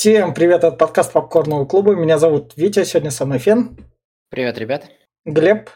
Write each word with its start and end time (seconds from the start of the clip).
Всем 0.00 0.32
привет 0.32 0.62
от 0.62 0.78
подкаста 0.78 1.14
Попкорного 1.14 1.64
клуба. 1.64 1.96
Меня 1.96 2.18
зовут 2.18 2.52
Витя, 2.54 2.84
сегодня 2.84 3.10
со 3.10 3.26
мной 3.26 3.40
Фен. 3.40 3.76
Привет, 4.30 4.56
ребят. 4.56 4.88
Глеб. 5.24 5.70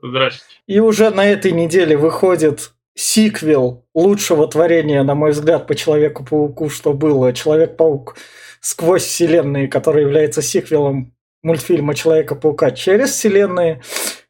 Здравствуйте. 0.00 0.60
И 0.68 0.78
уже 0.78 1.10
на 1.10 1.26
этой 1.26 1.50
неделе 1.50 1.96
выходит 1.96 2.70
сиквел 2.94 3.88
лучшего 3.92 4.46
творения, 4.46 5.02
на 5.02 5.16
мой 5.16 5.32
взгляд, 5.32 5.66
по 5.66 5.74
Человеку-пауку, 5.74 6.68
что 6.68 6.92
было 6.92 7.32
«Человек-паук 7.32 8.16
сквозь 8.60 9.02
вселенные», 9.02 9.66
который 9.66 10.02
является 10.02 10.40
сиквелом 10.40 11.12
мультфильма 11.42 11.96
Человека-паука 11.96 12.70
через 12.70 13.10
вселенные 13.10 13.82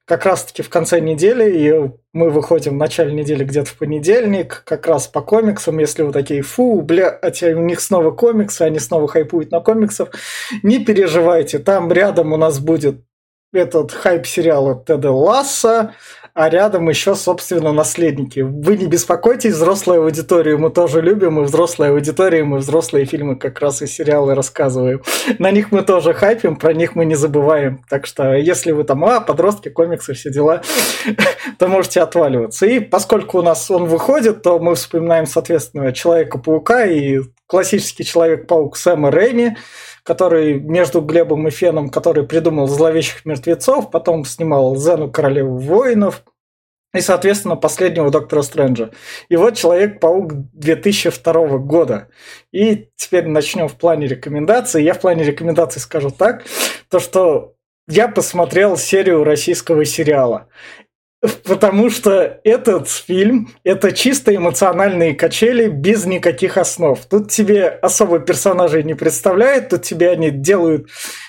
как 0.06 0.26
раз-таки 0.26 0.62
в 0.62 0.68
конце 0.68 1.00
недели, 1.00 1.50
и 1.50 1.90
мы 2.12 2.30
выходим 2.30 2.72
в 2.72 2.76
начале 2.76 3.12
недели 3.12 3.44
где-то 3.44 3.70
в 3.70 3.78
понедельник, 3.78 4.62
как 4.66 4.86
раз 4.86 5.08
по 5.08 5.22
комиксам, 5.22 5.78
если 5.78 6.02
вы 6.02 6.12
такие, 6.12 6.42
фу, 6.42 6.82
бля, 6.82 7.08
а 7.08 7.30
у 7.56 7.62
них 7.62 7.80
снова 7.80 8.10
комиксы, 8.10 8.62
они 8.62 8.78
снова 8.78 9.08
хайпуют 9.08 9.50
на 9.50 9.60
комиксов, 9.60 10.10
не 10.62 10.84
переживайте, 10.84 11.58
там 11.58 11.90
рядом 11.90 12.32
у 12.32 12.36
нас 12.36 12.58
будет 12.58 13.02
этот 13.54 13.92
хайп 13.92 14.26
сериала 14.26 14.82
Теда 14.86 15.10
Ласса, 15.10 15.94
а 16.34 16.48
рядом 16.48 16.88
еще, 16.88 17.14
собственно, 17.14 17.72
наследники. 17.72 18.40
Вы 18.40 18.76
не 18.76 18.86
беспокойтесь, 18.86 19.54
взрослую 19.54 20.02
аудиторию 20.02 20.58
мы 20.58 20.70
тоже 20.70 21.00
любим, 21.00 21.40
и 21.40 21.44
взрослая 21.44 21.92
аудитория, 21.92 22.42
мы 22.42 22.58
взрослые 22.58 23.04
фильмы 23.04 23.36
как 23.36 23.60
раз 23.60 23.82
и 23.82 23.86
сериалы 23.86 24.34
рассказываем. 24.34 25.00
На 25.38 25.52
них 25.52 25.70
мы 25.70 25.82
тоже 25.82 26.12
хайпим, 26.12 26.56
про 26.56 26.72
них 26.72 26.96
мы 26.96 27.04
не 27.04 27.14
забываем. 27.14 27.84
Так 27.88 28.06
что, 28.06 28.34
если 28.34 28.72
вы 28.72 28.82
там, 28.82 29.04
а, 29.04 29.20
подростки, 29.20 29.68
комиксы, 29.68 30.14
все 30.14 30.30
дела, 30.32 30.62
то 31.58 31.68
можете 31.68 32.00
отваливаться. 32.00 32.66
И 32.66 32.80
поскольку 32.80 33.38
у 33.38 33.42
нас 33.42 33.70
он 33.70 33.84
выходит, 33.84 34.42
то 34.42 34.58
мы 34.58 34.74
вспоминаем, 34.74 35.26
соответственно, 35.26 35.92
Человека-паука 35.92 36.86
и 36.86 37.20
классический 37.46 38.04
Человек-паук 38.04 38.76
Сэма 38.76 39.12
Рэйми, 39.12 39.56
который 40.04 40.60
между 40.60 41.00
Глебом 41.00 41.48
и 41.48 41.50
Феном, 41.50 41.88
который 41.88 42.24
придумал 42.24 42.68
«Зловещих 42.68 43.24
мертвецов», 43.24 43.90
потом 43.90 44.24
снимал 44.24 44.76
«Зену 44.76 45.10
Королеву 45.10 45.56
воинов», 45.56 46.22
и, 46.94 47.00
соответственно, 47.00 47.56
последнего 47.56 48.08
Доктора 48.10 48.42
Стрэнджа. 48.42 48.90
И 49.28 49.34
вот 49.34 49.56
Человек-паук 49.56 50.32
2002 50.52 51.58
года. 51.58 52.08
И 52.52 52.88
теперь 52.94 53.26
начнем 53.26 53.66
в 53.66 53.74
плане 53.74 54.06
рекомендаций. 54.06 54.84
Я 54.84 54.94
в 54.94 55.00
плане 55.00 55.24
рекомендаций 55.24 55.82
скажу 55.82 56.10
так, 56.10 56.44
то 56.88 57.00
что 57.00 57.54
я 57.88 58.06
посмотрел 58.06 58.76
серию 58.76 59.24
российского 59.24 59.84
сериала. 59.84 60.48
Потому 61.44 61.90
что 61.90 62.40
этот 62.44 62.88
фильм– 62.88 63.50
это 63.64 63.92
чисто 63.92 64.34
эмоциональные 64.34 65.14
качели 65.14 65.68
без 65.68 66.04
никаких 66.04 66.56
основ. 66.56 66.98
Тут 67.06 67.30
тебе 67.30 67.68
особо 67.68 68.18
персонажей 68.18 68.82
не 68.82 68.94
представляют, 68.94 69.70
тут 69.70 69.82
тебе 69.82 70.10
они 70.10 70.30
делают 70.30 70.88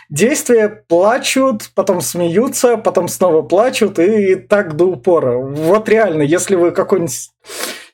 действия, 0.09 0.83
плачут, 0.87 1.71
потом 1.75 2.01
смеются, 2.01 2.77
потом 2.77 3.07
снова 3.07 3.41
плачут 3.41 3.99
и, 3.99 4.35
так 4.35 4.75
до 4.75 4.85
упора. 4.85 5.37
Вот 5.37 5.87
реально, 5.87 6.23
если 6.23 6.55
вы 6.55 6.71
какой-нибудь 6.71 7.31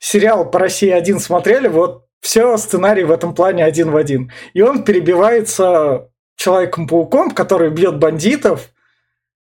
сериал 0.00 0.50
по 0.50 0.58
России 0.58 0.90
один 0.90 1.20
смотрели, 1.20 1.68
вот 1.68 2.06
все 2.20 2.56
сценарий 2.56 3.04
в 3.04 3.12
этом 3.12 3.34
плане 3.34 3.64
один 3.64 3.90
в 3.90 3.96
один. 3.96 4.32
И 4.54 4.62
он 4.62 4.84
перебивается 4.84 6.08
Человеком-пауком, 6.36 7.30
который 7.30 7.70
бьет 7.70 7.98
бандитов 7.98 8.70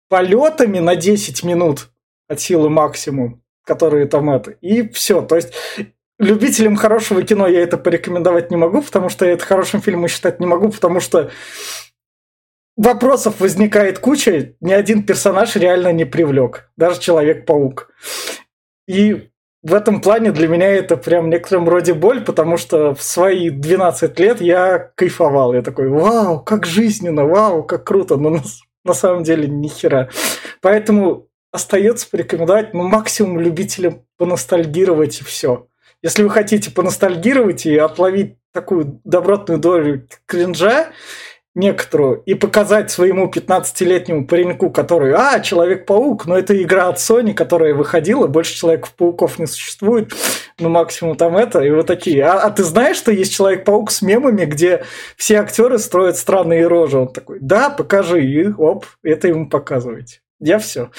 полетами 0.09 0.79
на 0.79 0.95
10 0.95 1.43
минут 1.43 1.89
от 2.27 2.39
силы 2.39 2.69
максимум, 2.69 3.41
которые 3.63 4.07
там 4.07 4.29
это. 4.29 4.51
И 4.61 4.87
все. 4.89 5.21
То 5.21 5.35
есть 5.35 5.53
любителям 6.19 6.75
хорошего 6.75 7.23
кино 7.23 7.47
я 7.47 7.61
это 7.61 7.77
порекомендовать 7.77 8.51
не 8.51 8.57
могу, 8.57 8.81
потому 8.81 9.09
что 9.09 9.25
я 9.25 9.33
это 9.33 9.45
хорошим 9.45 9.81
фильмом 9.81 10.07
считать 10.07 10.39
не 10.39 10.45
могу, 10.45 10.69
потому 10.69 10.99
что 10.99 11.31
вопросов 12.77 13.39
возникает 13.39 13.99
куча, 13.99 14.55
ни 14.61 14.71
один 14.71 15.03
персонаж 15.03 15.55
реально 15.55 15.91
не 15.91 16.05
привлек, 16.05 16.69
даже 16.77 16.99
Человек-паук. 16.99 17.91
И 18.87 19.29
в 19.63 19.73
этом 19.73 19.99
плане 19.99 20.31
для 20.31 20.47
меня 20.47 20.67
это 20.67 20.95
прям 20.95 21.31
некотором 21.31 21.67
роде 21.67 21.95
боль, 21.95 22.23
потому 22.23 22.55
что 22.57 22.93
в 22.93 23.01
свои 23.01 23.49
12 23.49 24.19
лет 24.19 24.39
я 24.39 24.91
кайфовал. 24.95 25.55
Я 25.55 25.63
такой, 25.63 25.89
вау, 25.89 26.39
как 26.39 26.67
жизненно, 26.67 27.25
вау, 27.25 27.63
как 27.63 27.83
круто, 27.83 28.15
но 28.15 28.29
на, 28.29 28.41
на 28.83 28.93
самом 28.93 29.23
деле 29.23 29.47
ни 29.47 29.67
хера. 29.67 30.09
Поэтому 30.61 31.29
остается 31.55 32.09
порекомендовать, 32.09 32.73
ну, 32.73 32.83
максимум 32.83 33.39
любителям 33.39 34.03
поностальгировать 34.17 35.21
и 35.21 35.23
все. 35.23 35.67
Если 36.01 36.23
вы 36.23 36.29
хотите 36.29 36.71
поностальгировать 36.71 37.65
и 37.65 37.75
отловить 37.77 38.37
такую 38.51 39.01
добротную 39.03 39.59
долю 39.59 40.07
кринжа, 40.25 40.91
некоторую, 41.55 42.21
и 42.25 42.33
показать 42.33 42.91
своему 42.91 43.31
15-летнему 43.33 44.27
пареньку, 44.27 44.69
который, 44.69 45.13
а, 45.13 45.39
Человек-паук, 45.39 46.25
но 46.25 46.37
это 46.37 46.61
игра 46.61 46.89
от 46.89 46.97
Sony, 46.97 47.33
которая 47.33 47.73
выходила, 47.73 48.27
больше 48.27 48.55
Человеков-пауков 48.55 49.39
не 49.39 49.47
существует, 49.47 50.13
ну, 50.59 50.69
максимум 50.69 51.15
там 51.15 51.37
это, 51.37 51.61
и 51.61 51.71
вот 51.71 51.87
такие. 51.87 52.23
А, 52.25 52.41
а 52.41 52.51
ты 52.51 52.63
знаешь, 52.63 52.97
что 52.97 53.11
есть 53.11 53.33
Человек-паук 53.33 53.89
с 53.89 54.01
мемами, 54.01 54.43
где 54.43 54.83
все 55.15 55.37
актеры 55.37 55.79
строят 55.79 56.17
странные 56.17 56.67
рожи? 56.67 56.99
Он 56.99 57.07
такой, 57.07 57.39
да, 57.39 57.69
покажи, 57.69 58.23
и 58.23 58.47
оп, 58.47 58.85
это 59.01 59.29
ему 59.29 59.49
показываете. 59.49 60.19
Я 60.45 60.59
все. 60.59 60.91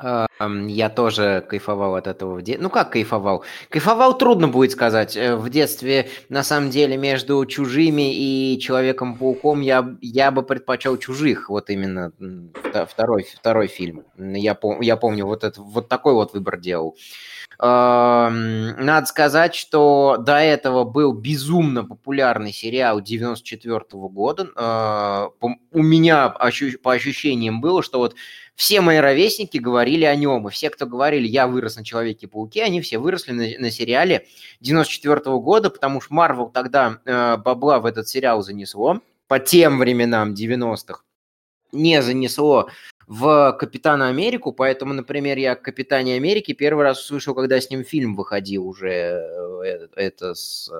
Я 0.00 0.90
тоже 0.90 1.44
кайфовал 1.48 1.96
от 1.96 2.06
этого 2.06 2.36
в 2.36 2.42
детстве. 2.42 2.62
Ну 2.62 2.70
как 2.70 2.92
кайфовал? 2.92 3.44
Кайфовал 3.68 4.16
трудно 4.16 4.46
будет 4.46 4.70
сказать. 4.70 5.16
Э, 5.16 5.34
в 5.34 5.50
детстве, 5.50 6.08
на 6.28 6.44
самом 6.44 6.70
деле, 6.70 6.96
между 6.96 7.44
чужими 7.46 8.14
и 8.14 8.60
Человеком-пауком 8.60 9.60
я, 9.60 9.96
я 10.00 10.30
бы 10.30 10.44
предпочел 10.44 10.98
чужих. 10.98 11.48
Вот 11.48 11.68
именно 11.70 12.12
второй, 12.86 13.24
второй 13.24 13.66
фильм. 13.66 14.04
Я, 14.16 14.54
пом, 14.54 14.82
я 14.82 14.96
помню, 14.96 15.26
вот, 15.26 15.42
это, 15.42 15.60
вот 15.60 15.88
такой 15.88 16.12
вот 16.12 16.32
выбор 16.32 16.60
делал. 16.60 16.96
Надо 17.60 19.06
сказать, 19.06 19.56
что 19.56 20.16
до 20.16 20.36
этого 20.36 20.84
был 20.84 21.12
безумно 21.12 21.84
популярный 21.84 22.52
сериал 22.52 23.00
94 23.00 23.80
-го 23.80 24.08
года. 24.08 24.48
А, 24.54 25.30
у 25.40 25.82
меня 25.82 26.28
по 26.28 26.92
ощущениям 26.92 27.60
было, 27.60 27.82
что 27.82 27.98
вот 27.98 28.14
все 28.54 28.80
мои 28.80 28.98
ровесники 28.98 29.58
говорили 29.58 30.04
о 30.04 30.14
нем, 30.14 30.46
и 30.46 30.50
все, 30.52 30.70
кто 30.70 30.86
говорили, 30.86 31.26
я 31.26 31.48
вырос 31.48 31.76
на 31.76 31.84
Человеке-пауке, 31.84 32.62
они 32.62 32.80
все 32.80 32.98
выросли 32.98 33.32
на, 33.32 33.44
на 33.58 33.70
сериале 33.72 34.26
94 34.60 35.16
-го 35.16 35.40
года, 35.40 35.70
потому 35.70 36.00
что 36.00 36.14
Марвел 36.14 36.50
тогда 36.50 36.98
э, 37.04 37.36
бабла 37.38 37.80
в 37.80 37.86
этот 37.86 38.08
сериал 38.08 38.42
занесло 38.42 39.00
по 39.26 39.40
тем 39.40 39.78
временам 39.78 40.32
90-х 40.32 41.02
не 41.72 42.02
занесло 42.02 42.68
в 43.08 43.56
Капитана 43.58 44.08
Америку, 44.08 44.52
поэтому, 44.52 44.92
например, 44.92 45.38
я 45.38 45.56
Капитане 45.56 46.14
Америки 46.14 46.52
первый 46.52 46.84
раз 46.84 47.02
услышал, 47.02 47.34
когда 47.34 47.58
с 47.58 47.70
ним 47.70 47.82
фильм 47.82 48.14
выходил 48.14 48.68
уже, 48.68 48.90
э, 49.64 49.88
это 49.96 50.34
с, 50.34 50.70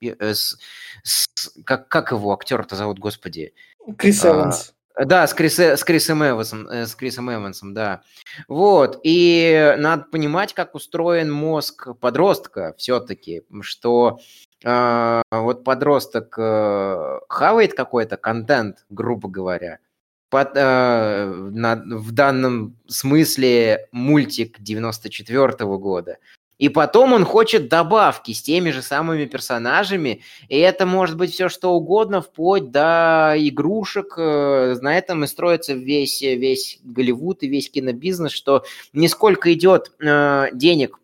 э, 0.00 0.32
с, 0.32 0.56
с 1.02 1.28
как, 1.64 1.88
как 1.88 2.12
его 2.12 2.32
актер-то 2.32 2.76
зовут, 2.76 2.98
господи? 2.98 3.52
Крис 3.98 4.24
а, 4.24 4.30
Эванс. 4.30 4.74
Да, 4.98 5.26
с, 5.26 5.34
Крис, 5.34 5.58
с 5.58 5.84
Крисом 5.84 6.24
Эвансом, 6.24 6.66
э, 6.68 6.86
с 6.86 6.94
Крисом 6.94 7.30
Эвансом, 7.30 7.74
да. 7.74 8.00
Вот, 8.48 8.98
и 9.02 9.74
надо 9.76 10.04
понимать, 10.04 10.54
как 10.54 10.74
устроен 10.74 11.30
мозг 11.30 11.88
подростка 12.00 12.74
все-таки, 12.78 13.42
что 13.60 14.18
э, 14.64 15.22
вот 15.30 15.64
подросток 15.64 16.38
э, 16.38 17.18
хавает 17.28 17.74
какой-то 17.74 18.16
контент, 18.16 18.86
грубо 18.88 19.28
говоря, 19.28 19.80
под, 20.28 20.52
э, 20.56 21.24
на, 21.52 21.76
в 21.76 22.12
данном 22.12 22.76
смысле 22.88 23.88
мультик 23.92 24.60
94 24.60 25.64
-го 25.64 25.78
года. 25.78 26.18
И 26.58 26.70
потом 26.70 27.12
он 27.12 27.24
хочет 27.24 27.68
добавки 27.68 28.32
с 28.32 28.42
теми 28.42 28.70
же 28.70 28.80
самыми 28.80 29.26
персонажами, 29.26 30.22
и 30.48 30.58
это 30.58 30.86
может 30.86 31.16
быть 31.18 31.32
все 31.32 31.50
что 31.50 31.74
угодно, 31.74 32.22
вплоть 32.22 32.70
до 32.70 33.34
игрушек. 33.36 34.14
Э, 34.16 34.76
на 34.80 34.96
этом 34.96 35.24
и 35.24 35.26
строится 35.26 35.74
весь, 35.74 36.22
весь 36.22 36.78
Голливуд 36.82 37.42
и 37.42 37.48
весь 37.48 37.70
кинобизнес, 37.70 38.32
что 38.32 38.64
не 38.94 39.08
сколько 39.08 39.52
идет 39.52 39.92
э, 40.00 40.48
денег 40.54 40.98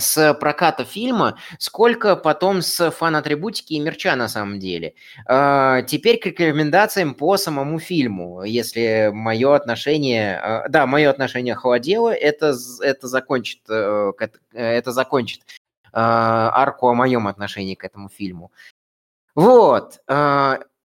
с 0.00 0.34
проката 0.34 0.84
фильма, 0.84 1.38
сколько 1.58 2.16
потом 2.16 2.62
с 2.62 2.90
фан-атрибутики 2.90 3.74
и 3.74 3.80
мерча 3.80 4.16
на 4.16 4.28
самом 4.28 4.58
деле. 4.58 4.94
А, 5.26 5.82
теперь 5.82 6.18
к 6.18 6.26
рекомендациям 6.26 7.14
по 7.14 7.36
самому 7.36 7.78
фильму. 7.78 8.42
Если 8.42 9.10
мое 9.12 9.54
отношение... 9.54 10.38
А, 10.38 10.68
да, 10.68 10.86
мое 10.86 11.10
отношение 11.10 11.54
холодело, 11.54 12.12
это, 12.12 12.54
это 12.80 13.06
закончит, 13.06 13.60
э, 13.68 14.12
это 14.52 14.92
закончит 14.92 15.42
а, 15.92 16.50
арку 16.54 16.88
о 16.88 16.94
моем 16.94 17.28
отношении 17.28 17.74
к 17.74 17.84
этому 17.84 18.08
фильму. 18.08 18.50
Вот. 19.34 20.00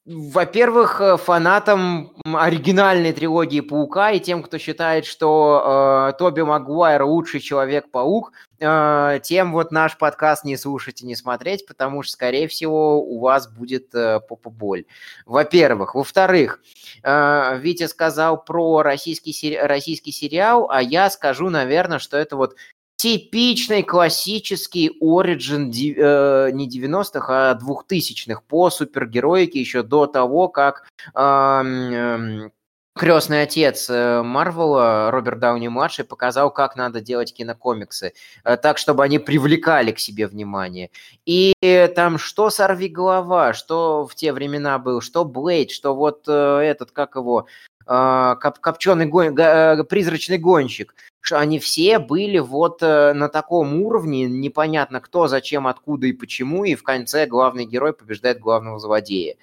Во-первых, 0.04 1.00
э, 1.00 1.16
фанатам 1.16 2.12
оригинальной 2.24 3.12
трилогии 3.12 3.60
Паука 3.60 4.10
и 4.10 4.18
тем, 4.18 4.42
кто 4.42 4.58
считает, 4.58 5.04
что 5.06 6.10
э, 6.10 6.18
Тоби 6.18 6.40
Магуайр 6.40 7.04
лучший 7.04 7.38
Человек-паук, 7.38 8.32
тем 8.62 9.52
вот 9.52 9.72
наш 9.72 9.98
подкаст 9.98 10.44
не 10.44 10.56
слушать 10.56 11.02
и 11.02 11.06
не 11.06 11.16
смотреть, 11.16 11.66
потому 11.66 12.02
что, 12.02 12.12
скорее 12.12 12.48
всего, 12.48 13.02
у 13.02 13.18
вас 13.18 13.48
будет 13.48 13.94
э, 13.94 14.20
попа-боль. 14.20 14.84
Во-первых. 15.26 15.94
Во-вторых, 15.94 16.60
э, 17.02 17.58
Витя 17.58 17.88
сказал 17.88 18.42
про 18.42 18.82
российский, 18.82 19.32
сери- 19.32 19.56
российский 19.56 20.12
сериал, 20.12 20.68
а 20.70 20.80
я 20.82 21.10
скажу, 21.10 21.50
наверное, 21.50 21.98
что 21.98 22.16
это 22.16 22.36
вот 22.36 22.56
типичный 22.96 23.82
классический 23.82 24.90
оригин 25.00 25.70
э, 25.70 26.50
не 26.52 26.68
90-х, 26.68 27.50
а 27.50 27.58
2000-х 27.58 28.42
по 28.46 28.70
супергероике 28.70 29.58
еще 29.58 29.82
до 29.82 30.06
того, 30.06 30.48
как 30.48 30.86
э, 31.14 31.20
э, 31.20 32.50
крестный 32.94 33.42
отец 33.42 33.88
э, 33.90 34.22
Марвела, 34.22 35.10
Роберт 35.10 35.38
Дауни-младший, 35.38 36.04
показал, 36.04 36.50
как 36.50 36.76
надо 36.76 37.00
делать 37.00 37.32
кинокомиксы, 37.32 38.12
э, 38.44 38.56
так, 38.56 38.78
чтобы 38.78 39.04
они 39.04 39.18
привлекали 39.18 39.92
к 39.92 39.98
себе 39.98 40.26
внимание. 40.26 40.90
И 41.26 41.54
там 41.94 42.18
что 42.18 42.50
«Сорви 42.50 42.88
голова», 42.88 43.52
что 43.52 44.06
в 44.06 44.14
те 44.14 44.32
времена 44.32 44.78
был, 44.78 45.00
что 45.00 45.24
«Блейд», 45.24 45.70
что 45.70 45.94
вот 45.94 46.24
э, 46.28 46.32
этот, 46.32 46.90
как 46.90 47.16
его, 47.16 47.46
коп 47.84 48.58
копченый 48.60 49.06
гон... 49.06 49.34
призрачный 49.86 50.38
гонщик 50.38 50.94
они 51.30 51.58
все 51.58 51.98
были 51.98 52.38
вот 52.38 52.82
э, 52.82 53.12
на 53.12 53.28
таком 53.28 53.80
уровне, 53.80 54.26
непонятно 54.26 55.00
кто, 55.00 55.28
зачем, 55.28 55.66
откуда 55.68 56.06
и 56.06 56.12
почему, 56.12 56.64
и 56.64 56.74
в 56.74 56.82
конце 56.82 57.26
главный 57.26 57.64
герой 57.64 57.92
побеждает 57.92 58.40
главного 58.40 58.80
злодея. 58.80 59.36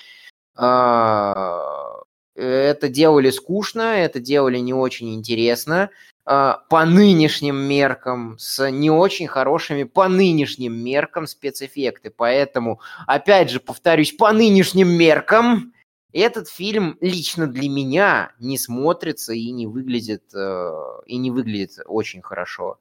Это 2.40 2.88
делали 2.88 3.30
скучно, 3.32 3.82
это 3.82 4.20
делали 4.20 4.58
не 4.60 4.74
очень 4.74 5.14
интересно, 5.14 5.90
а, 6.26 6.64
по 6.70 6.86
нынешним 6.86 7.58
меркам, 7.58 8.38
с 8.38 8.70
не 8.70 8.90
очень 8.90 9.28
хорошими 9.28 9.84
по 9.84 10.08
нынешним 10.08 10.74
меркам 10.74 11.28
спецэффекты. 11.28 12.12
Поэтому, 12.12 12.80
опять 13.08 13.50
же, 13.50 13.60
повторюсь, 13.60 14.14
по 14.14 14.32
нынешним 14.32 14.90
меркам 14.90 15.74
этот 16.14 16.48
фильм 16.48 16.98
лично 17.02 17.48
для 17.48 17.70
меня 17.70 18.32
не 18.40 18.58
смотрится 18.58 19.34
и 19.34 19.52
не 19.52 19.68
выглядит, 19.68 20.24
э, 20.34 20.72
и 21.06 21.18
не 21.18 21.32
выглядит 21.32 21.80
очень 21.86 22.22
хорошо. 22.22 22.80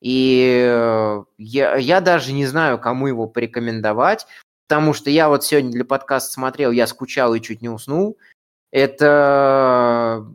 И 0.00 0.64
э, 0.68 1.24
я, 1.38 1.76
я 1.76 2.00
даже 2.00 2.32
не 2.32 2.46
знаю, 2.46 2.78
кому 2.78 3.08
его 3.08 3.26
порекомендовать, 3.26 4.26
потому 4.68 4.92
что 4.92 5.10
я 5.10 5.28
вот 5.28 5.44
сегодня 5.44 5.70
для 5.70 5.84
подкаста 5.84 6.32
смотрел, 6.32 6.70
я 6.70 6.86
скучал 6.86 7.34
и 7.34 7.40
чуть 7.40 7.62
не 7.62 7.68
уснул. 7.68 8.18
Это 8.76 10.26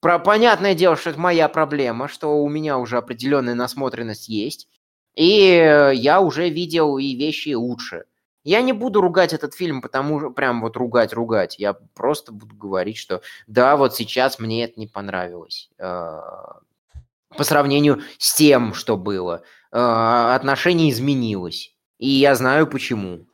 про, 0.00 0.20
понятное 0.20 0.76
дело, 0.76 0.94
что 0.94 1.10
это 1.10 1.18
моя 1.18 1.48
проблема, 1.48 2.06
что 2.06 2.40
у 2.40 2.48
меня 2.48 2.78
уже 2.78 2.96
определенная 2.96 3.56
насмотренность 3.56 4.28
есть, 4.28 4.68
и 5.16 5.90
я 5.94 6.20
уже 6.20 6.48
видел 6.48 6.96
и 6.98 7.16
вещи 7.16 7.54
лучше. 7.54 8.04
Я 8.44 8.62
не 8.62 8.72
буду 8.72 9.00
ругать 9.00 9.32
этот 9.32 9.54
фильм, 9.54 9.82
потому 9.82 10.20
что 10.20 10.30
прям 10.30 10.60
вот 10.60 10.76
ругать-ругать. 10.76 11.58
Я 11.58 11.72
просто 11.72 12.30
буду 12.30 12.54
говорить, 12.54 12.98
что 12.98 13.20
да, 13.48 13.76
вот 13.76 13.96
сейчас 13.96 14.38
мне 14.38 14.62
это 14.62 14.78
не 14.78 14.86
понравилось. 14.86 15.68
А, 15.80 16.60
по 17.36 17.42
сравнению 17.42 18.02
с 18.16 18.32
тем, 18.36 18.74
что 18.74 18.96
было. 18.96 19.42
Отношение 19.72 20.92
изменилось. 20.92 21.74
И 21.98 22.08
я 22.08 22.36
знаю 22.36 22.68
почему. 22.68 23.26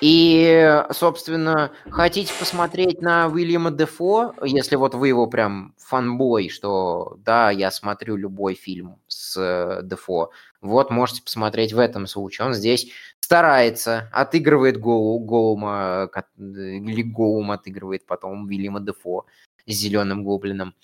И, 0.00 0.82
собственно, 0.90 1.70
хотите 1.88 2.32
посмотреть 2.38 3.00
на 3.00 3.28
Уильяма 3.28 3.70
Дефо, 3.70 4.34
если 4.42 4.74
вот 4.76 4.94
вы 4.94 5.08
его 5.08 5.28
прям 5.28 5.74
фанбой, 5.78 6.48
что 6.48 7.16
да, 7.24 7.50
я 7.50 7.70
смотрю 7.70 8.16
любой 8.16 8.54
фильм 8.54 8.98
с 9.06 9.36
э, 9.36 9.82
Дефо, 9.84 10.30
вот 10.60 10.90
можете 10.90 11.22
посмотреть 11.22 11.72
в 11.72 11.78
этом 11.78 12.06
случае. 12.08 12.46
Он 12.48 12.54
здесь 12.54 12.90
старается, 13.20 14.10
отыгрывает 14.12 14.78
Гоу, 14.78 15.18
Гоума, 15.20 16.10
или 16.36 17.02
Гоум 17.02 17.52
отыгрывает 17.52 18.04
потом 18.04 18.46
Уильяма 18.46 18.80
Дефо 18.80 19.26
с 19.66 19.72
зеленым 19.72 20.24
гоблином. 20.24 20.74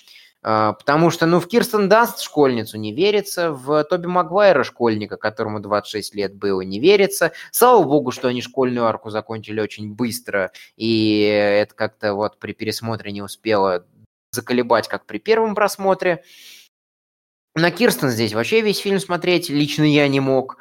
Потому 0.43 1.11
что, 1.11 1.27
ну, 1.27 1.41
в 1.41 1.49
Кирстен 1.49 1.89
Данст 1.89 2.21
школьницу 2.21 2.79
не 2.79 2.95
верится, 2.95 3.53
в 3.53 3.85
Тоби 3.85 4.07
Магуайра 4.07 4.65
школьника, 4.65 5.17
которому 5.17 5.61
26 5.61 6.15
лет 6.15 6.35
было, 6.35 6.63
не 6.63 6.81
верится. 6.81 7.33
Слава 7.51 7.83
богу, 7.83 8.11
что 8.11 8.29
они 8.29 8.41
школьную 8.41 8.87
арку 8.87 9.11
закончили 9.11 9.61
очень 9.61 9.93
быстро, 9.93 10.53
и 10.77 11.21
это 11.23 11.75
как-то 11.75 12.15
вот 12.15 12.39
при 12.39 12.53
пересмотре 12.53 13.13
не 13.13 13.23
успело 13.23 13.85
заколебать, 14.33 14.89
как 14.89 15.07
при 15.07 15.19
первом 15.19 15.55
просмотре. 15.55 16.25
На 17.55 17.71
Кирстен 17.71 18.11
здесь 18.11 18.33
вообще 18.33 18.61
весь 18.61 18.79
фильм 18.79 19.01
смотреть 19.01 19.51
лично 19.51 19.83
я 19.83 20.07
не 20.09 20.21
мог. 20.21 20.59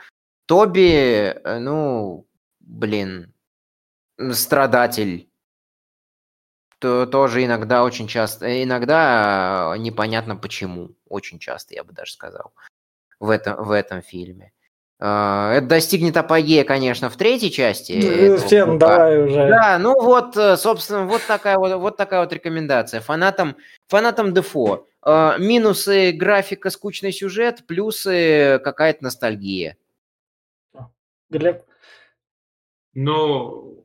Тоби, 0.47 0.91
э, 0.91 1.59
ну, 1.59 2.27
блин, 2.59 3.31
страдатель 4.31 5.28
то 6.79 7.05
тоже 7.05 7.45
иногда 7.45 7.83
очень 7.83 8.07
часто, 8.07 8.47
э, 8.47 8.63
иногда 8.63 9.75
непонятно 9.77 10.35
почему, 10.35 10.91
очень 11.07 11.39
часто, 11.39 11.75
я 11.75 11.83
бы 11.83 11.93
даже 11.93 12.13
сказал, 12.13 12.53
в 13.19 13.29
этом, 13.29 13.63
в 13.63 13.71
этом 13.71 14.01
фильме. 14.01 14.53
А, 15.01 15.53
это 15.53 15.67
достигнет 15.67 16.17
апогея, 16.17 16.65
конечно, 16.65 17.09
в 17.09 17.15
третьей 17.15 17.51
части. 17.51 18.37
Фен, 18.47 18.77
давай 18.77 19.23
уже. 19.23 19.47
Да, 19.47 19.77
ну 19.79 19.93
вот, 20.01 20.35
э, 20.35 20.57
собственно, 20.57 21.05
вот 21.05 21.21
такая 21.25 21.57
вот, 21.57 21.73
вот 21.75 21.95
такая 21.95 22.21
вот 22.21 22.33
рекомендация. 22.33 22.99
Фанатам, 22.99 23.55
фанатам 23.87 24.33
Дефо. 24.33 24.87
А, 25.01 25.37
минусы 25.37 26.11
графика, 26.11 26.69
скучный 26.69 27.13
сюжет, 27.13 27.65
плюсы 27.65 28.59
какая-то 28.61 29.03
ностальгия. 29.05 29.77
Глеб? 31.29 31.63
Ну, 32.93 33.78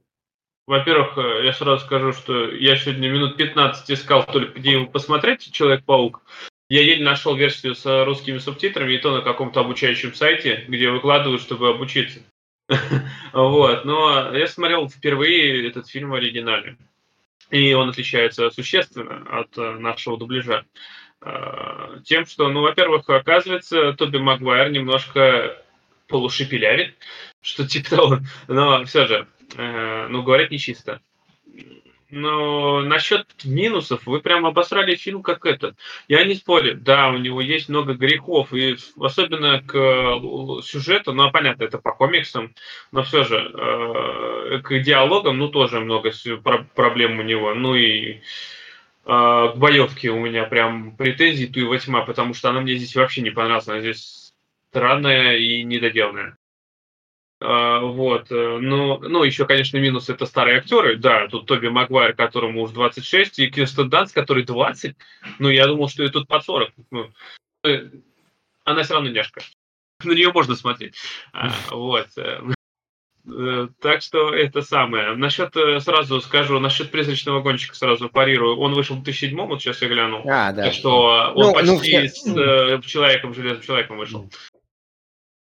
во-первых, 0.66 1.18
э, 1.18 1.44
я 1.44 1.52
сразу 1.52 1.84
скажу, 1.84 2.12
что 2.12 2.50
я 2.50 2.76
сегодня 2.76 3.08
минут 3.08 3.36
15 3.36 3.90
искал 3.90 4.24
только 4.24 4.58
где 4.58 4.72
его 4.72 4.86
посмотреть, 4.86 5.52
Человек-паук. 5.52 6.22
Я 6.70 6.82
еле 6.82 7.04
нашел 7.04 7.36
версию 7.36 7.74
с 7.74 8.04
русскими 8.04 8.38
субтитрами, 8.38 8.94
и 8.94 8.98
то 8.98 9.12
на 9.12 9.20
каком-то 9.20 9.60
обучающем 9.60 10.14
сайте, 10.14 10.64
где 10.66 10.90
выкладывают, 10.90 11.42
чтобы 11.42 11.70
обучиться. 11.70 12.20
Вот. 13.32 13.84
Но 13.84 14.34
я 14.34 14.46
смотрел 14.46 14.88
впервые 14.88 15.68
этот 15.68 15.88
фильм 15.88 16.10
в 16.10 16.14
оригинале. 16.14 16.76
И 17.50 17.74
он 17.74 17.90
отличается 17.90 18.50
существенно 18.50 19.26
от 19.28 19.58
э, 19.58 19.72
нашего 19.72 20.16
дубляжа. 20.16 20.64
Э, 21.20 22.00
тем, 22.04 22.26
что, 22.26 22.48
ну, 22.48 22.62
во-первых, 22.62 23.08
оказывается, 23.10 23.92
Тоби 23.92 24.18
Магуайр 24.18 24.70
немножко 24.70 25.60
полушепелявит, 26.08 26.94
что 27.44 27.68
типа 27.68 27.90
того. 27.90 28.18
Но 28.48 28.84
все 28.84 29.06
же, 29.06 29.28
Э, 29.56 30.06
ну, 30.08 30.22
говорят 30.22 30.50
нечисто. 30.50 31.00
Но 32.10 32.80
насчет 32.82 33.26
минусов, 33.44 34.06
вы 34.06 34.20
прям 34.20 34.46
обосрали 34.46 34.94
фильм 34.94 35.22
как 35.22 35.46
этот. 35.46 35.76
Я 36.06 36.24
не 36.24 36.34
спорю, 36.34 36.76
да, 36.76 37.08
у 37.08 37.18
него 37.18 37.40
есть 37.40 37.68
много 37.68 37.94
грехов, 37.94 38.52
и 38.52 38.76
особенно 39.00 39.60
к 39.60 39.74
э, 39.76 40.62
сюжету, 40.62 41.12
ну, 41.12 41.30
понятно, 41.32 41.64
это 41.64 41.78
по 41.78 41.92
комиксам, 41.92 42.54
но 42.92 43.02
все 43.02 43.24
же 43.24 43.36
э, 43.38 44.60
к 44.62 44.78
диалогам, 44.80 45.38
ну, 45.38 45.48
тоже 45.48 45.80
много 45.80 46.12
проблем 46.74 47.18
у 47.18 47.22
него. 47.22 47.54
Ну 47.54 47.74
и 47.74 48.20
к 49.04 49.52
боевке 49.56 50.10
у 50.10 50.18
меня 50.18 50.44
прям 50.44 50.96
претензий 50.96 51.46
ту 51.46 51.60
и 51.60 51.64
восьма, 51.64 52.06
потому 52.06 52.32
что 52.32 52.48
она 52.48 52.62
мне 52.62 52.76
здесь 52.76 52.96
вообще 52.96 53.20
не 53.20 53.30
понравилась, 53.30 53.68
она 53.68 53.80
здесь 53.80 54.32
странная 54.70 55.36
и 55.36 55.62
недоделанная. 55.62 56.38
А, 57.46 57.80
вот. 57.80 58.32
Э, 58.32 58.58
ну, 58.58 58.98
ну, 58.98 59.22
еще, 59.22 59.44
конечно, 59.44 59.76
минус 59.76 60.08
это 60.08 60.24
старые 60.24 60.58
актеры. 60.58 60.96
Да, 60.96 61.28
тут 61.28 61.46
Тоби 61.46 61.68
Магуайр, 61.68 62.14
которому 62.14 62.62
уже 62.62 62.72
26, 62.72 63.38
и 63.38 63.50
Кирстен 63.50 63.90
Данс, 63.90 64.12
который 64.12 64.44
20. 64.44 64.96
Ну, 65.38 65.50
я 65.50 65.66
думал, 65.66 65.88
что 65.88 66.04
и 66.04 66.08
тут 66.08 66.26
под 66.26 66.42
40. 66.42 66.70
Ну, 66.90 67.10
э, 67.64 67.90
она 68.64 68.82
все 68.82 68.94
равно 68.94 69.10
няшка. 69.10 69.42
На 70.02 70.12
нее 70.12 70.32
можно 70.32 70.54
смотреть. 70.54 70.94
А, 71.34 71.52
вот. 71.70 72.08
Э, 72.16 73.68
так 73.78 74.00
что 74.00 74.34
это 74.34 74.62
самое. 74.62 75.14
Насчет, 75.14 75.54
сразу 75.82 76.22
скажу, 76.22 76.58
насчет 76.60 76.90
призрачного 76.90 77.42
гонщика 77.42 77.74
сразу 77.74 78.08
парирую. 78.08 78.56
Он 78.56 78.72
вышел 78.72 78.96
в 78.96 79.02
2007 79.02 79.36
вот 79.46 79.60
сейчас 79.60 79.82
я 79.82 79.88
глянул. 79.88 80.22
А, 80.24 80.50
да. 80.52 80.64
Так 80.64 80.72
что 80.72 81.32
он 81.34 81.52
ну, 81.52 81.60
ну 81.62 81.78
почти 81.78 81.98
ну, 81.98 82.08
с 82.08 82.26
э, 82.26 82.80
человеком, 82.86 83.34
железным 83.34 83.62
человеком 83.62 83.98
вышел. 83.98 84.30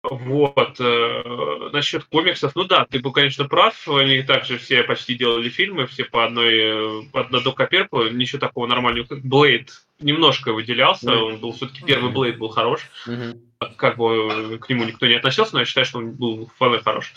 Вот. 0.04 0.80
Э, 0.80 1.70
насчет 1.72 2.06
комиксов, 2.06 2.56
ну 2.56 2.64
да, 2.64 2.86
ты 2.86 3.00
был, 3.00 3.12
конечно, 3.12 3.48
прав. 3.48 3.88
Они 3.88 4.24
также 4.24 4.58
все 4.58 4.84
почти 4.84 5.16
делали 5.16 5.48
фильмы, 5.50 5.86
все 5.86 6.06
по 6.06 6.26
одной, 6.26 6.54
э, 6.54 7.02
по 7.12 7.22
одной 7.22 7.44
копирку. 7.54 8.04
Ничего 8.06 8.40
такого 8.40 8.66
нормального. 8.66 9.06
Как 9.06 9.22
Блейд 9.22 9.84
немножко 10.00 10.54
выделялся. 10.54 11.12
Mm-hmm. 11.12 11.22
Он 11.22 11.38
был 11.38 11.52
все-таки 11.54 11.86
первый 11.86 12.12
Блейд 12.12 12.40
был 12.40 12.50
хорош. 12.50 12.82
Mm-hmm. 13.06 13.76
Как 13.76 13.98
бы 13.98 14.58
к 14.60 14.70
нему 14.70 14.86
никто 14.86 15.06
не 15.06 15.16
относился, 15.16 15.54
но 15.54 15.60
я 15.60 15.66
считаю, 15.66 15.86
что 15.86 16.00
он 16.00 16.14
был 16.14 16.48
вполне 16.48 16.80
хорош. 16.80 17.14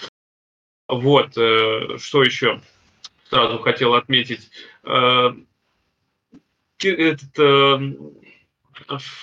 Вот. 0.87 1.39
Э, 1.39 1.97
что 1.99 2.23
еще 2.23 2.61
сразу 3.31 3.59
хотел 3.61 3.95
отметить. 3.95 4.51
Этот 6.83 7.39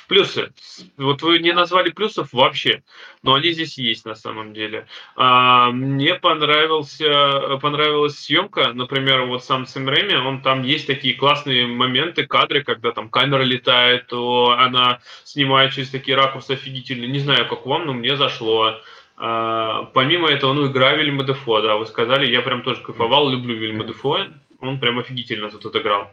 Плюсы. 0.08 0.52
Вот 0.98 1.22
вы 1.22 1.40
не 1.40 1.54
назвали 1.54 1.90
плюсов 1.90 2.30
вообще, 2.34 2.84
но 3.24 3.34
они 3.34 3.52
здесь 3.52 3.78
есть 3.78 4.06
на 4.06 4.16
самом 4.16 4.54
деле. 4.54 4.88
А, 5.16 5.72
мне 5.72 6.16
понравился, 6.16 7.58
понравилась 7.62 8.20
съемка, 8.20 8.74
например, 8.74 9.24
вот 9.26 9.44
сам 9.44 9.66
Сэм 9.66 9.88
Рэми, 9.88 10.16
он 10.16 10.42
там 10.42 10.64
есть 10.64 10.88
такие 10.88 11.16
классные 11.16 11.68
моменты, 11.68 12.26
кадры, 12.26 12.64
когда 12.64 12.92
там 12.92 13.10
камера 13.10 13.44
летает, 13.44 14.08
то 14.08 14.56
она 14.58 15.00
снимает 15.24 15.74
через 15.74 15.90
такие 15.90 16.18
ракурсы 16.18 16.52
офигительные. 16.52 17.10
Не 17.10 17.20
знаю, 17.20 17.48
как 17.48 17.66
вам, 17.66 17.86
но 17.86 17.94
мне 17.94 18.16
зашло. 18.16 18.80
А, 19.18 19.84
помимо 19.94 20.30
этого, 20.30 20.54
ну, 20.54 20.72
игра 20.72 20.96
Вильяма 20.96 21.24
Дефо, 21.24 21.62
да, 21.62 21.76
вы 21.76 21.86
сказали, 21.86 22.32
я 22.32 22.42
прям 22.42 22.64
тоже 22.64 22.82
кайфовал, 22.82 23.30
люблю 23.30 23.56
Вильяма 23.56 23.84
Дефо, 23.84 24.20
он 24.60 24.80
прям 24.80 25.00
офигительно 25.00 25.50
тут 25.52 25.66
отыграл. 25.66 26.12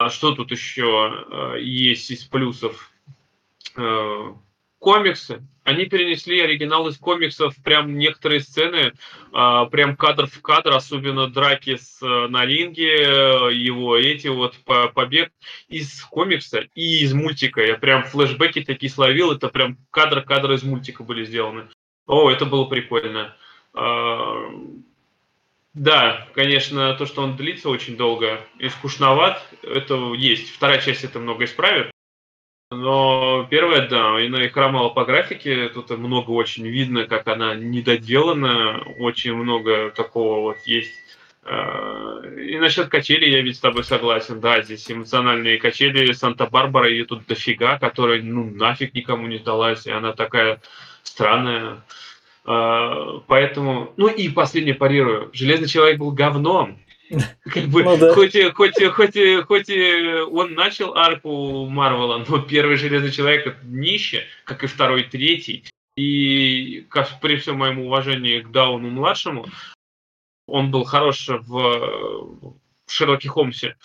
А 0.00 0.08
что 0.08 0.34
тут 0.34 0.50
еще 0.50 1.26
э, 1.30 1.60
есть 1.60 2.10
из 2.10 2.24
плюсов? 2.24 2.90
Э, 3.76 4.32
комиксы. 4.78 5.46
Они 5.62 5.84
перенесли 5.84 6.40
оригинал 6.40 6.88
из 6.88 6.96
комиксов, 6.96 7.54
прям 7.62 7.98
некоторые 7.98 8.40
сцены, 8.40 8.94
э, 8.94 9.66
прям 9.70 9.96
кадр 9.98 10.26
в 10.26 10.40
кадр, 10.40 10.72
особенно 10.72 11.28
драки 11.28 11.76
с, 11.76 12.00
на 12.00 12.46
ринге, 12.46 13.52
его 13.52 13.94
эти 13.94 14.28
вот 14.28 14.56
побег 14.94 15.32
из 15.68 16.02
комикса 16.04 16.60
и 16.74 17.00
из 17.04 17.12
мультика. 17.12 17.60
Я 17.60 17.76
прям 17.76 18.04
флешбеки 18.04 18.64
такие 18.64 18.88
словил, 18.88 19.32
это 19.32 19.48
прям 19.48 19.76
кадр-кадр 19.90 20.52
из 20.52 20.62
мультика 20.62 21.02
были 21.02 21.26
сделаны. 21.26 21.68
О, 22.06 22.30
это 22.30 22.46
было 22.46 22.64
прикольно. 22.64 23.36
Да, 25.74 26.26
конечно, 26.34 26.94
то, 26.94 27.06
что 27.06 27.22
он 27.22 27.36
длится 27.36 27.68
очень 27.68 27.96
долго 27.96 28.40
и 28.58 28.68
скучноват, 28.68 29.42
это 29.62 30.14
есть. 30.14 30.50
Вторая 30.50 30.80
часть 30.80 31.04
это 31.04 31.20
много 31.20 31.44
исправит. 31.44 31.90
Но 32.72 33.46
первая, 33.50 33.88
да, 33.88 34.20
и 34.20 34.48
хромала 34.48 34.90
по 34.90 35.04
графике, 35.04 35.68
тут 35.68 35.90
много 35.90 36.30
очень 36.30 36.66
видно, 36.66 37.04
как 37.06 37.26
она 37.26 37.54
недоделана, 37.54 38.80
очень 38.98 39.34
много 39.34 39.90
такого 39.90 40.40
вот 40.40 40.58
есть. 40.66 40.94
А, 41.42 42.20
и 42.24 42.58
насчет 42.58 42.88
качели 42.88 43.28
я 43.28 43.40
ведь 43.42 43.56
с 43.56 43.60
тобой 43.60 43.82
согласен, 43.82 44.40
да, 44.40 44.62
здесь 44.62 44.90
эмоциональные 44.90 45.58
качели 45.58 46.12
Санта-Барбара, 46.12 46.88
ее 46.88 47.06
тут 47.06 47.26
дофига, 47.26 47.78
которая, 47.78 48.22
ну, 48.22 48.44
нафиг 48.50 48.94
никому 48.94 49.26
не 49.26 49.38
сдалась, 49.38 49.86
и 49.86 49.90
она 49.90 50.12
такая 50.12 50.60
странная. 51.02 51.82
А, 52.44 53.20
поэтому, 53.26 53.92
ну 53.96 54.08
и 54.08 54.28
последнее 54.28 54.74
парирую. 54.74 55.30
Железный 55.32 55.68
человек 55.68 55.98
был 55.98 56.12
говном. 56.12 56.78
Как 57.44 57.64
бы, 57.64 57.82
ну, 57.82 57.96
да. 57.96 58.14
хоть, 58.14 58.36
хоть, 58.54 58.82
хоть, 58.92 59.18
хоть 59.46 59.70
он 60.30 60.54
начал 60.54 60.94
арку 60.94 61.66
Марвела, 61.66 62.24
но 62.26 62.38
первый 62.40 62.76
Железный 62.76 63.10
Человек 63.10 63.46
это 63.48 63.58
днище, 63.62 64.24
как 64.44 64.62
и 64.62 64.68
второй, 64.68 65.02
третий. 65.02 65.64
И 65.96 66.86
как, 66.88 67.20
при 67.20 67.36
всем 67.36 67.58
моем 67.58 67.80
уважении 67.80 68.40
к 68.40 68.50
Дауну-младшему, 68.52 69.46
он 70.46 70.70
был 70.70 70.84
хорош 70.84 71.28
в, 71.28 71.48
в 71.48 72.92
Шерлоке 72.92 73.28
Холмсе. 73.28 73.76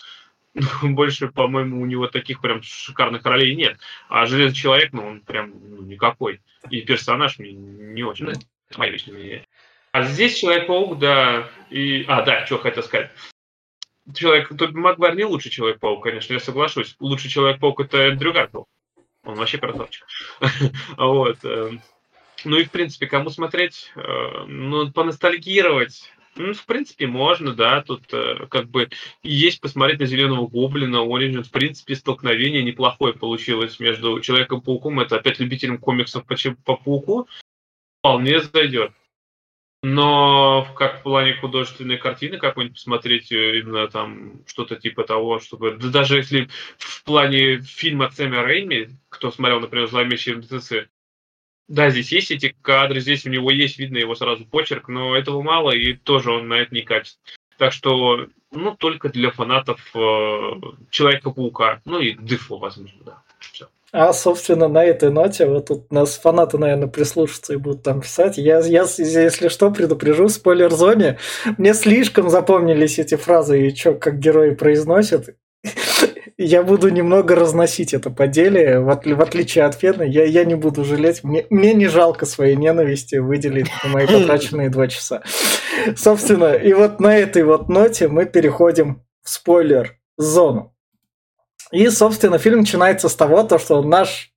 Больше, 0.82 1.28
по-моему, 1.28 1.80
у 1.80 1.86
него 1.86 2.08
таких 2.08 2.40
прям 2.40 2.62
шикарных 2.62 3.24
ролей 3.24 3.54
нет. 3.54 3.78
А 4.08 4.26
Железный 4.26 4.56
Человек, 4.56 4.92
ну, 4.92 5.06
он 5.06 5.20
прям 5.20 5.52
ну, 5.52 5.82
никакой. 5.82 6.40
И 6.70 6.80
персонаж 6.82 7.38
мне 7.38 7.52
не 7.52 8.02
очень. 8.02 8.28
Это 8.28 8.40
мои 8.76 8.90
личные 8.90 9.16
мнения. 9.16 9.46
А 9.92 10.02
здесь 10.02 10.38
Человек-паук, 10.38 10.98
да, 10.98 11.48
и... 11.70 12.04
А, 12.08 12.22
да, 12.22 12.44
что 12.46 12.58
хотел 12.58 12.82
сказать. 12.82 13.10
Человек, 14.14 14.48
Тоби 14.56 14.76
Магуайр 14.76 15.16
не 15.16 15.24
лучший 15.24 15.50
Человек-паук, 15.50 16.02
конечно, 16.02 16.32
я 16.32 16.40
соглашусь. 16.40 16.96
Лучший 17.00 17.30
Человек-паук 17.30 17.80
это 17.80 17.98
Эндрю 17.98 18.32
Гарфилд. 18.32 18.66
Он 19.24 19.34
вообще 19.34 19.58
красавчик. 19.58 20.06
вот. 20.96 21.38
Э, 21.44 21.72
ну 22.44 22.58
и, 22.58 22.64
в 22.64 22.70
принципе, 22.70 23.06
кому 23.06 23.30
смотреть? 23.30 23.90
Э, 23.96 24.44
ну, 24.46 24.90
поностальгировать. 24.92 26.12
Ну, 26.36 26.52
в 26.52 26.66
принципе, 26.66 27.06
можно, 27.06 27.54
да. 27.54 27.82
Тут 27.82 28.12
э, 28.12 28.46
как 28.50 28.68
бы 28.68 28.90
есть 29.22 29.60
посмотреть 29.60 30.00
на 30.00 30.06
Зеленого 30.06 30.46
Гоблина, 30.46 30.96
Origin. 30.96 31.42
В 31.42 31.50
принципе, 31.50 31.94
столкновение 31.94 32.62
неплохое 32.62 33.14
получилось 33.14 33.80
между 33.80 34.20
Человеком-пауком. 34.20 35.00
Это 35.00 35.16
опять 35.16 35.38
любителем 35.40 35.78
комиксов 35.78 36.26
по, 36.26 36.36
по 36.64 36.76
Пауку 36.76 37.28
вполне 38.00 38.40
зайдет. 38.40 38.92
Но 39.82 40.66
как 40.76 41.00
в 41.00 41.02
плане 41.02 41.34
художественной 41.34 41.98
картины 41.98 42.38
какой-нибудь 42.38 42.76
посмотреть 42.76 43.30
э, 43.30 43.60
именно 43.60 43.88
там 43.88 44.44
что-то 44.46 44.76
типа 44.76 45.04
того, 45.04 45.38
чтобы... 45.38 45.76
Да 45.76 45.88
даже 45.88 46.16
если 46.16 46.48
в 46.78 47.04
плане 47.04 47.60
фильма 47.60 48.10
Сэма 48.10 48.44
Рейми, 48.44 48.90
кто 49.08 49.30
смотрел, 49.30 49.60
например, 49.60 49.88
«Зловещие 49.88 50.36
МТЦ», 50.36 50.88
да, 51.68 51.90
здесь 51.90 52.12
есть 52.12 52.30
эти 52.30 52.54
кадры, 52.62 53.00
здесь 53.00 53.26
у 53.26 53.30
него 53.30 53.50
есть, 53.50 53.78
видно 53.78 53.98
его 53.98 54.14
сразу 54.14 54.44
почерк, 54.44 54.88
но 54.88 55.16
этого 55.16 55.42
мало, 55.42 55.72
и 55.72 55.94
тоже 55.94 56.30
он 56.30 56.48
на 56.48 56.54
это 56.54 56.74
не 56.74 56.82
катит. 56.82 57.18
Так 57.58 57.72
что, 57.72 58.26
ну, 58.52 58.76
только 58.76 59.08
для 59.08 59.30
фанатов 59.30 59.80
э, 59.94 60.52
Человека-паука, 60.90 61.80
ну 61.84 62.00
и 62.00 62.14
Дефо, 62.14 62.58
возможно, 62.58 62.98
да. 63.04 63.22
Все. 63.38 63.68
А, 63.92 64.12
собственно, 64.12 64.68
на 64.68 64.84
этой 64.84 65.10
ноте, 65.10 65.46
вот 65.46 65.68
тут 65.68 65.90
нас 65.90 66.18
фанаты, 66.18 66.58
наверное, 66.58 66.88
прислушаться 66.88 67.54
и 67.54 67.56
будут 67.56 67.82
там 67.82 68.02
писать. 68.02 68.36
Я, 68.36 68.58
я 68.58 68.82
если 68.98 69.48
что, 69.48 69.70
предупрежу 69.70 70.26
в 70.26 70.32
спойлер-зоне. 70.32 71.18
Мне 71.56 71.72
слишком 71.72 72.28
запомнились 72.28 72.98
эти 72.98 73.14
фразы 73.14 73.68
и 73.68 73.74
что, 73.74 73.94
как 73.94 74.18
герои 74.18 74.54
произносят. 74.54 75.36
Я 76.38 76.62
буду 76.62 76.90
немного 76.90 77.34
разносить 77.34 77.94
это 77.94 78.10
по 78.10 78.26
деле, 78.26 78.80
в, 78.80 78.84
в 78.86 79.22
отличие 79.22 79.64
от 79.64 79.74
Фена, 79.74 80.02
я, 80.02 80.24
я 80.24 80.44
не 80.44 80.54
буду 80.54 80.84
жалеть. 80.84 81.24
Мне, 81.24 81.46
мне 81.48 81.72
не 81.72 81.88
жалко 81.88 82.26
своей 82.26 82.56
ненависти 82.56 83.16
выделить 83.16 83.70
на 83.82 83.88
мои 83.88 84.06
потраченные 84.06 84.68
два 84.68 84.86
часа. 84.86 85.22
Собственно, 85.96 86.52
и 86.52 86.74
вот 86.74 87.00
на 87.00 87.16
этой 87.16 87.42
вот 87.42 87.70
ноте 87.70 88.08
мы 88.08 88.26
переходим 88.26 89.02
в 89.22 89.30
спойлер-зону. 89.30 90.74
И, 91.72 91.88
собственно, 91.88 92.38
фильм 92.38 92.60
начинается 92.60 93.08
с 93.08 93.16
того, 93.16 93.42
то, 93.42 93.58
что 93.58 93.82
наш 93.82 94.30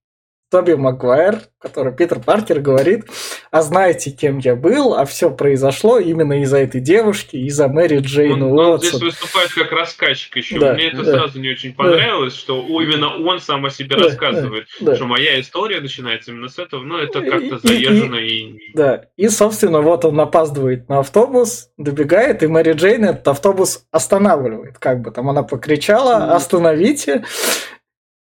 Тоби 0.49 0.73
Магуайр, 0.73 1.41
который 1.59 1.93
Питер 1.93 2.19
Паркер 2.19 2.59
говорит, 2.59 3.05
а 3.51 3.61
знаете, 3.61 4.09
кем 4.09 4.39
я 4.39 4.55
был, 4.55 4.95
а 4.95 5.05
все 5.05 5.29
произошло 5.29 5.99
именно 5.99 6.41
из-за 6.41 6.57
этой 6.57 6.81
девушки, 6.81 7.35
из-за 7.35 7.67
Мэри 7.67 7.99
Джейн 7.99 8.41
он, 8.41 8.57
он 8.57 8.79
здесь 8.79 8.93
выступает 8.93 9.51
как 9.53 9.71
рассказчик 9.71 10.35
еще. 10.37 10.59
Да, 10.59 10.73
Мне 10.73 10.87
это 10.87 11.03
да, 11.03 11.11
сразу 11.11 11.39
не 11.39 11.49
очень 11.51 11.73
понравилось, 11.73 12.33
да. 12.33 12.39
что 12.39 12.65
именно 12.81 13.15
он 13.15 13.39
сам 13.39 13.65
о 13.65 13.69
себе 13.69 13.95
да, 13.95 14.05
рассказывает, 14.05 14.67
да, 14.79 14.95
что 14.95 15.05
моя 15.05 15.39
история 15.39 15.81
начинается 15.81 16.31
именно 16.31 16.49
с 16.49 16.57
этого, 16.57 16.81
но 16.83 16.97
это 16.97 17.21
как-то 17.21 17.59
заезжено 17.59 18.15
и, 18.15 18.27
и, 18.27 18.69
и... 18.69 18.73
Да, 18.73 19.05
и, 19.17 19.29
собственно, 19.29 19.81
вот 19.81 20.03
он 20.05 20.19
опаздывает 20.19 20.89
на 20.89 20.99
автобус, 20.99 21.69
добегает, 21.77 22.41
и 22.41 22.47
Мэри 22.47 22.73
Джейн 22.73 23.05
этот 23.05 23.27
автобус 23.27 23.85
останавливает, 23.91 24.79
как 24.79 25.01
бы 25.01 25.11
там 25.11 25.29
она 25.29 25.43
покричала, 25.43 26.33
остановите, 26.33 27.23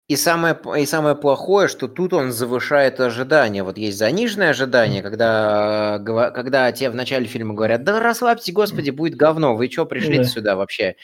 и 0.09 0.15
самое, 0.15 0.57
и 0.79 0.87
самое 0.87 1.17
плохое, 1.17 1.67
что 1.67 1.89
тут 1.89 2.13
он 2.13 2.31
завышает 2.31 3.01
ожидания. 3.01 3.65
Вот 3.65 3.77
есть 3.77 3.99
заниженное 3.99 4.51
ожидание, 4.51 5.03
когда, 5.03 5.99
когда 6.33 6.71
тебе 6.71 6.91
в 6.91 6.95
начале 6.95 7.27
фильма 7.27 7.55
говорят, 7.55 7.83
да 7.83 7.99
расслабьте, 7.99 8.53
господи, 8.53 8.91
будет 8.91 9.17
говно, 9.17 9.57
вы 9.57 9.69
что 9.69 9.85
пришли 9.85 10.23
сюда 10.25 10.55
вообще? 10.55 10.95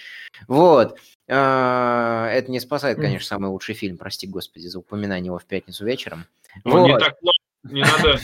Вот. 0.46 0.98
А, 1.28 2.28
это 2.30 2.50
не 2.50 2.60
спасает, 2.60 2.98
конечно, 2.98 3.26
самый 3.26 3.50
лучший 3.50 3.74
фильм, 3.74 3.96
прости 3.96 4.26
господи, 4.26 4.66
за 4.66 4.78
упоминание 4.78 5.26
его 5.26 5.38
в 5.38 5.46
пятницу 5.46 5.84
вечером. 5.84 6.26
Ну, 6.64 6.80
вот. 6.80 6.86
не 6.86 6.98
так 6.98 7.14
не 7.64 7.82
надо... 7.82 8.18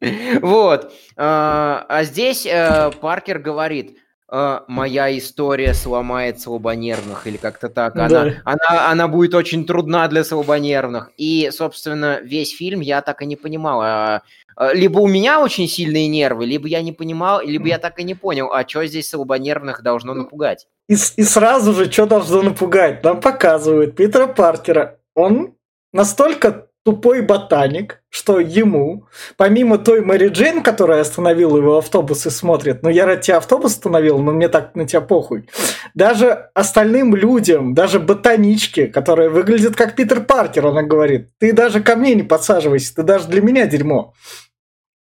Вот. 0.42 0.92
А, 1.16 1.86
а 1.88 2.04
здесь 2.04 2.44
э, 2.44 2.90
Паркер 3.00 3.38
говорит, 3.38 3.98
э, 4.30 4.60
моя 4.68 5.16
история 5.16 5.74
сломает 5.74 6.40
слабонервных 6.40 7.26
или 7.26 7.36
как-то 7.36 7.68
так. 7.68 7.96
Она, 7.96 8.08
да. 8.08 8.32
она, 8.44 8.90
она 8.90 9.08
будет 9.08 9.34
очень 9.34 9.66
трудна 9.66 10.08
для 10.08 10.24
слабонервных. 10.24 11.10
И, 11.16 11.50
собственно, 11.52 12.20
весь 12.20 12.56
фильм 12.56 12.80
я 12.80 13.02
так 13.02 13.22
и 13.22 13.26
не 13.26 13.36
понимал. 13.36 13.80
А, 13.82 14.22
а, 14.56 14.72
либо 14.72 14.98
у 14.98 15.06
меня 15.06 15.40
очень 15.40 15.68
сильные 15.68 16.08
нервы, 16.08 16.46
либо 16.46 16.66
я 16.66 16.82
не 16.82 16.92
понимал, 16.92 17.42
либо 17.42 17.68
я 17.68 17.78
так 17.78 17.98
и 17.98 18.04
не 18.04 18.14
понял, 18.14 18.50
а 18.52 18.66
что 18.66 18.86
здесь 18.86 19.08
слабонервных 19.10 19.82
должно 19.82 20.14
напугать. 20.14 20.66
И, 20.88 20.94
и 20.94 21.22
сразу 21.22 21.72
же, 21.72 21.90
что 21.90 22.06
должно 22.06 22.42
напугать? 22.42 23.04
Нам 23.04 23.20
показывают 23.20 23.96
Питера 23.96 24.26
Паркера. 24.26 24.98
Он 25.14 25.54
настолько 25.92 26.65
тупой 26.86 27.20
ботаник, 27.20 28.00
что 28.10 28.38
ему, 28.38 29.08
помимо 29.36 29.76
той 29.76 30.02
Мэри 30.02 30.28
Джейн, 30.28 30.62
которая 30.62 31.00
остановила 31.00 31.56
его 31.56 31.78
автобус 31.78 32.26
и 32.26 32.30
смотрит, 32.30 32.84
ну 32.84 32.88
я 32.88 33.06
ради 33.06 33.22
тебя 33.22 33.38
автобус 33.38 33.72
остановил, 33.72 34.20
но 34.20 34.30
мне 34.30 34.48
так 34.48 34.76
на 34.76 34.86
тебя 34.86 35.00
похуй. 35.00 35.48
Даже 35.94 36.48
остальным 36.54 37.16
людям, 37.16 37.74
даже 37.74 37.98
ботаничке, 37.98 38.86
которая 38.86 39.30
выглядит 39.30 39.74
как 39.74 39.96
Питер 39.96 40.24
Паркер, 40.24 40.64
она 40.68 40.84
говорит, 40.84 41.30
ты 41.40 41.52
даже 41.52 41.80
ко 41.80 41.96
мне 41.96 42.14
не 42.14 42.22
подсаживайся, 42.22 42.94
ты 42.94 43.02
даже 43.02 43.26
для 43.26 43.42
меня 43.42 43.66
дерьмо. 43.66 44.14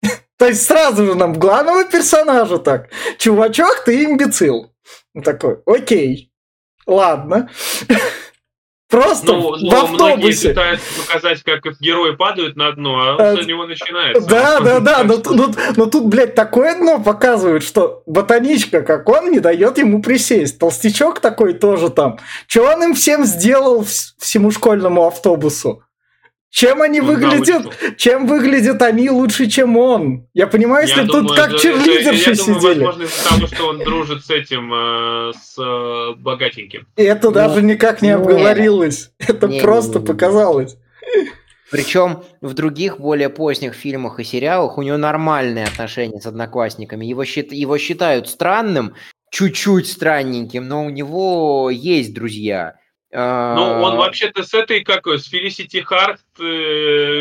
То 0.39 0.47
есть 0.47 0.65
сразу 0.65 1.05
же 1.07 1.17
нам 1.17 1.33
главного 1.33 1.85
персонажа 1.87 2.59
так, 2.59 2.89
чувачок, 3.19 3.83
ты 3.85 4.05
имбецил. 4.05 4.71
такой, 5.25 5.59
окей, 5.67 6.31
ладно. 6.87 7.51
Просто 9.01 9.33
Ну, 9.33 9.41
в 9.57 9.61
многие 9.61 9.75
автобусе. 10.15 10.49
пытаются 10.51 10.87
показать, 11.07 11.43
как 11.43 11.67
их 11.67 11.81
герои 11.81 12.13
падают 12.15 12.57
на 12.57 12.73
дно, 12.73 12.95
а 13.01 13.17
А, 13.19 13.33
он 13.35 13.43
с 13.43 13.47
него 13.47 13.67
начинается. 13.67 14.29
Да, 14.29 14.61
да, 14.61 14.81
да, 14.81 15.03
но, 15.05 15.21
но 15.31 15.51
но 15.77 15.87
тут, 15.87 16.07
блядь, 16.07 16.35
такое 16.35 16.77
дно 16.79 17.01
показывают, 17.01 17.65
что 17.65 18.03
ботаничка, 18.07 18.83
как 18.83 19.09
он, 19.09 19.31
не 19.31 19.41
дает 19.41 19.79
ему 19.79 20.01
присесть. 20.03 20.59
Толстячок 20.59 21.21
такой 21.21 21.55
тоже 21.55 21.91
там. 21.91 22.19
Че 22.47 22.61
он 22.63 22.83
им 22.85 22.95
всем 22.95 23.25
сделал 23.25 23.83
вс- 23.83 24.13
всему 24.19 24.51
школьному 24.51 25.07
автобусу? 25.07 25.83
Чем 26.55 26.83
они 26.83 27.01
Он 27.01 27.07
выглядят? 27.09 27.65
научил. 27.65 27.73
Чем 27.97 28.29
выглядят 28.29 28.81
они 28.81 29.11
лучше, 29.11 29.47
чем 29.49 29.77
он? 29.77 30.29
Я 30.35 30.47
понимаю, 30.47 30.87
если 30.87 31.01
Я 31.01 31.07
тут 31.09 31.27
думаю, 31.27 31.37
как 31.37 31.57
черлидерши 31.59 32.31
Я 32.31 32.37
думаю, 32.37 32.61
сидели. 32.61 32.85
возможно, 32.85 33.03
из-за 33.03 33.29
того, 33.29 33.47
что 33.49 33.67
он 33.71 33.79
дружит 33.81 34.25
с 34.25 34.31
этим, 34.31 34.73
э, 34.73 35.33
с 35.33 35.59
э, 35.61 36.15
богатеньким. 36.17 36.87
Это 36.95 37.33
даже 37.33 37.61
никак 37.61 38.03
не 38.03 38.11
обговорилось. 38.11 39.11
Это 39.19 39.49
Не, 39.49 39.61
просто 39.61 39.95
не, 39.95 39.97
не, 39.97 40.01
не. 40.03 40.07
показалось. 40.07 40.77
Причем 41.73 42.23
в 42.41 42.55
других 42.55 43.01
более 43.01 43.31
поздних 43.31 43.75
фильмах 43.75 44.21
и 44.21 44.25
сериалах 44.25 44.79
у 44.79 44.83
него 44.83 44.97
нормальные 44.97 45.65
отношения 45.65 46.21
с 46.21 46.27
одноклассниками. 46.27 47.05
Его, 47.05 47.25
счит- 47.25 47.53
его 47.53 47.79
считают 47.79 48.29
странным, 48.29 48.95
чуть-чуть 49.33 49.89
странненьким, 49.89 50.69
но 50.69 50.85
у 50.87 50.91
него 50.91 51.69
есть 51.73 52.15
друзья. 52.15 52.75
А, 53.17 53.55
Ну, 53.55 53.63
он 53.83 53.97
вообще-то 53.97 54.43
с 54.43 54.53
этой, 54.55 54.83
как 54.83 55.07
с 55.07 55.25
Фелисити 55.29 55.81
Харт 55.83 56.21
э, 56.41 56.45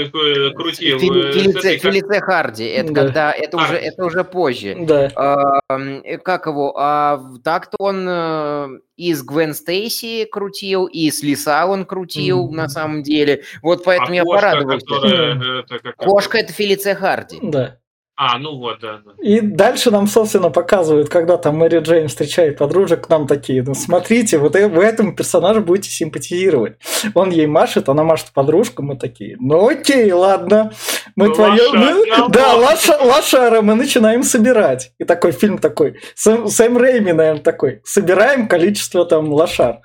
э, 0.06 0.50
крутил. 0.56 0.98
Фили- 1.00 1.30
э, 1.30 1.34
Филице, 1.34 1.76
этой, 1.76 2.02
как- 2.02 2.24
Харди. 2.24 2.66
Это 2.66 2.94
Да. 2.94 3.02
когда 3.02 3.32
это 3.32 3.58
уже, 3.58 3.68
Харди. 3.68 3.86
это 3.86 4.06
уже 4.06 4.24
позже. 4.24 4.76
Да. 4.80 5.12
А, 5.16 5.60
э, 6.04 6.18
как 6.18 6.48
его? 6.48 6.74
А 6.78 7.22
так-то 7.44 7.78
он 7.80 8.82
и 8.96 9.14
с 9.14 9.24
Гвен 9.24 9.54
Стейси 9.54 10.26
крутил, 10.26 10.86
и 10.86 11.12
с 11.12 11.22
Лиса 11.24 11.66
он 11.68 11.86
крутил 11.86 12.46
Мгм. 12.48 12.56
на 12.56 12.70
самом 12.70 13.04
деле. 13.04 13.44
Вот 13.62 13.84
поэтому 13.84 14.12
а 14.12 14.16
я 14.16 14.24
кошка, 14.24 14.42
порадовался. 14.42 14.86
которая, 14.86 15.60
это 15.62 15.80
как- 15.80 15.96
Кошка 15.98 16.38
это 16.40 16.54
Фелиция 16.54 16.96
Харди. 16.96 17.40
Да. 17.42 17.78
А, 18.16 18.38
ну 18.38 18.58
вот, 18.60 18.80
да. 18.80 19.02
да. 19.04 19.12
И 19.24 19.40
дальше 19.40 19.90
нам, 19.90 20.06
собственно, 20.06 20.52
показывают, 20.52 21.10
когда 21.10 21.36
там 21.38 21.58
Мэри 21.58 21.80
Джейн 21.80 22.10
встречает 22.10 22.60
подружек, 22.60 23.10
нам 23.10 23.26
такие, 23.26 23.64
ну 23.64 23.74
смотрите, 23.74 24.38
вот 24.38 24.56
э- 24.56 24.68
вы 24.68 24.84
этому 24.84 25.16
персонажу 25.16 25.62
будете 25.62 25.90
симпатизировать. 25.90 26.78
Он 27.16 27.32
ей 27.32 27.48
машет, 27.48 27.90
она 27.90 28.04
машет 28.04 28.28
подружкам, 28.32 28.86
мы 28.86 28.98
такие, 28.98 29.36
ну 29.40 29.68
окей, 29.68 30.12
ладно, 30.12 30.72
мы 31.16 31.30
Ну, 31.30 31.34
твое... 31.34 31.64
ну, 31.74 32.30
да, 32.30 32.54
лоша- 32.56 33.04
лошара, 33.04 33.62
мы 33.64 33.74
начинаем 33.74 34.22
собирать. 34.22 34.92
И 35.00 35.06
такой 35.06 35.32
фильм 35.32 35.58
такой, 35.58 36.00
Сэм, 36.14 36.48
Сэм 36.50 36.78
Рэйми, 36.78 37.14
наверное, 37.14 37.42
такой, 37.42 37.82
собираем 37.84 38.48
количество 38.48 39.06
там 39.06 39.34
лошар. 39.34 39.82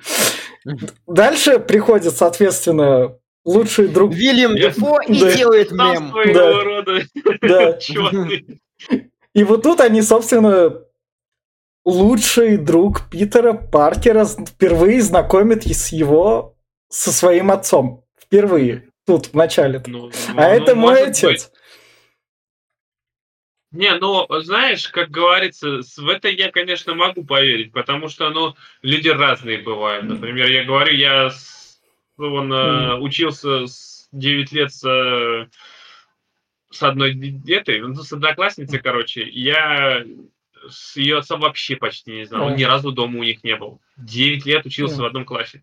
Дальше 1.07 1.61
приходит, 1.61 2.15
соответственно, 2.15 3.15
лучший 3.49 3.89
друг... 3.89 4.13
Вильям 4.15 4.55
Дефо 4.57 5.01
и 5.01 5.19
Да. 5.21 5.33
делает 5.37 5.71
мем. 5.73 6.13
Да. 6.35 6.63
рода 6.63 7.03
Да. 7.43 7.79
И 9.35 9.45
вот 9.45 9.63
тут 9.63 9.81
они, 9.81 10.03
собственно, 10.03 10.83
лучший 11.85 12.57
друг 12.57 13.09
Питера 13.11 13.53
Паркера 13.53 14.25
впервые 14.25 15.01
знакомят 15.01 15.67
и 15.67 15.73
с 15.75 15.89
его 15.93 16.57
со 16.89 17.13
своим 17.13 17.51
отцом. 17.51 18.05
Впервые. 18.21 18.89
Тут, 19.07 19.27
в 19.29 19.35
начале. 19.35 19.83
Ну, 19.87 20.11
А 20.31 20.33
ну, 20.35 20.43
это 20.43 20.75
мой 20.75 20.95
может 21.01 21.09
отец. 21.09 21.25
быть. 21.25 21.51
Не, 23.71 23.95
ну, 23.99 24.27
знаешь, 24.41 24.89
как 24.89 25.11
говорится, 25.11 25.81
в 25.97 26.09
это 26.09 26.29
я, 26.29 26.51
конечно, 26.51 26.95
могу 26.95 27.23
поверить, 27.25 27.73
потому 27.73 28.09
что, 28.09 28.31
ну, 28.31 28.55
люди 28.81 29.09
разные 29.09 29.59
бывают. 29.59 30.05
Например, 30.07 30.47
я 30.51 30.65
говорю, 30.65 30.95
я 30.95 31.29
с- 31.31 31.58
он, 32.19 32.53
э, 32.53 32.95
учился 32.97 33.67
с 33.67 34.09
9 34.13 34.53
лет 34.53 34.73
с, 34.73 34.85
э, 34.85 35.49
с 36.71 36.83
одной 36.83 37.41
этой, 37.47 37.81
ну, 37.81 37.95
с 37.95 38.13
одноклассницей, 38.13 38.79
короче. 38.81 39.29
Я 39.29 40.05
с 40.69 40.97
ее 40.97 41.19
отцом 41.19 41.41
вообще 41.41 41.77
почти 41.77 42.13
не 42.13 42.25
знал. 42.25 42.47
Он 42.47 42.57
ни 42.57 42.65
разу 42.65 42.93
дома 42.93 43.21
у 43.21 43.23
них 43.23 43.45
не 43.45 43.57
был. 43.57 43.81
9 43.97 44.45
лет 44.45 44.67
учился 44.67 44.97
Мгм. 44.97 45.03
в 45.03 45.07
одном 45.07 45.25
классе. 45.25 45.63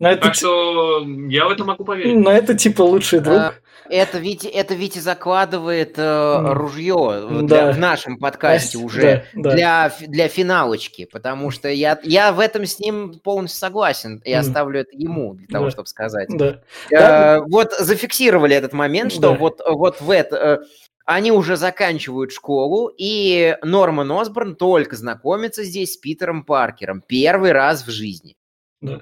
Но 0.00 0.10
это, 0.10 0.22
Так 0.22 0.34
что 0.34 1.06
я 1.28 1.46
в 1.46 1.50
это 1.50 1.64
могу 1.64 1.84
поверить. 1.84 2.16
но 2.16 2.30
это 2.32 2.54
типа 2.54 2.82
лучший 2.82 3.20
друг. 3.20 3.36
А, 3.38 3.54
Это 3.90 4.18
Витя, 4.18 4.46
это 4.46 4.74
Витя 4.74 4.98
закладывает 4.98 5.94
э, 5.98 6.38
Мгм. 6.38 6.52
ружье 6.52 6.94
в- 6.94 7.42
Да. 7.42 7.64
для- 7.66 7.72
в 7.72 7.78
нашем 7.78 8.18
подкасте 8.18 8.78
Да, 8.78 8.84
уже 8.84 9.24
да. 9.34 9.50
для, 9.52 9.88
фи- 9.90 10.06
для 10.06 10.28
финалочки, 10.28 11.04
потому 11.04 11.50
что 11.50 11.68
я, 11.68 12.00
я 12.02 12.32
в 12.32 12.40
этом 12.40 12.64
с 12.64 12.78
ним 12.78 13.20
полностью 13.22 13.58
согласен 13.60 14.22
и 14.24 14.30
Мгм. 14.32 14.40
оставлю 14.40 14.80
это 14.80 14.90
ему 14.96 15.34
для 15.34 15.46
того, 15.48 15.66
Да. 15.66 15.70
чтобы 15.70 15.86
сказать. 15.86 16.28
Да. 16.30 16.60
Э, 16.90 17.40
вот 17.46 17.72
зафиксировали 17.78 18.56
этот 18.56 18.72
момент, 18.72 19.12
что 19.12 19.20
Да. 19.20 19.30
вот, 19.32 19.60
вот 19.66 20.00
в 20.00 20.10
это... 20.10 20.36
э, 20.36 20.58
они 21.04 21.30
уже 21.30 21.56
заканчивают 21.56 22.32
школу, 22.32 22.90
и 22.96 23.58
Норман 23.62 24.10
Осборн 24.12 24.56
только 24.56 24.96
знакомится 24.96 25.62
здесь 25.62 25.92
с 25.92 25.96
Питером 25.98 26.44
Паркером. 26.44 27.02
Первый 27.06 27.52
раз 27.52 27.86
в 27.86 27.90
жизни. 27.90 28.34
Да. 28.80 29.00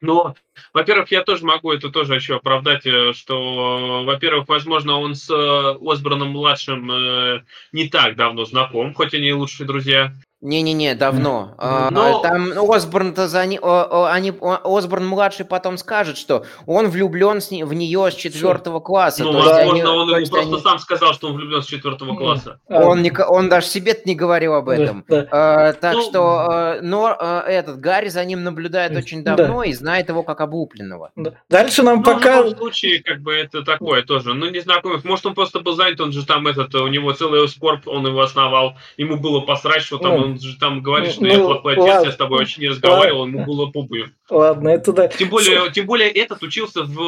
Но, 0.00 0.34
во-первых, 0.72 1.10
я 1.10 1.22
тоже 1.22 1.44
могу 1.44 1.72
это 1.72 1.90
тоже 1.90 2.14
еще 2.14 2.36
оправдать, 2.36 2.86
э, 2.86 3.12
что, 3.12 4.04
во-первых, 4.04 4.48
возможно, 4.48 4.98
он 4.98 5.14
с 5.14 5.28
э, 5.30 5.78
Осборном-младшим 5.80 6.90
э, 6.90 7.44
не 7.72 7.88
так 7.88 8.16
давно 8.16 8.44
знаком, 8.46 8.94
хоть 8.94 9.12
они 9.14 9.28
и 9.28 9.32
лучшие 9.32 9.66
друзья. 9.66 10.14
Не-не-не, 10.42 10.94
давно. 10.94 11.54
А, 11.58 11.90
Но- 11.90 12.20
Там 12.20 12.52
Осборн-то 12.70 13.28
за 13.28 13.42
о- 13.60 14.04
о- 14.04 14.10
они, 14.10 14.32
о- 14.40 14.78
Осборн 14.78 15.06
младший 15.06 15.44
потом 15.44 15.76
скажет, 15.76 16.16
что 16.16 16.44
он 16.66 16.88
влюблен 16.88 17.42
с 17.42 17.50
не- 17.50 17.64
в 17.64 17.74
нее 17.74 18.10
с 18.10 18.14
четвертого 18.14 18.80
класса. 18.80 19.22
Ну, 19.24 19.32
возможно, 19.32 19.58
они- 19.58 19.84
он 19.84 20.08
ему 20.08 20.16
просто 20.16 20.40
они- 20.40 20.58
сам 20.60 20.78
сказал, 20.78 21.12
что 21.12 21.28
он 21.28 21.34
влюблен 21.34 21.62
с 21.62 21.66
четвертого 21.66 22.16
класса. 22.16 22.58
А, 22.70 22.84
он, 22.86 23.02
не 23.02 23.10
ко- 23.10 23.26
он 23.28 23.50
даже 23.50 23.66
себе 23.66 23.94
не 24.06 24.14
говорил 24.14 24.54
об 24.54 24.66
да, 24.66 24.76
этом. 24.76 25.04
да. 25.08 25.26
А, 25.30 25.72
так 25.74 25.94
Ну, 25.94 26.02
что 26.02 26.46
э, 26.50 26.80
но 26.80 27.14
э, 27.20 27.40
этот 27.46 27.78
Гарри 27.80 28.08
за 28.08 28.24
ним 28.24 28.42
наблюдает 28.42 28.96
очень 28.96 29.22
Да. 29.22 29.34
давно 29.36 29.62
и 29.62 29.74
знает 29.74 30.08
его 30.08 30.22
как 30.22 30.40
облупленного. 30.40 31.10
Да. 31.16 31.34
Дальше 31.50 31.82
нам 31.82 31.96
Ну, 31.96 32.02
в 32.02 32.04
пока... 32.04 32.38
любом 32.38 32.56
случае, 32.56 33.02
как 33.02 33.20
бы 33.20 33.34
это 33.34 33.62
такое 33.62 34.02
тоже. 34.02 34.32
Ну, 34.32 34.48
незнакомых. 34.48 35.04
Может, 35.04 35.26
он 35.26 35.34
просто 35.34 35.60
был 35.60 35.74
занят, 35.74 36.00
он 36.00 36.12
же 36.12 36.24
там 36.24 36.46
этот, 36.46 36.74
у 36.76 36.86
него 36.86 37.12
целый 37.12 37.46
скорб, 37.48 37.86
он 37.86 38.06
его 38.06 38.20
основал. 38.22 38.74
Ему 38.96 39.16
было 39.18 39.40
посрать, 39.40 39.82
что 39.82 39.98
там, 39.98 40.29
Ну, 40.29 40.29
он 40.30 40.40
же 40.40 40.58
там 40.58 40.82
говорит, 40.82 41.12
что 41.12 41.22
ну, 41.22 41.28
я 41.28 41.38
плохой 41.38 41.74
отец, 41.74 42.04
я 42.04 42.12
с 42.12 42.16
тобой 42.16 42.38
вообще 42.38 42.60
не 42.60 42.68
разговаривал, 42.68 43.26
ему 43.26 43.44
было 43.44 43.66
пупую. 43.66 44.12
Ладно, 44.30 44.68
это 44.68 44.92
да. 44.92 45.08
Тем 45.08 45.28
более, 45.28 45.70
тем 45.72 45.86
более 45.86 46.08
этот 46.10 46.42
учился 46.42 46.84
в 46.84 47.00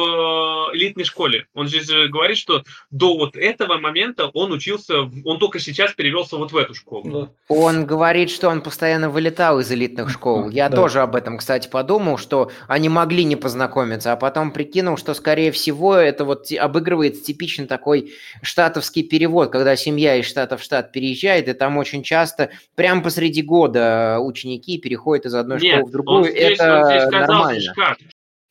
э, 0.71 0.75
элитной 0.75 1.05
школе. 1.05 1.45
Он 1.53 1.67
же 1.67 2.07
говорит, 2.09 2.37
что 2.37 2.63
до 2.91 3.17
вот 3.17 3.35
этого 3.37 3.77
момента 3.77 4.27
он 4.33 4.51
учился, 4.51 5.01
он 5.25 5.39
только 5.39 5.59
сейчас 5.59 5.93
перевелся 5.93 6.35
вот 6.37 6.51
в 6.51 6.57
эту 6.57 6.73
школу. 6.73 7.03
Да. 7.11 7.29
Он 7.47 7.85
говорит, 7.85 8.29
что 8.29 8.49
он 8.49 8.61
постоянно 8.61 9.09
вылетал 9.09 9.59
из 9.59 9.71
элитных 9.71 10.09
школ. 10.09 10.49
Я 10.49 10.69
Да. 10.69 10.75
тоже 10.75 10.99
об 11.01 11.15
этом, 11.15 11.37
кстати, 11.37 11.67
подумал, 11.69 12.17
что 12.17 12.51
они 12.67 12.89
могли 12.89 13.23
не 13.23 13.35
познакомиться, 13.35 14.11
а 14.11 14.15
потом 14.17 14.51
прикинул, 14.51 14.97
что, 14.97 15.13
скорее 15.13 15.51
всего, 15.51 15.95
это 15.95 16.25
вот 16.25 16.51
обыгрывает 16.51 17.23
типичный 17.23 17.67
такой 17.67 18.13
штатовский 18.41 19.03
перевод, 19.03 19.49
когда 19.51 19.75
семья 19.75 20.15
из 20.17 20.25
штата 20.25 20.57
в 20.57 20.63
штат 20.63 20.91
переезжает, 20.91 21.47
и 21.47 21.53
там 21.53 21.77
очень 21.77 22.03
часто 22.03 22.49
прямо 22.75 23.01
посреди 23.01 23.41
года 23.41 24.17
ученики 24.19 24.77
переходят 24.77 25.25
из 25.25 25.35
одной 25.35 25.59
Нет, 25.59 25.75
школы 25.75 25.89
в 25.89 25.91
другую. 25.91 26.17
он 26.17 26.23
здесь, 26.25 26.59
это 26.59 26.79
он 26.79 26.85
здесь 26.85 27.12
сказал, 27.13 27.51
как? 27.75 27.97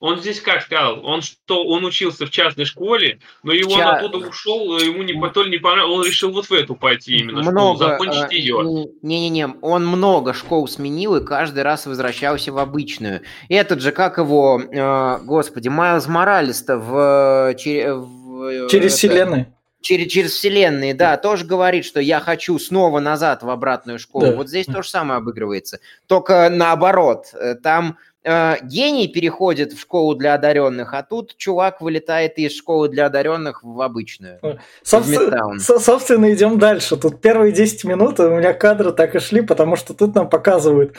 Он 0.00 0.18
здесь 0.18 0.40
как 0.40 0.62
сказал? 0.62 1.06
Он 1.06 1.22
что, 1.22 1.62
он 1.64 1.84
учился 1.84 2.26
в 2.26 2.30
частной 2.30 2.64
школе, 2.64 3.20
но 3.44 3.52
его 3.52 3.70
Ча- 3.70 3.88
он 3.90 3.94
оттуда 3.94 4.28
ушел, 4.28 4.76
ему 4.78 5.04
не, 5.04 5.14
то 5.30 5.44
ли 5.44 5.50
не 5.52 5.58
понравилось, 5.58 5.98
он 5.98 6.04
решил 6.04 6.32
вот 6.32 6.46
в 6.46 6.52
эту 6.52 6.74
пойти 6.74 7.18
именно 7.18 7.40
школу, 7.44 7.52
много, 7.52 7.86
закончить 7.86 8.32
э, 8.32 8.34
ее. 8.36 8.88
Не-не-не, 9.02 9.46
он 9.60 9.86
много 9.86 10.34
школ 10.34 10.66
сменил 10.66 11.14
и 11.14 11.24
каждый 11.24 11.62
раз 11.62 11.86
возвращался 11.86 12.52
в 12.52 12.58
обычную. 12.58 13.20
Этот 13.48 13.80
же, 13.80 13.92
как 13.92 14.18
его, 14.18 14.60
э, 14.60 15.18
господи, 15.22 15.68
Майлз 15.68 16.08
Моралес-то 16.08 16.78
в... 16.78 17.50
э, 17.50 17.54
че- 17.58 17.94
в, 17.94 18.42
э, 18.44 18.68
Через 18.68 18.86
это, 18.86 18.96
вселенную. 18.96 19.46
Через, 19.82 20.12
через 20.12 20.32
вселенные, 20.32 20.94
да, 20.94 21.16
тоже 21.16 21.44
говорит, 21.44 21.84
что 21.84 22.00
я 22.00 22.18
хочу 22.20 22.58
снова 22.58 22.98
назад 23.00 23.42
в 23.44 23.50
обратную 23.50 23.98
школу. 24.00 24.26
Да. 24.26 24.36
Вот 24.36 24.48
здесь 24.48 24.66
то 24.66 24.82
же 24.82 24.88
самое 24.88 25.18
обыгрывается. 25.18 25.78
Только 26.08 26.48
наоборот. 26.50 27.26
Э, 27.34 27.54
Там 27.54 27.98
э, 28.24 28.56
гений 28.62 29.08
переходит 29.08 29.72
в 29.72 29.80
школу 29.80 30.14
для 30.14 30.34
одаренных, 30.34 30.94
а 30.94 31.02
тут 31.02 31.36
чувак 31.36 31.80
вылетает 31.80 32.38
из 32.38 32.56
школы 32.56 32.88
для 32.88 33.06
одаренных 33.06 33.62
в 33.62 33.80
обычную. 33.80 34.38
Собственно, 34.82 35.58
со- 35.60 35.78
собственно, 35.78 36.32
идем 36.32 36.58
дальше. 36.58 36.96
Тут 36.96 37.20
первые 37.20 37.52
10 37.52 37.84
минут 37.84 38.20
у 38.20 38.28
меня 38.30 38.52
кадры 38.54 38.92
так 38.92 39.14
и 39.14 39.18
шли, 39.18 39.40
потому 39.42 39.76
что 39.76 39.94
тут 39.94 40.14
нам 40.14 40.28
показывают 40.28 40.96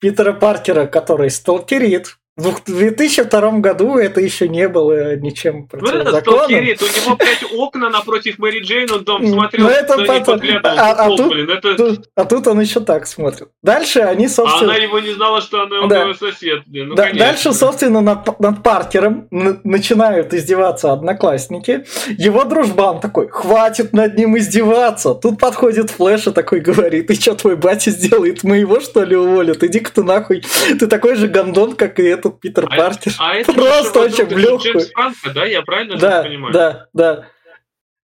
Питера 0.00 0.32
Паркера, 0.32 0.86
который 0.86 1.30
сталкерит, 1.30 2.16
В 2.38 2.62
2002 2.64 3.50
году 3.58 3.96
это 3.98 4.20
еще 4.20 4.48
не 4.48 4.68
было 4.68 5.16
ничем 5.16 5.68
Ну, 5.72 5.88
это 5.88 6.20
сталкерит, 6.20 6.80
у 6.80 6.84
него, 6.84 7.16
блядь, 7.16 7.44
окна 7.52 7.90
напротив 7.90 8.38
Мэри 8.38 8.60
Джейн, 8.60 8.88
он 8.92 9.04
там 9.04 9.26
смотрел, 9.26 9.64
Ну, 9.66 9.70
это 9.70 9.96
на 9.96 10.00
них 10.02 10.06
потом. 10.08 10.24
подглядывал. 10.38 10.78
А- 10.78 10.92
а 10.92 11.08
тут- 11.16 11.28
блин, 11.32 11.50
это... 11.50 11.74
Тут- 11.74 12.04
а 12.14 12.24
тут 12.24 12.46
он 12.46 12.60
еще 12.60 12.78
так 12.78 13.08
смотрит. 13.08 13.48
Дальше 13.64 13.98
они, 14.00 14.26
А 14.26 14.28
собственно... 14.28 14.72
она 14.72 14.76
его 14.82 15.00
не 15.00 15.10
знала, 15.14 15.40
что 15.40 15.62
она 15.62 15.88
Да. 15.88 16.02
его 16.04 16.14
сосед. 16.14 16.62
блин, 16.68 16.90
Ну, 16.90 16.94
Да, 16.94 17.06
конечно. 17.08 17.26
дальше, 17.26 17.52
собственно, 17.52 18.00
над, 18.00 18.38
над 18.38 18.62
Паркером 18.62 19.26
начинают 19.64 20.32
издеваться 20.32 20.92
одноклассники. 20.92 21.84
Его 22.16 22.44
дружбан 22.44 23.00
такой, 23.00 23.28
хватит 23.28 23.92
над 23.92 24.16
ним 24.16 24.38
издеваться. 24.38 25.14
Тут 25.14 25.40
подходит 25.40 25.90
Флэш 25.90 26.28
и 26.28 26.30
такой 26.30 26.60
говорит, 26.60 27.08
ты 27.08 27.14
что, 27.14 27.34
твой 27.34 27.56
батя 27.56 27.90
сделает? 27.90 28.44
Мы 28.44 28.58
его, 28.58 28.78
что 28.78 29.02
ли, 29.02 29.16
уволят? 29.16 29.64
Иди-ка 29.64 29.90
ты 29.92 30.04
нахуй. 30.04 30.44
Ты 30.78 30.86
такой 30.86 31.16
же 31.16 31.26
гондон, 31.26 31.72
как 31.74 31.98
и 31.98 32.04
этот 32.04 32.27
Питер 32.40 32.66
А- 32.70 32.76
Паркер. 32.76 33.12
А 33.18 33.34
это 33.34 33.52
Просто 33.52 34.04
это 34.04 34.24
в 34.26 34.36
легкую. 34.38 34.58
Джеймс 34.60 34.90
Франко, 34.92 35.30
да? 35.30 35.44
Я 35.46 35.62
правильно 35.62 35.96
Да, 35.96 36.22
понимаю? 36.22 36.52
да, 36.52 36.86
да. 36.92 37.28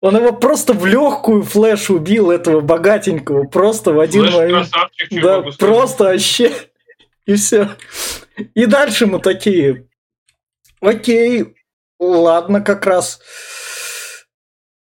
Он 0.01 0.15
его 0.15 0.31
просто 0.31 0.71
в 0.73 0.85
легкую 0.85 1.43
флеш 1.43 1.89
убил, 1.89 2.31
этого 2.31 2.61
богатенького, 2.61 3.43
просто 3.45 3.91
в 3.91 3.99
один 3.99 4.23
Флэш 4.23 4.33
момент. 4.35 4.69
красавчик, 4.71 5.21
Да, 5.21 5.41
просто 5.57 6.03
вообще. 6.05 6.51
И 7.25 7.35
все. 7.35 7.69
И 8.55 8.65
дальше 8.65 9.05
мы 9.07 9.19
такие. 9.19 9.87
Окей, 10.81 11.53
ладно, 11.99 12.61
как 12.61 12.85
раз. 12.85 13.19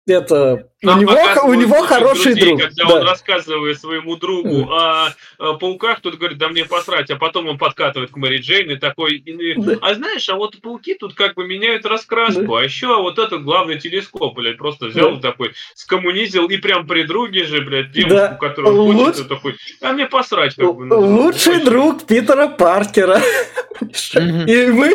Это. 0.06 0.68
Нам 0.82 1.00
у 1.00 1.02
него, 1.02 1.16
у 1.46 1.54
него 1.54 1.82
хороший 1.82 2.34
друзей, 2.34 2.44
друг. 2.56 2.60
Когда 2.60 2.84
да. 2.84 2.94
он 2.94 3.02
рассказывает 3.02 3.80
своему 3.80 4.16
другу 4.16 4.70
о, 4.70 5.08
о 5.38 5.54
пауках, 5.54 6.00
тот 6.00 6.14
говорит, 6.14 6.38
да 6.38 6.48
мне 6.48 6.64
посрать, 6.64 7.10
а 7.10 7.16
потом 7.16 7.48
он 7.48 7.58
подкатывает 7.58 8.12
к 8.12 8.16
Мэри 8.16 8.38
Джейн 8.38 8.70
и 8.70 8.76
такой, 8.76 9.16
и- 9.16 9.54
Да. 9.60 9.78
а 9.80 9.94
знаешь, 9.94 10.28
а 10.28 10.36
вот 10.36 10.60
пауки 10.60 10.94
тут 10.94 11.14
как 11.14 11.34
бы 11.34 11.44
меняют 11.46 11.86
раскраску, 11.86 12.54
а 12.54 12.62
еще 12.62 12.86
вот 13.02 13.18
этот 13.18 13.42
главный 13.42 13.80
телескоп, 13.80 14.36
блядь, 14.36 14.58
просто 14.58 14.86
взял 14.86 15.16
Да. 15.16 15.30
такой, 15.32 15.52
скоммунизил, 15.74 16.46
и 16.46 16.56
прям 16.58 16.86
при 16.86 17.02
друге 17.02 17.44
же, 17.44 17.62
блядь, 17.62 17.90
девушку, 17.90 18.14
Да. 18.16 18.28
которую 18.40 18.76
он 18.82 18.96
Луч- 18.96 19.06
хочет, 19.08 19.26
и 19.26 19.28
такой, 19.28 19.56
а 19.80 19.92
мне 19.92 20.06
посрать, 20.06 20.54
как 20.54 20.72
бы. 20.72 20.84
ну, 20.84 21.00
Лучший 21.00 21.54
вообще. 21.54 21.64
друг 21.64 22.04
Питера 22.06 22.46
Паркера. 22.46 23.20
И 24.46 24.66
мы. 24.70 24.94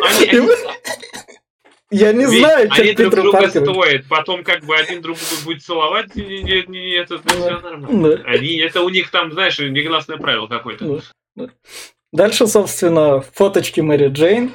Я 1.92 2.12
не 2.14 2.24
Ведь 2.24 2.40
знаю, 2.40 2.72
что 2.72 2.82
они 2.82 2.92
друг 2.94 3.14
друга 3.14 3.32
Паркер. 3.32 3.62
стоят, 3.64 4.06
потом 4.08 4.42
как 4.42 4.64
бы 4.64 4.74
один 4.74 5.02
друг 5.02 5.18
друга 5.18 5.44
будет 5.44 5.62
целовать, 5.62 6.08
и, 6.16 6.20
и- 6.22 6.60
и- 6.60 6.78
и 6.78 6.90
это 6.92 7.20
все 7.22 7.60
нормально. 7.60 8.16
Да. 8.16 8.22
Они, 8.24 8.56
это 8.56 8.80
у 8.80 8.88
них 8.88 9.10
там, 9.10 9.30
знаешь, 9.32 9.58
негласное 9.58 10.16
правило 10.16 10.46
какое-то. 10.46 10.86
Да, 10.86 11.02
да. 11.36 11.48
Дальше, 12.10 12.46
собственно, 12.46 13.20
фоточки 13.20 13.80
Мэри 13.80 14.08
Джейн. 14.08 14.52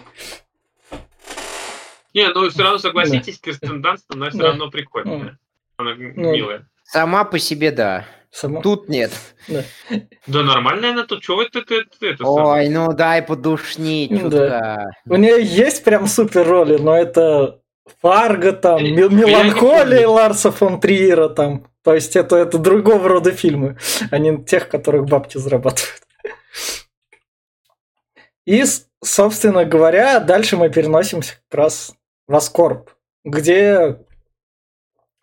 Не, 2.13 2.27
ну 2.29 2.49
все 2.49 2.63
равно 2.63 2.79
согласитесь, 2.79 3.39
Кирстен 3.39 3.81
Данст, 3.81 4.05
она 4.11 4.29
все 4.29 4.39
Да. 4.39 4.47
равно 4.47 4.69
прикольная. 4.71 5.37
Она 5.77 5.93
Ну. 5.95 6.31
милая. 6.33 6.67
Сама 6.83 7.23
по 7.23 7.37
себе, 7.37 7.69
да. 7.71 8.05
Сама. 8.31 8.61
Тут 8.61 8.89
нет. 8.89 9.11
Да 10.27 10.43
нормальная 10.43 10.91
она 10.91 11.05
тут, 11.05 11.21
чего 11.23 11.41
это, 11.41 11.59
это, 11.59 11.75
это, 11.75 12.05
это 12.05 12.23
самое? 12.23 12.65
Ой, 12.65 12.69
ну 12.69 12.93
дай 12.93 13.21
подушнить 13.21 14.11
Да. 14.11 14.19
чутка. 14.19 14.91
У 15.09 15.15
нее 15.15 15.43
есть 15.43 15.83
прям 15.83 16.07
супер 16.07 16.47
роли, 16.47 16.77
но 16.77 16.95
это 16.95 17.61
Фарго 18.01 18.51
там, 18.53 18.83
не 18.83 18.91
Меланхолия. 18.91 20.07
Ларса 20.07 20.51
фон 20.51 20.79
Триера 20.79 21.29
там. 21.29 21.67
То 21.83 21.93
есть 21.95 22.15
это, 22.17 22.35
это 22.35 22.57
другого 22.57 23.07
рода 23.07 23.31
фильмы, 23.31 23.77
а 24.11 24.17
не 24.17 24.43
тех, 24.43 24.67
которых 24.67 25.05
бабки 25.05 25.37
зарабатывают. 25.37 26.01
И, 28.45 28.63
собственно 29.03 29.65
говоря, 29.65 30.19
дальше 30.19 30.57
мы 30.57 30.69
переносимся 30.69 31.35
как 31.49 31.59
раз 31.59 31.93
в 32.27 32.35
Аскорб, 32.35 32.91
где 33.23 33.99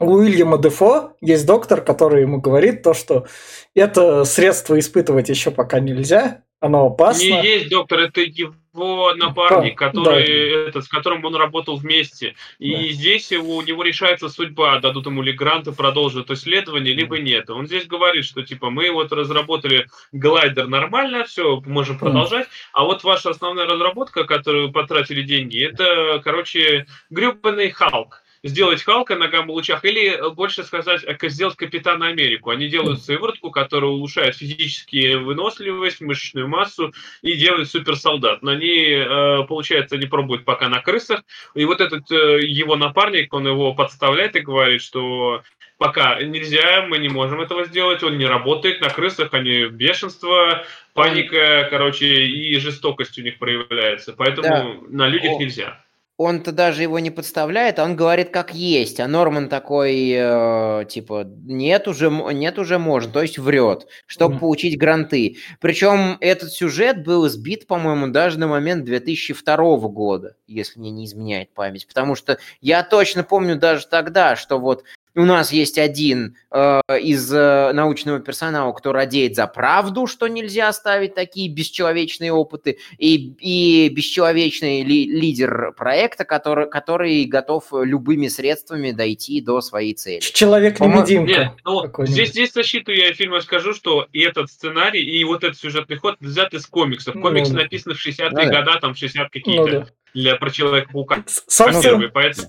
у 0.05 0.15
Уильяма 0.15 0.59
Дефо 0.59 1.17
есть 1.21 1.47
доктор, 1.47 1.81
который 1.81 2.23
ему 2.23 2.41
говорит 2.41 2.83
то, 2.83 2.95
что 2.95 3.27
это 3.75 4.25
средство 4.25 4.79
испытывать 4.79 5.29
еще 5.29 5.51
пока 5.51 5.81
нельзя, 5.81 6.43
оно 6.61 6.87
опасно. 6.87 7.23
Не 7.23 7.45
есть 7.45 7.69
доктор, 7.69 8.01
это 8.01 8.23
его 8.23 9.13
напарник, 9.15 9.79
Да, 9.79 9.87
который, 9.87 10.69
это, 10.69 10.81
с 10.81 10.89
которым 10.89 11.25
он 11.25 11.37
работал 11.37 11.77
вместе. 11.77 12.35
И 12.59 12.73
Да. 12.73 12.89
здесь 12.89 13.33
у 13.33 13.61
него 13.61 13.83
решается 13.83 14.29
судьба, 14.31 14.79
дадут 14.81 15.07
ему 15.07 15.21
ли 15.21 15.33
гранты, 15.33 15.73
продолжат 15.73 16.31
исследование, 16.31 16.95
либо 16.95 17.19
нет. 17.19 17.51
Он 17.51 17.67
здесь 17.67 17.87
говорит, 17.87 18.25
что 18.25 18.43
типа 18.43 18.71
мы 18.71 18.91
вот 18.91 19.13
разработали 19.13 19.89
глайдер 20.13 20.67
нормально, 20.67 21.25
все, 21.25 21.61
можем 21.67 21.99
продолжать, 21.99 22.49
а 22.73 22.85
вот 22.85 23.05
ваша 23.05 23.31
основная 23.31 23.67
разработка, 23.67 24.25
которую 24.25 24.73
потратили 24.73 25.23
деньги, 25.23 25.63
это, 25.63 26.21
короче, 26.25 26.87
гребаный 27.11 27.71
Халк. 27.71 28.24
Сделать 28.45 28.83
Халка 28.83 29.17
на 29.17 29.29
гамма-лучах, 29.29 29.87
или 29.87 30.21
больше 30.35 30.65
сказать, 30.65 31.03
э, 31.03 31.17
сделать 31.29 31.57
Капитана 31.57 32.09
Америку. 32.09 32.51
Они 32.51 32.69
делают 32.69 33.03
сыворотку, 33.03 33.51
которая 33.51 33.91
улучшает 33.91 34.37
физическую 34.37 35.25
выносливость, 35.25 36.03
мышечную 36.03 36.47
массу 36.47 36.93
и 37.23 37.37
делает 37.37 37.71
суперсолдат. 37.71 38.43
Но 38.43 38.51
они, 38.51 38.91
э, 38.91 39.45
получается, 39.49 39.97
они 39.97 40.05
пробуют 40.05 40.45
пока 40.45 40.69
на 40.69 40.83
крысах. 40.83 41.23
И 41.55 41.65
вот 41.65 41.81
этот 41.81 42.13
э, 42.13 42.41
его 42.43 42.77
напарник, 42.77 43.33
он 43.33 43.47
его 43.49 43.73
подставляет 43.73 44.37
и 44.37 44.41
говорит, 44.41 44.83
что 44.83 45.43
пока 45.79 46.23
нельзя, 46.23 46.83
мы 46.87 46.99
не 46.99 47.09
можем 47.09 47.41
этого 47.41 47.65
сделать, 47.65 48.03
он 48.03 48.19
не 48.19 48.27
работает 48.27 48.83
на 48.83 48.91
крысах, 48.91 49.33
они 49.33 49.69
бешенство, 49.69 50.67
паника, 50.93 51.67
короче, 51.71 52.27
и 52.27 52.59
жестокость 52.59 53.19
у 53.19 53.23
них 53.23 53.39
проявляется. 53.39 54.13
Поэтому 54.13 54.49
Да. 54.49 54.77
на 54.91 55.09
людях 55.09 55.33
О. 55.33 55.39
нельзя. 55.39 55.84
Он-то 56.19 56.53
даже 56.53 56.83
его 56.83 57.01
не 57.01 57.11
подставляет, 57.11 57.81
а 57.81 57.85
он 57.85 57.97
говорит 57.97 58.31
как 58.31 58.55
есть. 58.55 59.01
А 59.01 59.09
Норман 59.09 59.49
такой, 59.49 60.11
э, 60.17 60.85
типа, 60.89 61.25
нет 61.45 61.89
уже, 61.89 62.09
нет 62.33 62.57
уже 62.59 62.79
можно, 62.79 63.11
то 63.13 63.21
есть 63.21 63.37
врет, 63.39 63.89
чтобы 64.07 64.35
Мгм. 64.35 64.41
получить 64.41 64.79
гранты. 64.79 65.39
Причем 65.61 66.17
этот 66.21 66.53
сюжет 66.53 67.03
был 67.03 67.29
сбит, 67.29 67.67
по-моему, 67.67 68.07
даже 68.09 68.39
на 68.39 68.47
момент 68.47 68.85
2002 68.85 69.89
года, 69.89 70.37
если 70.47 70.79
мне 70.79 70.91
не 70.93 71.07
изменяет 71.07 71.53
память. 71.53 71.89
Потому 71.89 72.15
что 72.15 72.39
я 72.61 72.85
точно 72.85 73.25
помню 73.25 73.57
даже 73.57 73.89
тогда, 73.89 74.37
что 74.37 74.59
вот 74.61 74.85
у 75.17 75.25
нас 75.25 75.53
есть 75.53 75.79
один 75.79 76.37
э, 76.51 76.81
из 77.01 77.33
э, 77.33 77.73
научного 77.73 78.19
персонала, 78.21 78.73
кто 78.73 78.93
радеет 78.93 79.37
за 79.37 79.47
правду, 79.47 80.07
что 80.07 80.27
нельзя 80.27 80.73
ставить 80.73 81.15
такие 81.15 81.49
бесчеловечные 81.49 82.33
опыты, 82.33 82.79
и, 82.99 83.35
и 83.39 83.89
бесчеловечный 83.91 84.83
ли- 84.83 85.07
лидер 85.07 85.73
проекта, 85.77 86.25
который, 86.25 86.69
который 86.69 87.25
готов 87.27 87.67
любыми 87.73 88.27
средствами 88.29 88.91
дойти 88.91 89.41
до 89.41 89.61
своей 89.61 89.95
цели. 89.95 90.21
Человек-невидимка. 90.21 91.55
Ну, 91.65 91.85
здесь, 92.07 92.31
здесь 92.31 92.53
защиту 92.53 92.91
я 92.93 93.13
фильма 93.13 93.41
скажу, 93.41 93.73
что 93.75 94.07
и 94.13 94.21
этот 94.21 94.51
сценарий, 94.51 95.03
и 95.05 95.23
вот 95.25 95.45
этот 95.45 95.59
сюжетный 95.59 95.97
ход 95.97 96.17
взят 96.21 96.55
из 96.55 96.67
комиксов. 96.67 97.15
Ну 97.15 97.23
Комиксы 97.23 97.53
да. 97.53 97.61
написаны 97.63 97.95
в 97.95 98.05
60-е 98.05 98.31
Ну 98.31 98.37
да. 98.53 98.63
годы, 98.63 98.81
там 98.81 98.95
60 98.95 99.23
Ну 99.23 99.29
какие-то, 99.33 99.71
да. 99.71 99.87
для, 100.13 100.37
про 100.37 100.51
Человека-паука. 100.51 101.23
С- 101.27 101.45
Собственно, 101.47 101.83
Первый, 101.83 102.09
поэтому... 102.11 102.49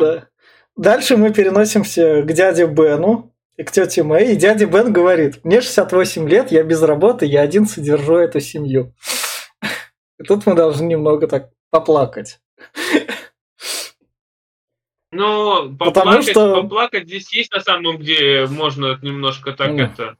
да. 0.00 0.28
Дальше 0.76 1.16
мы 1.16 1.32
переносимся 1.32 2.22
к 2.22 2.32
дяде 2.32 2.66
Бену 2.66 3.32
и 3.56 3.62
к 3.62 3.70
тете 3.70 4.02
Мэй. 4.02 4.32
И 4.32 4.36
дядя 4.36 4.66
Бен 4.66 4.92
говорит, 4.92 5.44
мне 5.44 5.60
68 5.60 6.28
лет, 6.28 6.50
я 6.50 6.62
без 6.64 6.82
работы, 6.82 7.26
я 7.26 7.42
один 7.42 7.66
содержу 7.66 8.16
эту 8.16 8.40
семью. 8.40 8.92
И 10.18 10.24
тут 10.24 10.46
мы 10.46 10.54
должны 10.54 10.86
немного 10.86 11.26
так 11.28 11.50
поплакать. 11.70 12.40
Ну, 15.12 15.70
Потому 15.78 15.92
поплакать, 15.94 16.28
что- 16.30 16.62
поплакать 16.62 17.04
здесь 17.06 17.32
есть 17.32 17.52
на 17.52 17.60
самом 17.60 18.00
деле, 18.02 18.46
можно 18.48 18.98
немножко 19.00 19.52
так 19.52 19.70
Ну. 19.70 19.84
это... 19.84 20.16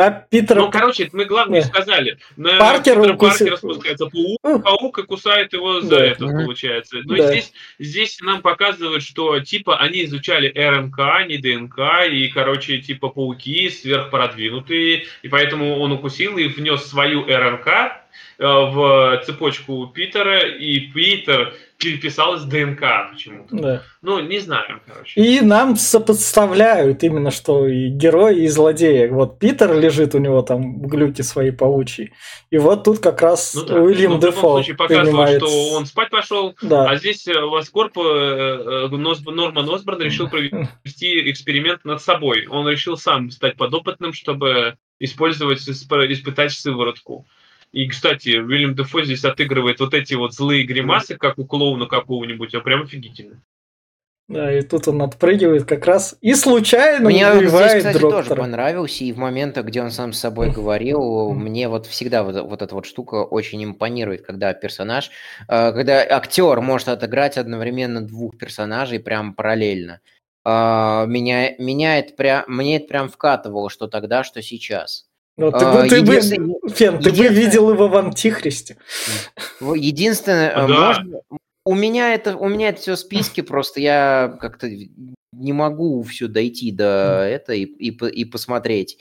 А 0.00 0.10
Питер... 0.12 0.56
Ну, 0.58 0.70
короче, 0.70 1.10
мы 1.12 1.24
главное 1.24 1.60
Да. 1.60 1.66
сказали. 1.66 2.18
На 2.36 2.56
Паркер 2.56 2.94
Питера 3.00 3.14
укусил. 3.14 3.46
Паркера 3.48 3.56
спускается 3.56 4.06
паук, 4.06 4.38
Ну. 4.44 4.60
паук 4.60 4.98
и 5.00 5.02
кусает 5.02 5.52
его 5.52 5.80
за 5.80 5.90
Да. 5.90 6.04
это, 6.06 6.24
получается. 6.26 6.98
Ну, 7.02 7.16
Да. 7.16 7.26
здесь, 7.32 7.52
здесь 7.80 8.20
нам 8.20 8.40
показывают, 8.40 9.02
что, 9.02 9.40
типа, 9.40 9.76
они 9.78 10.04
изучали 10.04 10.52
РНК, 10.56 11.26
не 11.26 11.38
ДНК, 11.38 12.06
и, 12.08 12.28
короче, 12.28 12.78
типа, 12.78 13.08
пауки 13.08 13.68
сверхпродвинутые, 13.70 15.06
и 15.22 15.28
поэтому 15.28 15.78
он 15.80 15.90
укусил 15.90 16.38
и 16.38 16.46
внес 16.46 16.84
свою 16.84 17.24
РНК 17.26 17.66
э, 17.66 17.90
в 18.38 19.22
цепочку 19.24 19.86
Питера, 19.88 20.40
и 20.40 20.80
Питер 20.80 21.54
переписал 21.78 22.34
из 22.34 22.44
ДНК 22.44 22.80
почему-то. 23.10 23.56
Да. 23.56 23.82
Ну, 24.02 24.20
не 24.20 24.40
знаю, 24.40 24.80
короче. 24.86 25.20
И 25.20 25.40
нам 25.40 25.76
сопоставляют 25.76 27.04
именно, 27.04 27.30
что 27.30 27.68
и 27.68 27.88
герой, 27.88 28.40
и 28.40 28.48
злодеи. 28.48 29.06
Вот 29.06 29.38
Питер 29.38 29.78
лежит 29.78 30.14
у 30.14 30.18
него 30.18 30.42
там 30.42 30.80
в 30.80 30.86
глюке 30.88 31.22
свои 31.22 31.52
паучьи. 31.52 32.12
И 32.50 32.58
вот 32.58 32.84
тут 32.84 32.98
как 32.98 33.22
раз 33.22 33.54
Ну 33.54 33.64
да, 33.64 33.74
Уильям 33.76 34.12
ну, 34.14 34.18
Дефо 34.18 34.54
случае 34.54 34.76
показывал, 34.76 35.06
принимает... 35.06 35.42
что 35.42 35.68
он 35.74 35.86
спать 35.86 36.10
пошел, 36.10 36.54
Да. 36.62 36.90
А 36.90 36.96
здесь 36.96 37.26
э, 37.28 37.38
Ласкорп, 37.38 37.96
э, 37.98 38.00
э, 38.02 38.88
Нос- 38.88 39.24
Норман 39.24 39.70
Осборн 39.70 40.02
решил 40.02 40.28
провести 40.28 41.30
эксперимент 41.30 41.84
над 41.84 42.02
собой. 42.02 42.46
Он 42.48 42.68
решил 42.68 42.96
сам 42.96 43.30
стать 43.30 43.56
подопытным, 43.56 44.12
чтобы 44.12 44.76
использовать, 44.98 45.60
исп- 45.68 46.12
испытать 46.12 46.52
сыворотку. 46.52 47.24
И, 47.72 47.86
кстати, 47.88 48.36
Уильям 48.38 48.74
Дефо 48.74 49.02
здесь 49.04 49.24
отыгрывает 49.24 49.80
вот 49.80 49.94
эти 49.94 50.14
вот 50.14 50.34
злые 50.34 50.64
гримасы, 50.64 51.16
как 51.16 51.38
у 51.38 51.44
клоуна 51.44 51.86
какого-нибудь, 51.86 52.54
а 52.54 52.60
прям 52.60 52.82
офигительно. 52.82 53.42
Да, 54.28 54.52
и 54.52 54.60
тут 54.60 54.86
он 54.88 55.00
отпрыгивает 55.00 55.64
как 55.64 55.86
раз 55.86 56.14
и 56.20 56.34
случайно 56.34 57.08
Мне 57.08 57.34
здесь, 57.38 57.50
кстати, 57.50 57.98
доктора. 57.98 58.22
тоже 58.22 58.34
понравился, 58.36 59.04
и 59.04 59.12
в 59.12 59.16
моментах, 59.16 59.64
где 59.64 59.80
он 59.80 59.90
сам 59.90 60.12
с 60.12 60.18
собой 60.18 60.50
говорил, 60.50 61.32
мне 61.32 61.66
вот 61.68 61.86
всегда 61.86 62.22
вот, 62.22 62.38
вот 62.42 62.60
эта 62.60 62.74
вот 62.74 62.84
штука 62.84 63.24
очень 63.24 63.64
импонирует, 63.64 64.26
когда 64.26 64.52
персонаж, 64.52 65.10
э, 65.48 65.72
когда 65.72 66.02
актер 66.02 66.60
может 66.60 66.88
отыграть 66.88 67.38
одновременно 67.38 68.02
двух 68.02 68.36
персонажей 68.36 69.00
прям 69.00 69.32
параллельно. 69.32 70.00
Э, 70.44 71.06
Меня, 71.06 71.54
меня 71.56 71.98
это 71.98 72.12
прям, 72.12 72.44
мне 72.48 72.76
это 72.76 72.86
прям 72.86 73.08
вкатывало, 73.08 73.70
что 73.70 73.86
тогда, 73.86 74.24
что 74.24 74.42
сейчас. 74.42 75.07
Ну, 75.38 75.52
ты, 75.52 75.64
А, 75.64 75.72
бы- 75.82 75.88
ты 75.88 76.02
бы- 76.02 76.12
единственное- 76.14 76.56
Фен, 76.68 76.98
ты 76.98 77.12
бы 77.12 77.28
видел 77.28 77.70
его 77.70 77.86
в 77.88 77.96
Антихристе. 77.96 78.76
Единственное, 79.60 80.52
Да. 80.52 80.62
э, 80.64 80.66
можно- 80.68 81.20
у 81.64 81.74
меня 81.74 82.12
это, 82.14 82.36
у 82.36 82.48
меня 82.48 82.70
это 82.70 82.80
все 82.80 82.94
в 82.96 82.98
списке, 82.98 83.42
просто 83.44 83.80
я 83.80 84.36
как-то 84.40 84.68
не 85.32 85.52
могу 85.52 86.02
все 86.02 86.26
дойти 86.26 86.72
до 86.72 87.20
это 87.30 87.52
и, 87.52 87.64
и, 87.64 87.90
и 87.90 88.24
посмотреть. 88.24 88.98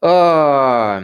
А, 0.00 1.02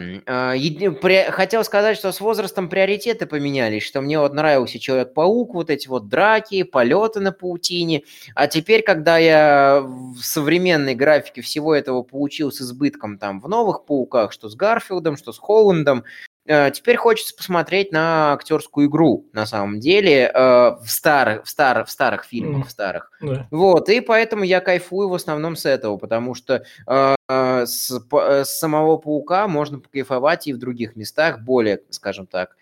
Хотел 1.30 1.64
сказать, 1.64 1.96
что 1.96 2.12
с 2.12 2.20
возрастом 2.20 2.68
приоритеты 2.68 3.26
поменялись, 3.26 3.83
что 3.83 4.00
мне 4.00 4.20
вот 4.20 4.35
нравился 4.35 4.78
Человек-паук, 4.78 5.54
вот 5.54 5.68
эти 5.70 5.88
вот 5.88 6.09
драки, 6.09 6.62
полеты 6.62 7.18
на 7.18 7.33
паутине, 7.33 8.04
а 8.37 8.46
теперь, 8.46 8.83
когда 8.83 9.18
я 9.18 9.83
в 9.83 10.20
современной 10.20 10.94
графике 10.94 11.42
всего 11.42 11.74
этого 11.74 12.02
получил 12.02 12.52
с 12.52 12.61
избытком 12.61 13.18
там 13.18 13.40
в 13.40 13.48
новых 13.48 13.85
пауках, 13.85 14.30
что 14.30 14.48
с 14.48 14.54
Гарфилдом, 14.54 15.16
что 15.16 15.33
с 15.33 15.38
Холландом, 15.38 16.04
теперь 16.46 16.96
хочется 16.96 17.35
посмотреть 17.35 17.90
на 17.90 18.35
актерскую 18.35 18.88
игру 18.88 19.26
на 19.33 19.46
самом 19.46 19.80
деле 19.80 20.30
э, 20.33 20.37
в 20.37 20.87
старых, 20.87 21.44
в 21.44 21.48
старых, 21.48 21.88
в 21.88 21.90
старых 21.90 22.24
фильмах, 22.24 22.66
в 22.66 22.70
старых. 22.70 23.11
Да. 23.20 23.48
Вот, 23.50 23.88
и 23.88 24.00
поэтому 24.00 24.44
я 24.44 24.61
кайфую 24.61 25.09
в 25.09 25.14
основном 25.14 25.57
с 25.57 25.64
этого, 25.64 25.96
потому 25.96 26.35
что 26.35 26.64
э, 26.87 27.14
э, 27.28 27.66
с, 27.66 27.90
э, 27.90 28.44
с 28.44 28.59
самого 28.59 28.98
паука 28.98 29.48
можно 29.48 29.80
покайфовать 29.80 30.46
и 30.46 30.52
в 30.52 30.59
других 30.59 30.96
местах 30.96 31.40
более, 31.40 31.80
скажем 31.90 32.26
так, 32.26 32.57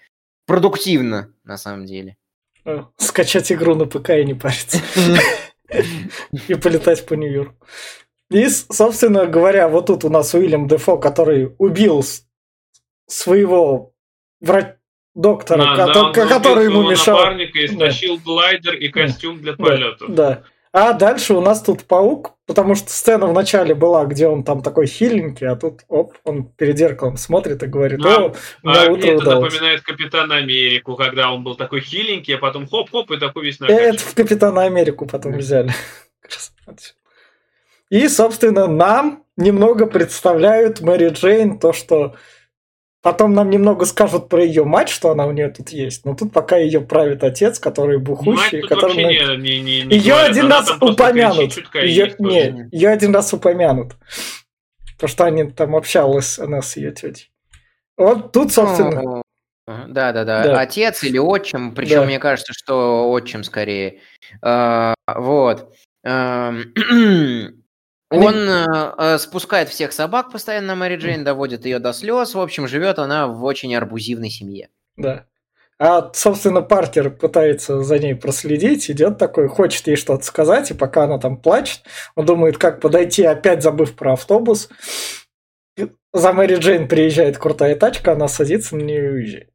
продуктивно 0.47 1.33
на 1.45 1.57
самом 1.57 1.87
деле. 1.87 2.17
Э, 2.65 2.85
Скачать 2.99 3.51
игру 3.51 3.75
на 3.75 3.87
ПК 3.87 4.11
и 4.11 4.25
не 4.25 4.35
париться. 4.35 4.79
И 6.49 6.55
полетать 6.55 7.07
по 7.07 7.15
Нью-Йорку. 7.15 7.67
И, 8.31 8.49
собственно 8.49 9.27
говоря, 9.27 9.69
вот 9.69 9.87
тут 9.87 10.05
у 10.05 10.11
нас 10.11 10.35
Уильям 10.35 10.69
Дефо, 10.69 10.99
который 10.99 11.55
убил 11.59 12.03
своего 13.07 13.93
вра- 14.45 14.75
доктора, 15.15 15.65
На- 15.65 15.87
да, 15.87 16.13
ко- 16.13 16.27
который 16.27 16.69
убил 16.69 16.81
ему 16.81 16.91
мешал. 16.91 17.19
напарника 17.19 17.59
и 17.59 17.67
стащил 17.69 18.19
глайдер 18.19 18.75
и 18.75 18.89
костюм 18.89 19.41
для 19.41 19.53
Да, 19.53 19.65
полетов. 19.65 20.15
Да. 20.15 20.43
А 20.75 20.95
дальше 20.95 21.35
у 21.35 21.43
нас 21.43 21.61
тут 21.61 21.85
паук, 21.85 22.33
потому 22.47 22.75
что 22.77 22.89
сцена 22.91 23.27
в 23.27 23.35
начале 23.35 23.75
была, 23.75 24.07
где 24.07 24.27
он 24.27 24.43
там 24.43 24.63
такой 24.63 24.87
хиленький, 24.87 25.47
а 25.47 25.55
тут, 25.55 25.81
оп, 25.89 26.15
он 26.25 26.45
перед 26.45 26.79
зеркалом 26.79 27.19
смотрит 27.19 27.63
и 27.63 27.67
говорит, 27.67 28.01
Да. 28.01 28.23
о, 28.23 28.35
А 28.65 28.85
утро 28.87 28.91
мне 28.93 29.11
это 29.11 29.19
удалось. 29.19 29.53
напоминает 29.53 29.83
Капитана 29.83 30.37
Америку, 30.37 30.97
когда 30.97 31.31
он 31.31 31.45
был 31.45 31.57
такой 31.57 31.83
хиленький, 31.83 32.35
а 32.37 32.39
потом 32.39 32.67
хоп-хоп 32.67 33.11
и 33.11 33.19
такой 33.19 33.45
весь 33.45 33.61
Э, 33.61 33.65
Это 33.67 33.75
накачанный. 33.75 33.99
в 33.99 34.15
Капитана 34.15 34.63
Америку 34.63 35.05
потом 35.05 35.33
взяли. 35.37 35.71
И, 37.91 38.09
собственно, 38.09 38.67
нам 38.67 39.25
немного 39.37 39.85
представляют 39.87 40.81
Мэри 40.81 41.11
Джейн, 41.11 41.59
то, 41.59 41.75
что 41.75 42.15
потом 43.03 43.35
нам 43.35 43.51
немного 43.51 43.85
скажут 43.85 44.29
про 44.29 44.45
ее 44.45 44.65
мать, 44.65 44.89
что 44.89 45.11
она 45.11 45.27
у 45.27 45.33
нее 45.33 45.49
тут 45.49 45.71
есть, 45.71 46.05
но 46.05 46.15
тут 46.15 46.33
пока 46.33 46.57
ее 46.57 46.81
правит 46.81 47.23
отец, 47.25 47.59
который 47.59 47.99
Мать 47.99 48.07
бухущий, 48.07 48.61
тут 48.61 48.71
который... 48.71 49.05
вообще 49.05 49.37
не, 49.37 49.61
не, 49.61 49.61
не, 49.61 49.83
не 49.83 49.97
Ее 49.97 50.13
говорят, 50.15 50.31
один 50.31 50.51
раз 50.51 50.71
упомянут. 50.81 51.75
Ее, 51.75 52.15
не, 52.19 52.69
ее 52.71 52.89
один 52.89 53.15
раз 53.15 53.33
упомянут. 53.35 53.97
Потому 54.95 55.09
что 55.09 55.25
они 55.25 55.45
там 55.51 55.75
общалась, 55.77 56.39
она 56.39 56.63
с 56.63 56.77
ее 56.77 56.93
тетей. 56.93 57.31
Вот 57.97 58.33
тут, 58.33 58.53
собственно, 58.53 59.23
Да, 59.67 60.13
да, 60.13 60.25
да. 60.25 60.45
Да. 60.45 60.61
Отец 60.61 61.03
или 61.05 61.19
отчим, 61.19 61.75
причем 61.75 62.01
Да. 62.01 62.05
мне 62.05 62.19
кажется, 62.19 62.53
что 62.53 63.11
отчим 63.11 63.45
скорее. 63.45 64.01
А, 64.41 64.95
Вот. 65.15 65.75
Эм, 66.05 66.73
Он 68.13 68.35
э, 68.49 68.95
э, 68.99 69.19
спускает 69.19 69.69
всех 69.69 69.93
собак 69.93 70.31
постоянно 70.31 70.69
на 70.69 70.75
Мэри 70.75 70.97
Джейн, 70.97 71.25
доводит 71.25 71.65
ее 71.65 71.79
до 71.79 71.93
слез. 71.93 72.35
В 72.35 72.41
общем, 72.41 72.69
живет 72.69 72.99
она 72.99 73.27
в 73.27 73.43
очень 73.45 73.75
арбузивной 73.75 74.31
семье. 74.31 74.69
да. 74.97 75.27
А, 75.85 76.13
собственно, 76.15 76.63
Паркер 76.63 77.11
пытается 77.11 77.83
за 77.83 77.99
ней 77.99 78.15
проследить, 78.15 78.89
идет 78.89 79.19
такой, 79.19 79.49
хочет 79.49 79.85
ей 79.89 79.97
что-то 79.97 80.23
сказать, 80.23 80.71
и 80.71 80.75
пока 80.75 81.05
она 81.05 81.19
там 81.19 81.37
плачет, 81.37 81.81
он 82.15 82.25
думает, 82.25 82.57
как 82.57 82.81
подойти, 82.81 83.25
опять 83.25 83.65
забыв 83.65 83.97
про 83.97 84.13
автобус. 84.13 84.69
За 86.13 86.33
Мэри 86.33 86.57
Джейн 86.57 86.87
приезжает 86.87 87.37
крутая 87.37 87.75
тачка, 87.75 88.13
она 88.13 88.29
садится 88.29 88.77
на 88.77 88.83
нее 88.83 89.07
и 89.07 89.13
уезжает. 89.13 89.52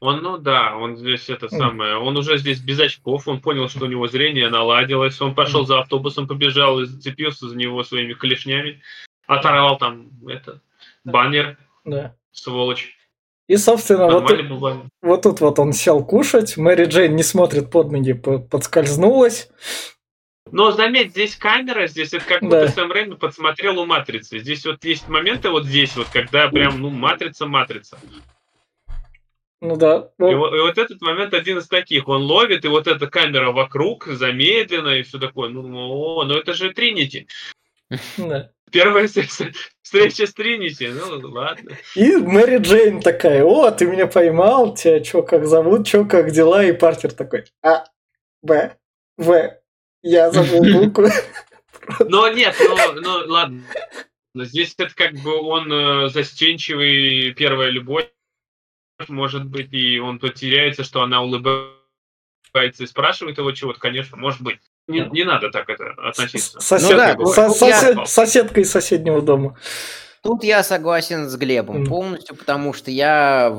Он, 0.00 0.22
ну 0.22 0.36
да, 0.36 0.76
он 0.76 0.96
здесь 0.96 1.30
это 1.30 1.48
самое, 1.48 1.96
он 1.96 2.16
уже 2.18 2.36
здесь 2.36 2.60
без 2.60 2.78
очков, 2.78 3.26
он 3.28 3.40
понял, 3.40 3.68
что 3.68 3.86
у 3.86 3.88
него 3.88 4.06
зрение 4.08 4.50
наладилось, 4.50 5.20
он 5.22 5.34
пошел 5.34 5.64
за 5.64 5.80
автобусом, 5.80 6.28
побежал 6.28 6.80
и 6.80 6.84
зацепился 6.84 7.48
за 7.48 7.56
него 7.56 7.82
своими 7.82 8.12
клешнями, 8.12 8.82
оторвал 9.26 9.78
там 9.78 10.10
это, 10.28 10.60
баннер, 11.04 11.56
Да. 11.84 12.14
сволочь. 12.30 12.94
И, 13.48 13.56
собственно, 13.56 14.08
вот, 14.10 14.30
вот 15.02 15.22
тут 15.22 15.40
вот 15.40 15.58
он 15.58 15.72
сел 15.72 16.04
кушать, 16.04 16.56
Мэри 16.58 16.86
Джейн 16.86 17.16
не 17.16 17.22
смотрит 17.22 17.70
под 17.70 17.90
ноги, 17.92 18.12
по- 18.12 18.38
подскользнулась. 18.40 19.48
Но 20.52 20.72
заметь, 20.72 21.10
здесь 21.12 21.36
камера, 21.36 21.86
здесь 21.86 22.12
это 22.12 22.24
как 22.24 22.40
Да. 22.42 22.46
будто 22.46 22.68
Сэм 22.68 22.92
Рэйми 22.92 23.14
подсмотрел 23.16 23.78
у 23.80 23.86
Матрицы. 23.86 24.38
Здесь 24.40 24.66
вот 24.66 24.84
есть 24.84 25.08
моменты 25.08 25.48
вот 25.50 25.64
здесь 25.64 25.96
вот, 25.96 26.06
когда 26.12 26.48
прям, 26.48 26.80
ну, 26.80 26.90
Матрица-Матрица. 26.90 27.98
Ну 29.60 29.76
да. 29.76 30.10
И, 30.18 30.34
вот, 30.34 30.54
и 30.54 30.60
вот 30.60 30.78
этот 30.78 31.00
момент 31.00 31.32
один 31.32 31.58
из 31.58 31.66
таких. 31.66 32.08
Он 32.08 32.22
ловит, 32.22 32.64
и 32.64 32.68
вот 32.68 32.86
эта 32.86 33.06
камера 33.06 33.52
вокруг, 33.52 34.06
замедленно, 34.06 34.90
и 34.90 35.02
все 35.02 35.18
такое. 35.18 35.48
Ну, 35.48 35.62
о, 35.74 36.24
ну 36.24 36.34
это 36.34 36.52
же 36.52 36.72
Тринити. 36.72 37.26
да. 38.18 38.50
Первая 38.70 39.06
встреча 39.06 40.26
с 40.26 40.34
Тринити. 40.34 40.88
Ну, 40.88 41.30
ладно. 41.30 41.72
И 41.94 42.16
Мэри 42.16 42.58
Джейн 42.58 43.00
такая, 43.00 43.44
о, 43.44 43.70
ты 43.70 43.86
меня 43.86 44.06
поймал, 44.06 44.74
тебя 44.74 45.02
что, 45.02 45.22
как 45.22 45.46
зовут, 45.46 45.86
что, 45.86 46.04
как 46.04 46.32
дела? 46.32 46.64
И 46.64 46.72
Паркер 46.72 47.12
такой, 47.12 47.44
А, 47.62 47.84
Б, 48.42 48.76
В, 49.16 49.56
я 50.02 50.30
забыл 50.30 50.64
букву. 50.82 51.06
Но 52.00 52.28
нет, 52.28 52.54
ну, 52.60 53.00
ну 53.00 53.32
ладно. 53.32 53.62
Но 54.34 54.44
Здесь 54.44 54.74
это 54.76 54.94
как 54.94 55.14
бы 55.14 55.40
он 55.40 55.72
э, 55.72 56.08
застенчивый, 56.10 57.32
первая 57.32 57.70
любовь, 57.70 58.10
может 59.08 59.44
быть, 59.46 59.72
и 59.72 59.98
он 59.98 60.18
потеряется, 60.18 60.84
что 60.84 61.02
она 61.02 61.22
улыбается 61.22 61.74
и 62.82 62.86
спрашивает 62.86 63.38
его 63.38 63.52
чего-то, 63.52 63.78
конечно, 63.80 64.16
может 64.16 64.40
быть. 64.42 64.58
Не, 64.88 65.00
не 65.10 65.24
надо 65.24 65.50
так 65.50 65.68
это 65.68 65.90
относиться. 65.98 66.60
Сосед- 66.60 66.90
Ну 66.90 66.96
да, 66.96 67.48
сосед- 67.48 68.08
Соседка 68.08 68.60
из 68.60 68.70
соседнего 68.70 69.20
дома. 69.20 69.58
Тут 70.22 70.44
я 70.44 70.62
согласен 70.62 71.28
с 71.28 71.36
Глебом 71.36 71.80
Мгм. 71.80 71.86
полностью, 71.86 72.36
потому 72.36 72.72
что 72.72 72.90
я 72.90 73.50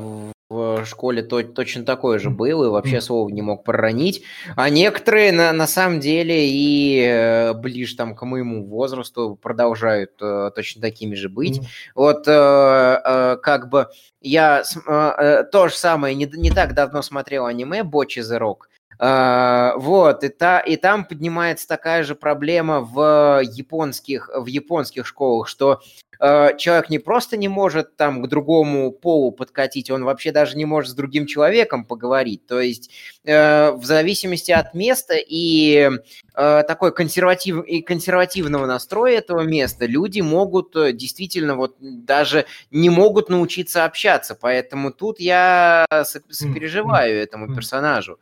в 0.50 0.86
школе 0.86 1.22
то- 1.22 1.42
точно 1.42 1.84
такой 1.84 2.18
же 2.18 2.30
был 2.30 2.64
и 2.64 2.68
вообще 2.68 3.02
слова 3.02 3.28
не 3.28 3.42
мог 3.42 3.64
проронить. 3.64 4.22
А 4.56 4.70
некоторые 4.70 5.30
на, 5.30 5.52
на 5.52 5.66
самом 5.66 6.00
деле 6.00 6.48
и 6.48 7.02
э, 7.06 7.52
ближе 7.52 7.96
там 7.96 8.14
к 8.14 8.24
моему 8.24 8.66
возрасту 8.66 9.38
продолжают 9.40 10.12
э, 10.22 10.50
точно 10.54 10.80
такими 10.80 11.14
же 11.14 11.28
быть. 11.28 11.60
Вот 11.94 12.26
э, 12.26 12.32
э, 12.32 13.36
как 13.42 13.68
бы 13.68 13.88
я 14.22 14.62
э, 14.62 14.90
э, 14.90 15.44
то 15.44 15.68
же 15.68 15.74
самое 15.74 16.14
не, 16.14 16.24
не 16.24 16.50
так 16.50 16.72
давно 16.72 17.02
смотрел 17.02 17.44
аниме 17.44 17.82
Бочи 17.82 18.20
the 18.20 18.38
Rock. 18.38 18.68
Э, 18.98 19.76
вот, 19.76 20.24
и, 20.24 20.30
та, 20.30 20.60
и 20.60 20.76
там 20.76 21.04
поднимается 21.04 21.68
такая 21.68 22.04
же 22.04 22.14
проблема 22.14 22.80
в 22.80 23.42
японских, 23.42 24.30
в 24.34 24.46
японских 24.46 25.06
школах, 25.06 25.46
что 25.46 25.82
человек 26.20 26.90
не 26.90 26.98
просто 26.98 27.36
не 27.36 27.48
может 27.48 27.96
там 27.96 28.22
к 28.22 28.28
другому 28.28 28.90
полу 28.90 29.30
подкатить, 29.30 29.90
он 29.90 30.04
вообще 30.04 30.32
даже 30.32 30.56
не 30.56 30.64
может 30.64 30.90
с 30.90 30.94
другим 30.94 31.26
человеком 31.26 31.84
поговорить. 31.84 32.46
То 32.46 32.60
есть 32.60 32.90
э, 33.24 33.70
в 33.70 33.84
зависимости 33.84 34.50
от 34.50 34.74
места 34.74 35.14
и 35.16 35.90
э, 36.34 36.62
такой 36.66 36.92
консерватив, 36.92 37.64
и 37.64 37.82
консервативного 37.82 38.66
настроя 38.66 39.18
этого 39.18 39.42
места 39.42 39.86
люди 39.86 40.20
могут 40.20 40.74
э, 40.76 40.92
действительно 40.92 41.54
вот 41.54 41.76
даже 41.80 42.46
не 42.70 42.90
могут 42.90 43.28
научиться 43.28 43.84
общаться. 43.84 44.34
Поэтому 44.34 44.92
тут 44.92 45.20
я 45.20 45.86
со- 45.90 46.22
сопереживаю 46.28 47.22
этому 47.22 47.54
персонажу. 47.54 48.18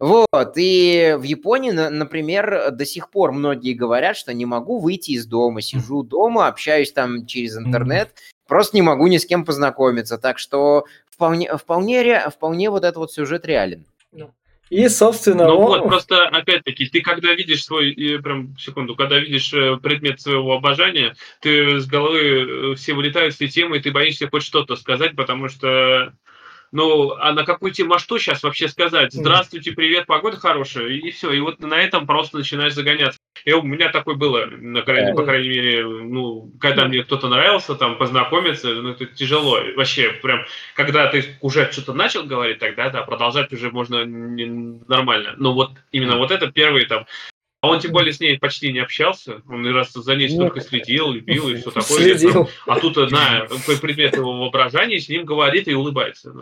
Вот, 0.00 0.54
и 0.56 1.14
в 1.18 1.24
Японии, 1.24 1.72
например, 1.72 2.70
до 2.72 2.86
сих 2.86 3.10
пор 3.10 3.32
многие 3.32 3.74
говорят, 3.74 4.16
что 4.16 4.32
не 4.32 4.46
могу 4.46 4.78
выйти 4.78 5.10
из 5.10 5.26
дома, 5.26 5.60
сижу 5.60 6.02
дома, 6.02 6.48
общаюсь 6.48 6.90
там 6.90 7.26
через 7.26 7.58
интернет, 7.58 8.14
просто 8.48 8.78
не 8.78 8.82
могу 8.82 9.08
ни 9.08 9.18
с 9.18 9.26
кем 9.26 9.44
познакомиться. 9.44 10.16
Так 10.16 10.38
что 10.38 10.86
вполне, 11.10 11.54
вполне, 11.54 12.30
вполне 12.30 12.70
вот 12.70 12.84
этот 12.84 12.96
вот 12.96 13.12
сюжет 13.12 13.44
реален. 13.44 13.84
И, 14.70 14.88
собственно, 14.88 15.48
ну 15.48 15.58
он... 15.58 15.80
вот, 15.80 15.88
просто, 15.88 16.28
опять-таки, 16.28 16.86
ты 16.86 17.02
когда 17.02 17.34
видишь 17.34 17.64
свой, 17.64 17.92
прям, 18.22 18.56
секунду, 18.56 18.94
когда 18.94 19.18
видишь 19.18 19.52
э, 19.52 19.76
предмет 19.82 20.20
своего 20.20 20.54
обожания, 20.54 21.16
ты 21.40 21.80
с 21.80 21.86
головы 21.86 22.20
э, 22.20 22.74
все 22.76 22.94
вылетают 22.94 23.34
все 23.34 23.48
темы, 23.48 23.78
и 23.78 23.80
ты 23.80 23.90
боишься 23.90 24.28
хоть 24.30 24.44
что-то 24.44 24.76
сказать, 24.76 25.16
потому 25.16 25.48
что 25.48 26.12
ну, 26.72 27.14
а 27.14 27.32
на 27.32 27.44
какую 27.44 27.72
тему, 27.72 27.94
а 27.94 27.98
что 27.98 28.18
сейчас 28.18 28.42
вообще 28.42 28.68
сказать? 28.68 29.12
Здравствуйте, 29.12 29.72
привет, 29.72 30.06
погода 30.06 30.36
хорошая, 30.36 30.88
и 30.88 31.10
все. 31.10 31.32
И 31.32 31.40
вот 31.40 31.60
на 31.60 31.74
этом 31.74 32.06
просто 32.06 32.38
начинаешь 32.38 32.74
загоняться. 32.74 33.18
И 33.44 33.52
у 33.52 33.62
меня 33.62 33.88
такое 33.88 34.14
было, 34.14 34.46
на 34.46 34.82
крайней, 34.82 35.14
по 35.14 35.24
крайней 35.24 35.48
мере, 35.48 35.84
ну, 35.84 36.52
когда 36.60 36.84
мне 36.86 37.02
кто-то 37.02 37.28
нравился, 37.28 37.74
там, 37.74 37.96
познакомиться, 37.96 38.68
ну, 38.68 38.90
это 38.90 39.06
тяжело. 39.06 39.60
Вообще, 39.76 40.12
прям, 40.22 40.44
когда 40.74 41.06
ты 41.08 41.24
уже 41.40 41.70
что-то 41.72 41.92
начал 41.92 42.24
говорить, 42.24 42.58
тогда, 42.58 42.90
да, 42.90 43.02
продолжать 43.02 43.52
уже 43.52 43.70
можно 43.70 44.04
не, 44.04 44.44
нормально. 44.86 45.34
Но 45.38 45.54
вот 45.54 45.72
именно 45.90 46.18
вот 46.18 46.30
это 46.30 46.52
первый 46.52 46.84
там 46.84 47.06
а 47.60 47.68
он 47.68 47.78
тем 47.78 47.92
более 47.92 48.12
с 48.12 48.20
ней 48.20 48.38
почти 48.38 48.72
не 48.72 48.78
общался, 48.78 49.42
он 49.48 49.66
раз 49.74 49.92
за 49.92 50.16
ней 50.16 50.30
столько 50.30 50.60
следил, 50.60 51.12
любил 51.12 51.48
и 51.50 51.56
все 51.56 51.70
такое. 51.70 52.16
Следил. 52.16 52.48
А 52.66 52.80
тут 52.80 52.96
на 52.96 53.46
предмет 53.80 54.16
его 54.16 54.38
воображения 54.38 54.98
с 54.98 55.08
ним 55.08 55.26
говорит 55.26 55.68
и 55.68 55.74
улыбается. 55.74 56.32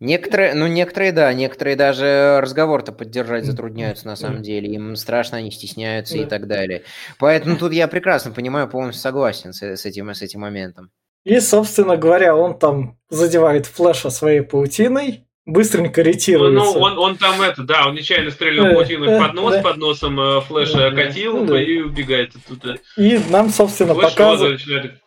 Некоторые, 0.00 0.54
ну 0.54 0.66
некоторые, 0.68 1.12
да, 1.12 1.32
некоторые 1.34 1.76
даже 1.76 2.38
разговор-то 2.40 2.92
поддержать 2.92 3.44
затрудняются 3.44 4.06
на 4.06 4.16
самом 4.16 4.42
деле, 4.42 4.72
им 4.72 4.96
страшно, 4.96 5.38
они 5.38 5.50
стесняются 5.50 6.16
и 6.16 6.24
так 6.24 6.46
далее. 6.46 6.84
Поэтому 7.18 7.56
тут 7.56 7.72
я 7.72 7.88
прекрасно 7.88 8.30
понимаю, 8.30 8.68
полностью 8.68 9.02
согласен 9.02 9.52
с, 9.52 9.62
с, 9.62 9.84
этим, 9.84 10.08
с 10.14 10.22
этим 10.22 10.40
моментом. 10.40 10.90
И, 11.24 11.40
собственно 11.40 11.96
говоря, 11.98 12.34
он 12.36 12.58
там 12.58 12.96
задевает 13.10 13.66
Флэша 13.66 14.08
своей 14.08 14.40
паутиной, 14.40 15.27
быстренько 15.48 16.02
ретируется. 16.02 16.78
Ну, 16.78 16.80
он, 16.80 16.98
он 16.98 17.16
там 17.16 17.40
это, 17.40 17.62
да, 17.62 17.88
он 17.88 17.94
нечаянно 17.94 18.30
стрелял 18.30 18.66
э, 18.66 18.74
паутиной 18.74 19.08
э, 19.08 19.18
под 19.18 19.34
нос, 19.34 19.62
под 19.62 19.76
носом 19.78 20.20
э, 20.20 20.40
флеша 20.42 20.76
да, 20.76 20.86
окатил 20.88 21.44
да. 21.46 21.60
и 21.60 21.80
убегает 21.80 22.32
оттуда. 22.36 22.78
И 22.96 23.18
нам, 23.30 23.48
собственно, 23.48 23.94
показывает... 23.94 24.60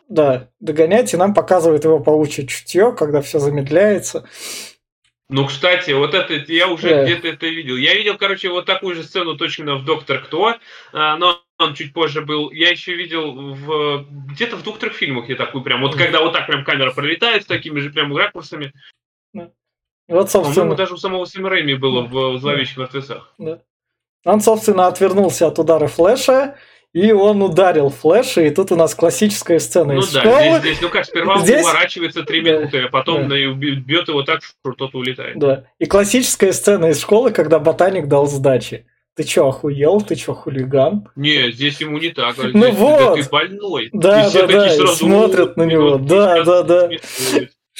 Да, 0.10 0.50
догонять, 0.60 1.14
и 1.14 1.18
нам 1.18 1.34
показывает 1.34 1.86
его 1.86 2.00
паучье 2.00 2.46
чутье, 2.46 2.94
когда 2.98 3.22
все 3.22 3.40
замедляется. 3.40 4.28
Ну, 5.30 5.46
кстати, 5.46 5.92
вот 5.92 6.14
это 6.14 6.34
я 6.52 6.68
уже 6.68 6.90
yeah. 6.90 7.06
где-то 7.06 7.30
это 7.30 7.46
видел. 7.46 7.78
Я 7.78 7.94
видел, 7.94 8.18
короче, 8.18 8.50
вот 8.50 8.66
такую 8.66 8.96
же 8.96 9.04
сцену 9.04 9.38
точно 9.38 9.76
в 9.76 9.86
Доктор 9.86 10.20
Кто, 10.20 10.56
но 10.92 11.42
он 11.58 11.74
чуть 11.76 11.94
позже 11.94 12.22
был. 12.22 12.52
Я 12.52 12.72
еще 12.72 12.94
видел 12.96 13.54
в 13.54 14.06
где-то 14.34 14.58
в 14.58 14.64
двух-трех 14.64 14.92
фильмах 14.92 15.30
я 15.30 15.38
такую 15.38 15.64
прям, 15.64 15.82
вот 15.82 15.96
когда 15.96 16.20
вот 16.20 16.34
так 16.34 16.48
прям 16.48 16.66
камера 16.66 16.92
пролетает 16.92 17.44
с 17.44 17.46
такими 17.46 17.80
же 17.80 17.92
прям 17.92 18.14
ракурсами. 18.14 18.74
Вот, 20.12 20.30
собственно... 20.30 20.56
По-моему, 20.56 20.76
даже 20.76 20.94
у 20.94 20.98
самого 20.98 21.26
Сэм 21.26 21.48
Рэйми 21.48 21.76
было 21.76 22.02
в 22.02 22.38
«Зловещих 22.38 22.78
мертвецах». 22.78 23.34
Да. 23.38 23.60
Он, 24.26 24.42
собственно, 24.42 24.88
отвернулся 24.88 25.48
от 25.48 25.58
удара 25.58 25.88
Флэша, 25.88 26.56
и 26.94 27.14
он 27.14 27.42
ударил 27.42 27.90
Флэша, 27.90 28.42
и 28.42 28.50
тут 28.50 28.74
у 28.74 28.76
нас 28.76 28.94
классическая 28.94 29.60
сцена 29.60 29.94
ну, 29.94 30.02
из 30.02 30.12
да, 30.12 30.20
школы. 30.20 30.60
Здесь, 30.60 30.62
здесь, 30.62 30.82
ну 30.82 30.90
как, 30.90 31.06
сперва 31.06 31.40
здесь... 31.40 31.64
он 31.64 31.72
уворачивается 31.72 32.24
три 32.24 32.42
минуты, 32.42 32.80
а 32.80 32.90
потом 32.90 33.30
да. 33.30 33.36
бьет 33.36 34.10
его 34.10 34.24
так, 34.24 34.44
что 34.44 34.74
тот 34.74 34.94
улетает. 34.94 35.40
Да, 35.40 35.64
и 35.80 35.86
классическая 35.86 36.52
сцена 36.52 36.88
из 36.88 37.00
школы, 37.00 37.32
когда 37.32 37.60
ботаник 37.60 38.08
дал 38.08 38.28
сдачи. 38.28 38.86
Ты 39.16 39.24
чё, 39.24 39.48
охуел? 39.48 40.02
Ты 40.02 40.16
чё, 40.16 40.34
хулиган? 40.34 41.10
Не, 41.16 41.52
здесь 41.52 41.80
ему 41.82 41.98
не 41.98 42.10
так. 42.10 42.36
Ну 42.38 42.68
здесь, 42.68 42.78
вот. 42.78 43.22
Ты 43.22 43.30
больной. 43.30 43.90
Да, 43.94 44.30
да, 44.30 44.48
да, 44.48 44.88
смотрят 44.88 45.58
на 45.58 45.64
него. 45.64 45.98
Да, 45.98 46.44
да, 46.44 46.64
да. 46.64 46.90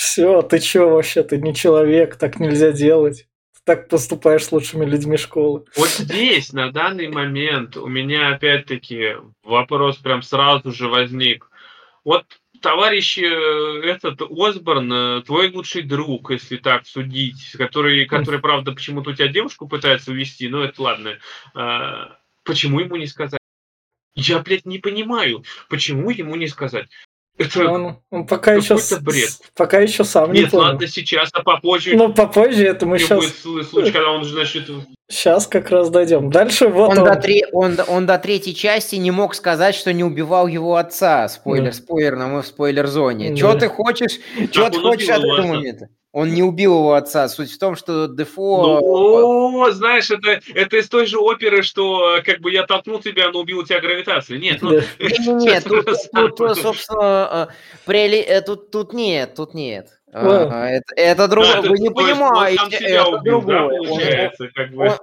Все, 0.02 0.42
ты 0.42 0.58
чё 0.58 0.90
вообще, 0.90 1.22
ты 1.22 1.38
не 1.38 1.54
человек, 1.54 2.16
так 2.16 2.40
нельзя 2.40 2.72
делать. 2.72 3.28
Ты 3.54 3.60
так 3.64 3.88
поступаешь 3.88 4.46
с 4.46 4.52
лучшими 4.52 4.84
людьми 4.84 5.16
школы. 5.16 5.66
Вот 5.78 5.90
здесь, 5.90 6.54
на 6.54 6.72
данный 6.72 7.08
момент, 7.08 7.78
у 7.78 7.86
меня 7.86 8.30
опять-таки 8.30 9.18
вопрос 9.44 9.98
прям 9.98 10.24
сразу 10.24 10.72
же 10.72 10.88
возник. 10.88 11.52
Вот 12.04 12.26
товарищ 12.64 13.20
э, 13.20 13.82
этот 13.84 14.24
Осборн, 14.24 14.92
э, 14.92 15.22
твой 15.22 15.52
лучший 15.52 15.84
друг, 15.84 16.32
если 16.32 16.58
так 16.58 16.88
судить, 16.88 17.52
который, 17.56 18.06
который 18.08 18.40
правда, 18.40 18.72
почему-то 18.72 19.12
у 19.12 19.14
тебя 19.14 19.28
девушку 19.28 19.68
пытается 19.68 20.10
увести, 20.10 20.50
ну 20.50 20.64
это 20.64 20.82
ладно. 20.82 21.20
А, 21.54 22.18
почему 22.44 22.80
ему 22.80 22.96
не 22.96 23.06
сказать? 23.06 23.40
Я, 24.16 24.40
блядь, 24.40 24.66
не 24.66 24.80
понимаю, 24.80 25.44
почему 25.70 26.10
ему 26.10 26.36
не 26.38 26.48
сказать. 26.48 26.90
Это 27.38 27.70
он, 27.70 27.98
он 28.12 28.28
пока 28.28 28.54
еще 28.54 28.78
бред. 29.02 29.30
Пока 29.56 29.80
еще 29.80 30.04
сам 30.04 30.32
Нет, 30.32 30.46
не 30.46 30.50
понял. 30.50 30.64
ладно, 30.66 30.88
сейчас, 30.88 31.30
а 31.34 31.42
попозже. 31.42 31.96
Ну, 31.96 32.14
попозже 32.14 32.66
это 32.66 32.86
мы 32.86 33.00
сейчас. 33.00 33.44
Будет 33.44 33.68
случай, 33.68 33.92
когда 33.92 34.12
он 34.12 34.22
уже 34.22 34.36
начнет. 34.36 34.70
Сейчас 35.10 35.48
как 35.48 35.70
раз 35.72 35.90
дойдем. 35.90 36.30
Дальше 36.30 36.68
вот 36.68 36.92
он, 36.92 37.00
он... 37.00 37.06
До 37.06 37.16
три... 37.16 37.44
он, 37.52 37.78
он 37.88 38.06
до 38.06 38.18
третьей 38.18 38.56
части 38.56 38.96
не 38.96 39.12
мог 39.12 39.34
сказать, 39.36 39.76
что 39.76 39.92
не 39.92 40.04
убивал 40.04 40.48
его 40.48 40.76
отца. 40.76 41.28
Спойлер, 41.28 41.66
да. 41.66 41.72
спойлер, 41.72 42.16
но 42.16 42.28
мы 42.28 42.42
в 42.44 42.48
спойлер-зоне. 42.48 43.32
Да. 43.32 43.36
Что 43.36 43.56
ты 43.56 43.68
хочешь? 43.70 44.20
Что 44.52 44.70
ты 44.70 44.80
хочешь 44.80 45.10
от 45.10 45.20
этого 45.20 45.48
момента? 45.48 45.90
Он 46.14 46.30
не 46.34 46.44
убил 46.44 46.76
его 46.76 46.94
отца. 46.94 47.30
Суть 47.30 47.52
в 47.52 47.58
том, 47.58 47.76
что 47.76 48.08
Дефо... 48.08 48.80
Ну, 48.82 49.72
знаешь, 49.72 50.12
это, 50.12 50.42
это 50.54 50.78
из 50.78 50.90
той 50.90 51.06
же 51.06 51.18
оперы, 51.18 51.64
что 51.64 52.20
как 52.26 52.42
бы 52.42 52.52
я 52.52 52.64
толкнул 52.64 53.00
тебя, 53.00 53.30
но 53.32 53.40
убил 53.40 53.60
у 53.60 53.64
тебя 53.64 53.80
гравитацию. 53.80 54.40
Нет, 54.40 54.62
ну... 54.62 54.72
Нет, 55.00 55.64
тут, 55.64 56.58
собственно, 56.58 57.50
э, 57.88 58.42
тут, 58.42 58.72
тут 58.72 58.94
нет, 58.94 59.36
тут 59.36 59.54
нет. 59.54 60.00
А, 60.14 60.68
это, 60.68 60.94
это 60.96 61.28
другое, 61.30 61.62
вы 61.62 61.80
не 61.80 61.90
понимаете, 61.90 62.78
это 62.78 63.20
другое. 63.24 64.32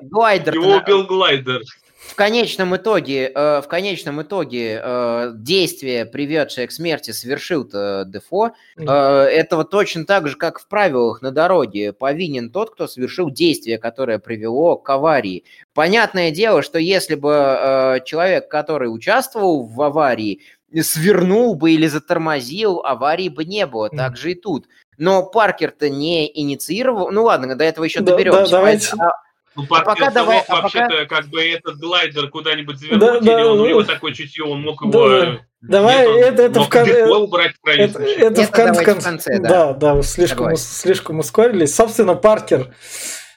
Глайдер. 0.02 0.54
Его 0.54 0.76
убил 0.76 1.04
глайдер 1.04 1.62
в 1.98 2.14
конечном 2.14 2.76
итоге, 2.76 3.32
э, 3.34 3.60
в 3.60 3.66
конечном 3.66 4.22
итоге 4.22 4.80
э, 4.82 5.32
действие, 5.34 6.06
приведшее 6.06 6.68
к 6.68 6.72
смерти, 6.72 7.10
совершил-то 7.10 8.04
Дефо. 8.06 8.52
Э, 8.76 8.84
этого 9.24 9.64
точно 9.64 10.06
так 10.06 10.28
же, 10.28 10.36
как 10.36 10.60
в 10.60 10.68
правилах 10.68 11.22
на 11.22 11.32
дороге, 11.32 11.92
повинен 11.92 12.50
тот, 12.50 12.70
кто 12.70 12.86
совершил 12.86 13.30
действие, 13.30 13.78
которое 13.78 14.20
привело 14.20 14.76
к 14.76 14.88
аварии. 14.88 15.44
Понятное 15.74 16.30
дело, 16.30 16.62
что 16.62 16.78
если 16.78 17.16
бы 17.16 18.00
человек, 18.04 18.48
который 18.48 18.86
участвовал 18.86 19.66
в 19.66 19.82
аварии, 19.82 20.40
свернул 20.82 21.56
бы 21.56 21.72
или 21.72 21.88
затормозил, 21.88 22.80
аварии 22.84 23.28
бы 23.28 23.44
не 23.44 23.66
было. 23.66 23.90
Так 23.90 24.16
же 24.16 24.32
и 24.32 24.34
тут. 24.34 24.68
Но 24.98 25.24
Паркер-то 25.24 25.88
не 25.88 26.30
инициировал. 26.40 27.10
Ну 27.10 27.24
ладно, 27.24 27.56
до 27.56 27.64
этого 27.64 27.84
еще 27.84 28.00
да, 28.00 28.12
доберемся. 28.12 28.44
Да, 28.44 28.48
давайте. 28.50 28.96
А, 28.98 29.10
ну, 29.56 29.66
а 29.70 29.82
пока 29.82 30.10
давай, 30.10 30.42
а 30.46 30.62
вообще-то, 30.62 30.88
пока... 30.88 31.06
как 31.06 31.26
бы 31.28 31.42
этот 31.42 31.78
глайдер 31.78 32.28
куда-нибудь 32.28 32.78
завернуть, 32.78 33.00
да, 33.00 33.16
или 33.16 33.42
да, 33.42 33.52
он, 33.52 33.60
у 33.60 33.66
него 33.66 33.82
такое 33.82 34.12
чутье, 34.12 34.44
он 34.44 34.62
мог 34.62 34.80
его... 34.82 35.08
Да. 35.08 35.40
Давай, 35.60 36.06
Нет, 36.06 36.34
это, 36.34 36.42
это 36.42 36.62
в 36.62 36.68
конце. 36.68 37.04
убрать 37.06 37.54
в 37.60 37.66
это, 37.66 38.00
это, 38.00 38.42
в, 38.44 38.50
кон- 38.52 38.74
в 38.74 39.02
конце. 39.02 39.40
Да, 39.40 39.72
да, 39.72 39.94
да 39.94 40.02
слишком, 40.02 40.54
слишком 40.56 41.18
ускорились. 41.18 41.74
Собственно, 41.74 42.14
Паркер 42.14 42.72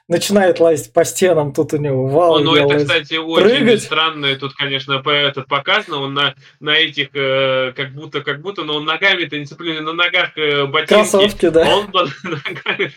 начинает 0.08 0.60
лазить 0.60 0.93
по 0.93 1.04
стенам, 1.04 1.54
тут 1.54 1.74
у 1.74 1.78
него 1.78 2.06
вал. 2.06 2.39
Ну, 2.39 2.54
это, 2.54 2.78
кстати, 2.78 3.15
очень 3.15 3.43
прыгать. 3.43 3.82
странно, 3.82 4.36
тут, 4.36 4.54
конечно, 4.54 5.02
этот 5.04 5.47
показано, 5.47 5.97
он 5.97 6.13
на, 6.13 6.36
на 6.60 6.71
этих, 6.71 7.10
э, 7.13 7.71
как 7.76 7.93
будто, 7.93 8.21
как 8.21 8.41
будто, 8.41 8.63
но 8.63 8.76
он 8.76 8.86
ногами-то 8.86 9.39
не 9.39 9.45
цепленный, 9.45 9.82
на 9.82 9.93
ногах 9.93 10.38
э, 10.38 10.65
ботинки. 10.65 10.93
Кроссовки, 10.93 11.50
да. 11.50 11.76
Он 11.76 11.89
ногами. 12.24 12.93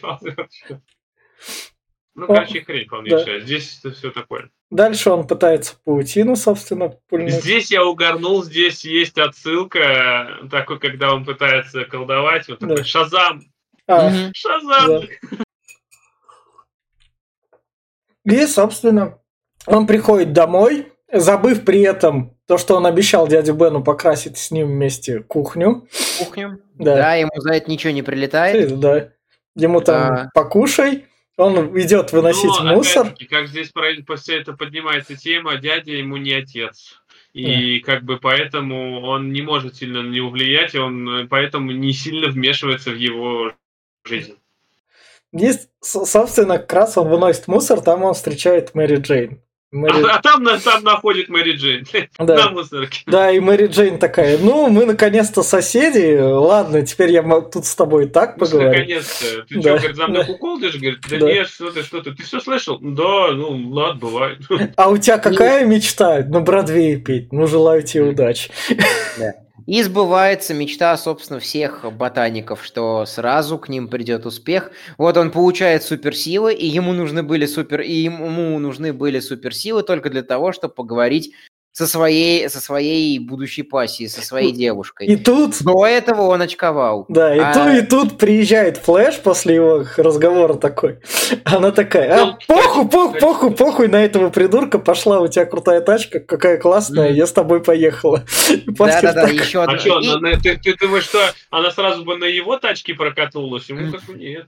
Ну, 2.15 2.27
короче, 2.27 2.63
хрень 2.63 2.89
полнейшая. 2.89 3.41
Да. 3.41 3.45
Здесь 3.45 3.81
это 3.83 3.95
все 3.95 4.11
такое. 4.11 4.51
Дальше 4.71 5.11
он 5.11 5.27
пытается 5.27 5.75
паутину, 5.85 6.37
собственно, 6.37 6.91
пульнуть. 7.09 7.33
Здесь 7.33 7.71
я 7.71 7.85
угорнул, 7.85 8.45
здесь 8.45 8.85
есть 8.85 9.19
отсылка, 9.19 10.39
такой, 10.51 10.79
когда 10.79 11.13
он 11.13 11.25
пытается 11.25 11.85
колдовать, 11.85 12.49
вот 12.49 12.61
такой 12.61 12.77
да. 12.77 12.85
Шазам! 12.85 13.43
А, 13.87 14.11
Шазам! 14.33 14.89
Да. 14.89 15.03
И, 18.25 18.47
собственно, 18.47 19.19
он 19.67 19.87
приходит 19.87 20.33
домой, 20.33 20.93
забыв 21.13 21.65
при 21.65 21.83
этом 21.83 22.37
то, 22.47 22.59
что 22.59 22.77
он 22.77 22.87
обещал 22.87 23.27
дяде 23.27 23.53
Бену 23.53 23.83
покрасить 23.83 24.39
с 24.39 24.51
ним 24.51 24.69
вместе 24.69 25.21
кухню. 25.21 25.87
Кухню? 26.19 26.61
Да, 26.75 26.97
да 26.97 27.15
ему 27.15 27.33
за 27.37 27.55
это 27.55 27.71
ничего 27.71 27.93
не 27.93 28.03
прилетает. 28.03 28.79
Да. 28.79 29.11
Ему 29.57 29.81
там 29.81 30.13
а... 30.13 30.31
покушай, 30.35 31.07
он 31.37 31.79
идет 31.79 32.13
выносить 32.13 32.51
Но, 32.63 32.77
мусор. 32.77 33.15
Как 33.29 33.49
здесь 33.49 33.71
после 34.07 34.41
этого 34.41 34.57
поднимается 34.57 35.17
тема, 35.17 35.57
дядя 35.57 35.93
ему 35.93 36.17
не 36.17 36.33
отец. 36.33 37.01
И 37.33 37.81
да. 37.81 37.93
как 37.93 38.05
бы 38.05 38.19
поэтому 38.19 39.01
он 39.01 39.33
не 39.33 39.43
может 39.43 39.77
сильно 39.77 40.03
на 40.03 40.11
него 40.11 40.31
влиять, 40.31 40.75
и 40.75 40.79
он 40.79 41.27
поэтому 41.29 41.73
не 41.73 41.93
сильно 41.93 42.29
вмешивается 42.29 42.91
в 42.93 42.97
его 42.97 43.53
жизнь. 44.05 44.37
Есть, 45.33 45.69
собственно, 45.81 46.59
как 46.59 46.73
раз 46.73 46.97
он 46.97 47.09
выносит 47.09 47.49
мусор, 47.49 47.81
там 47.81 48.05
он 48.05 48.15
встречает 48.15 48.75
Мэри 48.77 49.01
Джейн. 49.01 49.41
Мэри... 49.75 50.05
А, 50.05 50.17
а 50.17 50.23
там, 50.23 50.47
там 50.61 50.85
находит 50.85 51.29
Мэри 51.29 51.57
Джейн 51.57 51.85
да. 52.19 52.37
на 52.37 52.51
мусорке. 52.51 53.01
Да, 53.07 53.31
и 53.33 53.41
Мэри 53.41 53.67
Джейн 53.67 53.99
такая, 53.99 54.39
ну, 54.39 54.69
мы 54.69 54.87
наконец-то 54.87 55.43
соседи, 55.43 56.17
ладно, 56.17 56.87
теперь 56.87 57.11
я 57.11 57.23
тут 57.41 57.67
с 57.67 57.75
тобой 57.75 58.09
так 58.09 58.37
ну, 58.37 58.47
поговорю. 58.47 58.69
Наконец-то. 58.69 59.43
Ты 59.49 59.55
да. 59.57 59.61
что, 59.61 59.71
говорит, 59.79 59.97
за 59.97 60.07
мной 60.07 60.25
да. 60.25 60.33
уколдишь? 60.33 60.77
Говорит, 60.77 61.01
да, 61.11 61.19
да 61.19 61.27
нет, 61.27 61.49
что 61.49 61.71
ты, 61.71 61.83
что 61.83 62.01
ты, 62.03 62.13
ты 62.13 62.23
все 62.23 62.39
слышал? 62.39 62.79
Да, 62.81 63.33
ну, 63.33 63.51
ладно, 63.73 64.01
бывает. 64.01 64.39
А 64.77 64.91
у 64.91 64.97
тебя 64.97 65.19
какая 65.19 65.65
мечта? 65.65 66.21
На 66.25 66.41
Бродвее 66.41 66.97
петь? 66.97 67.33
Ну, 67.33 67.49
желаю 67.49 67.83
тебе 67.83 68.05
удачи. 68.05 68.51
Да. 69.19 69.35
И 69.67 69.83
сбывается 69.83 70.53
мечта, 70.53 70.95
собственно, 70.99 71.41
всех 71.41 71.85
ботаников, 71.91 72.63
что 72.65 73.07
сразу 73.07 73.59
к 73.59 73.71
ним 73.71 73.89
придет 73.89 74.27
успех. 74.27 74.71
Вот 74.99 75.17
он 75.17 75.31
получает 75.31 75.83
суперсилы, 75.83 76.53
и 76.53 76.67
ему 76.67 76.93
нужны 76.93 77.23
были 77.23 77.47
супер, 77.47 77.81
и 77.81 77.93
ему 77.93 78.59
нужны 78.59 78.93
были 78.93 79.21
суперсилы 79.21 79.83
только 79.83 80.11
для 80.11 80.23
того, 80.23 80.53
чтобы 80.53 80.75
поговорить 80.75 81.33
со 81.75 81.89
своей, 81.89 82.49
со 82.49 82.61
своей 82.61 83.19
будущей 83.19 83.65
пассией, 83.65 84.09
со 84.09 84.23
своей 84.23 84.53
девушкой. 84.53 85.09
И 85.09 85.17
тут... 85.17 85.61
До 85.61 85.85
этого 85.85 86.23
он 86.23 86.41
очковал. 86.41 87.05
Да, 87.09 87.35
и, 87.35 87.41
а... 87.41 87.53
тут, 87.53 87.75
и 87.75 87.83
тут 87.85 88.19
приезжает 88.19 88.77
Флэш 88.79 89.19
после 89.19 89.57
его 89.57 89.85
разговора 89.97 90.55
такой. 90.55 91.01
Она 91.45 91.73
такая, 91.73 92.15
а, 92.15 92.39
похуй, 92.47 92.89
похуй, 92.89 93.21
похуй, 93.21 93.51
похуй 93.51 93.89
на 93.89 94.05
этого 94.05 94.31
придурка, 94.31 94.79
пошла, 94.79 95.19
у 95.21 95.27
тебя 95.27 95.47
крутая 95.47 95.81
тачка, 95.81 96.21
какая 96.21 96.59
классная, 96.59 97.11
я 97.11 97.27
с 97.27 97.33
тобой 97.33 97.61
поехала. 97.61 98.25
Да-да-да, 98.67 99.25
еще 99.25 99.65
одна. 99.65 99.75
А 99.75 99.79
что, 99.79 100.01
ты, 100.43 100.57
ты 100.57 100.77
думаешь, 100.77 101.05
что 101.05 101.19
она 101.51 101.73
сразу 101.73 102.05
бы 102.05 102.17
на 102.17 102.27
его 102.27 102.57
тачке 102.57 102.95
прокатнулась? 102.95 103.69
Ему 103.69 103.91
как 103.91 104.09
нет. 104.15 104.47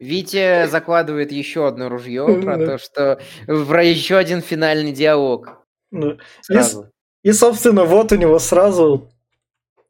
Витя 0.00 0.66
закладывает 0.66 1.30
еще 1.30 1.68
одно 1.68 1.88
ружье 1.88 2.26
про 2.42 2.56
то, 2.56 2.78
что 2.78 3.20
про 3.46 3.84
еще 3.84 4.16
один 4.16 4.40
финальный 4.40 4.92
диалог. 4.92 5.59
Ну, 5.90 6.18
и, 6.48 7.28
и, 7.28 7.32
собственно, 7.32 7.84
вот 7.84 8.12
у 8.12 8.16
него 8.16 8.38
сразу 8.38 9.10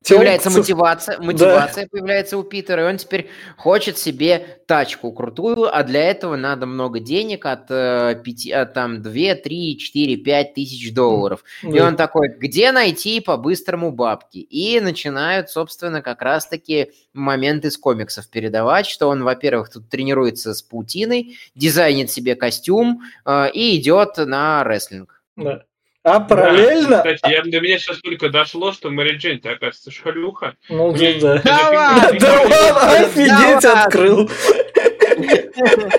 Появляется 0.09 0.49
мотивация, 0.49 1.19
мотивация 1.21 1.85
да. 1.85 1.89
появляется 1.91 2.39
у 2.39 2.43
Питера, 2.43 2.85
и 2.85 2.89
он 2.89 2.97
теперь 2.97 3.29
хочет 3.59 3.99
себе 3.99 4.63
тачку 4.67 5.13
крутую, 5.13 5.77
а 5.77 5.83
для 5.83 6.05
этого 6.05 6.37
надо 6.37 6.65
много 6.65 7.01
денег 7.01 7.45
от, 7.45 7.71
э, 7.71 8.19
5, 8.25 8.51
от 8.51 8.73
там 8.73 9.03
2, 9.03 9.35
3, 9.35 9.77
4, 9.79 10.17
5 10.17 10.55
тысяч 10.55 10.95
долларов. 10.95 11.45
Да. 11.63 11.69
И 11.77 11.81
он 11.81 11.97
такой, 11.97 12.31
где 12.31 12.73
найти 12.73 13.21
по-быстрому 13.21 13.93
бабки? 13.93 14.39
И 14.39 14.81
начинают, 14.81 15.51
собственно, 15.51 16.01
как 16.01 16.23
раз-таки 16.23 16.93
моменты 17.13 17.69
из 17.69 17.77
комиксов 17.77 18.27
передавать, 18.31 18.87
что 18.87 19.09
он, 19.09 19.23
во-первых, 19.23 19.69
тут 19.71 19.91
тренируется 19.91 20.55
с 20.55 20.63
паутиной, 20.63 21.37
дизайнит 21.55 22.11
себе 22.11 22.37
костюм 22.37 23.03
э, 23.27 23.51
и 23.53 23.77
идет 23.77 24.17
на 24.17 24.65
рестлинг. 24.65 25.23
Да. 25.37 25.65
А 26.11 26.19
параллельно... 26.19 27.03
Да, 27.05 27.15
кстати, 27.15 27.33
я, 27.33 27.43
до 27.43 27.61
меня 27.61 27.79
сейчас 27.79 27.99
только 27.99 28.31
дошло, 28.31 28.73
что 28.73 28.91
Мэри 28.91 29.17
Джейн, 29.17 29.39
оказывается, 29.39 29.93
шалюха. 29.93 30.55
Ну, 30.69 30.91
Мне... 30.91 31.15
да. 31.21 31.41
Да! 31.45 32.11
Да 32.19 32.41
ладно, 32.43 33.07
офигеть, 33.07 33.65
открыл. 33.65 34.29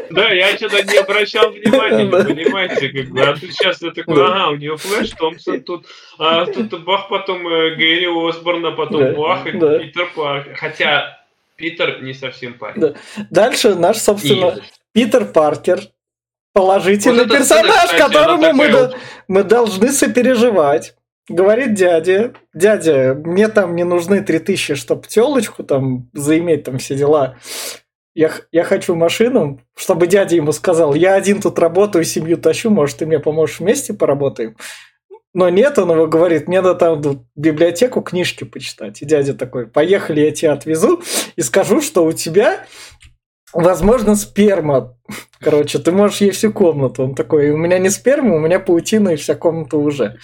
Да, 0.09 0.30
я 0.30 0.55
что-то 0.57 0.84
не 0.84 0.97
обращал 0.97 1.51
внимания, 1.51 2.05
понимаете, 2.09 2.89
как 2.89 3.09
бы. 3.09 3.22
А 3.22 3.34
тут 3.34 3.53
сейчас 3.53 3.82
я 3.82 3.91
такой, 3.91 4.22
ага, 4.22 4.49
у 4.49 4.55
нее 4.55 4.76
Флэш 4.76 5.12
Томпсон 5.12 5.62
тут, 5.62 5.86
а 6.18 6.45
тут 6.45 6.84
бах, 6.84 7.07
потом 7.07 7.47
э, 7.47 7.76
Гэри 7.76 8.07
Осборна, 8.07 8.72
потом 8.72 9.14
бах, 9.14 9.45
и 9.47 9.51
Питер 9.51 10.12
Паркер. 10.14 10.55
Хотя 10.57 11.20
Питер 11.55 12.01
не 12.01 12.14
совсем 12.14 12.55
парень. 12.55 12.95
Дальше 13.30 13.76
наш, 13.76 13.97
собственно, 13.97 14.59
Питер 14.91 15.26
Паркер, 15.26 15.82
положительный 16.54 17.26
вот 17.26 17.38
персонаж, 17.38 17.66
сцена, 17.66 17.86
кстати, 17.86 18.02
которому 18.02 18.54
мы, 18.54 18.72
вот... 18.72 18.97
мы 19.28 19.43
должны 19.43 19.91
сопереживать. 19.91 20.95
Говорит 21.30 21.76
дядя, 21.76 22.34
дядя, 22.54 23.14
мне 23.14 23.47
там 23.47 23.76
не 23.76 23.84
нужны 23.84 24.22
3000, 24.22 24.76
чтобы 24.76 25.08
телочку 25.08 25.64
там 25.64 26.10
заиметь, 26.14 26.64
там 26.64 26.78
все 26.78 26.95
дела. 26.95 27.38
Я, 28.14 28.32
я 28.52 28.64
хочу 28.64 28.95
машину, 28.95 29.62
чтобы 29.76 30.08
дядя 30.08 30.36
ему 30.36 30.52
сказал, 30.52 30.93
я 30.93 31.14
один 31.14 31.41
тут 31.41 31.58
работаю, 31.60 32.04
семью 32.04 32.38
тащу, 32.38 32.70
может, 32.70 32.97
ты 32.97 33.06
мне 33.06 33.20
поможешь 33.20 33.60
вместе 33.60 33.93
поработаем? 33.93 34.58
Но 35.34 35.47
нет, 35.47 35.80
он 35.80 35.91
его 35.91 36.08
говорит, 36.08 36.49
мне 36.49 36.60
надо 36.60 36.76
там 36.76 37.26
библиотеку 37.38 38.02
книжки 38.02 38.43
почитать. 38.43 39.02
И 39.02 39.06
дядя 39.06 39.34
такой, 39.34 39.66
поехали, 39.66 40.22
я 40.22 40.32
тебя 40.32 40.54
отвезу 40.54 41.02
и 41.38 41.41
скажу, 41.41 41.80
что 41.80 42.04
у 42.04 42.12
тебя 42.12 42.66
Возможно, 43.54 44.16
сперма. 44.16 44.97
Короче, 45.39 45.80
ты 45.80 45.91
можешь 45.91 46.22
ей 46.22 46.32
всю 46.32 46.54
комнату. 46.54 47.04
Он 47.04 47.16
такой, 47.16 47.49
у 47.52 47.58
меня 47.58 47.80
не 47.80 47.89
сперма, 47.89 48.36
у 48.36 48.39
меня 48.39 48.60
паутина 48.60 49.10
и 49.10 49.16
вся 49.16 49.36
комната 49.36 49.78
уже. 49.78 50.18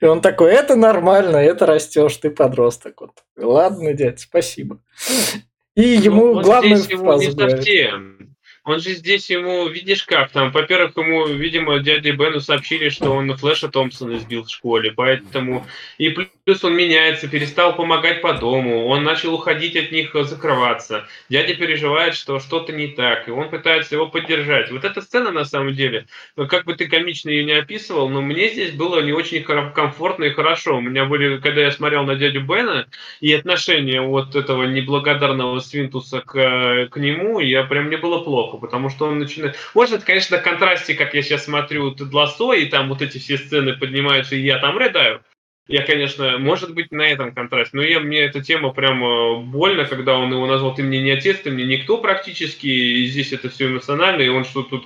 И 0.00 0.04
он 0.04 0.20
такой, 0.20 0.52
это 0.52 0.76
нормально, 0.76 1.36
это 1.36 1.66
растешь, 1.66 2.16
ты 2.16 2.30
подросток. 2.30 3.00
Вот. 3.00 3.10
Ладно, 3.36 3.94
дядь, 3.94 4.20
спасибо. 4.20 4.80
И 5.74 5.82
ему 5.82 6.34
ну, 6.34 6.42
главное 6.42 6.78
фразу 6.78 7.34
он 8.64 8.80
же 8.80 8.94
здесь 8.94 9.28
ему, 9.28 9.68
видишь 9.68 10.04
как, 10.04 10.30
там, 10.30 10.50
во-первых, 10.50 10.96
ему, 10.96 11.26
видимо, 11.26 11.80
дяде 11.80 12.12
Бену 12.12 12.40
сообщили, 12.40 12.88
что 12.88 13.10
он 13.10 13.36
Флэша 13.36 13.68
Томпсона 13.68 14.18
сбил 14.18 14.44
в 14.44 14.50
школе, 14.50 14.90
поэтому... 14.90 15.66
И 15.98 16.08
плюс 16.08 16.64
он 16.64 16.74
меняется, 16.74 17.28
перестал 17.28 17.76
помогать 17.76 18.22
по 18.22 18.32
дому, 18.32 18.86
он 18.86 19.04
начал 19.04 19.34
уходить 19.34 19.76
от 19.76 19.92
них, 19.92 20.14
закрываться. 20.14 21.06
Дядя 21.28 21.54
переживает, 21.54 22.14
что 22.14 22.40
что-то 22.40 22.72
не 22.72 22.88
так, 22.88 23.28
и 23.28 23.30
он 23.30 23.50
пытается 23.50 23.96
его 23.96 24.06
поддержать. 24.06 24.70
Вот 24.70 24.84
эта 24.84 25.02
сцена, 25.02 25.30
на 25.30 25.44
самом 25.44 25.74
деле, 25.74 26.06
ну, 26.36 26.46
как 26.46 26.64
бы 26.64 26.74
ты 26.74 26.88
комично 26.88 27.28
ее 27.28 27.44
не 27.44 27.52
описывал, 27.52 28.08
но 28.08 28.22
мне 28.22 28.48
здесь 28.48 28.72
было 28.72 29.00
не 29.00 29.12
очень 29.12 29.42
комфортно 29.42 30.24
и 30.24 30.30
хорошо. 30.30 30.78
У 30.78 30.80
меня 30.80 31.04
были, 31.04 31.38
когда 31.38 31.60
я 31.60 31.70
смотрел 31.70 32.04
на 32.04 32.16
дядю 32.16 32.40
Бена, 32.40 32.86
и 33.20 33.32
отношение 33.32 34.00
вот 34.00 34.34
этого 34.34 34.64
неблагодарного 34.64 35.60
Свинтуса 35.60 36.20
к, 36.20 36.88
к 36.90 36.96
нему, 36.96 37.40
я 37.40 37.64
прям 37.64 37.86
мне 37.86 37.98
было 37.98 38.20
плохо 38.20 38.53
плохо, 38.54 38.66
потому 38.66 38.90
что 38.90 39.06
он 39.06 39.18
начинает... 39.18 39.56
Может, 39.74 39.96
это, 39.96 40.06
конечно, 40.06 40.36
на 40.36 40.42
контрасте, 40.42 40.94
как 40.94 41.14
я 41.14 41.22
сейчас 41.22 41.44
смотрю 41.44 41.92
Тед 41.92 42.12
Лассо, 42.12 42.52
и 42.52 42.66
там 42.66 42.88
вот 42.88 43.02
эти 43.02 43.18
все 43.18 43.38
сцены 43.38 43.74
поднимаются, 43.74 44.36
и 44.36 44.40
я 44.40 44.58
там 44.58 44.78
рыдаю. 44.78 45.22
Я, 45.66 45.82
конечно, 45.82 46.36
может 46.38 46.74
быть, 46.74 46.92
на 46.92 47.02
этом 47.02 47.34
контрасте, 47.34 47.76
но 47.76 47.82
я, 47.82 47.98
мне 47.98 48.20
эта 48.20 48.42
тема 48.42 48.70
прямо 48.70 49.36
больно, 49.36 49.86
когда 49.86 50.18
он 50.18 50.30
его 50.30 50.46
назвал 50.46 50.74
«ты 50.74 50.82
мне 50.82 51.02
не 51.02 51.10
отец, 51.10 51.38
ты 51.38 51.50
мне 51.50 51.64
никто 51.64 51.98
практически», 51.98 52.66
и 52.66 53.06
здесь 53.06 53.32
это 53.32 53.48
все 53.48 53.66
эмоционально, 53.66 54.20
и 54.20 54.28
он 54.28 54.44
что 54.44 54.62
тут 54.62 54.84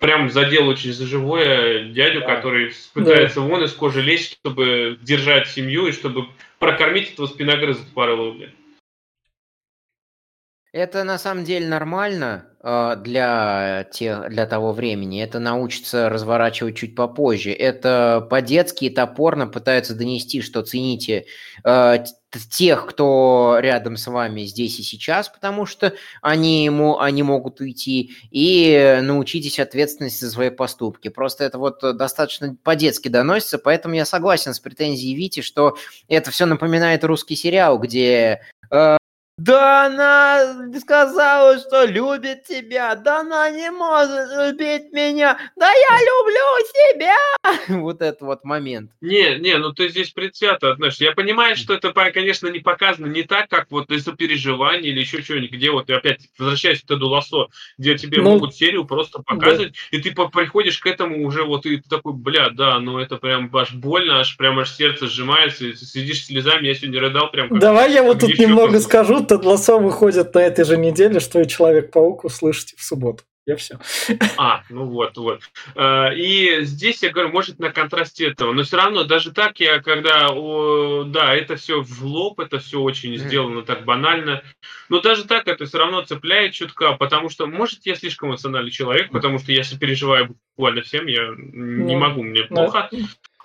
прям 0.00 0.28
задел 0.30 0.66
очень 0.66 0.92
за 0.92 1.06
живое 1.06 1.84
дядю, 1.84 2.20
да. 2.20 2.34
который 2.34 2.72
пытается 2.92 3.40
да. 3.40 3.46
вон 3.46 3.64
из 3.64 3.72
кожи 3.72 4.02
лезть, 4.02 4.32
чтобы 4.32 4.98
держать 5.00 5.48
семью 5.48 5.86
и 5.86 5.92
чтобы 5.92 6.26
прокормить 6.58 7.12
этого 7.12 7.26
спиногрыза 7.26 7.84
тупорылого, 7.84 8.32
блядь. 8.32 8.54
Это 10.76 11.04
на 11.04 11.16
самом 11.16 11.44
деле 11.44 11.66
нормально 11.66 12.48
э, 12.62 12.96
для, 13.02 13.88
тех, 13.92 14.28
для 14.28 14.44
того 14.44 14.72
времени. 14.72 15.22
Это 15.24 15.38
научится 15.38 16.10
разворачивать 16.10 16.76
чуть 16.76 16.94
попозже. 16.94 17.50
Это 17.50 18.26
по-детски 18.28 18.84
и 18.84 18.90
топорно 18.90 19.46
пытаются 19.46 19.94
донести, 19.94 20.42
что 20.42 20.60
цените 20.60 21.24
э, 21.64 22.04
тех, 22.50 22.86
кто 22.86 23.56
рядом 23.58 23.96
с 23.96 24.06
вами 24.06 24.42
здесь 24.42 24.78
и 24.78 24.82
сейчас, 24.82 25.30
потому 25.30 25.64
что 25.64 25.94
они, 26.20 26.66
ему, 26.66 26.98
они 26.98 27.22
могут 27.22 27.60
уйти, 27.60 28.14
и 28.30 28.98
научитесь 29.00 29.58
ответственности 29.58 30.26
за 30.26 30.30
свои 30.30 30.50
поступки. 30.50 31.08
Просто 31.08 31.44
это 31.44 31.56
вот 31.56 31.80
достаточно 31.96 32.54
по-детски 32.62 33.08
доносится, 33.08 33.56
поэтому 33.56 33.94
я 33.94 34.04
согласен 34.04 34.52
с 34.52 34.60
претензией 34.60 35.16
Вити, 35.16 35.40
что 35.40 35.78
это 36.06 36.30
все 36.30 36.44
напоминает 36.44 37.02
русский 37.02 37.34
сериал, 37.34 37.78
где 37.78 38.42
э, 38.70 38.98
да 39.38 39.86
она 39.86 40.70
сказала, 40.80 41.58
что 41.58 41.84
любит 41.84 42.44
тебя. 42.44 42.94
Да 42.94 43.20
она 43.20 43.50
не 43.50 43.70
может 43.70 44.30
любить 44.30 44.92
меня. 44.92 45.38
Да 45.56 45.70
я 45.70 45.98
люблю 46.00 46.66
себя. 46.74 47.16
Вот 47.86 48.00
этот 48.00 48.22
вот 48.22 48.44
момент. 48.44 48.90
Не, 49.00 49.36
не, 49.38 49.58
ну 49.58 49.72
ты 49.72 49.88
здесь 49.88 50.10
предвзято 50.10 50.70
относишься. 50.70 51.04
Я 51.04 51.12
понимаю, 51.12 51.56
что 51.56 51.74
это, 51.74 51.92
конечно, 51.92 52.48
не 52.48 52.60
показано 52.60 53.06
не 53.06 53.22
так, 53.24 53.48
как 53.48 53.66
вот 53.70 53.90
из-за 53.90 54.12
переживаний 54.12 54.90
или 54.90 55.00
еще 55.00 55.22
чего-нибудь, 55.22 55.52
где 55.52 55.70
вот 55.70 55.90
опять 55.90 56.20
возвращаясь 56.38 56.80
к 56.80 56.86
Теду 56.86 57.08
Лосо, 57.08 57.48
где 57.78 57.96
тебе 57.96 58.22
ну, 58.22 58.30
могут 58.30 58.54
серию 58.54 58.84
просто 58.84 59.22
показывать, 59.22 59.74
да. 59.92 59.98
и 59.98 60.00
ты 60.00 60.12
приходишь 60.12 60.78
к 60.78 60.86
этому 60.86 61.24
уже 61.26 61.44
вот 61.44 61.66
и 61.66 61.76
ты 61.76 61.88
такой, 61.88 62.14
бля, 62.14 62.50
да, 62.50 62.78
ну 62.80 62.98
это 62.98 63.16
прям 63.16 63.54
аж 63.54 63.72
больно, 63.72 64.20
аж 64.20 64.36
прям 64.36 64.58
аж 64.58 64.70
сердце 64.70 65.06
сжимается, 65.06 65.66
и 65.66 65.74
сидишь 65.74 66.26
слезами, 66.26 66.66
я 66.66 66.74
сегодня 66.74 67.00
рыдал 67.00 67.30
прям 67.30 67.48
как, 67.48 67.58
Давай 67.58 67.92
я 67.92 68.02
вот 68.02 68.20
тут 68.20 68.38
немного 68.38 68.80
скажу, 68.80 69.25
Тед 69.28 69.44
Лассо 69.44 69.78
выходит 69.78 70.34
на 70.34 70.40
этой 70.40 70.64
же 70.64 70.76
неделе, 70.76 71.20
что 71.20 71.40
и 71.40 71.46
Человек-паук 71.46 72.24
услышите 72.24 72.76
в 72.76 72.82
субботу. 72.82 73.24
Я 73.46 73.54
все. 73.54 73.78
А, 74.38 74.64
ну 74.70 74.86
вот, 74.86 75.16
вот. 75.16 75.40
Э, 75.76 76.12
и 76.16 76.64
здесь, 76.64 77.04
я 77.04 77.10
говорю, 77.10 77.30
может, 77.30 77.60
на 77.60 77.70
контрасте 77.70 78.26
этого. 78.26 78.52
Но 78.52 78.64
все 78.64 78.76
равно, 78.76 79.04
даже 79.04 79.32
так, 79.32 79.60
я 79.60 79.80
когда, 79.80 80.30
о, 80.32 81.04
да, 81.04 81.32
это 81.32 81.54
все 81.54 81.80
в 81.80 82.04
лоб, 82.04 82.40
это 82.40 82.58
все 82.58 82.80
очень 82.80 83.16
сделано 83.16 83.62
так 83.62 83.84
банально. 83.84 84.42
Но 84.88 85.00
даже 85.00 85.24
так 85.24 85.46
это 85.46 85.64
все 85.64 85.78
равно 85.78 86.02
цепляет 86.02 86.54
чутка, 86.54 86.94
потому 86.94 87.28
что, 87.28 87.46
может, 87.46 87.86
я 87.86 87.94
слишком 87.94 88.30
эмоциональный 88.30 88.72
человек, 88.72 89.12
потому 89.12 89.38
что 89.38 89.52
я 89.52 89.62
сопереживаю 89.62 90.34
буквально 90.56 90.82
всем, 90.82 91.06
я 91.06 91.28
не 91.36 91.94
ну, 91.94 91.98
могу, 92.00 92.24
мне 92.24 92.42
плохо. 92.42 92.90
А, 92.90 92.96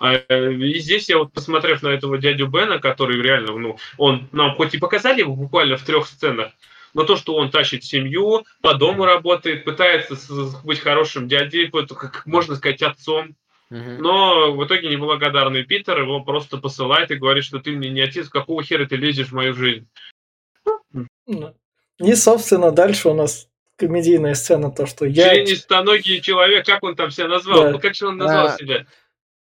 и 0.02 0.78
здесь 0.78 1.08
я 1.08 1.18
вот, 1.18 1.32
посмотрев 1.32 1.82
на 1.82 1.88
этого 1.88 2.18
дядю 2.18 2.48
Бена, 2.48 2.78
который 2.78 3.20
реально, 3.22 3.56
ну, 3.56 3.76
он 3.98 4.28
нам 4.32 4.56
хоть 4.56 4.74
и 4.74 4.78
показали 4.78 5.20
его 5.20 5.34
буквально 5.34 5.76
в 5.76 5.84
трех 5.84 6.06
сценах, 6.06 6.50
но 6.92 7.04
то, 7.04 7.16
что 7.16 7.34
он 7.36 7.50
тащит 7.50 7.84
семью, 7.84 8.44
по 8.60 8.74
дому 8.74 9.04
работает, 9.04 9.64
пытается 9.64 10.16
быть 10.64 10.80
хорошим 10.80 11.28
дядей, 11.28 11.70
как 11.70 12.26
можно 12.26 12.56
сказать, 12.56 12.82
отцом, 12.82 13.36
но 13.70 14.52
в 14.52 14.66
итоге 14.66 14.88
неблагодарный 14.88 15.64
Питер 15.64 16.02
его 16.02 16.20
просто 16.20 16.58
посылает 16.58 17.10
и 17.10 17.16
говорит, 17.16 17.44
что 17.44 17.58
ты 17.58 17.70
мне 17.70 17.88
не 17.88 18.00
отец, 18.00 18.28
какого 18.28 18.62
хера 18.62 18.84
ты 18.84 18.96
лезешь 18.96 19.28
в 19.28 19.34
мою 19.34 19.54
жизнь? 19.54 19.88
Ну, 21.26 21.54
и, 21.98 22.14
собственно, 22.14 22.70
дальше 22.70 23.08
у 23.08 23.14
нас 23.14 23.48
комедийная 23.76 24.34
сцена, 24.34 24.70
то, 24.70 24.86
что 24.86 25.06
я... 25.06 25.34
Членистоногий 25.34 26.20
человек, 26.20 26.66
как 26.66 26.82
он 26.82 26.94
там 26.94 27.10
себя 27.10 27.28
назвал? 27.28 27.72
Да. 27.72 27.78
Как 27.78 27.94
же 27.94 28.08
он 28.08 28.16
назвал 28.16 28.46
а... 28.48 28.56
себя? 28.58 28.86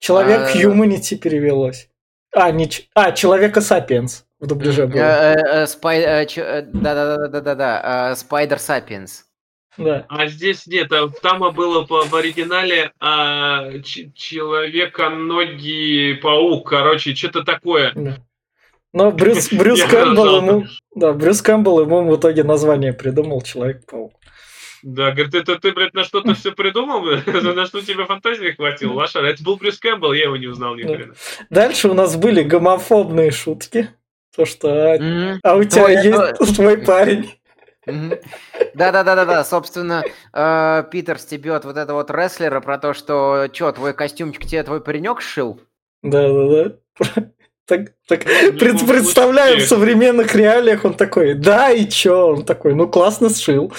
Человек 0.03 0.53
а... 0.53 0.57
Humanity 0.57 1.15
перевелось. 1.15 1.89
А, 2.33 2.51
не... 2.51 2.69
а, 2.93 3.13
Человека 3.13 3.61
Сапиенс 3.61 4.25
в 4.37 4.47
дубляже 4.47 4.85
было. 4.85 4.99
Э, 4.99 5.63
э, 5.63 5.65
э, 5.65 6.61
Да-да-да-да-да, 6.73 8.13
Spider 8.17 8.59
Sapiens. 8.59 9.23
Да. 9.77 10.05
А 10.09 10.27
здесь 10.27 10.67
нет, 10.67 10.91
а 10.91 11.07
там 11.21 11.39
было 11.53 11.87
в 11.87 12.15
оригинале 12.15 12.91
а, 12.99 13.79
человеконогий 13.81 16.17
паук, 16.17 16.67
короче, 16.67 17.15
что-то 17.15 17.45
такое. 17.45 17.93
Да. 17.95 18.17
Но 18.91 19.09
Брюс, 19.09 19.47
Брюс 19.53 19.81
Кэмпбелл 19.83 20.35
ему, 20.35 20.65
да, 20.95 21.13
Брюс 21.13 21.41
Кэмпбелл 21.41 21.79
ему 21.79 22.11
в 22.11 22.17
итоге 22.17 22.43
название 22.43 22.91
придумал 22.91 23.41
Человек-паук. 23.41 24.11
Да, 24.83 25.11
говорит, 25.11 25.33
это 25.33 25.57
ты, 25.57 25.71
блядь, 25.71 25.93
на 25.93 26.03
что-то 26.03 26.33
все 26.35 26.51
придумал? 26.51 27.03
на 27.25 27.65
что 27.65 27.81
тебе 27.81 28.05
фантазии 28.05 28.51
хватило, 28.51 28.93
лошара? 28.93 29.27
Это 29.27 29.41
был 29.43 29.55
Брюс 29.55 29.79
Кэмпбелл, 29.79 30.13
я 30.13 30.25
его 30.25 30.37
не 30.37 30.47
узнал 30.47 30.75
ни 30.75 30.83
хрена. 30.83 31.13
Дальше 31.49 31.89
у 31.89 31.93
нас 31.93 32.15
были 32.17 32.43
гомофобные 32.43 33.31
шутки. 33.31 33.89
То, 34.35 34.45
что 34.45 34.93
а 35.43 35.55
у 35.55 35.63
тебя 35.63 35.89
есть 35.89 36.55
твой 36.55 36.77
парень. 36.85 37.31
Да-да-да-да-да, 37.85 39.43
собственно, 39.43 40.03
э, 40.33 40.83
Питер 40.89 41.19
стебет 41.19 41.65
вот 41.65 41.77
этого 41.77 41.97
вот 41.97 42.09
рестлера 42.09 42.59
про 42.61 42.77
то, 42.77 42.93
что, 42.93 43.47
что, 43.53 43.71
твой 43.73 43.93
костюмчик 43.93 44.45
тебе 44.45 44.63
твой 44.63 44.81
паренек 44.81 45.21
сшил? 45.21 45.59
Да-да-да. 46.01 46.77
Так, 47.65 47.91
так 48.07 48.25
пред, 48.25 48.85
представляю, 48.85 49.59
в 49.59 49.63
современных 49.63 50.35
реалиях 50.35 50.83
он 50.83 50.95
такой, 50.95 51.33
да, 51.33 51.71
и 51.71 51.87
чё? 51.87 52.33
Он 52.33 52.43
такой, 52.43 52.73
ну 52.75 52.87
классно 52.87 53.29
сшил. 53.29 53.71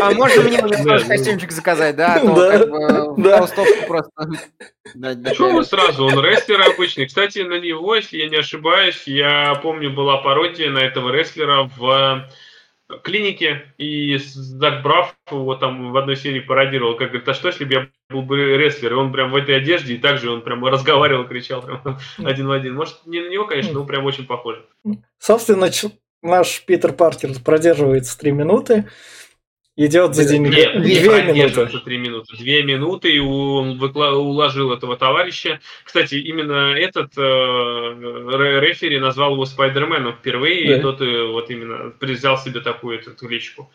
А 0.00 0.10
можно 0.12 0.42
мне 0.42 0.62
уже 0.62 0.84
тоже 0.84 1.04
костюмчик 1.06 1.50
заказать, 1.50 1.96
да? 1.96 2.16
А 2.16 2.20
то 2.20 3.14
да. 3.16 3.38
толстовку 3.38 3.86
просто... 3.86 4.10
Почему 4.92 5.62
сразу? 5.62 6.04
Он 6.04 6.20
рестлер 6.24 6.60
обычный. 6.60 7.06
Кстати, 7.06 7.38
на 7.40 7.58
него, 7.58 7.94
если 7.94 8.18
я 8.18 8.28
не 8.28 8.36
ошибаюсь, 8.36 9.04
я 9.06 9.54
помню, 9.62 9.90
была 9.90 10.18
пародия 10.18 10.70
на 10.70 10.78
этого 10.78 11.10
рестлера 11.10 11.70
в 11.76 12.28
клинике, 13.02 13.74
и 13.76 14.16
Зак 14.16 14.82
Браф 14.82 15.14
его 15.30 15.54
там 15.56 15.92
в 15.92 15.96
одной 15.96 16.16
серии 16.16 16.40
пародировал, 16.40 16.96
как 16.96 17.08
говорит, 17.08 17.28
а 17.28 17.34
что, 17.34 17.48
если 17.48 17.64
бы 17.64 17.74
я 17.74 17.88
был 18.08 18.22
бы 18.22 18.56
рестлер, 18.56 18.92
и 18.92 18.96
он 18.96 19.12
прям 19.12 19.30
в 19.30 19.36
этой 19.36 19.56
одежде, 19.56 19.94
и 19.94 19.98
также 19.98 20.30
он 20.30 20.42
прям 20.42 20.64
разговаривал, 20.64 21.26
кричал 21.26 21.62
прям 21.62 21.98
один 22.18 22.48
в 22.48 22.52
один. 22.52 22.74
Может, 22.74 23.06
не 23.06 23.20
на 23.20 23.28
него, 23.28 23.46
конечно, 23.46 23.74
но 23.74 23.84
прям 23.84 24.04
очень 24.04 24.26
похож. 24.26 24.56
Собственно, 25.18 25.70
наш 26.22 26.64
Питер 26.64 26.92
Паркер 26.92 27.30
продерживается 27.44 28.18
три 28.18 28.32
минуты, 28.32 28.88
идет 29.78 30.14
за 30.14 30.24
деньги. 30.24 30.54
Нет, 30.54 30.82
две 30.82 31.22
минуты. 31.22 31.78
Три 31.84 31.98
минуты. 31.98 32.36
Две 32.36 32.62
минуты, 32.62 33.10
и 33.10 33.18
он 33.20 33.80
уложил 33.80 34.72
этого 34.72 34.96
товарища. 34.96 35.60
Кстати, 35.84 36.16
именно 36.16 36.74
этот 36.74 37.12
э, 37.16 37.20
рефери 38.60 38.98
назвал 38.98 39.32
его 39.32 39.46
Спайдерменом 39.46 40.14
впервые, 40.14 40.68
да. 40.68 40.76
и 40.76 40.80
тот 40.82 41.00
э, 41.00 41.26
вот 41.26 41.50
именно 41.50 41.92
взял 42.00 42.36
себе 42.36 42.60
такую 42.60 42.98
эту 42.98 43.14
кличку. 43.14 43.70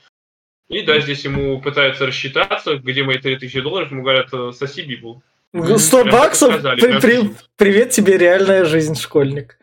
И 0.69 0.81
да, 0.81 0.99
здесь 0.99 1.23
ему 1.23 1.61
пытаются 1.61 2.05
рассчитаться, 2.05 2.77
где 2.77 3.03
мои 3.03 3.17
3000 3.17 3.61
долларов, 3.61 3.91
ему 3.91 4.03
говорят, 4.03 4.27
э, 4.33 4.51
соси 4.53 4.83
Бибу. 4.83 5.23
100 5.53 6.05
баксов? 6.05 6.61
При, 6.61 6.99
при, 6.99 7.29
привет 7.57 7.91
тебе, 7.91 8.17
реальная 8.17 8.65
жизнь, 8.65 8.95
школьник. 8.95 9.57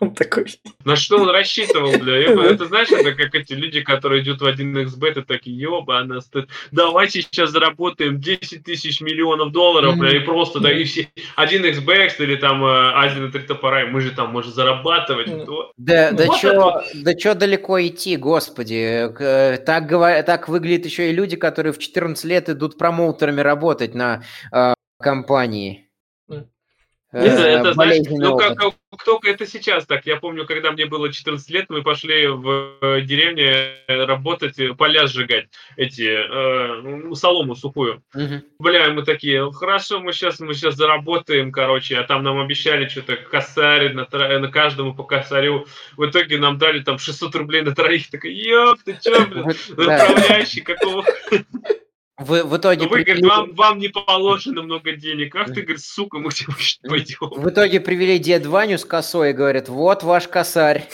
Он 0.00 0.14
такой. 0.14 0.46
На 0.84 0.96
что 0.96 1.18
он 1.18 1.28
рассчитывал, 1.28 1.92
бля? 1.98 2.16
Это 2.16 2.64
знаешь, 2.66 2.90
это 2.90 3.12
как 3.12 3.34
эти 3.34 3.52
люди, 3.52 3.82
которые 3.82 4.22
идут 4.22 4.40
в 4.40 4.46
1xbet 4.46 5.20
и 5.20 5.22
такие, 5.22 5.58
ёба, 5.58 5.98
она 5.98 6.22
стоит. 6.22 6.48
Давайте 6.72 7.20
сейчас 7.20 7.50
заработаем 7.50 8.18
10 8.18 8.64
тысяч 8.64 9.02
миллионов 9.02 9.52
долларов, 9.52 9.98
бля, 9.98 10.16
и 10.16 10.20
просто, 10.20 10.58
да, 10.60 10.72
и 10.72 10.84
все. 10.84 11.08
1xbet 11.36 12.14
или 12.18 12.36
там 12.36 12.64
э, 12.64 12.92
Азия 12.94 13.20
на 13.20 13.30
три 13.30 13.42
топора, 13.42 13.86
мы 13.86 14.00
же 14.00 14.12
там 14.12 14.32
можем 14.32 14.52
зарабатывать. 14.52 15.28
Да, 15.76 16.12
да, 16.12 16.24
вот 16.24 16.40
чё, 16.40 16.82
да 16.94 17.14
чё 17.14 17.34
далеко 17.34 17.80
идти, 17.86 18.16
господи. 18.16 19.10
Э, 19.20 19.58
так, 19.58 19.90
так 20.24 20.48
выглядят 20.48 20.86
еще 20.86 21.10
и 21.10 21.12
люди, 21.12 21.36
которые 21.36 21.74
в 21.74 21.78
14 21.78 22.24
лет 22.24 22.48
идут 22.48 22.78
промоутерами 22.78 23.42
работать 23.42 23.94
на 23.94 24.22
э, 24.50 24.72
компании. 24.98 25.89
Это, 27.12 27.42
это 27.42 27.72
знаешь, 27.72 28.06
ну, 28.08 28.36
как, 28.36 28.56
как, 28.56 28.74
только 29.04 29.30
это 29.30 29.44
сейчас 29.44 29.84
так. 29.84 30.06
Я 30.06 30.16
помню, 30.16 30.46
когда 30.46 30.70
мне 30.70 30.86
было 30.86 31.12
14 31.12 31.50
лет, 31.50 31.66
мы 31.68 31.82
пошли 31.82 32.28
в 32.28 32.76
э, 32.80 33.00
деревне 33.00 33.74
работать, 33.88 34.58
э, 34.60 34.74
поля 34.74 35.08
сжигать, 35.08 35.48
эти, 35.76 36.02
э, 36.02 37.14
солому 37.14 37.56
сухую. 37.56 38.02
Угу. 38.14 38.42
Бля, 38.60 38.90
мы 38.90 39.02
такие, 39.02 39.50
хорошо, 39.50 39.98
мы 39.98 40.12
сейчас, 40.12 40.38
мы 40.38 40.54
сейчас 40.54 40.76
заработаем, 40.76 41.50
короче, 41.50 41.96
а 41.96 42.04
там 42.04 42.22
нам 42.22 42.38
обещали 42.38 42.86
что-то 42.86 43.16
косарь 43.16 43.92
на, 43.92 44.06
на 44.38 44.48
каждому 44.48 44.94
по 44.94 45.02
косарю. 45.02 45.66
В 45.96 46.06
итоге 46.06 46.38
нам 46.38 46.58
дали 46.58 46.80
там 46.80 46.98
600 46.98 47.34
рублей 47.34 47.62
на 47.62 47.74
троих. 47.74 48.08
Такой, 48.08 48.32
ёп, 48.32 48.78
ты 48.84 48.96
чё, 49.02 49.26
блин, 49.26 49.50
управляющий, 49.72 50.60
какого... 50.60 51.04
В, 52.20 52.42
в 52.44 52.56
итоге... 52.58 52.86
вы, 52.86 52.96
привели... 52.96 53.22
говорит, 53.22 53.24
вам, 53.24 53.54
вам 53.54 53.78
не 53.78 53.88
положено 53.88 54.62
много 54.62 54.92
денег. 54.92 55.34
Ах 55.36 55.46
ты, 55.46 55.62
говорит, 55.62 55.80
сука, 55.80 56.18
мы 56.18 56.30
тебе 56.30 56.52
пойдем. 56.86 57.16
В 57.30 57.48
итоге 57.48 57.80
привели 57.80 58.18
дед 58.18 58.44
Ваню 58.44 58.76
с 58.76 58.84
косой 58.84 59.30
и 59.30 59.32
говорят, 59.32 59.70
вот 59.70 60.02
ваш 60.02 60.28
косарь. 60.28 60.86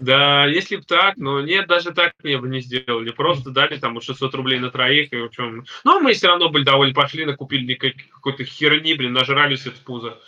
Да, 0.00 0.46
если 0.46 0.76
бы 0.76 0.82
так, 0.82 1.16
но 1.18 1.40
нет, 1.40 1.68
даже 1.68 1.92
так 1.92 2.14
мне 2.24 2.38
бы 2.38 2.48
не 2.48 2.60
сделали. 2.60 3.12
Просто 3.12 3.50
дали 3.50 3.78
там 3.78 4.00
600 4.00 4.34
рублей 4.34 4.58
на 4.58 4.72
троих. 4.72 5.12
И 5.12 5.16
в 5.16 5.30
чем... 5.30 5.64
Но 5.84 6.00
мы 6.00 6.14
все 6.14 6.26
равно 6.26 6.48
были 6.48 6.64
довольны. 6.64 6.92
Пошли, 6.92 7.24
накупили 7.24 7.74
какой-то 7.74 8.44
херни, 8.44 8.94
блин, 8.94 9.12
нажрались 9.12 9.68
от 9.68 9.74
пуза. 9.74 10.18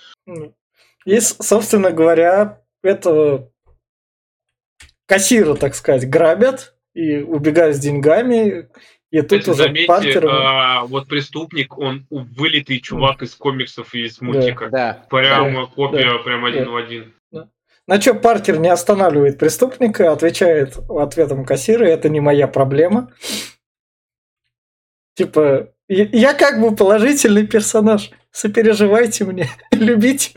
И, 1.04 1.18
собственно 1.18 1.90
говоря, 1.90 2.62
это 2.84 3.50
кассира, 5.06 5.56
так 5.56 5.74
сказать, 5.74 6.08
грабят 6.08 6.76
и 6.94 7.16
убегают 7.16 7.74
с 7.74 7.80
деньгами. 7.80 8.68
И 9.12 9.20
тут 9.20 9.46
уже 9.46 9.64
заметьте, 9.64 9.86
Паркер... 9.86 10.26
а, 10.26 10.84
вот 10.86 11.06
преступник, 11.06 11.76
он 11.76 12.06
вылитый 12.08 12.80
чувак 12.80 13.22
из 13.22 13.34
комиксов 13.34 13.94
и 13.94 14.06
из 14.06 14.22
мультика. 14.22 14.70
Да. 14.70 15.04
Прямо 15.10 15.66
да, 15.66 15.72
копия, 15.74 16.12
да, 16.12 16.18
прям 16.18 16.46
один 16.46 16.64
да, 16.64 16.70
в 16.70 16.76
один. 16.76 17.12
На 17.86 18.00
что 18.00 18.14
Паркер 18.14 18.58
не 18.58 18.68
останавливает 18.68 19.38
преступника, 19.38 20.12
отвечает 20.12 20.78
ответом 20.88 21.44
кассира, 21.44 21.84
это 21.84 22.08
не 22.08 22.20
моя 22.20 22.48
проблема. 22.48 23.12
Типа, 25.14 25.68
я 25.88 26.32
как 26.32 26.58
бы 26.58 26.74
положительный 26.74 27.46
персонаж, 27.46 28.12
сопереживайте 28.30 29.26
мне, 29.26 29.50
любите 29.72 30.30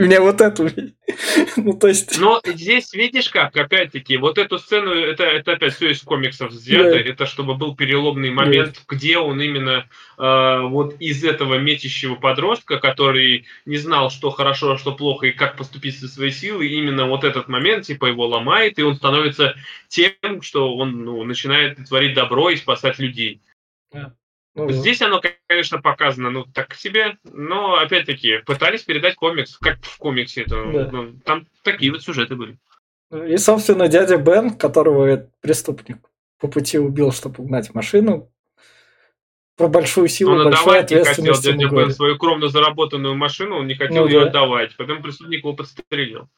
меня 0.00 0.20
вот 0.20 0.40
эту. 0.40 0.68
ну, 1.56 1.74
то 1.74 1.88
есть... 1.88 2.18
Но 2.18 2.40
здесь 2.44 2.92
видишь 2.92 3.28
как, 3.28 3.56
опять-таки, 3.56 4.16
вот 4.16 4.38
эту 4.38 4.58
сцену, 4.58 4.92
это, 4.92 5.24
это 5.24 5.52
опять 5.52 5.74
все 5.74 5.90
из 5.90 6.00
комиксов 6.02 6.50
взято, 6.50 6.92
да. 6.92 7.00
это 7.00 7.26
чтобы 7.26 7.54
был 7.54 7.74
переломный 7.76 8.30
момент, 8.30 8.74
да. 8.74 8.80
где 8.96 9.18
он 9.18 9.40
именно 9.40 9.86
э, 10.18 10.60
вот 10.62 10.96
из 11.00 11.24
этого 11.24 11.58
метящего 11.58 12.14
подростка, 12.14 12.78
который 12.78 13.46
не 13.66 13.76
знал, 13.76 14.10
что 14.10 14.30
хорошо, 14.30 14.72
а 14.72 14.78
что 14.78 14.92
плохо, 14.92 15.26
и 15.26 15.32
как 15.32 15.56
поступить 15.56 15.98
со 15.98 16.08
своей 16.08 16.32
силой, 16.32 16.68
именно 16.68 17.06
вот 17.06 17.24
этот 17.24 17.48
момент, 17.48 17.86
типа, 17.86 18.06
его 18.06 18.26
ломает, 18.26 18.78
и 18.78 18.82
он 18.82 18.96
становится 18.96 19.54
тем, 19.88 20.42
что 20.42 20.74
он 20.76 21.04
ну, 21.04 21.22
начинает 21.24 21.84
творить 21.88 22.14
добро 22.14 22.50
и 22.50 22.56
спасать 22.56 22.98
людей. 22.98 23.40
Да. 23.92 24.14
Ну, 24.54 24.70
Здесь 24.70 25.00
оно, 25.00 25.22
конечно, 25.46 25.80
показано, 25.80 26.30
ну, 26.30 26.44
так 26.44 26.74
себе, 26.74 27.18
но, 27.22 27.76
опять-таки, 27.76 28.38
пытались 28.44 28.82
передать 28.82 29.14
комикс, 29.14 29.56
как 29.58 29.78
в 29.82 29.96
комиксе. 29.98 30.42
Это, 30.42 30.64
да. 30.72 30.88
ну, 30.90 31.12
там 31.24 31.46
такие 31.62 31.92
вот 31.92 32.02
сюжеты 32.02 32.34
были. 32.34 32.58
И, 33.12 33.36
собственно, 33.36 33.88
дядя 33.88 34.16
Бен, 34.16 34.50
которого 34.50 35.28
преступник 35.40 35.98
по 36.40 36.48
пути 36.48 36.78
убил, 36.78 37.12
чтобы 37.12 37.44
угнать 37.44 37.72
машину, 37.74 38.30
про 39.56 39.68
большую 39.68 40.08
силу, 40.08 40.32
он 40.32 40.44
большую 40.44 40.62
отдавать 40.62 40.90
не 40.90 40.96
хотел 40.96 41.12
ответственность 41.12 41.42
дядя 41.44 41.68
Бен 41.68 41.90
свою 41.90 42.18
кровно 42.18 42.48
заработанную 42.48 43.14
машину, 43.14 43.58
он 43.58 43.66
не 43.66 43.74
хотел 43.74 44.04
Ну 44.04 44.08
ее 44.08 44.20
да. 44.20 44.26
отдавать. 44.26 44.76
Потом 44.76 45.02
преступник 45.02 45.40
его 45.40 45.52
подстрелил. 45.52 46.28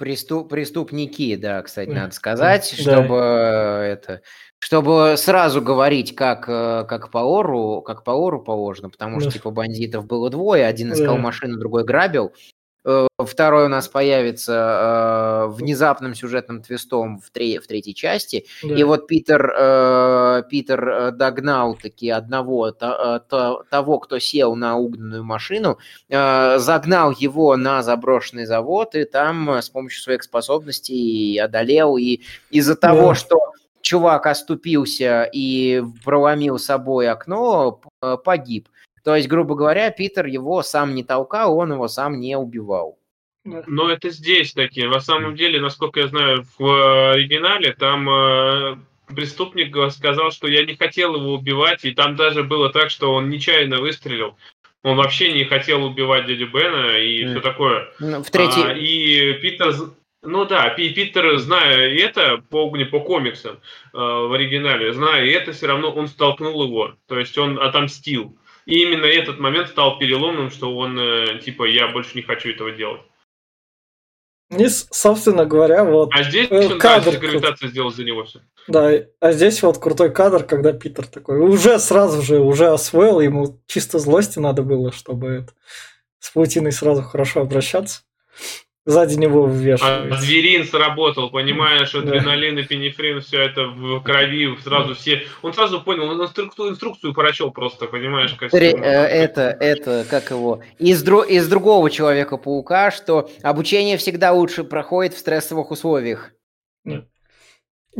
Преступ, 0.00 0.48
преступники, 0.48 1.36
да, 1.36 1.60
кстати, 1.60 1.90
Да. 1.90 1.94
надо 1.94 2.14
сказать, 2.14 2.74
Да. 2.78 2.82
чтобы 2.82 3.16
э, 3.16 3.82
это, 3.92 4.22
чтобы 4.58 5.16
сразу 5.18 5.60
говорить, 5.60 6.14
как, 6.14 6.48
э, 6.48 6.86
как 6.88 7.10
по 7.10 7.18
ору, 7.20 7.82
как 7.82 8.02
по 8.02 8.12
ору 8.12 8.40
положено, 8.42 8.88
потому 8.88 9.20
что 9.20 9.28
Да. 9.28 9.32
типа 9.34 9.50
бандитов 9.50 10.06
было 10.06 10.30
двое, 10.30 10.64
один 10.64 10.94
искал 10.94 11.16
Да. 11.16 11.20
машину, 11.20 11.58
другой 11.58 11.84
грабил. 11.84 12.32
Э, 12.84 13.06
Второй 13.18 13.66
у 13.66 13.68
нас 13.68 13.86
появится 13.88 15.48
э, 15.50 15.52
внезапным 15.52 16.14
сюжетным 16.14 16.62
твистом 16.62 17.20
в, 17.20 17.30
тре- 17.30 17.60
в 17.60 17.66
третьей 17.66 17.94
части. 17.94 18.46
Да. 18.62 18.74
И 18.74 18.82
вот 18.82 19.06
Питер, 19.06 19.52
э, 19.54 20.42
Питер 20.48 20.88
э, 20.88 21.10
догнал 21.12 21.74
таки 21.74 22.08
одного 22.08 22.70
то- 22.70 23.20
э, 23.26 23.28
то- 23.28 23.64
того, 23.70 23.98
кто 23.98 24.18
сел 24.18 24.54
на 24.56 24.76
угнанную 24.78 25.22
машину, 25.22 25.78
э, 26.08 26.58
загнал 26.58 27.10
его 27.12 27.56
на 27.56 27.82
заброшенный 27.82 28.46
завод, 28.46 28.94
и 28.94 29.04
там 29.04 29.50
с 29.50 29.68
помощью 29.68 30.00
своих 30.02 30.22
способностей 30.22 31.38
одолел. 31.38 31.98
И 31.98 32.20
из-за 32.50 32.74
того, 32.76 33.08
Да. 33.10 33.14
что 33.14 33.38
чувак 33.82 34.26
оступился 34.26 35.24
и 35.30 35.82
проломил 36.04 36.58
собой 36.58 37.08
окно, 37.08 37.80
погиб. 38.24 38.68
То 39.04 39.16
есть, 39.16 39.28
грубо 39.28 39.54
говоря, 39.54 39.90
Питер 39.90 40.26
его 40.26 40.62
сам 40.62 40.94
не 40.94 41.02
толкал, 41.04 41.56
он 41.56 41.72
его 41.72 41.88
сам 41.88 42.20
не 42.20 42.36
убивал. 42.36 42.98
Но 43.44 43.90
это 43.90 44.10
здесь 44.10 44.52
такие. 44.52 44.88
На 44.88 45.00
самом 45.00 45.34
деле, 45.34 45.60
насколько 45.60 46.00
я 46.00 46.08
знаю, 46.08 46.44
в 46.58 46.64
э, 46.66 47.10
оригинале 47.12 47.72
там 47.72 48.08
э, 48.08 48.76
преступник 49.14 49.74
сказал, 49.92 50.30
что 50.30 50.46
я 50.46 50.64
не 50.66 50.76
хотел 50.76 51.14
его 51.16 51.34
убивать, 51.34 51.84
и 51.84 51.92
там 51.92 52.16
даже 52.16 52.42
было 52.44 52.70
так, 52.70 52.90
что 52.90 53.14
он 53.14 53.30
нечаянно 53.30 53.78
выстрелил. 53.78 54.36
Он 54.82 54.96
вообще 54.96 55.32
не 55.32 55.44
хотел 55.44 55.84
убивать 55.84 56.26
дядю 56.26 56.48
Бена 56.48 56.98
и 56.98 57.24
Мгм. 57.24 57.32
все 57.32 57.40
такое. 57.40 57.88
Ну, 57.98 58.22
В 58.22 58.30
третьей... 58.30 58.62
А, 58.64 58.72
и 58.72 59.32
Питер, 59.40 59.74
ну 60.22 60.44
да, 60.44 60.68
Пи- 60.70 60.90
Питер, 60.90 61.36
зная 61.38 61.88
это 61.94 62.42
по, 62.50 62.74
не 62.76 62.84
по 62.84 63.00
комиксам 63.00 63.56
э, 63.56 63.58
в 63.98 64.32
оригинале, 64.32 64.92
зная 64.92 65.26
это, 65.26 65.52
все 65.52 65.66
равно 65.66 65.90
он 65.92 66.08
столкнул 66.08 66.62
его. 66.64 66.94
То 67.08 67.18
есть 67.18 67.36
он 67.38 67.58
отомстил. 67.58 68.36
И 68.70 68.82
именно 68.82 69.04
этот 69.04 69.40
момент 69.40 69.68
стал 69.68 69.98
переломным, 69.98 70.50
что 70.50 70.76
он, 70.76 70.96
э, 70.96 71.40
типа, 71.40 71.64
я 71.64 71.88
больше 71.88 72.12
не 72.14 72.22
хочу 72.22 72.50
этого 72.50 72.70
делать. 72.70 73.00
И, 74.56 74.66
собственно 74.68 75.44
говоря, 75.44 75.84
вот, 75.84 76.10
А 76.12 76.22
здесь 76.22 76.48
Э, 76.50 76.66
он 76.66 76.78
кадр 76.78 77.06
дальше 77.06 77.20
гравитация 77.20 77.68
сделал 77.68 77.90
за 77.90 78.04
него 78.04 78.24
все. 78.24 78.40
да, 78.68 78.90
а 79.20 79.32
здесь 79.32 79.62
вот 79.62 79.78
крутой 79.78 80.12
кадр, 80.12 80.44
когда 80.44 80.72
Питер 80.72 81.06
такой 81.06 81.38
уже 81.38 81.78
сразу 81.80 82.22
же, 82.22 82.38
уже 82.38 82.68
освоил, 82.68 83.20
ему 83.20 83.60
чисто 83.66 83.98
злости 83.98 84.38
надо 84.38 84.62
было, 84.62 84.92
чтобы 84.92 85.28
это, 85.28 85.52
с 86.20 86.30
паутиной 86.30 86.72
сразу 86.72 87.02
хорошо 87.02 87.40
обращаться. 87.40 88.02
Сзади 88.90 89.14
него 89.16 89.46
А 89.46 89.48
ввешивается. 89.48 90.20
зверин 90.20 90.64
сработал, 90.64 91.30
понимаешь, 91.30 91.94
адреналин, 91.94 92.60
эпинефрин, 92.60 93.20
все 93.20 93.42
это 93.42 93.66
в 93.66 94.00
крови, 94.02 94.56
сразу 94.62 94.94
все. 94.94 95.22
Он 95.42 95.52
сразу 95.52 95.80
понял, 95.80 96.04
он 96.10 96.22
инструкцию, 96.22 96.70
инструкцию 96.70 97.14
прочел 97.14 97.50
просто, 97.50 97.86
понимаешь, 97.86 98.34
как 98.34 98.52
э, 98.54 98.58
Это, 98.58 99.56
это, 99.60 100.04
как 100.08 100.30
его, 100.30 100.60
из, 100.78 101.04
дру- 101.04 101.26
из 101.26 101.48
другого 101.48 101.90
Человека-паука, 101.90 102.90
что 102.90 103.30
обучение 103.42 103.96
всегда 103.96 104.32
лучше 104.32 104.64
проходит 104.64 105.14
в 105.14 105.18
стрессовых 105.18 105.70
условиях. 105.70 106.32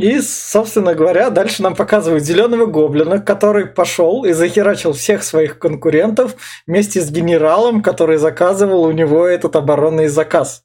И, 0.01 0.21
собственно 0.21 0.95
говоря, 0.95 1.31
дальше 1.31 1.63
нам 1.63 1.75
показывают 1.75 2.25
зеленого 2.25 2.67
гоблина, 2.67 3.21
который 3.21 3.67
пошел 3.67 4.25
и 4.25 4.33
захерачил 4.33 4.93
всех 4.93 5.23
своих 5.23 5.59
конкурентов 5.59 6.35
вместе 6.67 7.01
с 7.01 7.11
генералом, 7.11 7.83
который 7.83 8.17
заказывал 8.17 8.83
у 8.85 8.93
него 8.93 9.27
этот 9.27 9.57
оборонный 9.57 10.09
заказ. 10.09 10.65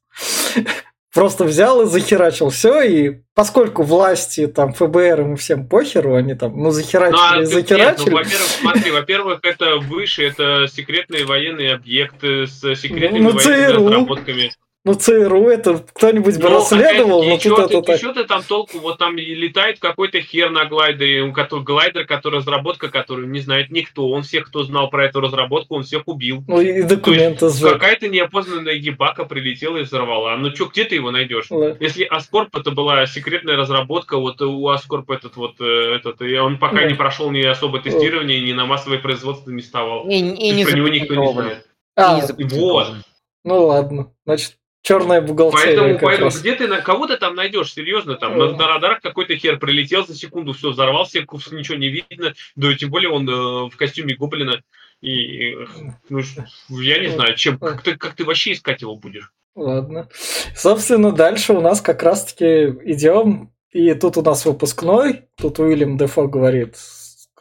Просто 1.14 1.46
взял 1.46 1.82
и 1.82 1.86
захерачил 1.86 2.50
все, 2.50 2.82
и 2.82 3.22
поскольку 3.36 3.84
власти, 3.84 4.48
там, 4.48 4.74
ФБР, 4.74 5.22
ему 5.22 5.36
всем 5.38 5.66
похеру, 5.66 6.16
они 6.16 6.34
там, 6.36 6.58
ну, 6.58 6.64
Ну, 6.64 6.68
а 6.70 6.72
захерачили, 6.74 7.40
нет, 7.40 7.48
захерачили. 7.48 8.10
ну, 8.10 8.16
во-первых, 8.18 8.48
смотри, 8.60 8.92
во-первых, 8.92 9.40
это 9.44 9.78
выше, 9.78 10.26
это 10.28 10.68
секретные 10.68 11.24
военные 11.26 11.74
объекты 11.74 12.48
с 12.48 12.60
секретными 12.76 13.24
Ну, 13.24 13.32
военными 13.32 13.72
ЦРУ. 13.72 13.86
разработками. 13.88 14.52
Ну, 14.86 14.94
ЦРУ 14.94 15.50
это 15.50 15.84
кто-нибудь 15.94 16.38
бы 16.38 16.48
Ну, 16.48 16.56
расследовал, 16.58 17.24
но 17.24 17.38
тут 17.40 17.58
это 17.58 17.68
ты, 17.68 17.82
так. 17.82 18.14
ты 18.14 18.24
там 18.24 18.44
толку, 18.44 18.78
вот 18.78 19.00
там 19.00 19.18
и 19.18 19.34
летает 19.34 19.80
какой-то 19.80 20.22
хер 20.22 20.52
на 20.52 20.66
глайдере, 20.66 21.24
у 21.24 21.34
которого 21.34 21.64
глайдер, 21.64 22.06
который 22.06 22.36
разработка, 22.36 22.90
которую 22.90 23.28
не 23.30 23.40
знает 23.40 23.72
никто, 23.72 24.08
он 24.08 24.22
всех, 24.22 24.46
кто 24.46 24.62
знал 24.64 24.92
про 24.92 25.06
эту 25.06 25.22
разработку, 25.22 25.76
он 25.76 25.84
всех 25.84 26.04
убил. 26.06 26.44
Ну, 26.48 26.62
и 26.62 26.84
документы 26.84 27.50
сжег. 27.50 27.74
Какая-то 27.74 28.10
неопознанная 28.10 28.76
ебака 28.76 29.26
прилетела 29.26 29.78
и 29.78 29.82
взорвала. 29.82 30.38
Ну 30.38 30.52
чё, 30.52 30.68
где 30.68 30.84
ты 30.84 30.94
его 30.94 31.10
найдешь? 31.10 31.48
Да. 31.50 31.76
Если 31.80 32.04
Аскорп 32.04 32.56
это 32.56 32.70
была 32.70 33.08
секретная 33.08 33.58
разработка, 33.58 34.18
вот 34.20 34.40
у 34.44 34.70
Аскорп 34.70 35.10
этот 35.10 35.36
вот 35.36 35.56
э, 35.62 35.96
этот, 35.96 36.22
и 36.22 36.38
он 36.38 36.60
пока 36.60 36.82
Да. 36.82 36.86
не 36.86 36.94
прошел 36.94 37.32
ни 37.32 37.42
особо 37.42 37.80
тесирование, 37.80 38.40
ни 38.40 38.54
на 38.54 38.68
массовое 38.68 39.00
производство 39.00 39.50
не 39.50 39.64
вставал. 39.64 40.08
И, 40.08 40.14
и 40.20 40.52
не 40.52 40.64
про 40.64 40.76
него 40.78 40.90
никто 40.90 41.16
не 41.16 41.34
знает. 41.34 41.66
А, 41.96 42.20
И 42.20 42.22
запатентован. 42.22 43.04
ну 43.44 43.66
ладно. 43.66 44.12
Значит, 44.26 44.58
черная 44.86 45.20
бухгалтерия 45.20 45.66
Поэтому, 45.66 45.94
как 45.94 46.02
поэтому 46.02 46.26
раз. 46.30 46.40
где 46.40 46.56
ты 46.56 46.68
на 46.68 46.80
кого 46.80 47.08
ты 47.08 47.18
там 47.18 47.36
найдешь, 47.36 47.74
серьезно, 47.74 48.16
там 48.16 48.38
на, 48.38 48.52
на 48.52 48.68
радарах 48.68 49.02
какой-то 49.02 49.36
хер 49.36 49.58
прилетел 49.58 50.06
за 50.06 50.16
секунду, 50.16 50.54
все 50.54 50.70
взорвался, 50.70 51.24
кус- 51.26 51.52
ничего 51.52 51.78
не 51.78 51.90
видно, 51.90 52.34
да 52.56 52.72
и 52.72 52.76
тем 52.76 52.92
более 52.92 53.10
он 53.10 53.28
э, 53.28 53.70
в 53.70 53.76
костюме 53.76 54.16
гоблина. 54.16 54.62
И 55.02 55.54
э, 55.54 55.66
ну, 56.10 56.22
я 56.70 57.00
не 57.00 57.08
знаю, 57.08 57.36
чем 57.36 57.58
как 57.58 57.82
ты, 57.82 57.98
как 57.98 58.14
ты 58.14 58.24
вообще 58.24 58.54
искать 58.54 58.82
его 58.82 58.96
будешь? 58.96 59.32
Ладно. 59.56 60.08
Собственно, 60.56 61.12
дальше 61.12 61.54
у 61.54 61.62
нас 61.62 61.82
как 61.82 62.04
раз-таки 62.04 62.76
идем. 62.84 63.52
И 63.72 63.94
тут 63.94 64.18
у 64.18 64.22
нас 64.22 64.46
выпускной. 64.46 65.24
Тут 65.36 65.60
Уильям 65.60 65.98
Дефо 65.98 66.28
говорит, 66.28 66.76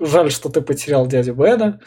жаль, 0.00 0.30
что 0.30 0.48
ты 0.48 0.62
потерял 0.62 1.06
дядю 1.06 1.34
Бена. 1.34 1.80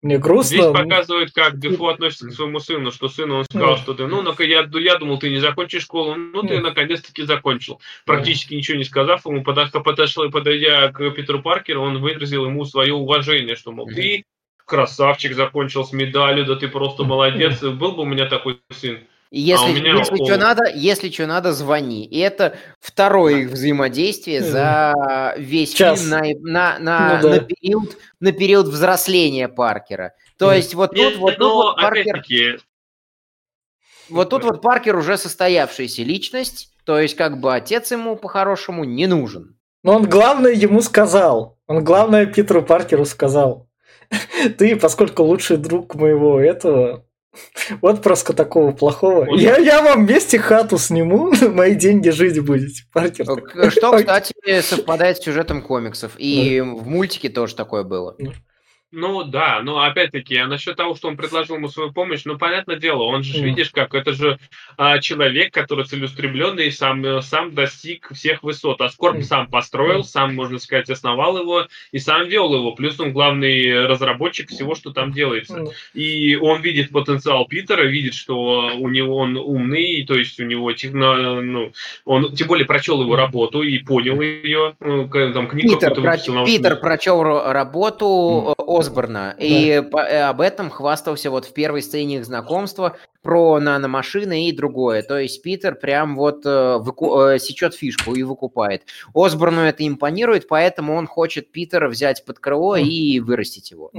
Мне 0.00 0.18
грустно. 0.18 0.56
Здесь 0.56 0.72
показывают, 0.72 1.32
как 1.32 1.58
Дефо 1.58 1.88
относится 1.88 2.28
к 2.28 2.32
своему 2.32 2.60
сыну, 2.60 2.92
что 2.92 3.08
сыну 3.08 3.38
он 3.38 3.44
сказал, 3.44 3.76
что 3.78 3.94
ты, 3.94 4.06
ну, 4.06 4.22
я, 4.38 4.68
я 4.72 4.96
думал, 4.96 5.18
ты 5.18 5.28
не 5.28 5.38
закончишь 5.38 5.82
школу, 5.82 6.14
ну, 6.14 6.42
ты 6.42 6.60
наконец-таки 6.60 7.24
закончил. 7.24 7.80
Практически 8.04 8.54
ничего 8.54 8.78
не 8.78 8.84
сказав 8.84 9.26
ему, 9.26 9.42
подошел, 9.42 9.82
подошел, 9.82 10.30
подойдя 10.30 10.92
к 10.92 11.10
Питеру 11.10 11.42
Паркеру, 11.42 11.82
он 11.82 11.98
выразил 11.98 12.44
ему 12.44 12.64
свое 12.64 12.94
уважение, 12.94 13.56
что, 13.56 13.72
мол, 13.72 13.88
ты 13.88 14.24
красавчик, 14.64 15.34
закончил 15.34 15.84
с 15.84 15.92
медалью, 15.92 16.46
да 16.46 16.54
ты 16.54 16.68
просто 16.68 17.02
молодец, 17.04 17.60
был 17.60 17.92
бы 17.92 18.02
у 18.02 18.06
меня 18.06 18.26
такой 18.26 18.60
сын. 18.70 19.00
И 19.30 19.40
Если, 19.40 19.66
А 19.66 19.72
меня 19.72 19.98
если 19.98 20.12
он- 20.20 20.26
что 20.26 20.36
надо, 20.38 20.70
если 20.74 21.10
что 21.10 21.26
надо, 21.26 21.52
звони. 21.52 22.06
И 22.06 22.18
это 22.18 22.56
второе 22.80 23.36
их 23.42 23.50
взаимодействие 23.50 24.42
за 24.42 25.34
весь 25.36 25.74
Час. 25.74 26.00
фильм 26.00 26.10
на, 26.10 26.20
на, 26.40 26.78
на, 26.78 27.16
Ну 27.16 27.22
да. 27.22 27.34
на 27.34 27.40
период, 27.40 27.96
на 28.20 28.32
период 28.32 28.66
взросления 28.68 29.48
Паркера. 29.48 30.14
То 30.38 30.52
есть 30.52 30.74
вот 30.74 30.92
Нет, 30.94 31.14
тут, 31.14 31.20
вот 31.20 31.38
но, 31.38 31.54
вот 31.54 31.76
Паркер, 31.76 32.24
вот 34.08 34.30
тут 34.30 34.44
вот 34.44 34.62
Паркер 34.62 34.96
уже 34.96 35.18
состоявшаяся 35.18 36.02
личность, 36.02 36.72
то 36.84 36.98
есть 36.98 37.14
как 37.14 37.40
бы 37.40 37.54
отец 37.54 37.90
ему 37.92 38.16
по-хорошему 38.16 38.84
не 38.84 39.06
нужен. 39.06 39.58
Но 39.82 39.94
он 39.96 40.08
главное 40.08 40.52
ему 40.52 40.80
сказал. 40.80 41.58
Он 41.66 41.84
главное 41.84 42.24
Питеру 42.26 42.62
Паркеру 42.62 43.04
сказал. 43.04 43.68
Ты, 44.58 44.74
поскольку 44.76 45.22
лучший 45.22 45.58
друг 45.58 45.94
моего 45.94 46.40
этого, 46.40 47.04
вот 47.82 48.02
просто 48.02 48.32
такого 48.32 48.72
плохого. 48.72 49.24
Вот. 49.24 49.40
Я, 49.40 49.58
я 49.58 49.82
вам 49.82 50.06
вместе 50.06 50.38
хату 50.38 50.78
сниму, 50.78 51.32
мои 51.52 51.74
деньги 51.74 52.10
жить 52.10 52.44
будете. 52.44 52.84
Паркер 52.92 53.26
такой, 53.26 53.70
Что, 53.70 53.92
кстати, 53.98 54.32
совпадает 54.60 55.18
с 55.18 55.24
сюжетом 55.24 55.62
комиксов. 55.62 56.12
И 56.18 56.60
в 56.60 56.86
мультике 56.86 57.28
тоже 57.28 57.54
такое 57.54 57.82
было. 57.84 58.16
Ну 58.90 59.22
да, 59.22 59.60
но 59.62 59.82
опять-таки, 59.82 60.36
а 60.38 60.46
насчет 60.46 60.76
того, 60.76 60.94
что 60.94 61.08
он 61.08 61.16
предложил 61.18 61.56
ему 61.56 61.68
свою 61.68 61.92
помощь, 61.92 62.22
ну 62.24 62.38
понятное 62.38 62.76
дело, 62.76 63.02
он 63.02 63.22
же, 63.22 63.36
Мгм. 63.36 63.48
видишь, 63.48 63.70
как 63.70 63.94
это 63.94 64.12
же 64.14 64.38
а, 64.78 64.98
человек, 64.98 65.52
который 65.52 65.84
целеустремленный 65.84 66.68
и 66.68 66.70
сам, 66.70 67.04
э, 67.04 67.20
сам 67.20 67.54
достиг 67.54 68.08
всех 68.14 68.42
высот. 68.42 68.80
А 68.80 68.88
Скорб 68.88 69.16
Мгм. 69.16 69.24
сам 69.24 69.46
построил, 69.48 69.98
Мгм. 69.98 70.04
сам, 70.04 70.34
можно 70.34 70.58
сказать, 70.58 70.88
основал 70.88 71.36
его 71.38 71.66
и 71.92 71.98
сам 71.98 72.28
вел 72.28 72.54
его. 72.54 72.72
Плюс 72.72 72.98
он 72.98 73.12
главный 73.12 73.86
разработчик 73.86 74.48
всего, 74.48 74.74
что 74.74 74.90
там 74.90 75.12
делается. 75.12 75.58
Ну, 75.58 75.72
И 75.92 76.36
он 76.36 76.62
видит 76.62 76.90
потенциал 76.90 77.46
Питера, 77.46 77.82
видит, 77.82 78.14
что 78.14 78.70
у 78.78 78.88
него 78.88 79.16
он 79.18 79.36
умный, 79.36 80.04
то 80.06 80.14
есть 80.14 80.40
у 80.40 80.44
него 80.44 80.72
техно, 80.72 81.42
ну, 81.42 81.72
он 82.06 82.32
тем 82.34 82.48
более 82.48 82.64
прочел 82.64 83.02
его 83.02 83.16
работу 83.16 83.62
и 83.62 83.78
понял 83.80 84.20
ее, 84.20 84.76
ну, 84.80 85.08
там 85.08 85.46
книгу 85.48 85.74
Питер, 85.74 85.94
проч-. 85.94 86.24
Питер 86.46 86.76
прочел 86.76 87.22
ро- 87.22 87.52
работу 87.52 88.54
э, 88.56 88.62
Осборна, 88.78 89.34
Да. 89.38 89.44
и 89.44 89.80
по- 89.82 89.98
э, 89.98 90.22
об 90.22 90.40
этом 90.40 90.70
хвастался 90.70 91.30
вот 91.30 91.44
в 91.44 91.52
первой 91.52 91.82
сцене 91.82 92.16
их 92.16 92.24
знакомства, 92.24 92.96
про 93.22 93.58
наномашины 93.60 94.48
и 94.48 94.52
другое. 94.52 95.02
То 95.02 95.18
есть 95.18 95.42
Питер 95.42 95.74
прям 95.74 96.16
вот 96.16 96.46
э, 96.46 96.78
выку... 96.78 97.20
э, 97.20 97.38
сечет 97.38 97.74
фишку 97.74 98.14
и 98.14 98.22
выкупает. 98.22 98.84
Осборну 99.14 99.62
это 99.62 99.86
импонирует, 99.86 100.48
поэтому 100.48 100.94
он 100.94 101.06
хочет 101.06 101.50
Питера 101.52 101.88
взять 101.88 102.24
под 102.24 102.38
крыло 102.38 102.76
и 102.76 103.20
вырастить 103.20 103.70
его. 103.70 103.90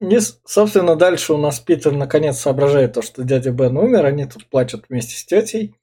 И, 0.00 0.18
собственно, 0.44 0.96
дальше 0.96 1.32
у 1.32 1.38
нас 1.38 1.60
Питер 1.60 1.92
наконец 1.92 2.38
соображает 2.38 2.92
то, 2.92 3.02
что 3.02 3.22
дядя 3.22 3.52
Бен 3.52 3.76
умер, 3.76 4.04
они 4.04 4.26
тут 4.26 4.46
плачут 4.46 4.84
вместе 4.88 5.16
с 5.16 5.24
тетей. 5.24 5.74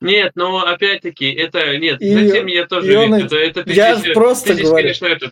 Нет, 0.00 0.32
но 0.34 0.64
опять-таки, 0.66 1.30
это 1.30 1.76
нет, 1.76 2.00
и, 2.00 2.14
затем 2.14 2.46
я 2.46 2.66
тоже 2.66 2.98
он, 2.98 3.12
это, 3.12 3.36
это 3.36 3.64
ты 3.64 3.72
я 3.72 3.96
здесь, 3.96 4.14
просто 4.14 4.48
ты 4.48 4.54
здесь, 4.54 4.66
говорю. 4.66 4.82
конечно, 4.82 5.06
это, 5.06 5.30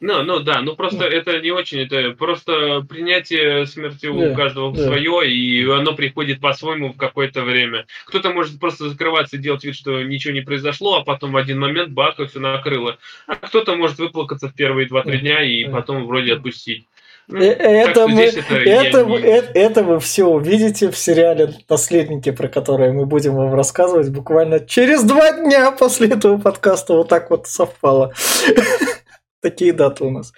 ну, 0.00 0.22
ну 0.22 0.40
да, 0.40 0.62
ну 0.62 0.74
просто 0.76 1.00
да. 1.00 1.08
это 1.08 1.40
не 1.40 1.50
очень, 1.50 1.80
это 1.80 2.12
просто 2.16 2.80
принятие 2.88 3.66
смерти 3.66 4.06
у 4.06 4.34
каждого 4.34 4.74
да. 4.74 4.84
свое, 4.84 5.30
и 5.30 5.62
оно 5.70 5.94
приходит 5.94 6.40
по-своему 6.40 6.92
в 6.92 6.96
какое-то 6.96 7.42
время. 7.42 7.84
Кто-то 8.06 8.30
может 8.30 8.58
просто 8.58 8.88
закрываться 8.88 9.36
и 9.36 9.40
делать 9.40 9.62
вид, 9.62 9.76
что 9.76 10.02
ничего 10.02 10.32
не 10.32 10.40
произошло, 10.40 10.96
а 10.96 11.04
потом 11.04 11.32
в 11.32 11.36
один 11.36 11.60
момент 11.60 11.90
бах, 11.90 12.18
и 12.18 12.26
все 12.26 12.40
накрыло. 12.40 12.96
А 13.26 13.36
кто-то 13.36 13.76
может 13.76 13.98
выплакаться 13.98 14.48
в 14.48 14.54
первые 14.54 14.88
два-три 14.88 15.18
дня 15.18 15.42
и 15.42 15.64
потом 15.68 16.06
вроде 16.06 16.32
отпустить. 16.32 16.86
Ну, 17.28 17.38
э, 17.38 17.52
это, 17.52 18.08
мы, 18.08 18.22
это, 18.22 18.54
это, 18.56 19.04
не... 19.04 19.18
это, 19.18 19.52
это 19.52 19.82
вы 19.84 20.00
все 20.00 20.24
увидите 20.24 20.90
в 20.90 20.96
сериале 20.96 21.54
«Наследники», 21.68 22.32
про 22.32 22.48
который 22.48 22.92
мы 22.92 23.06
будем 23.06 23.36
вам 23.36 23.54
рассказывать 23.54 24.08
буквально 24.08 24.60
через 24.60 25.04
два 25.04 25.32
дня 25.32 25.70
после 25.70 26.08
этого 26.08 26.38
подкаста. 26.38 26.94
Вот 26.94 27.08
так 27.08 27.30
вот 27.30 27.46
совпало. 27.46 28.12
Такие 29.40 29.72
даты 29.72 30.04
у 30.04 30.10
нас. 30.10 30.32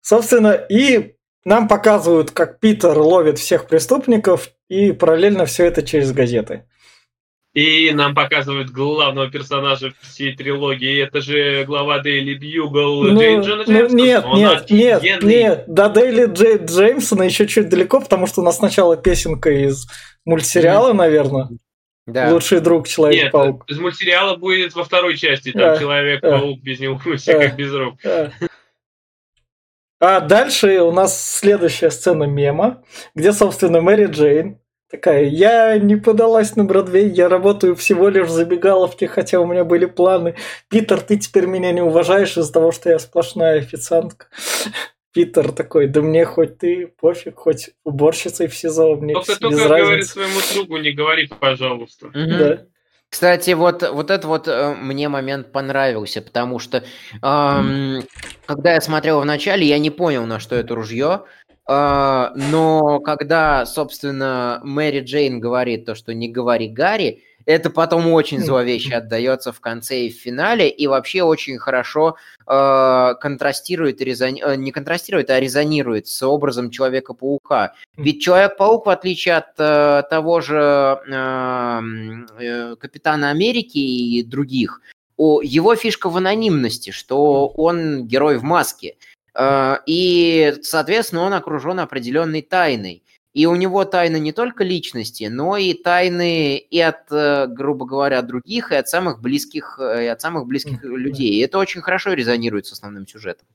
Собственно, 0.00 0.52
и 0.52 1.14
нам 1.44 1.68
показывают, 1.68 2.30
как 2.30 2.60
Питер 2.60 2.98
ловит 2.98 3.38
всех 3.38 3.66
преступников, 3.66 4.50
и 4.68 4.92
параллельно 4.92 5.46
все 5.46 5.66
это 5.66 5.82
через 5.82 6.12
газеты. 6.12 6.64
И 7.52 7.90
нам 7.92 8.14
показывают 8.14 8.70
главного 8.70 9.28
персонажа 9.28 9.92
всей 10.02 10.36
трилогии. 10.36 11.02
Это 11.02 11.20
же 11.20 11.64
глава 11.64 11.98
Дейли 11.98 12.34
Бьюгл 12.34 13.02
ну, 13.02 13.18
Джейн 13.18 13.40
Джона 13.40 13.64
ну, 13.66 13.88
Нет, 13.88 14.24
Он 14.24 14.38
нет, 14.38 14.70
нет, 14.70 15.22
нет. 15.22 15.64
До 15.66 15.88
Дейли 15.88 16.26
Джей, 16.26 16.58
Джеймсона 16.58 17.24
еще 17.24 17.48
чуть 17.48 17.68
далеко, 17.68 18.00
потому 18.00 18.28
что 18.28 18.40
у 18.40 18.44
нас 18.44 18.58
сначала 18.58 18.96
песенка 18.96 19.50
из 19.50 19.88
мультсериала, 20.24 20.92
наверное. 20.92 21.48
Да. 22.10 22.32
Лучший 22.32 22.60
друг 22.60 22.88
Человек-паук. 22.88 23.64
Нет, 23.68 23.70
из 23.70 23.80
мультсериала 23.80 24.36
будет 24.36 24.74
во 24.74 24.84
второй 24.84 25.16
части. 25.16 25.52
Там 25.52 25.78
Человек-паук 25.78 26.60
без 26.60 26.80
него, 26.80 27.00
все 27.16 27.38
как 27.38 27.56
без 27.56 27.72
рук. 27.72 27.94
А 30.00 30.20
дальше 30.20 30.80
у 30.80 30.92
нас 30.92 31.38
следующая 31.38 31.90
сцена 31.90 32.24
мема, 32.24 32.82
где, 33.14 33.32
собственно, 33.32 33.82
Мэри 33.82 34.06
Джейн 34.06 34.58
такая, 34.90 35.24
я 35.24 35.78
не 35.78 35.96
подалась 35.96 36.56
на 36.56 36.64
Бродвей, 36.64 37.08
я 37.08 37.28
работаю 37.28 37.76
всего 37.76 38.08
лишь 38.08 38.26
в 38.26 38.30
забегаловке, 38.30 39.06
хотя 39.06 39.40
у 39.40 39.46
меня 39.46 39.64
были 39.64 39.86
планы. 39.86 40.36
Питер, 40.68 41.00
ты 41.00 41.16
теперь 41.16 41.46
меня 41.46 41.72
не 41.72 41.80
уважаешь 41.80 42.36
из-за 42.36 42.52
того, 42.52 42.72
что 42.72 42.90
я 42.90 42.98
сплошная 42.98 43.58
официантка. 43.58 44.26
Питер 45.12 45.50
такой, 45.52 45.88
да 45.88 46.02
мне 46.02 46.24
хоть 46.24 46.58
ты, 46.58 46.86
пофиг, 46.86 47.36
хоть 47.36 47.70
уборщицей 47.84 48.46
в 48.46 48.54
СИЗО, 48.54 48.94
мне 48.96 49.14
Только, 49.14 49.40
только 49.40 49.56
говори 49.56 50.02
своему 50.02 50.38
другу, 50.54 50.76
не 50.76 50.92
говори, 50.92 51.28
пожалуйста. 51.40 52.06
Угу. 52.06 52.14
Да. 52.14 52.66
Кстати, 53.10 53.50
вот, 53.50 53.82
вот 53.82 54.10
этот 54.10 54.24
вот 54.26 54.46
э, 54.46 54.74
мне 54.76 55.08
момент 55.08 55.50
понравился, 55.50 56.22
потому 56.22 56.60
что 56.60 56.84
эм, 57.22 58.04
когда 58.46 58.74
я 58.74 58.80
смотрел 58.80 59.20
в 59.20 59.24
начале, 59.24 59.66
я 59.66 59.80
не 59.80 59.90
понял, 59.90 60.26
на 60.26 60.38
что 60.38 60.54
это 60.54 60.76
ружье, 60.76 61.24
э, 61.68 62.28
но 62.36 63.00
когда, 63.00 63.66
собственно, 63.66 64.60
Мэри 64.62 65.00
Джейн 65.00 65.40
говорит 65.40 65.86
то, 65.86 65.96
что 65.96 66.14
не 66.14 66.28
говори 66.28 66.68
Гарри, 66.68 67.24
это 67.50 67.70
потом 67.70 68.12
очень 68.12 68.40
зловеще 68.40 68.94
отдается 68.94 69.52
в 69.52 69.60
конце 69.60 70.02
и 70.02 70.10
в 70.10 70.14
финале, 70.14 70.68
и 70.68 70.86
вообще 70.86 71.22
очень 71.22 71.58
хорошо 71.58 72.16
э, 72.46 73.14
контрастирует, 73.20 74.00
резони... 74.00 74.42
Э, 74.44 74.54
не 74.56 74.70
контрастирует, 74.70 75.30
а 75.30 75.40
резонирует 75.40 76.06
с 76.06 76.22
образом 76.22 76.70
Человека-паука. 76.70 77.74
Ведь 77.96 78.22
Человек-паук, 78.22 78.86
в 78.86 78.90
отличие 78.90 79.36
от 79.36 79.58
э, 79.58 80.02
того 80.08 80.40
же 80.40 81.00
э, 81.06 81.80
э, 82.38 82.76
Капитана 82.76 83.30
Америки 83.30 83.78
и 83.78 84.22
других, 84.22 84.80
его 85.18 85.74
фишка 85.74 86.08
в 86.08 86.16
анонимности, 86.16 86.90
что 86.90 87.48
он 87.48 88.06
герой 88.06 88.38
в 88.38 88.42
маске. 88.42 88.96
Э, 89.34 89.78
и, 89.86 90.54
соответственно, 90.62 91.22
он 91.22 91.34
окружен 91.34 91.80
определенной 91.80 92.42
тайной. 92.42 93.02
И 93.32 93.46
у 93.46 93.54
него 93.54 93.84
тайны 93.84 94.18
не 94.18 94.32
только 94.32 94.64
личности, 94.64 95.24
но 95.30 95.56
и 95.56 95.72
тайны 95.72 96.56
и 96.56 96.80
от, 96.80 97.12
э, 97.12 97.46
грубо 97.46 97.86
говоря, 97.86 98.18
от 98.18 98.26
других, 98.26 98.72
и 98.72 98.74
от 98.76 98.88
самых 98.88 99.20
близких, 99.20 99.78
э, 99.80 100.04
и 100.04 100.06
от 100.08 100.20
самых 100.20 100.46
близких 100.46 100.82
людей. 100.82 101.34
И 101.34 101.40
это 101.40 101.58
очень 101.58 101.80
хорошо 101.80 102.12
резонирует 102.12 102.66
с 102.66 102.72
основным 102.72 103.06
сюжетом. 103.06 103.46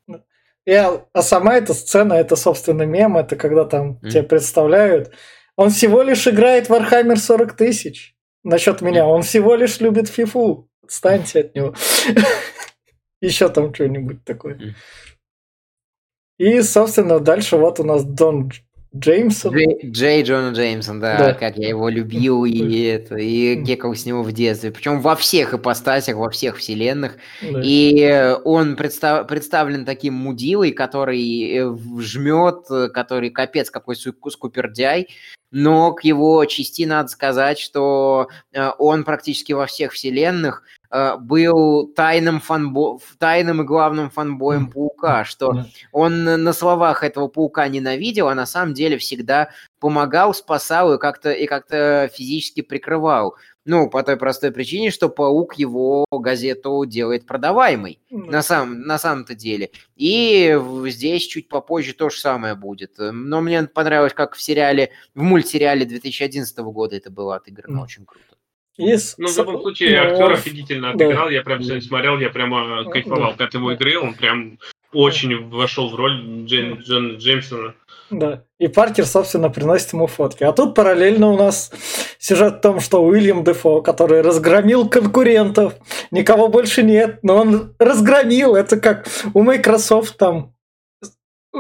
И, 0.66 0.72
а 0.72 1.22
сама 1.22 1.58
эта 1.58 1.74
сцена, 1.74 2.14
это, 2.14 2.36
собственно, 2.36 2.84
мем, 2.84 3.18
это 3.18 3.36
когда 3.36 3.66
там 3.66 4.00
mm. 4.02 4.10
тебе 4.10 4.24
представляют. 4.24 5.14
Он 5.58 5.70
всего 5.70 6.02
лишь 6.02 6.28
играет 6.28 6.70
в 6.70 6.74
Warhammer 6.74 7.18
40 7.18 7.54
тысяч. 7.56 8.16
Насчет 8.44 8.82
меня. 8.82 9.06
Он 9.06 9.24
всего 9.24 9.56
лишь 9.56 9.80
любит 9.80 10.08
фифу. 10.08 10.70
Отстаньте 10.84 11.42
от 11.42 11.56
него. 11.56 11.76
Еще 13.22 13.50
там 13.50 13.74
что-нибудь 13.74 14.24
такое. 14.24 14.76
И, 16.38 16.62
собственно, 16.62 17.20
дальше 17.20 17.58
вот 17.58 17.80
у 17.80 17.84
нас 17.84 18.04
Дон 18.04 18.52
Джеймсон. 18.98 19.54
Джей, 19.54 19.80
Джей 19.84 20.24
Джона 20.24 20.54
Джеймсон, 20.54 21.00
да, 21.00 21.18
да, 21.18 21.34
как 21.34 21.58
я 21.58 21.70
его 21.70 21.90
любил 21.90 22.46
и 22.46 22.84
это, 22.84 23.16
и 23.16 23.56
гекал 23.56 23.94
с 23.94 24.06
него 24.06 24.24
в 24.24 24.32
детстве. 24.32 24.72
Причем 24.72 25.02
во 25.02 25.16
всех 25.16 25.54
ипостасях, 25.54 26.16
во 26.16 26.30
всех 26.30 26.58
вселенных. 26.58 27.18
Да. 27.42 27.62
И 27.64 28.36
он 28.46 28.76
представ, 28.76 29.28
представлен 29.28 29.86
таким 29.86 30.14
мудилой, 30.14 30.72
который 30.72 31.52
э, 31.52 31.78
жмет, 32.00 32.66
который 32.94 33.30
капец 33.32 33.70
какой 33.70 33.96
скупердяй. 33.96 35.10
Но 35.52 35.94
к 35.94 36.04
его 36.04 36.44
части 36.46 36.84
надо 36.84 37.10
сказать, 37.10 37.60
что 37.60 38.30
э, 38.52 38.70
он 38.78 39.04
практически 39.04 39.54
во 39.54 39.66
всех 39.68 39.94
вселенных 39.94 40.64
был 41.20 41.88
тайным, 41.96 42.40
фанбо... 42.40 43.00
тайным 43.18 43.62
и 43.62 43.66
главным 43.66 44.10
фанбоем 44.10 44.70
Паука, 44.70 45.26
что 45.26 45.66
он 45.92 46.24
на 46.24 46.54
словах 46.54 47.04
этого 47.04 47.28
Паука 47.28 47.68
ненавидел, 47.68 48.28
а 48.28 48.36
на 48.36 48.46
самом 48.46 48.74
деле 48.74 48.98
всегда 48.98 49.50
помогал, 49.80 50.34
спасал 50.34 50.94
и 50.94 50.98
как-то 50.98 51.32
и 51.32 51.46
как-то 51.46 52.10
физически 52.14 52.62
прикрывал. 52.62 53.36
Ну, 53.66 53.90
по 53.90 54.04
той 54.04 54.16
простой 54.16 54.52
причине, 54.52 54.92
что 54.92 55.10
Паук 55.10 55.56
его 55.56 56.06
газету 56.12 56.86
делает 56.86 57.26
продаваемой 57.26 58.00
на, 58.12 58.44
сам, 58.44 58.82
на 58.82 59.00
самом-то 59.00 59.34
деле. 59.34 59.72
И 59.96 60.56
здесь 60.86 61.26
чуть 61.26 61.50
попозже 61.50 61.94
то 61.94 62.10
же 62.10 62.20
самое 62.20 62.54
будет. 62.54 62.94
Но 62.98 63.42
мне 63.42 63.64
понравилось, 63.64 64.14
как 64.14 64.36
в 64.36 64.42
сериале, 64.42 64.92
в 65.16 65.22
мультсериале 65.24 65.86
2011 65.86 66.58
года 66.60 66.96
это 66.96 67.10
было 67.10 67.38
отыграно 67.38 67.82
очень 67.82 68.06
круто. 68.06 68.35
Yes. 68.80 69.16
Ну, 69.18 69.28
в 69.28 69.38
любом 69.38 69.62
случае, 69.62 69.98
актер 69.98 70.34
офигительно 70.34 70.92
отыграл, 70.92 71.28
да. 71.28 71.32
я 71.32 71.42
прям 71.44 71.64
сегодня 71.64 71.82
смотрел, 71.82 72.20
я 72.20 72.30
прямо 72.30 72.84
кайфовал, 72.90 73.32
да. 73.32 73.46
когда 73.46 73.60
его 73.60 73.74
играл, 73.74 74.04
он 74.04 74.14
прям 74.16 74.58
очень 74.92 75.50
вошел 75.50 75.90
в 75.90 75.96
роль 75.96 76.46
Джейн, 76.46 76.80
Джон 76.80 77.18
Джеймсона. 77.18 77.74
Да. 78.10 78.44
И 78.60 78.68
Паркер, 78.68 79.06
собственно, 79.06 79.50
приносит 79.50 79.94
ему 79.94 80.08
фотки. 80.08 80.44
А 80.44 80.52
тут 80.52 80.76
параллельно 80.76 81.32
у 81.32 81.38
нас 81.38 81.72
сюжет 82.20 82.56
в 82.56 82.62
том, 82.62 82.80
что 82.80 83.04
Уильям 83.04 83.44
Дефо, 83.44 83.82
который 83.82 84.22
разгромил 84.22 84.88
конкурентов, 84.88 85.74
никого 86.12 86.48
больше 86.48 86.84
нет, 86.84 87.20
но 87.24 87.38
он 87.38 87.76
разгромил. 87.80 88.56
Это 88.56 88.80
как 88.80 89.08
у 89.34 89.42
Microsoft 89.42 90.18
там 90.18 90.55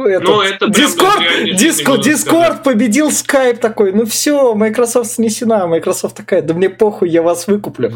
этот, 0.03 0.27
ну, 0.27 0.41
это 0.41 0.65
Discord, 0.65 1.53
Discord, 1.53 2.01
Discord 2.01 2.63
победил 2.63 3.09
Skype 3.09 3.57
такой, 3.57 3.93
ну 3.93 4.05
все, 4.05 4.53
Microsoft 4.53 5.11
снесена, 5.11 5.67
Microsoft 5.67 6.15
такая, 6.15 6.41
да 6.41 6.53
мне 6.53 6.69
похуй, 6.69 7.09
я 7.09 7.21
вас 7.21 7.47
выкуплю. 7.47 7.91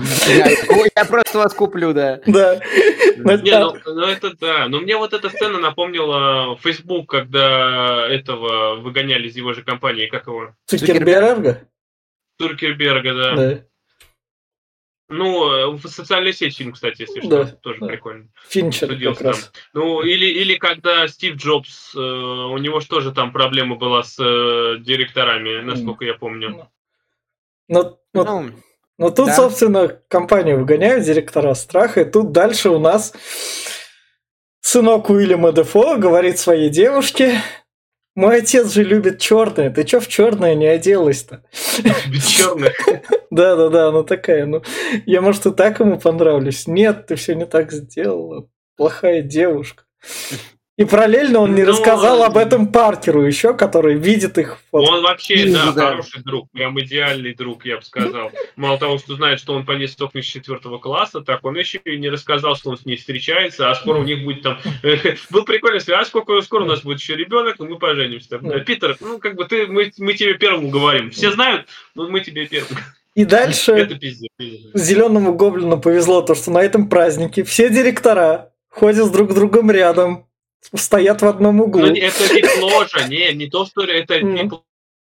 Я 0.95 1.05
просто 1.05 1.37
вас 1.37 1.53
куплю, 1.53 1.93
да. 1.93 2.19
Да. 2.25 2.59
Не, 3.17 3.59
ну, 3.59 3.75
ну 3.85 4.03
это 4.03 4.33
да, 4.39 4.67
но 4.67 4.79
мне 4.79 4.97
вот 4.97 5.13
эта 5.13 5.29
сцена 5.29 5.59
напомнила 5.59 6.57
Facebook, 6.63 7.09
когда 7.09 8.07
этого 8.07 8.75
выгоняли 8.75 9.27
из 9.27 9.35
его 9.35 9.53
же 9.53 9.63
компании, 9.63 10.07
как 10.07 10.27
его? 10.27 10.53
Цукерберга? 10.67 11.67
Цукерберга, 12.39 13.13
да. 13.13 13.63
Ну, 15.09 15.71
в 15.75 15.87
социальной 15.87 16.33
сети 16.33 16.57
фильм, 16.57 16.73
кстати, 16.73 17.01
если 17.01 17.21
что, 17.21 17.43
да, 17.43 17.45
тоже 17.45 17.79
да. 17.79 17.87
прикольно. 17.87 18.27
Финчер 18.47 18.95
как 19.13 19.21
раз. 19.21 19.51
Ну, 19.73 20.03
или, 20.03 20.25
или 20.25 20.55
когда 20.55 21.07
Стив 21.07 21.35
Джобс, 21.35 21.95
э, 21.95 21.99
у 21.99 22.57
него 22.59 22.79
же 22.79 22.87
тоже 22.87 23.11
там 23.11 23.31
проблема 23.31 23.75
была 23.75 24.03
с 24.03 24.19
э, 24.19 24.77
директорами, 24.79 25.61
насколько 25.61 26.05
mm. 26.05 26.07
я 26.07 26.13
помню. 26.13 26.69
Ну, 27.67 27.97
ну, 28.13 28.23
ну, 28.23 28.51
ну 28.99 29.11
тут, 29.11 29.27
да. 29.27 29.35
собственно, 29.35 29.87
компанию 29.87 30.59
выгоняют 30.59 31.05
директора 31.05 31.55
страха, 31.55 32.01
и 32.01 32.11
тут 32.11 32.31
дальше 32.31 32.69
у 32.69 32.77
нас 32.77 33.13
сынок 34.61 35.09
Уильяма 35.09 35.51
Дефо 35.51 35.97
говорит 35.97 36.37
своей 36.37 36.69
девушке, 36.69 37.41
Мой 38.19 38.39
отец 38.39 38.73
же 38.73 38.83
любит 38.83 39.19
черное. 39.19 39.69
Ты 39.69 39.85
чё 39.85 40.01
в 40.01 40.09
черное 40.09 40.53
не 40.53 40.67
оделась-то? 40.67 41.41
Любит 41.77 42.25
черное. 42.25 42.73
Да, 43.31 43.55
да, 43.55 43.69
да, 43.69 43.87
она 43.87 44.03
такая. 44.03 44.45
Ну, 44.45 44.61
я, 45.05 45.21
может, 45.21 45.45
и 45.45 45.53
так 45.53 45.79
ему 45.79 45.97
понравлюсь. 45.97 46.67
Нет, 46.67 47.07
ты 47.07 47.15
все 47.15 47.33
не 47.33 47.45
так 47.45 47.71
сделала. 47.71 48.49
Плохая 48.75 49.21
девушка. 49.21 49.83
И 50.79 50.85
параллельно 50.85 51.39
он 51.41 51.55
не 51.55 51.63
Ну, 51.63 51.71
рассказал 51.71 52.23
об 52.23 52.37
этом 52.37 52.67
Паркеру 52.67 53.23
еще, 53.23 53.53
который 53.53 53.95
видит 53.95 54.37
их. 54.37 54.59
вот. 54.71 54.87
Он 54.87 55.03
вообще, 55.03 55.51
да, 55.51 55.73
да. 55.73 55.89
хороший 55.89 56.23
друг, 56.23 56.49
прям 56.51 56.79
идеальный 56.79 57.33
друг, 57.33 57.65
я 57.65 57.79
бы 57.79 57.83
сказал. 57.83 58.31
Мало 58.55 58.77
того, 58.77 58.97
что 58.97 59.15
знает, 59.17 59.41
что 59.41 59.55
он 59.55 59.65
понес 59.65 59.93
токник 59.97 60.23
с 60.23 60.27
четвертого 60.27 60.77
класса, 60.77 61.19
так 61.19 61.43
он 61.43 61.57
еще 61.57 61.79
и 61.83 61.97
не 61.97 62.07
рассказал, 62.07 62.55
что 62.55 62.69
он 62.69 62.77
с 62.77 62.85
ней 62.85 62.95
встречается, 62.95 63.69
а 63.69 63.75
скоро 63.75 63.99
у 63.99 64.03
них 64.05 64.23
будет 64.23 64.41
там... 64.41 64.57
Был 65.31 65.43
прикольно, 65.43 65.75
если, 65.75 65.91
а 65.91 66.05
сколько 66.05 66.39
скоро 66.39 66.63
у 66.63 66.67
нас 66.67 66.81
будет 66.81 66.99
еще 66.99 67.17
ребенок, 67.17 67.59
и 67.59 67.63
мы 67.63 67.77
поженимся. 67.77 68.39
Питер, 68.65 68.95
ну, 69.01 69.19
как 69.19 69.35
бы 69.35 69.43
ты, 69.43 69.67
мы, 69.67 69.91
мы 69.97 70.13
тебе 70.13 70.35
первому 70.35 70.69
говорим. 70.69 71.11
Все 71.11 71.29
знают, 71.33 71.67
но 71.93 72.07
мы 72.07 72.21
тебе 72.21 72.47
первому. 72.47 72.79
И 73.15 73.25
дальше 73.25 73.73
Это 73.73 73.95
пиздец. 73.95 74.29
пиздец. 74.37 74.71
зеленому 74.75 75.33
гоблину 75.33 75.81
повезло 75.81 76.21
то, 76.21 76.35
что 76.35 76.51
на 76.51 76.59
этом 76.59 76.87
празднике 76.87 77.43
все 77.43 77.69
директора 77.69 78.53
ходят 78.69 79.11
друг 79.11 79.31
с 79.31 79.35
другом 79.35 79.71
рядом, 79.71 80.28
стоят 80.73 81.21
в 81.21 81.25
одном 81.27 81.61
углу. 81.61 81.87
Не- 81.87 81.99
это 82.01 82.23
вип-ложа, 82.33 83.07
не, 83.07 83.33
не 83.33 83.49
то, 83.49 83.65
что 83.65 83.83
это 83.83 84.19
Мгм. 84.19 84.35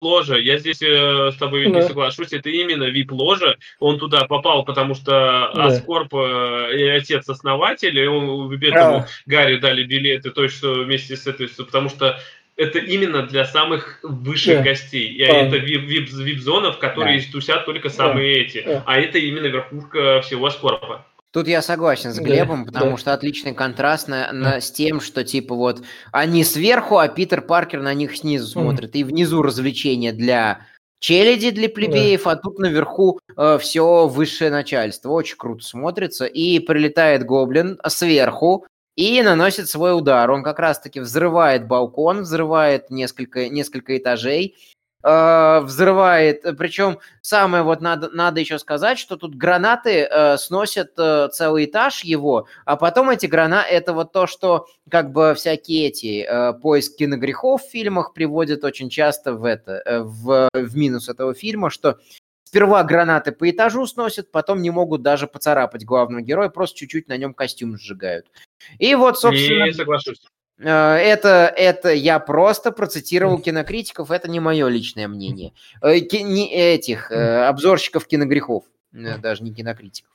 вип-ложа. 0.01 0.37
Я 0.37 0.57
здесь 0.57 0.81
э, 0.81 1.31
с 1.31 1.35
тобой 1.37 1.67
не 1.67 1.73
Да. 1.73 1.83
соглашусь, 1.87 2.33
это 2.33 2.49
именно 2.49 2.83
вип-ложа. 2.85 3.57
Он 3.79 3.99
туда 3.99 4.25
попал, 4.25 4.65
потому 4.65 4.95
что 4.95 5.51
Да. 5.55 5.65
Аскорп 5.67 6.13
э, 6.15 6.77
и 6.77 6.83
отец-основатель, 6.89 7.97
и 7.97 8.05
он, 8.07 8.51
этому 8.53 8.97
А. 8.97 9.07
Гарри 9.25 9.57
дали 9.57 9.83
билеты, 9.83 10.31
то 10.31 10.43
есть 10.43 10.61
вместе 10.61 11.15
с 11.15 11.25
этой, 11.27 11.47
потому 11.49 11.89
что 11.89 12.19
это 12.55 12.77
именно 12.79 13.23
для 13.23 13.45
самых 13.45 13.99
высших 14.03 14.57
Да. 14.57 14.63
гостей. 14.63 15.07
И 15.07 15.23
А. 15.23 15.33
это 15.33 15.55
вип- 15.57 15.85
вип- 15.87 16.23
вип-зона, 16.23 16.71
в 16.71 16.77
которой 16.79 17.19
Да. 17.19 17.31
тусят 17.31 17.65
только 17.65 17.89
самые 17.89 18.41
эти. 18.43 18.63
Да. 18.63 18.83
А 18.85 18.99
это 18.99 19.17
именно 19.17 19.47
верхушка 19.47 20.21
всего 20.21 20.47
Аскорпа. 20.47 21.05
Тут 21.33 21.47
я 21.47 21.63
согласен 21.63 22.13
с 22.13 22.17
Да, 22.17 22.23
Глебом, 22.23 22.63
потому 22.63 22.91
да. 22.91 22.97
что 22.97 23.13
отличный 23.13 23.55
контраст 23.55 24.07
на, 24.07 24.31
на- 24.31 24.61
с 24.61 24.71
тем, 24.71 25.01
что 25.01 25.23
типа 25.23 25.55
вот 25.55 25.81
они 26.11 26.43
сверху, 26.43 26.99
а 26.99 27.07
Питер 27.07 27.41
Паркер 27.41 27.81
на 27.81 27.93
них 27.95 28.15
снизу 28.15 28.45
смотрит. 28.47 28.95
И 28.95 29.03
внизу 29.03 29.41
развлечения 29.41 30.13
для 30.13 30.67
челяди, 30.99 31.49
для 31.49 31.69
плебеев, 31.69 32.27
а 32.27 32.35
тут 32.35 32.59
наверху 32.59 33.19
все 33.59 34.07
высшее 34.07 34.51
начальство. 34.51 35.09
Очень 35.09 35.37
круто 35.37 35.65
смотрится. 35.65 36.25
И 36.25 36.59
прилетает 36.59 37.25
гоблин 37.25 37.79
сверху 37.87 38.67
и 38.95 39.19
наносит 39.23 39.67
свой 39.67 39.97
удар. 39.97 40.29
Он 40.29 40.43
как 40.43 40.59
раз-таки 40.59 40.99
взрывает 40.99 41.67
балкон, 41.67 42.21
взрывает 42.21 42.91
несколько, 42.91 43.49
несколько 43.49 43.97
этажей, 43.97 44.55
э, 45.03 45.59
взрывает. 45.61 46.43
Причем 46.57 46.99
самое 47.21 47.63
вот 47.63 47.81
надо, 47.81 48.09
надо 48.09 48.39
еще 48.39 48.57
сказать, 48.59 48.97
что 48.97 49.17
тут 49.17 49.35
гранаты 49.35 50.07
э, 50.09 50.37
сносят 50.37 50.93
э, 50.97 51.29
целый 51.31 51.65
этаж 51.65 52.03
его, 52.03 52.47
а 52.65 52.75
потом 52.75 53.09
эти 53.09 53.25
гранаты, 53.25 53.69
это 53.69 53.93
вот 53.93 54.11
то, 54.11 54.27
что 54.27 54.67
как 54.89 55.11
бы 55.11 55.33
всякие 55.35 55.87
эти 55.87 56.25
э, 56.27 56.53
поиск 56.53 56.95
киногрехов 56.97 57.63
в 57.63 57.69
фильмах 57.69 58.13
приводят 58.13 58.63
очень 58.63 58.89
часто 58.89 59.33
в 59.33 59.45
это, 59.45 59.81
э, 59.85 59.99
в, 59.99 60.49
в 60.53 60.77
минус 60.77 61.09
этого 61.09 61.33
фильма, 61.33 61.69
что 61.69 61.99
сперва 62.45 62.83
гранаты 62.83 63.31
по 63.31 63.49
этажу 63.49 63.87
сносят, 63.87 64.31
потом 64.31 64.61
не 64.61 64.69
могут 64.69 65.01
даже 65.01 65.27
поцарапать 65.27 65.85
главного 65.85 66.21
героя, 66.21 66.49
просто 66.49 66.77
чуть-чуть 66.77 67.07
на 67.07 67.17
нем 67.17 67.33
костюм 67.33 67.77
сжигают. 67.77 68.27
И 68.77 68.93
вот, 68.95 69.19
собственно... 69.19 69.65
Не 69.65 69.73
соглашусь. 69.73 70.21
Э, 70.63 70.95
Это, 70.95 71.53
это 71.55 71.93
я 71.93 72.19
просто 72.19 72.71
процитировал 72.71 73.37
кинокритиков, 73.39 74.11
это 74.11 74.29
не 74.29 74.39
мое 74.39 74.67
личное 74.69 75.07
мнение. 75.07 75.53
Э, 75.81 75.99
Не 75.99 76.51
этих 76.53 77.11
э, 77.11 77.45
обзорщиков 77.47 78.05
киногрехов, 78.07 78.63
даже 79.17 79.43
не 79.43 79.53
кинокритиков. 79.53 80.11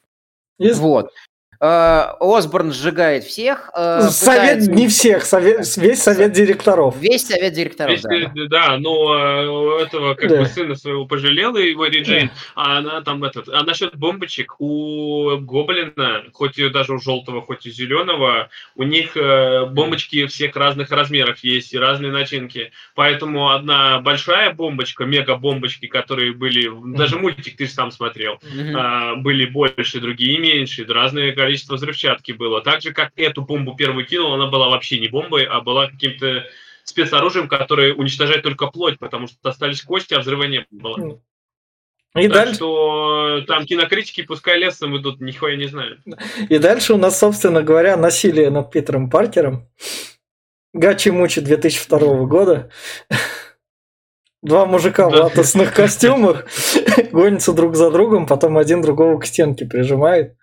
Есть- 0.58 0.80
Вот. 0.80 1.12
Э, 1.60 2.12
Осборн 2.20 2.72
сжигает 2.72 3.24
всех. 3.24 3.70
э, 3.74 4.02
Совет 4.10 4.40
пытается- 4.58 4.70
не 4.72 4.86
всех, 4.86 5.24
совет, 5.24 5.66
весь 5.76 6.00
совет 6.02 6.30
директоров. 6.32 6.96
Весь 7.00 7.26
совет 7.26 7.52
директоров, 7.52 7.92
Если- 7.92 8.26
да. 8.26 8.32
да, 8.34 8.46
да, 8.68 8.76
но 8.78 9.14
э, 9.18 9.46
у 9.48 9.78
этого 9.78 10.14
как 10.14 10.30
Да. 10.30 10.36
бы 10.38 10.46
сына 10.46 10.76
своего 10.76 11.04
пожалела 11.06 11.58
и 11.58 11.74
Мэри 11.74 12.04
Джейн, 12.04 12.30
а 12.54 12.78
она 12.78 13.00
там 13.00 13.24
этот. 13.24 13.48
А 13.48 13.64
насчет 13.64 13.96
бомбочек 13.96 14.54
у 14.60 15.36
Гоблина, 15.38 16.22
хоть 16.32 16.58
и 16.58 16.68
даже 16.68 16.92
у 16.94 17.00
желтого, 17.00 17.42
хоть 17.42 17.66
и 17.66 17.70
зеленого, 17.72 18.50
у 18.76 18.84
них 18.84 19.16
бомбочки 19.16 20.26
всех 20.26 20.54
разных 20.54 20.92
размеров 20.92 21.38
есть 21.42 21.72
и 21.74 21.78
разные 21.78 22.12
начинки. 22.12 22.70
Поэтому 22.94 23.50
одна 23.50 24.00
большая 24.00 24.52
бомбочка, 24.52 25.04
мега-бомбочки, 25.04 25.86
которые 25.86 26.32
были, 26.32 26.70
даже 26.96 27.16
мультик 27.18 27.56
ты 27.56 27.66
же 27.66 27.72
сам 27.72 27.90
смотрел, 27.90 28.38
а, 28.76 29.16
были 29.16 29.44
больше, 29.46 29.98
другие 30.00 30.38
меньше, 30.38 30.86
разное 30.88 31.32
количество 31.48 31.76
взрывчатки 31.76 32.32
было. 32.32 32.60
Так 32.60 32.82
же, 32.82 32.92
как 32.92 33.12
эту 33.16 33.40
бомбу 33.40 33.74
первую 33.74 34.04
кинул, 34.04 34.34
она 34.34 34.48
была 34.48 34.68
вообще 34.68 35.00
не 35.00 35.08
бомбой, 35.08 35.44
а 35.44 35.62
была 35.62 35.88
каким-то 35.88 36.44
спецоружием, 36.84 37.48
которое 37.48 37.94
уничтожает 37.94 38.42
только 38.42 38.66
плоть, 38.66 38.98
потому 38.98 39.28
что 39.28 39.36
остались 39.48 39.80
кости, 39.80 40.12
а 40.12 40.20
взрыва 40.20 40.44
не 40.44 40.66
было. 40.70 41.18
И 42.14 42.28
так 42.28 42.32
дальше, 42.32 42.54
что 42.54 43.40
там 43.46 43.64
кинокритики 43.64 44.22
пускай 44.22 44.58
лесом 44.58 44.96
идут, 44.98 45.20
нихуя 45.20 45.56
не 45.56 45.68
знаю. 45.68 45.98
и 46.50 46.58
дальше 46.58 46.92
у 46.92 46.98
нас, 46.98 47.18
собственно 47.18 47.62
говоря, 47.62 47.96
насилие 47.96 48.50
над 48.50 48.70
Питером 48.70 49.08
Паркером. 49.08 49.68
Гачи 50.74 51.08
Мучи 51.08 51.40
2002 51.40 52.26
года. 52.26 52.70
Два 54.42 54.66
мужика 54.66 55.08
в 55.08 55.14
латексных 55.14 55.74
костюмах 55.74 56.46
гонятся 57.12 57.52
друг 57.54 57.74
за 57.74 57.90
другом, 57.90 58.26
потом 58.26 58.58
один 58.58 58.82
другого 58.82 59.18
к 59.18 59.26
стенке 59.26 59.64
прижимает. 59.64 60.37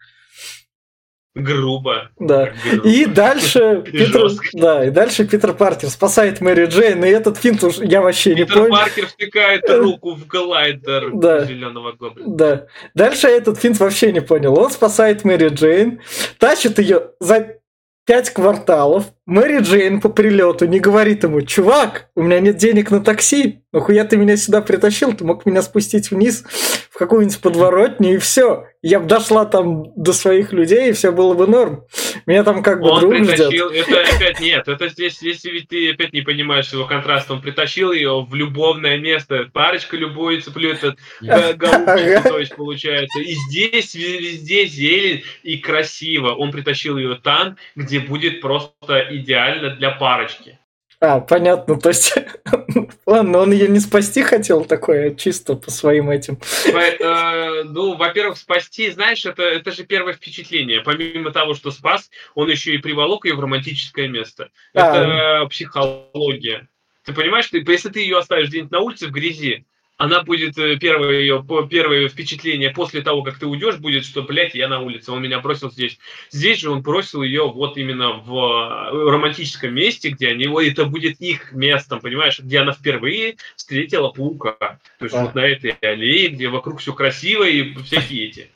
Грубо. 1.36 2.10
Да. 2.18 2.54
Грубо. 2.72 2.88
И 2.88 3.06
дальше 3.06 3.84
И 3.88 3.92
Питер, 3.92 4.22
жестко. 4.30 4.48
да, 4.54 4.86
и 4.86 4.90
дальше 4.90 5.28
Питер 5.28 5.54
Паркер 5.54 5.90
спасает 5.90 6.40
Мэри 6.42 6.66
Джейн, 6.68 7.04
и 7.04 7.10
этот 7.10 7.38
финт 7.38 7.62
уж 7.64 7.78
я 7.80 8.02
вообще 8.02 8.36
не 8.36 8.46
Питер 8.46 8.62
понял. 8.62 8.72
Паркер 8.76 9.08
втыкает 9.08 9.70
руку 9.70 10.16
в 10.16 10.26
глайдер 10.26 11.12
Да. 11.14 11.44
зеленого 11.46 11.92
гоблина. 11.92 12.36
Да. 12.36 12.68
Дальше 12.94 13.28
я 13.28 13.36
этот 13.38 13.60
финт 13.60 13.78
вообще 13.80 14.12
не 14.14 14.22
понял. 14.22 14.58
Он 14.58 14.72
спасает 14.72 15.26
Мэри 15.26 15.50
Джейн, 15.50 16.00
тащит 16.40 16.80
ее 16.80 17.12
за 17.20 17.58
пять 18.06 18.30
кварталов. 18.30 19.06
Мэри 19.26 19.62
Джейн 19.62 20.02
по 20.02 20.10
прилету 20.10 20.68
не 20.68 20.80
говорит 20.80 21.24
ему, 21.24 21.42
чувак, 21.42 22.10
у 22.16 22.22
меня 22.22 22.40
нет 22.40 22.58
денег 22.58 22.92
на 22.92 23.00
такси, 23.00 23.64
нахуя 23.72 24.06
ты 24.06 24.18
меня 24.18 24.38
сюда 24.38 24.62
притащил, 24.62 25.14
ты 25.14 25.26
мог 25.26 25.48
меня 25.48 25.64
спустить 25.64 26.12
вниз 26.12 26.44
в 26.92 26.98
какую-нибудь 26.98 27.42
подворотню 27.42 28.14
и 28.14 28.18
все. 28.20 28.68
Я 28.84 29.00
бы 29.00 29.08
дошла 29.08 29.46
там 29.46 29.92
до 29.96 30.14
своих 30.14 30.54
людей, 30.54 30.90
и 30.90 30.94
все 30.94 31.12
было 31.12 31.34
бы 31.34 31.48
норм. 31.48 31.86
Меня 32.28 32.44
там 32.44 32.62
как 32.62 32.80
бы 32.80 32.90
Он 32.90 33.00
друг 33.00 33.16
ждет. 33.16 33.50
притащил, 33.50 33.70
это 33.70 34.16
опять 34.16 34.40
нет, 34.40 34.68
это 34.68 34.90
здесь, 34.90 35.18
здесь 35.18 35.44
ведь 35.44 35.70
ты 35.70 35.92
опять 35.92 36.14
не 36.14 36.22
понимаешь 36.22 36.72
его 36.72 36.86
контраст, 36.86 37.30
он 37.32 37.42
притащил 37.42 37.92
ее 37.92 38.24
в 38.30 38.36
любовное 38.36 39.00
место, 39.00 39.50
парочка 39.52 39.98
любуется, 39.98 40.52
то 40.52 42.38
есть 42.40 42.56
получается, 42.56 43.20
и 43.20 43.34
здесь 43.50 43.96
везде 43.96 44.68
зелень 44.68 45.24
и 45.42 45.58
красиво, 45.58 46.36
он 46.36 46.52
притащил 46.52 46.98
ее 46.98 47.16
там, 47.16 47.58
где 47.76 48.00
будет 48.00 48.40
просто 48.40 49.00
идеально 49.18 49.72
для 49.72 49.92
парочки. 49.92 50.60
А, 51.02 51.20
понятно, 51.20 51.80
то 51.80 51.90
есть... 51.90 52.16
Ладно, 53.06 53.40
он 53.40 53.52
ее 53.52 53.68
не 53.68 53.80
спасти 53.80 54.24
хотел 54.24 54.66
такое, 54.66 55.12
а 55.12 55.16
чисто 55.16 55.56
по 55.56 55.70
своим 55.70 56.10
этим. 56.10 56.40
Э, 56.66 57.64
Ну, 57.64 57.96
во-первых, 57.96 58.38
спасти, 58.38 58.90
знаешь, 58.90 59.26
это, 59.26 59.44
это 59.44 59.72
же 59.72 59.84
первое 59.84 60.14
впечатление. 60.14 60.82
Помимо 60.82 61.32
того, 61.32 61.54
что 61.54 61.72
спас, 61.72 62.10
он 62.34 62.50
еще 62.50 62.74
и 62.74 62.80
приволок 62.80 63.26
ее 63.26 63.36
в 63.36 63.40
романтическое 63.40 64.08
место. 64.08 64.50
Это 64.74 65.44
э, 65.44 65.48
психология. 65.50 66.68
Ты 67.04 67.14
понимаешь, 67.14 67.48
ты, 67.48 67.64
если 67.68 67.90
ты 67.90 68.00
ее 68.00 68.18
оставишь 68.18 68.50
где-нибудь 68.50 68.72
на 68.72 68.80
улице 68.80 69.08
в 69.08 69.12
грязи, 69.12 69.66
она 69.98 70.24
будет 70.24 70.58
э, 70.58 70.78
первое 70.78 71.20
ее 71.20 71.46
первое 71.70 72.10
впечатление 72.10 72.70
после 72.72 73.02
того, 73.02 73.24
как 73.24 73.40
ты 73.40 73.46
уйдешь, 73.46 73.78
будет, 73.78 74.06
что, 74.06 74.24
блядь, 74.24 74.56
я 74.56 74.68
на 74.68 74.82
улице, 74.82 75.12
он 75.12 75.22
меня 75.22 75.40
бросил 75.40 75.72
здесь. 75.72 75.98
Здесь 76.32 76.60
же 76.60 76.70
он 76.70 76.82
бросил 76.82 77.24
ее 77.24 77.48
вот 77.48 77.78
именно 77.78 78.14
в 78.14 78.92
э, 78.92 79.10
романтическом 79.10 79.74
месте, 79.74 80.10
где 80.10 80.30
они, 80.30 80.46
это 80.68 80.86
будет 80.86 81.22
их 81.22 81.54
местом, 81.54 82.02
понимаешь, 82.02 82.40
где 82.40 82.60
она 82.60 82.74
впервые 82.74 83.38
встретила 83.56 84.10
паука. 84.10 84.80
То 85.00 85.06
есть 85.06 85.16
Да. 85.16 85.24
вот 85.26 85.36
на 85.36 85.42
этой 85.42 85.72
аллее, 85.82 86.28
где 86.30 86.50
вокруг 86.50 86.80
все 86.82 86.94
красиво 86.94 87.44
и 87.44 87.74
всякие 87.84 88.28
эти. 88.28 88.50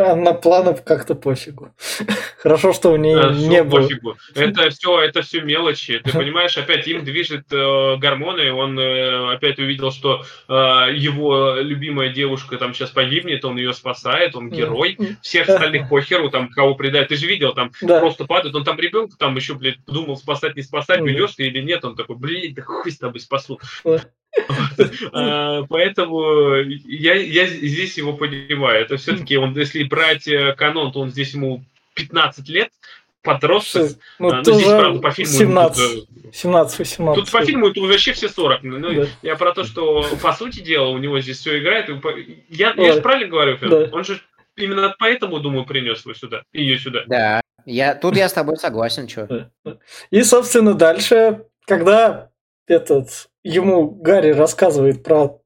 А 0.00 0.14
на 0.14 0.32
планов 0.32 0.84
как-то 0.84 1.16
пофигу. 1.16 1.72
Хорошо, 2.38 2.72
что 2.72 2.92
у 2.92 2.96
нее 2.96 3.20
Да, 3.20 3.30
не 3.32 3.64
было. 3.64 3.80
пофигу. 3.80 4.14
Это 4.32 4.70
все, 4.70 5.00
это 5.00 5.22
все 5.22 5.40
мелочи. 5.40 5.98
Ты 6.04 6.12
понимаешь, 6.12 6.56
опять 6.56 6.86
им 6.86 7.02
движет 7.04 7.52
э, 7.52 7.96
гормоны. 7.96 8.52
Он 8.52 8.78
э, 8.78 9.32
опять 9.34 9.58
увидел, 9.58 9.90
что 9.90 10.22
э, 10.48 10.52
его 10.94 11.56
любимая 11.56 12.10
девушка 12.10 12.58
там 12.58 12.74
сейчас 12.74 12.90
погибнет, 12.90 13.44
он 13.44 13.56
ее 13.56 13.72
спасает, 13.72 14.36
он 14.36 14.50
герой. 14.50 14.96
Всех 15.20 15.48
остальных 15.48 15.88
похеру, 15.90 16.30
там 16.30 16.48
кого 16.48 16.76
предать. 16.76 17.08
Ты 17.08 17.16
же 17.16 17.26
видел, 17.26 17.52
там 17.52 17.72
Да. 17.82 17.98
просто 17.98 18.24
падает. 18.24 18.54
Он 18.54 18.62
там 18.62 18.78
ребенка 18.78 19.16
там 19.18 19.34
еще, 19.34 19.54
блядь, 19.54 19.84
думал 19.86 20.16
спасать, 20.16 20.54
не 20.54 20.62
спасать, 20.62 21.00
ведешь 21.00 21.32
ты 21.34 21.48
или 21.48 21.60
нет. 21.60 21.84
Он 21.84 21.96
такой, 21.96 22.14
блин, 22.14 22.54
да 22.54 22.62
хуй 22.62 22.92
с 22.92 22.98
тобой 22.98 23.18
спасу. 23.18 23.58
А, 25.12 25.62
Поэтому 25.68 26.54
я, 26.86 27.14
я 27.14 27.46
здесь 27.46 27.96
его 27.98 28.12
понимаю. 28.12 28.82
Это 28.82 28.96
все-таки 28.96 29.36
он, 29.36 29.56
если 29.56 29.82
брать 29.84 30.28
э, 30.28 30.54
канон, 30.56 30.92
то 30.92 31.00
он 31.00 31.10
здесь 31.10 31.34
ему 31.34 31.64
15 31.94 32.48
лет, 32.48 32.70
подросток. 33.22 33.92
Ну, 34.18 34.30
А, 34.30 34.42
ну, 34.44 34.54
здесь, 34.54 34.66
правда, 34.66 35.00
по 35.00 35.10
фильму... 35.10 35.32
ему 35.32 35.74
17, 35.74 35.94
тут, 35.94 36.08
17-18. 36.32 37.12
э, 37.12 37.14
Тут 37.14 37.30
по 37.30 37.44
фильму 37.44 37.68
это 37.68 37.80
вообще 37.80 38.12
все 38.12 38.28
40. 38.28 38.62
Ну, 38.62 38.94
Да. 38.94 39.06
Я 39.22 39.36
про 39.36 39.52
то, 39.52 39.64
что 39.64 40.06
по 40.22 40.32
сути 40.32 40.60
дела 40.60 40.88
у 40.88 40.98
него 40.98 41.20
здесь 41.20 41.38
все 41.38 41.58
играет. 41.58 41.90
Я, 42.48 42.74
же 42.74 43.00
правильно 43.00 43.28
говорю? 43.28 43.58
Да. 43.60 43.88
Он 43.92 44.04
же 44.04 44.20
именно 44.56 44.94
поэтому, 44.98 45.40
думаю, 45.40 45.64
принес 45.64 46.04
его 46.04 46.14
сюда, 46.14 46.42
ее 46.52 46.78
сюда. 46.78 47.04
Да, 47.06 47.40
я, 47.64 47.94
тут 47.94 48.16
я 48.16 48.28
с 48.28 48.32
тобой 48.32 48.56
согласен, 48.56 49.08
что. 49.08 49.50
И, 50.10 50.22
собственно, 50.22 50.74
дальше, 50.74 51.44
когда 51.66 52.30
этот 52.66 53.28
ему 53.48 53.88
Гарри 53.88 54.30
рассказывает 54.30 55.02
про 55.02 55.40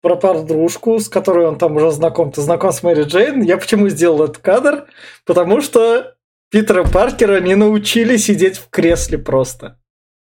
про 0.00 0.16
подружку, 0.16 0.98
с 0.98 1.08
которой 1.08 1.46
он 1.46 1.56
там 1.56 1.76
уже 1.76 1.90
знаком, 1.90 2.30
ты 2.30 2.42
знаком 2.42 2.72
с 2.72 2.82
Мэри 2.82 3.04
Джейн, 3.04 3.40
я 3.40 3.56
почему 3.56 3.88
сделал 3.88 4.24
этот 4.24 4.36
кадр? 4.38 4.86
Потому 5.24 5.62
что 5.62 6.14
Питера 6.50 6.84
Паркера 6.84 7.40
не 7.40 7.54
научили 7.54 8.18
сидеть 8.18 8.58
в 8.58 8.68
кресле 8.68 9.16
просто. 9.16 9.80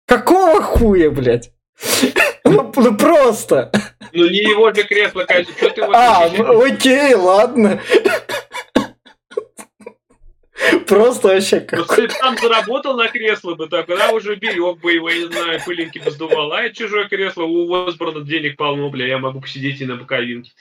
Какого 0.07 0.61
хуя, 0.61 1.09
блядь? 1.09 1.51
Ну, 2.45 2.71
ну 2.75 2.95
просто. 2.97 3.71
Ну 4.11 4.29
не 4.29 4.43
его 4.43 4.71
же 4.71 4.83
кресло, 4.83 5.23
конечно. 5.23 5.87
А, 5.91 6.29
ну, 6.37 6.61
окей, 6.61 7.15
ладно. 7.15 7.79
Просто 10.87 11.27
вообще 11.29 11.65
Ну, 11.71 11.85
как... 11.85 11.95
ты 11.95 12.07
там 12.07 12.37
заработал 12.37 12.95
на 12.95 13.07
кресло 13.07 13.55
бы, 13.55 13.67
тогда 13.67 14.11
уже 14.11 14.35
берег 14.35 14.79
бы 14.79 14.93
его, 14.93 15.09
я 15.09 15.17
не 15.17 15.25
знаю, 15.25 15.61
пылинки 15.65 15.99
бы 15.99 16.11
сдувал. 16.11 16.51
А 16.53 16.61
это 16.63 16.75
чужое 16.75 17.07
кресло, 17.07 17.43
у 17.43 17.73
Осборна 17.85 18.21
денег 18.21 18.57
полно, 18.57 18.89
бля, 18.89 19.07
я 19.07 19.17
могу 19.17 19.41
посидеть 19.41 19.81
и 19.81 19.85
на 19.85 19.95
боковинке. 19.95 20.51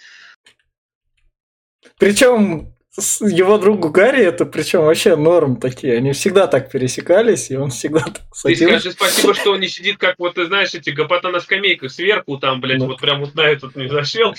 Причем 1.99 2.75
его 3.21 3.57
другу 3.59 3.89
Гарри 3.89 4.23
это 4.23 4.45
причем 4.45 4.81
вообще 4.83 5.17
норм 5.17 5.57
такие. 5.57 5.97
Они 5.97 6.13
всегда 6.13 6.47
так 6.47 6.71
пересекались, 6.71 7.51
и 7.51 7.57
он 7.57 7.71
всегда 7.71 8.01
так 8.01 8.19
Ты 8.19 8.23
садился. 8.35 8.65
скажи 8.81 8.93
спасибо, 8.93 9.35
что 9.35 9.53
он 9.53 9.61
не 9.61 9.69
сидит, 9.69 9.97
как 9.99 10.17
вот, 10.19 10.35
ты 10.35 10.47
знаешь, 10.47 10.75
эти 10.75 10.91
гопота 10.91 11.31
на 11.31 11.41
скамейках 11.41 11.91
сверху, 11.91 12.37
там, 12.39 12.61
блядь, 12.61 12.79
Ну. 12.81 12.87
вот 12.87 13.01
прям 13.01 13.21
вот 13.21 13.35
на 13.35 13.43
этот 13.43 13.77
не 13.77 13.89
зашел. 13.89 14.35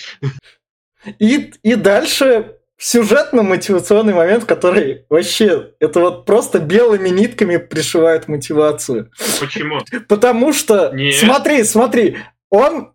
И, 1.20 1.52
и 1.64 1.76
дальше 1.76 2.58
сюжетно-мотивационный 2.80 4.14
момент, 4.14 4.46
который 4.46 5.06
вообще, 5.10 5.72
это 5.80 6.00
вот 6.00 6.26
просто 6.26 6.60
белыми 6.60 7.10
нитками 7.10 7.58
пришивает 7.58 8.28
мотивацию. 8.28 9.12
Почему? 9.40 9.80
Потому 10.08 10.54
что, 10.54 10.92
Нет. 10.94 11.16
смотри, 11.16 11.64
смотри, 11.64 12.18
он, 12.50 12.94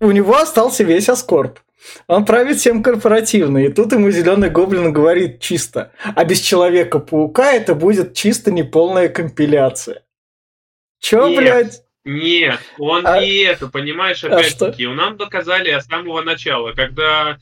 у 0.00 0.10
него 0.10 0.36
остался 0.36 0.84
весь 0.84 1.08
Аскорб. 1.08 1.58
Он 2.06 2.24
правит 2.24 2.56
всем 2.56 2.82
корпоративно, 2.82 3.58
и 3.58 3.68
тут 3.70 3.92
ему 3.92 4.10
Зеленый 4.10 4.48
Гоблин 4.48 4.92
говорит 4.92 5.40
чисто. 5.40 5.92
А 6.14 6.24
без 6.24 6.40
Человека-паука 6.40 7.52
это 7.52 7.74
будет 7.74 8.14
чисто 8.14 8.50
неполная 8.50 9.08
компиляция. 9.10 10.02
Чё, 11.00 11.28
Нет. 11.28 11.38
блядь? 11.38 11.82
Нет, 12.06 12.58
он 12.78 13.06
А- 13.06 13.20
не 13.20 13.44
это, 13.44 13.68
понимаешь, 13.68 14.24
а 14.24 14.28
опять-таки. 14.28 14.86
нам 14.86 15.16
доказали 15.16 15.70
с 15.78 15.84
самого 15.86 16.22
начала, 16.22 16.72
когда 16.72 17.38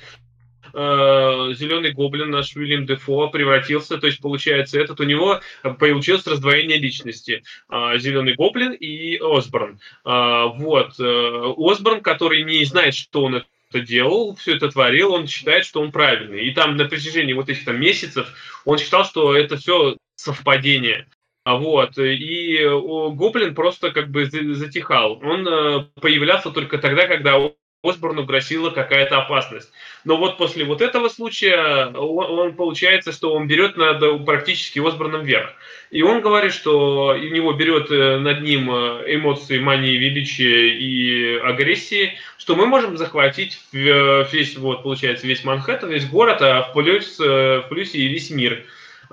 Зеленый 0.75 1.93
гоблин 1.93 2.31
наш 2.31 2.55
Уильям 2.57 2.87
Дефо 2.87 3.29
превратился, 3.29 3.99
то 3.99 4.07
есть 4.07 4.21
получается 4.21 4.81
этот 4.81 5.01
у 5.01 5.05
него 5.05 5.41
получилось 5.79 6.27
раздвоение 6.27 6.79
личности. 6.79 7.43
Зеленый 7.71 8.35
гоблин 8.35 8.73
и 8.73 9.19
Осборн. 9.19 9.81
А, 10.05 10.47
Вот. 10.47 10.99
э, 10.99 11.53
Осборн, 11.57 12.01
который 12.01 12.43
не 12.43 12.65
знает, 12.65 12.95
что 12.95 13.25
он 13.25 13.37
это 13.71 13.81
делал, 13.81 14.35
все 14.37 14.57
это 14.57 14.69
творил, 14.71 15.13
он 15.13 15.27
считает, 15.27 15.65
что 15.65 15.81
он 15.81 15.93
правильный. 15.93 16.45
И 16.47 16.53
там 16.53 16.77
на 16.77 16.85
протяжении 16.87 17.33
вот 17.33 17.49
этих 17.49 17.65
там 17.65 17.81
месяцев 17.81 18.29
он 18.65 18.79
считал, 18.79 19.05
что 19.05 19.35
это 19.35 19.57
все 19.57 19.97
совпадение. 20.17 21.07
А 21.45 21.57
Вот, 21.57 21.99
и 21.99 22.57
э, 22.59 22.69
Гоблин 22.71 23.55
просто 23.55 23.91
как 23.91 24.11
бы 24.11 24.27
за- 24.27 24.55
затихал. 24.55 25.19
Он 25.25 25.47
э, 25.49 25.85
появлялся 26.01 26.51
только 26.51 26.79
тогда, 26.79 27.07
когда 27.09 27.37
Осборну 27.83 28.25
грозила 28.25 28.71
какая-то 28.71 29.19
опасность. 29.19 29.73
Но 30.05 30.17
вот 30.17 30.39
после 30.39 30.65
вот 30.65 30.81
этого 30.81 31.09
случая 31.09 31.87
он, 31.89 32.39
он 32.39 32.55
получается, 32.55 33.11
что 33.11 33.35
он 33.35 33.49
берет 33.49 33.77
над 33.77 34.25
практически 34.25 34.79
Осборном 34.79 35.25
вверх. 35.25 35.51
И 35.91 36.03
он 36.03 36.21
говорит, 36.21 36.53
что 36.53 37.09
у 37.09 37.17
него 37.17 37.53
берет 37.55 37.91
э, 37.91 38.19
над 38.19 38.43
ним 38.43 38.71
э, 38.71 39.17
эмоции 39.17 39.59
мании 39.59 39.97
величия 39.97 40.69
и 40.69 41.39
агрессии, 41.39 42.17
что 42.39 42.55
мы 42.55 42.67
можем 42.67 42.97
захватить 42.97 43.59
в- 43.73 44.29
весь, 44.33 44.57
вот, 44.57 44.85
получается, 44.85 45.27
весь 45.27 45.43
Манхэттен, 45.43 45.91
весь 45.91 46.09
город, 46.09 46.41
а 46.41 46.63
в 46.63 46.73
плюс, 46.75 47.19
э, 47.19 47.63
в 47.65 47.69
плюсе 47.69 47.99
и 47.99 48.07
весь 48.07 48.31
мир. 48.31 48.65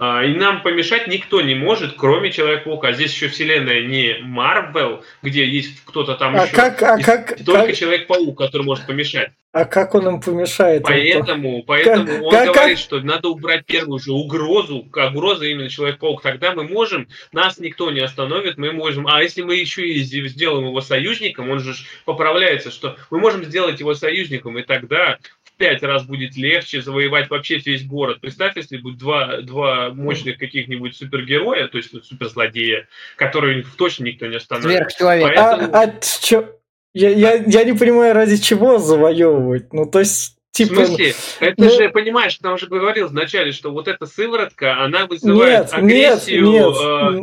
А, 0.02 0.24
И 0.24 0.34
нам 0.34 0.62
помешать 0.62 1.08
никто 1.08 1.41
не 1.41 1.56
может, 1.56 1.95
кроме 1.97 2.32
Человека-паука. 2.32 2.93
Здесь 2.93 3.12
еще 3.14 3.28
вселенная 3.28 3.82
не 3.86 4.16
Марвел, 4.22 5.04
где 5.22 5.45
есть 5.45 5.82
кто-то 5.84 6.16
там 6.16 6.38
А 6.38 6.45
еще. 6.45 6.56
как, 6.56 6.82
а 6.82 6.97
как, 7.00 7.38
только 7.43 7.68
как- 7.68 7.76
Человек-паук, 7.76 8.38
который 8.38 8.62
может 8.64 8.88
помешать. 8.88 9.32
а 9.52 9.66
как 9.66 9.95
он 9.95 10.08
им 10.08 10.22
помешает? 10.22 10.84
Поэтому, 10.84 11.64
поэтому 11.64 12.06
как- 12.06 12.22
он 12.24 12.32
как- 12.32 12.54
говорит, 12.54 12.78
как- 12.78 12.78
что 12.78 13.02
надо 13.02 13.28
убрать 13.28 13.66
первую 13.66 14.00
же 14.00 14.14
угрозу, 14.14 14.84
как 14.84 15.12
угроза 15.14 15.45
именно 15.47 15.70
Человек-паук. 15.70 16.22
Тогда 16.22 16.54
мы 16.54 16.64
можем, 16.64 17.10
нас 17.34 17.58
никто 17.60 17.91
не 17.91 18.00
остановит, 18.00 18.58
мы 18.58 18.72
можем. 18.72 19.06
А 19.06 19.22
если 19.22 19.41
мы 19.41 19.56
еще 19.56 19.86
и 19.86 20.00
сделаем 20.04 20.68
его 20.68 20.80
союзником, 20.80 21.50
он 21.50 21.60
же 21.60 21.74
поправляется, 22.06 22.72
что 22.72 22.95
мы 23.10 23.20
можем 23.20 23.43
сделать 23.43 23.82
его 23.82 23.93
союзником, 23.95 24.58
и 24.58 24.64
тогда 24.64 25.18
пять 25.60 25.84
раз 25.84 26.05
будет 26.05 26.36
легче 26.38 26.82
завоевать 26.82 27.30
вообще 27.30 27.57
весь 27.57 27.86
город. 27.86 28.22
Представь, 28.22 28.55
если 28.55 28.78
будет 28.78 28.97
два, 28.97 29.41
два 29.41 29.89
мощных 29.89 30.38
каких-нибудь 30.39 30.95
супергероя, 30.95 31.68
то 31.68 31.78
есть 31.78 31.91
суперзлодея, 32.05 32.88
которые 33.18 33.64
точно 33.78 34.05
никто 34.05 34.26
не 34.26 34.38
остановит. 34.38 34.72
Сверхчеловек. 34.78 35.38
А, 35.38 35.57
поэтому- 35.57 35.76
а 35.76 35.93
чё? 36.24 36.49
Я, 36.93 37.10
я, 37.10 37.34
я 37.36 37.64
не 37.66 37.74
понимаю, 37.74 38.16
ради 38.16 38.38
чего 38.38 38.80
завоевывать. 38.80 39.72
Ну, 39.74 39.86
то 39.86 39.99
есть, 39.99 40.38
В 40.51 40.57
типа... 40.57 40.86
смысле? 40.86 41.14
Это 41.39 41.64
ну- 41.64 41.70
же, 41.70 41.89
понимаешь, 41.89 42.36
там 42.38 42.53
уже 42.55 42.66
говорил 42.66 43.07
вначале, 43.10 43.51
что 43.51 43.72
вот 43.72 43.88
эта 43.88 44.05
сыворотка, 44.07 44.82
она 44.82 45.05
вызывает 45.05 45.72
Нет, 45.74 45.84
нет, 45.84 46.14
агрессию. 46.18 46.45
нет. 46.47 46.76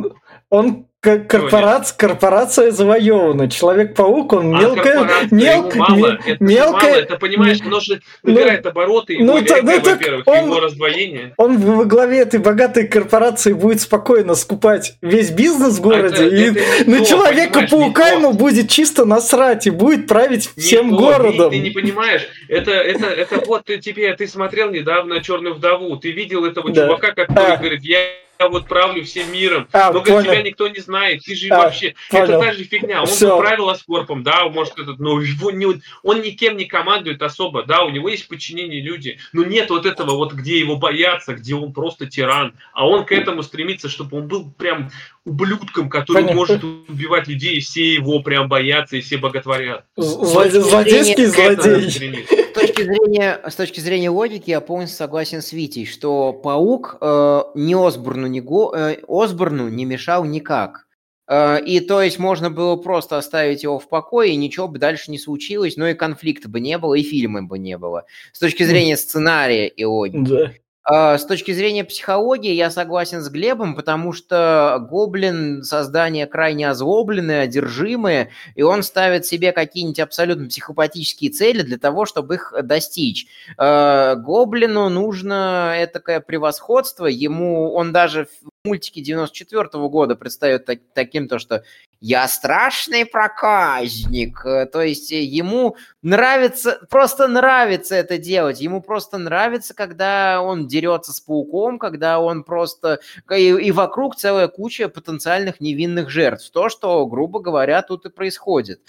э, 0.05 0.09
Он 0.49 0.86
как 1.07 1.27
корпорац, 1.27 1.93
корпорация 1.93 2.71
завоевана. 2.71 3.49
Человек-паук, 3.49 4.33
он 4.33 4.53
а 4.53 4.59
мелкая, 4.59 4.93
корпорация 4.93 5.53
ему 5.53 5.71
мало, 5.75 5.95
ме- 5.95 6.19
это 6.25 6.43
мелкая- 6.43 6.89
мало, 6.91 7.01
это 7.01 7.15
понимаешь, 7.17 7.59
оно 7.65 7.79
же 7.79 8.01
набирает 8.23 8.65
обороты, 8.65 9.13
его 9.13 9.23
ну, 9.23 9.37
эго, 9.37 9.55
ну, 9.63 9.71
так 9.71 9.85
во-первых, 9.85 10.27
он- 10.27 10.45
его 10.49 10.59
раздвоение. 10.59 11.33
Он 11.37 11.57
во 11.59 11.85
главе 11.85 12.19
этой 12.19 12.41
богатой 12.41 12.87
корпорации 12.89 13.53
будет 13.53 13.79
спокойно 13.79 14.35
скупать 14.35 14.97
весь 15.01 15.29
бизнес 15.29 15.77
в 15.77 15.81
городе, 15.81 16.25
Это- 16.25 16.35
и 16.35 16.43
это 16.51 16.89
на 16.91 17.05
Человека-паука 17.05 18.09
ему 18.09 18.33
будет 18.33 18.69
чисто 18.69 19.05
насрать 19.05 19.65
и 19.65 19.69
будет 19.69 20.07
править 20.07 20.49
Не 20.57 20.61
всем 20.61 20.89
то, 20.89 20.97
городом. 20.97 21.51
Ты, 21.51 21.57
ты 21.57 21.63
не 21.63 21.69
понимаешь, 21.69 22.27
это, 22.49 22.71
это, 22.71 23.05
это 23.07 23.43
вот 23.47 23.63
ты, 23.63 23.77
тебе, 23.77 24.13
ты 24.13 24.27
смотрел 24.27 24.71
недавно 24.71 25.21
Черную 25.23 25.55
вдову, 25.55 25.95
ты 25.95 26.11
видел 26.11 26.43
этого 26.43 26.69
Да. 26.71 26.85
чувака, 26.85 27.11
который 27.13 27.53
А. 27.53 27.55
говорит, 27.57 27.83
я 27.83 27.99
вот 28.47 28.67
правлю 28.67 29.03
всем 29.03 29.31
миром. 29.31 29.67
А, 29.73 29.87
Но 29.91 30.01
говорит, 30.01 30.07
понял. 30.13 30.31
тебя 30.31 30.41
никто 30.43 30.67
не 30.67 30.79
знает. 30.79 31.23
Ты 31.23 31.35
же 31.35 31.49
А, 31.49 31.57
вообще. 31.63 31.95
понял. 32.09 32.23
Это 32.25 32.39
та 32.39 32.53
же 32.53 32.63
фигня. 32.63 33.01
Он 33.01 33.07
Всё. 33.07 33.37
правил 33.39 33.69
Аскорпом, 33.69 34.23
да, 34.23 34.47
может 34.49 34.77
этот, 34.79 34.99
но 34.99 35.19
его 35.21 35.51
не, 35.51 35.65
он 36.03 36.21
никем 36.21 36.55
не 36.57 36.65
командует 36.65 37.21
особо, 37.21 37.63
да, 37.63 37.83
у 37.83 37.89
него 37.89 38.09
есть 38.09 38.27
подчинение 38.27 38.81
люди. 38.81 39.19
Но 39.33 39.43
нет 39.43 39.69
вот 39.69 39.85
этого 39.85 40.11
вот, 40.11 40.33
где 40.33 40.59
его 40.59 40.75
боятся, 40.75 41.33
где 41.33 41.55
он 41.55 41.73
просто 41.73 42.05
тиран. 42.05 42.53
А 42.73 42.87
он 42.87 43.05
к 43.05 43.11
этому 43.11 43.43
стремится, 43.43 43.89
чтобы 43.89 44.17
он 44.17 44.27
был 44.27 44.51
прям 44.51 44.91
ублюдком, 45.27 45.89
который 45.89 46.23
Понятно. 46.23 46.35
может 46.35 46.63
убивать 46.63 47.27
людей, 47.27 47.57
и 47.57 47.59
все 47.59 47.95
его 47.95 48.21
прям 48.21 48.47
боятся, 48.47 48.95
и 48.95 49.01
все 49.01 49.17
боготворят. 49.17 49.85
Злодейский 49.97 51.25
злодей. 51.25 51.89
С 51.89 52.59
точки 52.59 52.83
зрения, 52.83 53.39
с 53.47 53.55
точки 53.55 53.79
зрения 53.79 54.09
логики 54.09 54.49
я 54.49 54.61
полностью 54.61 54.97
согласен 54.97 55.41
с 55.41 55.51
Витей, 55.51 55.85
что 55.85 56.33
паук 56.33 56.97
э, 57.01 57.41
ни 57.55 57.87
Осборну, 57.87 58.27
ни 58.27 58.39
Го, 58.39 58.73
э, 58.75 58.97
Осборну 59.07 59.67
не 59.69 59.85
мешал 59.85 60.25
никак. 60.25 60.87
Э, 61.29 61.59
и 61.63 61.81
то 61.81 62.01
есть 62.01 62.17
можно 62.17 62.49
было 62.49 62.75
просто 62.77 63.17
оставить 63.17 63.63
его 63.63 63.77
в 63.79 63.89
покое, 63.89 64.31
и 64.31 64.37
ничего 64.37 64.67
бы 64.67 64.79
дальше 64.79 65.11
не 65.11 65.19
случилось, 65.19 65.77
но 65.77 65.87
и 65.87 65.93
конфликта 65.93 66.49
бы 66.49 66.59
не 66.59 66.77
было, 66.77 66.95
и 66.95 67.03
фильма 67.03 67.43
бы 67.43 67.59
не 67.59 67.77
было. 67.77 68.05
С 68.31 68.39
точки 68.39 68.63
зрения 68.63 68.97
сценария 68.97 69.67
и 69.67 69.83
логики. 69.83 70.29
Да. 70.29 70.51
А, 70.89 71.17
с 71.17 71.25
точки 71.25 71.51
зрения 71.51 71.83
психологии 71.83 72.53
я 72.53 72.71
согласен 72.71 73.21
с 73.21 73.27
Глебом, 73.29 73.75
потому 73.75 74.13
что 74.13 74.77
Гоблин– 74.89 75.61
создание 75.63 76.27
крайне 76.27 76.69
озлобленное, 76.69 77.41
одержимое, 77.41 78.29
и 78.55 78.61
он 78.61 78.83
ставит 78.83 79.25
себе 79.25 79.51
какие-нибудь 79.51 79.99
абсолютно 79.99 80.47
психопатические 80.47 81.29
цели 81.31 81.61
для 81.61 81.77
того, 81.77 82.05
чтобы 82.05 82.35
их 82.35 82.53
достичь. 82.63 83.27
А, 83.57 84.15
Гоблину 84.15 84.87
нужно 84.87 85.75
этакое 85.77 86.21
превосходство, 86.21 87.05
ему 87.05 87.73
он 87.73 87.91
даже 87.91 88.29
мультике 88.67 89.01
94 89.01 89.69
-го 89.73 89.89
года 89.89 90.15
предстает 90.15 90.65
так, 90.65 90.79
таким, 90.93 91.27
то, 91.27 91.39
что 91.39 91.63
«я 91.99 92.27
страшный 92.27 93.05
проказник». 93.05 94.45
Э, 94.45 94.65
то 94.65 94.81
есть 94.81 95.11
э, 95.11 95.21
ему 95.21 95.75
нравится, 96.01 96.79
просто 96.89 97.27
нравится 97.27 97.95
это 97.95 98.17
делать. 98.17 98.61
Ему 98.61 98.81
просто 98.81 99.17
нравится, 99.17 99.73
когда 99.73 100.41
он 100.41 100.67
дерется 100.67 101.13
с 101.13 101.19
пауком, 101.19 101.79
когда 101.79 102.19
он 102.19 102.43
просто... 102.43 102.99
И, 103.31 103.47
и 103.47 103.71
вокруг 103.71 104.15
целая 104.15 104.47
куча 104.47 104.89
потенциальных 104.89 105.59
невинных 105.59 106.09
жертв. 106.09 106.49
То, 106.51 106.69
что, 106.69 107.05
грубо 107.07 107.39
говоря, 107.39 107.81
тут 107.81 108.05
и 108.05 108.09
происходит. 108.09 108.81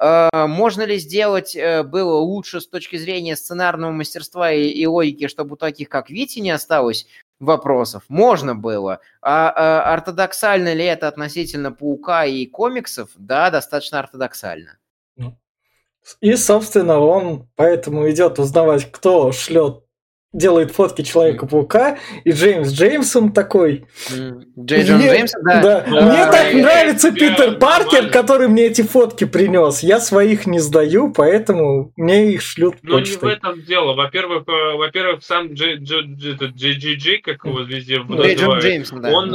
Э, 0.00 0.46
можно 0.46 0.82
ли 0.82 0.98
сделать 0.98 1.56
было 1.56 2.16
лучше 2.16 2.60
с 2.60 2.66
точки 2.66 2.96
зрения 2.96 3.36
сценарного 3.36 3.92
мастерства 3.92 4.50
и, 4.52 4.68
и 4.68 4.86
логики, 4.86 5.28
чтобы 5.28 5.54
у 5.54 5.56
таких, 5.56 5.88
как 5.88 6.10
Вити, 6.10 6.40
не 6.40 6.50
осталось? 6.50 7.06
вопросов. 7.40 8.04
Можно 8.08 8.54
было. 8.54 9.00
А, 9.22 9.50
а 9.50 9.94
ортодоксально 9.94 10.74
ли 10.74 10.84
это 10.84 11.08
относительно 11.08 11.72
паука 11.72 12.26
и 12.26 12.46
комиксов? 12.46 13.10
Да, 13.16 13.50
достаточно 13.50 13.98
ортодоксально. 13.98 14.78
И, 16.20 16.34
собственно, 16.36 16.98
он 16.98 17.48
поэтому 17.56 18.08
идет 18.10 18.38
узнавать, 18.38 18.90
кто 18.90 19.32
шлет 19.32 19.84
делает 20.32 20.70
фотки 20.70 21.02
Человека-паука, 21.02 21.98
и 22.24 22.30
Джеймс 22.30 22.70
Джеймсом 22.70 23.32
такой... 23.32 23.86
Джей 24.08 24.84
Джон 24.84 25.00
Джеймс, 25.00 25.32
да. 25.44 25.60
да. 25.60 25.84
А, 25.86 25.90
мне 25.90 26.26
так 26.26 26.54
нравится 26.54 27.08
я, 27.08 27.14
Питер 27.14 27.58
Паркер, 27.58 27.92
нормально. 27.92 28.12
который 28.12 28.48
мне 28.48 28.66
эти 28.66 28.82
фотки 28.82 29.24
принес. 29.24 29.82
Я 29.82 29.98
своих 29.98 30.46
не 30.46 30.60
сдаю, 30.60 31.12
поэтому 31.12 31.92
мне 31.96 32.32
их 32.32 32.42
шлют 32.42 32.76
Ну, 32.82 32.98
почтой. 32.98 33.30
не 33.30 33.34
в 33.34 33.38
этом 33.38 33.62
дело. 33.62 33.94
Во-первых, 33.94 34.44
э, 34.46 34.76
во-первых, 34.76 35.24
сам 35.24 35.52
Джей 35.52 35.76
Джей 35.76 36.96
Джей, 36.96 37.18
как 37.20 37.44
его 37.44 37.60
везде 37.62 37.96
Джей 37.96 38.34
Джон 38.36 38.58
Джеймс, 38.60 38.90
да. 38.90 39.10
Он, 39.10 39.34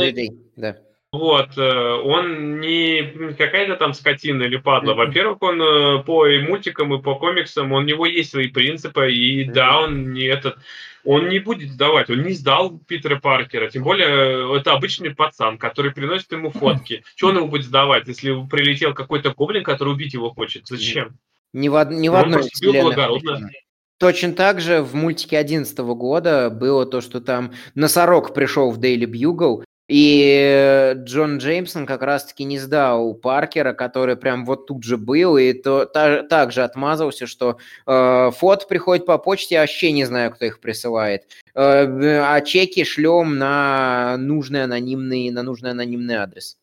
да. 0.56 0.78
Вот, 1.12 1.58
э, 1.58 2.02
он 2.04 2.60
не 2.60 3.34
какая-то 3.38 3.78
там 3.78 3.94
скотина 3.94 4.44
или 4.44 4.58
падла. 4.58 4.96
Во-первых, 4.96 5.42
он 5.42 5.62
э, 5.62 6.04
по 6.04 6.28
и 6.28 6.40
мультикам, 6.40 6.94
и 6.94 7.02
по 7.02 7.16
комиксам, 7.16 7.72
у 7.72 7.82
него 7.82 8.06
есть 8.06 8.32
свои 8.32 8.50
принципы, 8.50 9.14
и 9.14 9.46
да, 9.46 9.80
он 9.80 10.12
не 10.12 10.24
этот, 10.24 10.58
он 11.06 11.30
не 11.30 11.40
будет 11.40 11.72
сдавать, 11.72 12.10
он 12.10 12.24
не 12.24 12.34
сдал 12.34 12.78
Питера 12.80 13.18
Паркера, 13.18 13.70
тем 13.70 13.84
более 13.84 14.08
э, 14.08 14.58
это 14.58 14.74
обычный 14.74 15.16
пацан, 15.16 15.58
который 15.58 15.92
приносит 15.92 16.32
ему 16.34 16.50
фотки. 16.50 17.04
Чего 17.16 17.30
он 17.30 17.38
его 17.38 17.48
будет 17.48 17.66
сдавать, 17.66 18.08
если 18.08 18.34
прилетел 18.48 18.94
какой-то 18.94 19.34
гоблин, 19.34 19.64
который 19.64 19.94
убить 19.94 20.14
его 20.14 20.32
хочет? 20.32 20.68
Зачем? 20.68 21.18
Ни 21.54 21.70
в, 21.70 21.82
ни 21.86 22.10
в 22.10 22.16
одной 22.16 22.42
вселенной. 22.42 23.64
Точно 23.98 24.34
так 24.34 24.60
же 24.60 24.82
в 24.82 24.94
мультике 24.94 25.38
11 25.38 25.78
года 25.78 26.50
было 26.50 26.86
то, 26.86 27.00
что 27.00 27.22
там 27.22 27.54
носорог 27.76 28.34
пришел 28.34 28.72
в 28.72 28.80
Daily 28.80 29.06
Bugle 29.06 29.64
и 29.88 30.94
Джон 31.04 31.38
Джеймсон 31.38 31.86
как 31.86 32.02
раз-таки 32.02 32.44
не 32.44 32.58
сдал 32.58 33.14
Паркера, 33.14 33.74
который 33.74 34.16
прям 34.16 34.44
вот 34.46 34.66
тут 34.66 34.84
же 34.84 34.98
был, 34.98 35.38
и 35.38 35.54
то, 35.54 35.86
та, 35.86 36.24
также 36.24 36.64
отмазался, 36.64 37.28
что 37.28 37.60
э, 37.86 38.32
фото 38.32 38.66
приходит 38.68 39.06
по 39.06 39.18
почте, 39.20 39.56
я 39.56 39.62
вообще 39.62 39.92
не 39.92 40.06
знаю, 40.06 40.32
кто 40.32 40.46
их 40.46 40.60
присылает. 40.60 41.28
Э, 41.54 41.86
а 42.24 42.42
чеки 42.42 42.84
шлем 42.84 43.38
на 43.38 44.18
нужный 44.18 44.64
анонимный, 44.64 45.30
на 45.30 45.44
нужный 45.44 45.72
анонимный 45.72 46.16
адрес. 46.16 46.58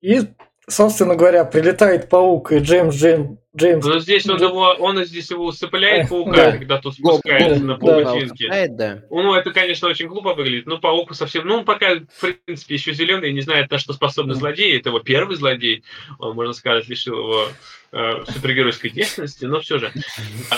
И, 0.00 0.20
собственно 0.68 1.16
говоря, 1.16 1.44
прилетает 1.44 2.08
паук, 2.08 2.52
и 2.52 2.58
Джеймс 2.58 2.94
Джеймс 2.94 3.38
Джеймс. 3.56 3.84
Но 3.84 3.98
здесь 3.98 4.28
он 4.28 4.40
его, 4.40 4.76
он 4.78 5.04
здесь 5.04 5.30
его 5.30 5.46
усыпляет 5.46 6.08
паука, 6.10 6.32
да. 6.32 6.52
когда 6.52 6.78
тот 6.78 6.94
спускается 6.94 7.60
да. 7.60 7.66
на 7.66 7.76
паутинке. 7.76 8.48
Да, 8.48 8.66
да. 8.68 9.02
Ну, 9.10 9.34
это, 9.34 9.52
конечно, 9.52 9.88
очень 9.88 10.08
глупо 10.08 10.34
выглядит, 10.34 10.66
но 10.66 10.78
паук 10.78 11.14
совсем... 11.14 11.46
Ну, 11.46 11.58
он 11.58 11.64
пока, 11.64 11.96
в 11.96 12.34
принципе, 12.44 12.74
еще 12.74 12.92
зеленый, 12.92 13.32
не 13.32 13.40
знает, 13.40 13.70
на 13.70 13.78
что 13.78 13.92
способны 13.92 14.34
злодеи. 14.34 14.78
Это 14.78 14.90
его 14.90 15.00
первый 15.00 15.36
злодей, 15.36 15.82
он, 16.18 16.34
можно 16.34 16.52
сказать, 16.52 16.88
лишил 16.88 17.18
его 17.18 17.48
супергеройской 17.92 18.90
деятельности, 18.90 19.44
но 19.44 19.60
все 19.60 19.78
же. 19.78 19.92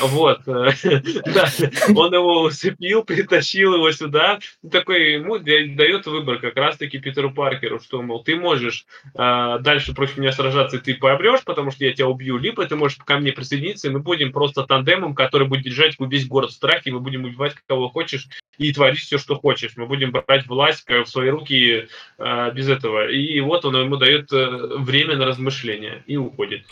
Вот. 0.01 0.41
Э, 0.47 0.70
да, 1.26 1.49
он 1.95 2.12
его 2.12 2.43
усыпил, 2.43 3.05
притащил 3.05 3.74
его 3.74 3.91
сюда. 3.93 4.39
Такой 4.70 5.12
ему 5.12 5.39
дает 5.39 6.07
выбор 6.07 6.39
как 6.39 6.57
раз-таки 6.57 6.99
Питеру 6.99 7.33
Паркеру, 7.33 7.81
что, 7.81 8.03
мол, 8.03 8.22
ты 8.22 8.37
можешь 8.37 8.87
э, 9.14 9.59
дальше 9.61 9.95
против 9.95 10.16
меня 10.18 10.33
сражаться, 10.33 10.76
и 10.76 10.81
ты 10.81 10.95
пообрешь, 10.95 11.45
потому 11.45 11.70
что 11.70 11.85
я 11.85 11.93
тебя 11.93 12.09
убью, 12.09 12.39
либо 12.39 12.64
ты 12.66 12.76
можешь 12.76 12.99
ко 12.99 13.18
мне 13.18 13.33
присоединиться, 13.33 13.89
и 13.89 13.91
мы 13.91 14.01
будем 14.01 14.33
просто 14.33 14.64
тандемом, 14.64 15.14
который 15.14 15.47
будет 15.47 15.64
держать 15.64 15.97
весь 15.99 16.26
город 16.26 16.51
в 16.51 16.55
страхе, 16.55 16.91
мы 16.91 17.01
будем 17.01 17.24
убивать 17.24 17.55
кого 17.66 17.89
хочешь 17.89 18.29
и 18.59 18.72
творить 18.72 18.99
все, 18.99 19.18
что 19.18 19.37
хочешь. 19.37 19.72
Мы 19.76 19.87
будем 19.87 20.11
брать 20.11 20.47
власть 20.47 20.85
в 20.89 21.07
свои 21.07 21.31
руки 21.31 21.89
э, 22.18 22.53
без 22.53 22.68
этого. 22.68 23.09
И 23.09 23.41
вот 23.41 23.64
он 23.64 23.76
ему 23.76 23.97
дает 23.97 24.33
э, 24.33 24.76
время 24.79 25.16
на 25.16 25.26
размышления 25.26 26.03
и 26.07 26.16
уходит. 26.16 26.66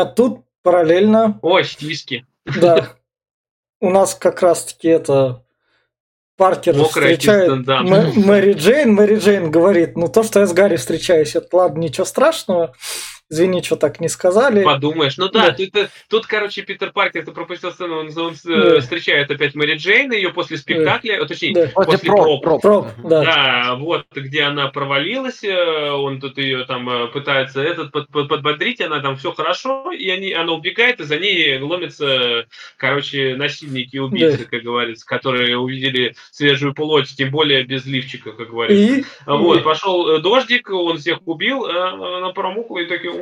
А 0.00 0.04
тут 0.04 0.40
параллельно... 0.62 1.38
Ой, 1.42 1.64
стиски. 1.64 2.26
Да. 2.60 2.92
У 3.80 3.90
нас 3.90 4.14
как 4.14 4.42
раз-таки 4.42 4.88
это 4.88 5.42
Паркер 6.36 6.74
Мокрая 6.74 7.16
встречает 7.16 7.66
Мэри 7.66 8.54
Джейн. 8.54 8.94
Мэри 8.94 9.16
Джейн 9.16 9.50
говорит, 9.50 9.96
ну 9.96 10.08
то, 10.08 10.22
что 10.22 10.40
я 10.40 10.46
с 10.46 10.52
Гарри 10.52 10.76
встречаюсь, 10.76 11.36
это 11.36 11.56
ладно, 11.56 11.80
ничего 11.80 12.04
страшного. 12.04 12.74
Извини, 13.32 13.62
что 13.62 13.76
так 13.76 13.98
не 13.98 14.10
сказали. 14.10 14.62
Подумаешь. 14.62 15.16
Ну 15.16 15.30
да, 15.30 15.48
да. 15.48 15.52
Тут, 15.54 15.74
э, 15.74 15.88
тут, 16.08 16.26
короче, 16.26 16.60
Питер 16.60 16.92
Паркер, 16.92 17.24
ты 17.24 17.32
пропустил 17.32 17.72
сцену, 17.72 18.00
он, 18.00 18.10
он 18.18 18.34
э, 18.34 18.74
да. 18.74 18.80
встречает 18.80 19.30
опять 19.30 19.54
Мэри 19.54 19.76
Джейн, 19.76 20.12
ее 20.12 20.34
после 20.34 20.58
спектакля, 20.58 21.18
да. 21.18 21.26
точнее, 21.26 21.54
да. 21.54 21.68
после 21.74 21.98
проб. 21.98 22.42
проб. 22.42 22.60
проб 22.60 22.88
да. 23.02 23.24
да, 23.24 23.74
вот, 23.76 24.04
где 24.14 24.42
она 24.42 24.68
провалилась, 24.68 25.42
э, 25.42 25.90
он 25.92 26.20
тут 26.20 26.36
ее 26.36 26.66
там 26.66 27.10
пытается 27.10 27.62
этот 27.62 27.90
под, 27.90 28.08
под, 28.08 28.28
подбодрить, 28.28 28.82
она 28.82 29.00
там 29.00 29.16
все 29.16 29.32
хорошо, 29.32 29.90
и 29.92 30.10
они, 30.10 30.34
она 30.34 30.52
убегает, 30.52 31.00
и 31.00 31.04
за 31.04 31.18
ней 31.18 31.58
ломятся, 31.58 32.46
короче, 32.76 33.34
насильники 33.36 33.96
и 33.96 33.98
убийцы, 33.98 34.40
да. 34.40 34.44
как 34.44 34.62
говорится, 34.62 35.06
которые 35.06 35.56
увидели 35.56 36.14
свежую 36.32 36.74
плоть, 36.74 37.16
тем 37.16 37.30
более 37.30 37.64
без 37.64 37.86
лифчика, 37.86 38.32
как 38.32 38.50
говорится. 38.50 38.94
И... 38.94 39.04
Вот, 39.24 39.60
и... 39.60 39.62
пошел 39.62 40.20
дождик, 40.20 40.68
он 40.68 40.98
всех 40.98 41.26
убил, 41.26 41.64
а 41.64 42.20
на 42.20 42.30
промуху 42.32 42.76
и 42.76 42.84
такие, 42.84 43.21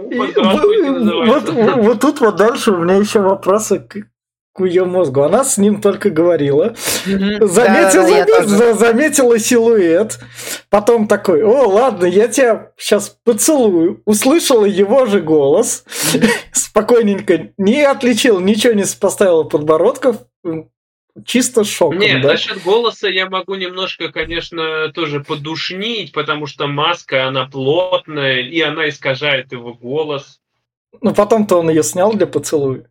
вот, 1.26 1.48
вот 1.48 2.00
тут 2.00 2.20
вот 2.20 2.36
дальше 2.36 2.72
у 2.72 2.78
меня 2.78 2.96
еще 2.96 3.20
вопросы 3.20 3.78
к, 3.78 3.96
к 4.54 4.64
ее 4.64 4.84
мозгу. 4.84 5.22
Она 5.22 5.44
с 5.44 5.58
ним 5.58 5.80
только 5.80 6.10
говорила. 6.10 6.74
Заметила, 7.04 8.26
да, 8.26 8.26
да, 8.26 8.46
за, 8.46 8.74
заметила 8.74 9.38
силуэт. 9.38 10.18
Потом 10.68 11.06
такой, 11.06 11.42
о, 11.42 11.66
ладно, 11.68 12.06
я 12.06 12.28
тебя 12.28 12.72
сейчас 12.76 13.16
поцелую. 13.24 14.02
Услышала 14.04 14.64
его 14.64 15.06
же 15.06 15.20
голос. 15.20 15.84
Спокойненько. 16.52 17.50
Не 17.58 17.82
отличил, 17.82 18.40
ничего 18.40 18.72
не 18.72 18.84
поставила 18.98 19.44
подбородков 19.44 20.16
чисто 21.24 21.64
шок. 21.64 21.94
Нет, 21.94 22.22
да? 22.22 22.28
насчет 22.28 22.62
голоса 22.62 23.08
я 23.08 23.28
могу 23.28 23.54
немножко, 23.54 24.10
конечно, 24.10 24.90
тоже 24.92 25.20
подушнить, 25.20 26.12
потому 26.12 26.46
что 26.46 26.66
маска, 26.66 27.26
она 27.26 27.46
плотная, 27.46 28.40
и 28.40 28.60
она 28.60 28.88
искажает 28.88 29.52
его 29.52 29.74
голос. 29.74 30.40
Ну, 31.00 31.14
потом-то 31.14 31.58
он 31.58 31.70
ее 31.70 31.82
снял 31.82 32.12
для 32.14 32.26
поцелуя. 32.26 32.88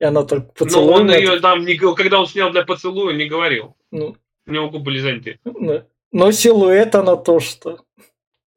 И 0.00 0.04
она 0.04 0.24
только 0.24 0.52
поцелуя. 0.52 0.88
Но 0.88 0.94
он 0.94 1.10
ее 1.10 1.40
там, 1.40 1.64
не, 1.64 1.76
когда 1.76 2.20
он 2.20 2.26
снял 2.26 2.50
для 2.50 2.64
поцелуя, 2.64 3.14
не 3.14 3.26
говорил. 3.26 3.76
Ну, 3.90 4.16
У 4.46 4.50
него 4.50 4.70
губы 4.70 4.86
были 4.86 5.00
заняты. 5.00 5.40
Но, 5.44 5.82
но 6.12 6.30
силуэт 6.30 6.94
она 6.94 7.16
то, 7.16 7.40
что... 7.40 7.80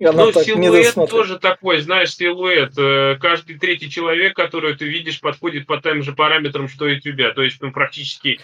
Она 0.03 0.25
ну, 0.25 0.31
силуэт 0.31 0.95
тоже 1.09 1.37
такой, 1.37 1.79
знаешь, 1.81 2.15
силуэт. 2.15 2.73
Э, 2.75 3.17
каждый 3.21 3.59
третий 3.59 3.87
человек, 3.87 4.35
который 4.35 4.75
ты 4.75 4.87
видишь, 4.87 5.21
подходит 5.21 5.67
по 5.67 5.79
тем 5.79 6.01
же 6.01 6.13
параметрам, 6.13 6.67
что 6.67 6.87
и 6.87 6.99
тебя. 6.99 7.33
То 7.33 7.43
есть, 7.43 7.61
ну, 7.61 7.71
практически 7.71 8.39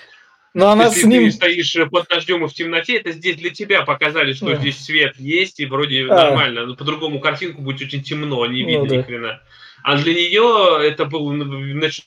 но 0.57 0.71
она 0.71 0.85
Если 0.85 1.01
с 1.01 1.03
ним... 1.03 1.23
ты 1.25 1.31
стоишь 1.31 1.75
э, 1.75 1.85
под 1.85 2.07
дождем 2.07 2.43
и 2.43 2.47
в 2.47 2.53
темноте, 2.53 2.97
это 2.97 3.11
здесь 3.11 3.35
для 3.35 3.51
тебя 3.51 3.83
показали, 3.83 4.33
что 4.33 4.47
а. 4.47 4.55
здесь 4.55 4.83
свет 4.83 5.15
есть, 5.19 5.59
и 5.59 5.67
вроде 5.67 6.05
а. 6.05 6.15
нормально. 6.15 6.65
Но 6.65 6.75
по-другому 6.75 7.19
картинку 7.19 7.61
будет 7.61 7.81
очень 7.81 8.01
темно, 8.01 8.43
не 8.47 8.63
ну 8.63 8.69
видно 8.69 8.83
ну, 8.85 8.89
да. 8.89 8.95
ни 8.95 9.01
хрена. 9.03 9.41
А 9.83 9.97
для 10.01 10.15
нее 10.15 10.79
это 10.81 11.05
был 11.05 11.31
ночной 11.31 12.01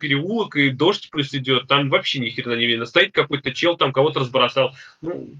переулок, 0.00 0.56
и 0.56 0.70
дождь 0.70 1.10
плюс 1.12 1.32
идет, 1.32 1.68
там 1.68 1.88
вообще 1.88 2.18
ни 2.18 2.30
хрена 2.30 2.54
не 2.54 2.66
видно. 2.66 2.86
Стоит 2.86 3.12
какой-то 3.14 3.54
чел, 3.54 3.76
там 3.76 3.92
кого-то 3.92 4.18
разбросал. 4.18 4.74
Ну, 5.00 5.36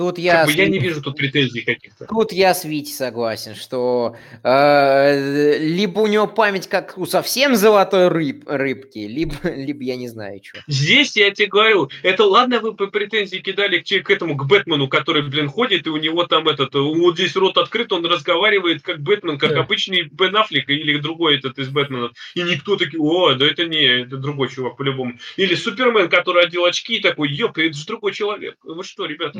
Тут 0.00 0.16
я, 0.16 0.46
как 0.46 0.46
бы, 0.46 0.52
я 0.52 0.66
не 0.66 0.78
вижу 0.78 1.02
тут 1.02 1.18
претензий 1.18 1.60
каких-то. 1.60 2.06
Тут 2.06 2.32
я 2.32 2.54
с 2.54 2.64
Вити 2.64 2.90
согласен, 2.90 3.54
что 3.54 4.16
э, 4.42 5.58
либо 5.58 6.00
у 6.00 6.06
него 6.06 6.26
память 6.26 6.70
как 6.70 6.96
у 6.96 7.04
совсем 7.04 7.54
золотой 7.54 8.08
рыб, 8.08 8.44
рыбки, 8.46 9.00
либо, 9.00 9.34
либо 9.54 9.82
я 9.84 9.96
не 9.96 10.08
знаю 10.08 10.40
что. 10.42 10.62
Здесь 10.68 11.18
я 11.18 11.30
тебе 11.32 11.48
говорю, 11.48 11.90
это 12.02 12.24
ладно 12.24 12.60
вы 12.60 12.72
по 12.72 12.86
претензии 12.86 13.40
кидали 13.40 13.80
к, 13.80 14.02
к 14.02 14.10
этому, 14.10 14.38
к 14.38 14.46
Бэтмену, 14.46 14.88
который, 14.88 15.20
блин, 15.20 15.50
ходит, 15.50 15.86
и 15.86 15.90
у 15.90 15.98
него 15.98 16.24
там 16.24 16.48
этот, 16.48 16.74
вот 16.76 17.16
здесь 17.16 17.36
рот 17.36 17.58
открыт, 17.58 17.92
он 17.92 18.06
разговаривает 18.06 18.80
как 18.80 19.02
Бэтмен, 19.02 19.36
как 19.36 19.50
да. 19.50 19.60
обычный 19.60 20.04
Бен 20.04 20.34
Аффлек 20.34 20.70
или 20.70 20.96
другой 20.96 21.36
этот 21.36 21.58
из 21.58 21.68
Бэтменов. 21.68 22.12
И 22.34 22.42
никто 22.42 22.76
такой, 22.76 22.98
о, 23.00 23.34
да 23.34 23.46
это 23.46 23.66
не, 23.66 23.84
это 23.84 24.16
другой 24.16 24.48
чувак 24.48 24.78
по-любому. 24.78 25.18
Или 25.36 25.54
Супермен, 25.54 26.08
который 26.08 26.42
одел 26.42 26.64
очки 26.64 26.96
и 26.96 27.00
такой, 27.00 27.28
ёп, 27.28 27.58
это 27.58 27.76
же 27.76 27.84
другой 27.84 28.14
человек. 28.14 28.56
Вы 28.62 28.82
что, 28.82 29.04
ребята? 29.04 29.38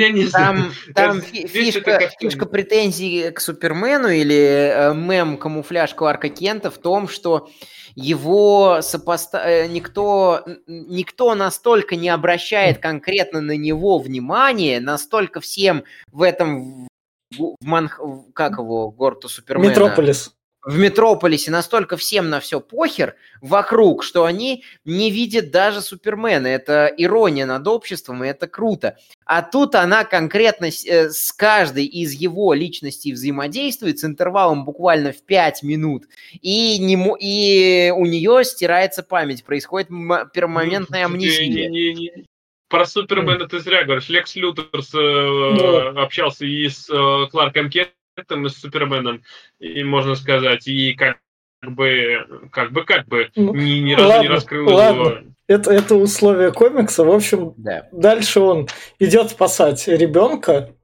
Я 0.00 0.10
не 0.10 0.24
знаю. 0.24 0.72
Там, 0.94 1.20
там 1.20 1.20
фишка, 1.22 2.10
фишка 2.18 2.46
претензий 2.46 3.30
к 3.30 3.40
Супермену 3.40 4.08
или 4.08 4.34
э, 4.34 4.94
мем 4.94 5.36
камуфляж 5.36 5.94
Кларка 5.94 6.28
Кента 6.28 6.70
в 6.70 6.78
том, 6.78 7.08
что 7.08 7.48
его 7.94 8.80
сопоста... 8.82 9.38
Э, 9.38 9.66
никто, 9.66 10.44
никто 10.66 11.34
настолько 11.34 11.96
не 11.96 12.08
обращает 12.08 12.78
конкретно 12.78 13.40
на 13.40 13.56
него 13.56 13.98
внимания, 13.98 14.80
настолько 14.80 15.40
всем 15.40 15.84
в 16.10 16.22
этом 16.22 16.88
в 17.36 17.54
Манх... 17.60 18.00
как 18.34 18.58
его, 18.58 18.90
город 18.90 19.24
Супермена? 19.28 19.70
Метрополис 19.70 20.34
в 20.62 20.78
Метрополисе 20.78 21.50
настолько 21.50 21.96
всем 21.96 22.28
на 22.28 22.40
все 22.40 22.60
похер 22.60 23.16
вокруг, 23.40 24.04
что 24.04 24.24
они 24.24 24.64
не 24.84 25.10
видят 25.10 25.50
даже 25.50 25.80
Супермена. 25.80 26.46
Это 26.46 26.92
ирония 26.96 27.46
над 27.46 27.66
обществом, 27.66 28.24
и 28.24 28.28
это 28.28 28.46
круто. 28.46 28.98
А 29.24 29.42
тут 29.42 29.74
она 29.74 30.04
конкретно 30.04 30.66
э, 30.66 31.08
с 31.08 31.32
каждой 31.32 31.86
из 31.86 32.12
его 32.12 32.52
личностей 32.52 33.12
взаимодействует 33.12 33.98
с 33.98 34.04
интервалом 34.04 34.64
буквально 34.64 35.12
в 35.12 35.22
5 35.22 35.62
минут. 35.62 36.04
И, 36.40 36.78
не, 36.78 36.96
и 37.20 37.90
у 37.90 38.04
нее 38.04 38.44
стирается 38.44 39.02
память, 39.02 39.44
происходит 39.44 39.88
пермоментная 39.88 41.06
амнезия. 41.06 41.68
Не, 41.68 41.68
не, 41.68 41.94
не. 41.94 42.26
Про 42.68 42.86
Супермена 42.86 43.48
ты 43.48 43.58
зря 43.58 43.82
говоришь. 43.84 44.08
Лекс 44.08 44.36
Лютер 44.36 44.66
э, 44.72 46.00
общался 46.00 46.44
и 46.44 46.68
с 46.68 46.88
э, 46.88 47.26
Кларком 47.30 47.68
Кентом, 47.68 47.94
Бэтом 48.20 48.46
и 48.46 48.48
с 48.48 48.58
Суперменом, 48.58 49.22
и 49.58 49.82
можно 49.82 50.14
сказать, 50.14 50.66
и 50.66 50.94
как 50.94 51.18
бы, 51.62 52.48
как 52.52 52.72
бы, 52.72 52.84
как 52.84 53.06
бы, 53.06 53.30
ну, 53.36 53.54
ни, 53.54 53.80
ни 53.80 53.92
разу 53.92 54.08
ладно, 54.08 54.22
не 54.22 54.28
раскрыл 54.28 54.68
ладно. 54.68 55.00
его. 55.00 55.18
Это, 55.46 55.72
это 55.72 55.96
условия 55.96 56.52
комикса. 56.52 57.04
В 57.04 57.10
общем, 57.10 57.54
да. 57.56 57.88
дальше 57.92 58.40
он 58.40 58.68
идет 58.98 59.30
спасать 59.30 59.88
ребенка, 59.88 60.74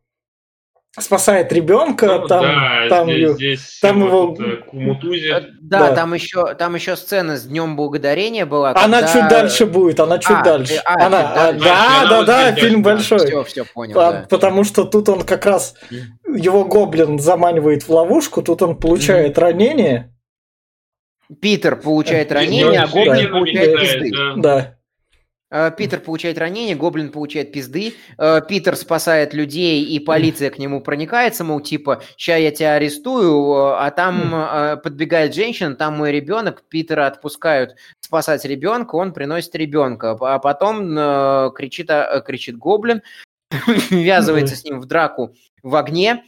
спасает 0.99 1.53
ребенка, 1.53 2.21
ну, 2.21 2.27
там, 2.27 2.43
да, 2.43 2.87
там, 2.89 3.11
здесь, 3.11 3.33
здесь 3.33 3.79
там 3.81 4.05
его 4.05 4.35
Кумутузи. 4.69 5.31
Э, 5.31 5.41
да, 5.61 5.89
да, 5.89 5.95
там 5.95 6.15
еще 6.15 6.55
там 6.55 6.75
еще 6.75 6.97
сцена 6.97 7.37
с 7.37 7.45
Днем 7.45 7.77
Благодарения 7.77 8.47
была. 8.47 8.71
Она 8.71 9.03
когда... 9.03 9.13
чуть 9.13 9.29
дальше 9.29 9.67
будет, 9.67 10.01
она 10.01 10.19
чуть 10.19 10.37
а, 10.37 10.43
дальше. 10.43 10.83
А, 10.85 11.07
она, 11.07 11.33
а, 11.33 11.53
да, 11.53 11.59
да, 11.59 12.09
да, 12.09 12.25
да, 12.25 12.53
фильм 12.55 12.83
большой. 12.83 13.19
Все, 13.19 13.45
все 13.45 13.65
понял. 13.65 13.95
По, 13.95 14.13
да. 14.13 14.27
Потому 14.29 14.65
что 14.65 14.85
тут 14.85 15.09
он 15.09 15.23
как 15.23 15.45
раз 15.45 15.75
его 16.37 16.65
гоблин 16.65 17.19
заманивает 17.19 17.83
в 17.83 17.91
ловушку, 17.91 18.43
тут 18.43 18.63
он 18.63 18.79
получает 18.79 19.37
mm-hmm. 19.37 19.41
ранение. 19.41 20.13
Питер 21.41 21.77
получает 21.77 22.31
ранение, 22.31 22.81
а 22.81 22.87
гоблин 22.87 23.31
получает 23.31 23.81
пизды. 23.81 24.13
Да. 24.37 24.77
Э, 25.51 25.71
Питер 25.77 26.01
получает 26.01 26.39
ранение, 26.39 26.75
Гоблин 26.75 27.11
получает 27.11 27.53
пизды, 27.53 27.95
э, 28.19 28.41
Питер 28.49 28.77
спасает 28.77 29.33
людей, 29.33 29.85
и 29.85 30.01
полиция 30.01 30.51
к 30.51 30.59
нему 30.59 30.81
проникается, 30.81 31.45
мол, 31.45 31.61
типа, 31.61 32.03
ща 32.17 32.37
я 32.37 32.51
тебя 32.51 32.75
арестую, 32.75 33.81
а 33.81 33.91
там 33.93 34.35
э, 34.35 34.77
подбегает 34.79 35.35
женщина, 35.35 35.75
там 35.77 35.99
мой 35.99 36.11
ребенок, 36.11 36.65
Питера 36.69 37.07
отпускают 37.07 37.77
спасать 38.01 38.45
ребенка, 38.45 38.97
он 38.97 39.13
приносит 39.13 39.55
ребенка, 39.55 40.17
а 40.21 40.39
потом 40.39 40.95
кричит, 41.55 41.91
кричит 42.25 42.57
Гоблин, 42.57 43.03
ввязывается 43.91 44.57
с 44.57 44.65
ним 44.65 44.81
в 44.81 44.87
драку 44.87 45.35
в 45.63 45.75
огне, 45.77 46.25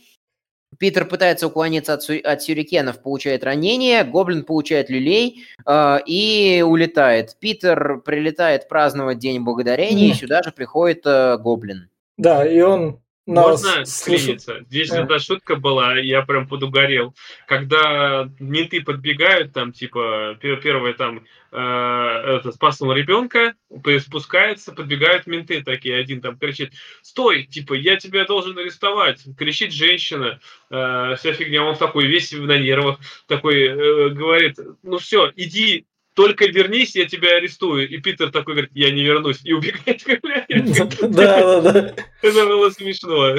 Питер 0.78 1.06
пытается 1.06 1.46
уклониться 1.46 1.94
от, 1.94 2.08
от 2.10 2.42
сюрикенов, 2.42 3.02
получает 3.02 3.42
ранение, 3.42 4.04
Гоблин 4.04 4.44
получает 4.44 4.90
люлей 4.90 5.44
э, 5.66 5.98
и 6.06 6.62
улетает. 6.66 7.36
Питер 7.40 8.02
прилетает 8.04 8.68
праздновать 8.68 9.18
День 9.18 9.40
Благодарения, 9.40 10.08
mm. 10.08 10.10
и 10.10 10.14
сюда 10.14 10.42
же 10.42 10.52
приходит 10.52 11.02
э, 11.06 11.38
Гоблин. 11.38 11.88
Да, 12.18 12.46
и 12.46 12.60
он 12.60 13.00
нас 13.28 13.62
Можно 13.62 13.84
слышит... 13.84 14.40
Здесь 14.68 14.88
да. 14.90 15.02
одна 15.02 15.18
шутка 15.18 15.56
была, 15.56 15.98
я 15.98 16.22
прям 16.22 16.48
подугорел. 16.48 17.14
Когда 17.46 18.30
менты 18.38 18.80
подбегают, 18.80 19.52
там, 19.52 19.72
типа, 19.72 20.38
первое 20.40 20.94
там, 20.94 21.24
э, 21.52 21.58
это, 21.58 22.52
спаснул 22.52 22.92
ребенка, 22.92 23.54
спускается, 24.00 24.72
подбегают 24.72 25.26
менты 25.26 25.62
такие, 25.62 25.96
один 25.96 26.22
там 26.22 26.38
кричит, 26.38 26.72
стой, 27.02 27.44
типа, 27.44 27.74
я 27.74 27.96
тебя 27.96 28.24
должен 28.24 28.56
арестовать. 28.56 29.24
Кричит 29.36 29.72
женщина, 29.72 30.40
э, 30.70 31.14
вся 31.18 31.32
фигня, 31.34 31.64
он 31.64 31.76
такой 31.76 32.06
весь 32.06 32.32
на 32.32 32.58
нервах, 32.58 32.98
такой 33.26 33.62
э, 33.66 34.08
говорит, 34.10 34.58
ну 34.82 34.96
все, 34.98 35.30
иди 35.36 35.86
только 36.18 36.46
вернись, 36.46 36.96
я 36.96 37.06
тебя 37.06 37.36
арестую. 37.36 37.88
И 37.88 37.98
Питер 37.98 38.32
такой 38.32 38.54
говорит, 38.54 38.72
я 38.74 38.90
не 38.90 39.04
вернусь. 39.04 39.38
И 39.44 39.52
убегает. 39.52 40.02
Да, 41.00 41.60
да, 41.60 41.72
да. 41.72 41.94
Это 42.22 42.44
было 42.44 42.70
смешно. 42.70 43.36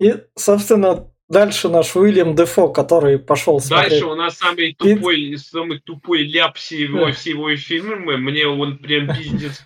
И, 0.00 0.16
собственно, 0.34 1.08
Дальше 1.30 1.68
наш 1.68 1.94
Уильям 1.94 2.34
Дефо, 2.34 2.68
который 2.68 3.16
пошел 3.20 3.60
смотреть. 3.60 3.90
Дальше 3.90 4.06
у 4.06 4.16
нас 4.16 4.36
самый 4.36 4.74
тупой, 4.74 5.20
и... 5.20 5.36
самый 5.36 5.78
тупой 5.78 6.24
ляп 6.24 6.56
всего, 6.56 7.06
да. 7.06 7.12
всего 7.12 7.54
фильма. 7.54 8.16
Мне 8.16 8.48
он 8.48 8.78
прям 8.78 9.06
пиздец. 9.16 9.64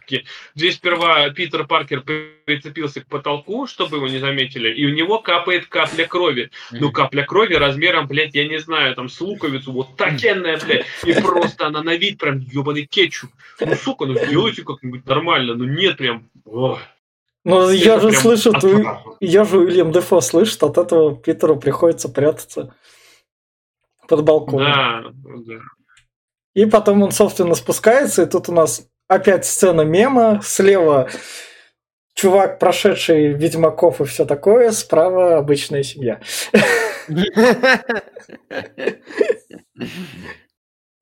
Здесь 0.54 0.74
сперва 0.74 1.30
Питер 1.30 1.66
Паркер 1.66 2.02
прицепился 2.44 3.00
к 3.00 3.06
потолку, 3.06 3.66
чтобы 3.66 3.96
его 3.96 4.08
не 4.08 4.18
заметили, 4.18 4.74
и 4.74 4.84
у 4.84 4.90
него 4.90 5.20
капает 5.20 5.64
капля 5.64 6.04
крови. 6.04 6.50
Ну, 6.70 6.92
капля 6.92 7.22
крови 7.22 7.54
размером, 7.54 8.08
блядь, 8.08 8.34
я 8.34 8.46
не 8.46 8.58
знаю, 8.58 8.94
там, 8.94 9.08
с 9.08 9.18
луковицу, 9.22 9.72
вот 9.72 9.96
такенная, 9.96 10.60
блядь, 10.60 10.84
и 11.02 11.14
просто 11.14 11.68
она 11.68 11.82
на 11.82 11.96
вид 11.96 12.18
прям 12.18 12.40
ебаный 12.40 12.84
кетчуп. 12.84 13.30
Ну, 13.58 13.74
сука, 13.74 14.04
ну, 14.04 14.18
сделайте 14.18 14.64
как-нибудь 14.64 15.06
нормально, 15.06 15.54
ну, 15.54 15.64
нет 15.64 15.96
прям... 15.96 16.28
Ох. 16.44 16.78
Ну, 17.44 17.70
я 17.70 18.00
же 18.00 18.12
слышу, 18.12 18.52
ты, 18.52 18.86
я 19.20 19.44
же 19.44 19.58
Уильям 19.58 19.92
Дефо 19.92 20.22
слышит, 20.22 20.62
от 20.62 20.78
этого 20.78 21.14
Питеру 21.14 21.56
приходится 21.56 22.08
прятаться 22.08 22.74
под 24.08 24.24
балконом. 24.24 24.72
Да, 24.72 25.02
да. 25.22 25.54
И 26.54 26.66
потом 26.66 27.02
он, 27.02 27.10
собственно, 27.10 27.54
спускается, 27.54 28.22
и 28.22 28.26
тут 28.26 28.48
у 28.48 28.52
нас 28.52 28.86
опять 29.08 29.44
сцена 29.44 29.82
мема. 29.82 30.40
Слева 30.42 31.10
чувак, 32.14 32.58
прошедший 32.58 33.32
Ведьмаков 33.32 34.00
и 34.00 34.04
все 34.04 34.24
такое, 34.24 34.70
справа 34.70 35.36
обычная 35.36 35.82
семья. 35.82 36.20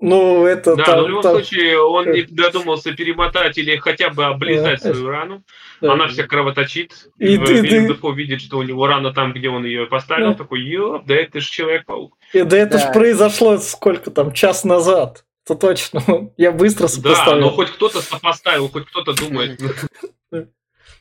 Ну, 0.02 0.46
это... 0.46 0.74
Да, 0.74 0.84
там, 0.84 0.96
но 0.98 1.04
в 1.04 1.08
любом 1.08 1.22
там... 1.22 1.32
случае 1.34 1.78
он 1.80 2.10
не 2.10 2.22
додумался 2.22 2.92
перемотать 2.92 3.56
или 3.56 3.76
хотя 3.76 4.10
бы 4.10 4.24
облизать 4.24 4.82
да, 4.82 4.92
свою 4.92 5.08
рану. 5.08 5.44
Да, 5.80 5.92
Она 5.92 6.08
вся 6.08 6.26
кровоточит. 6.26 7.08
И 7.18 7.38
ты, 7.38 7.62
ты... 7.62 8.12
видит, 8.12 8.40
что 8.40 8.58
у 8.58 8.62
него 8.64 8.88
рана 8.88 9.14
там, 9.14 9.32
где 9.32 9.48
он 9.48 9.64
ее 9.64 9.86
поставил. 9.86 10.30
Да. 10.30 10.34
Такой, 10.34 10.60
ёп, 10.62 11.06
да 11.06 11.14
это 11.14 11.38
же 11.40 11.48
Человек-паук. 11.48 12.18
И, 12.32 12.42
да 12.42 12.58
это 12.58 12.78
да. 12.78 12.90
ж 12.90 12.92
произошло 12.92 13.58
сколько 13.58 14.10
там, 14.10 14.32
час 14.32 14.64
назад. 14.64 15.24
Это 15.46 15.54
точно. 15.54 16.02
Я 16.36 16.50
быстро 16.50 16.88
сопоставил. 16.88 17.34
Да, 17.34 17.40
но 17.40 17.50
хоть 17.50 17.70
кто-то 17.70 18.00
сопоставил, 18.00 18.68
хоть 18.68 18.86
кто-то 18.86 19.14
думает. 19.14 19.60
Вот, 20.30 20.48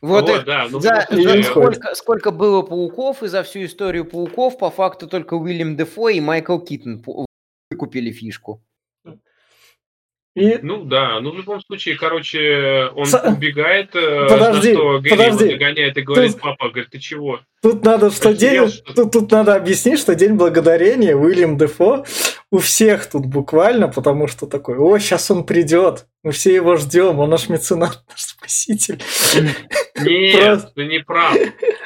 вот 0.02 0.30
это, 0.30 0.46
да, 0.46 0.68
ну, 0.70 0.80
за, 0.80 1.08
за 1.10 1.44
сколько, 1.44 1.96
сколько 1.96 2.32
было 2.32 2.64
пауков, 2.64 3.22
и 3.22 3.28
за 3.28 3.44
всю 3.44 3.66
историю 3.66 4.06
пауков 4.06 4.58
по 4.58 4.72
факту 4.72 5.08
только 5.08 5.36
Уильям 5.36 5.76
Дефо 5.76 6.10
и 6.10 6.20
Майкл 6.20 6.58
Киттон 6.58 7.04
купили 7.78 8.12
фишку. 8.12 8.64
И... 10.36 10.60
Ну 10.62 10.86
да, 10.86 11.20
ну 11.20 11.32
в 11.32 11.38
любом 11.38 11.60
случае, 11.62 11.98
короче, 11.98 12.90
он 12.96 13.06
С... 13.06 13.22
убегает, 13.22 13.94
э, 13.96 14.28
подожди, 14.30 14.74
что 14.74 15.00
Гэри 15.00 15.10
подожди. 15.10 15.44
его 15.46 15.54
догоняет 15.54 15.98
и 15.98 16.02
говорит, 16.02 16.32
тут... 16.34 16.42
папа, 16.42 16.70
говорит, 16.70 16.90
ты 16.90 17.00
чего? 17.00 17.42
Тут 17.62 17.86
надо, 17.86 18.10
что 18.10 18.34
день. 18.34 18.72
Тут, 18.96 19.12
тут 19.12 19.32
надо 19.32 19.56
объяснить, 19.56 20.00
что 20.00 20.16
День 20.16 20.34
Благодарения 20.34 21.16
Уильям 21.16 21.58
Дефо 21.58 22.06
у 22.52 22.58
всех 22.58 23.10
тут 23.10 23.26
буквально, 23.26 23.88
потому 23.88 24.28
что 24.28 24.46
такой, 24.46 24.78
о, 24.78 24.98
сейчас 25.00 25.32
он 25.32 25.46
придет, 25.46 26.06
мы 26.24 26.34
все 26.34 26.54
его 26.54 26.76
ждем, 26.76 27.20
он 27.20 27.30
наш 27.30 27.50
меценат, 27.50 28.04
Спаситель. 28.16 29.02
Нет, 30.04 30.60
Просто... 30.60 30.72
ты 30.76 30.86
не 30.86 31.00
прав. 31.00 31.36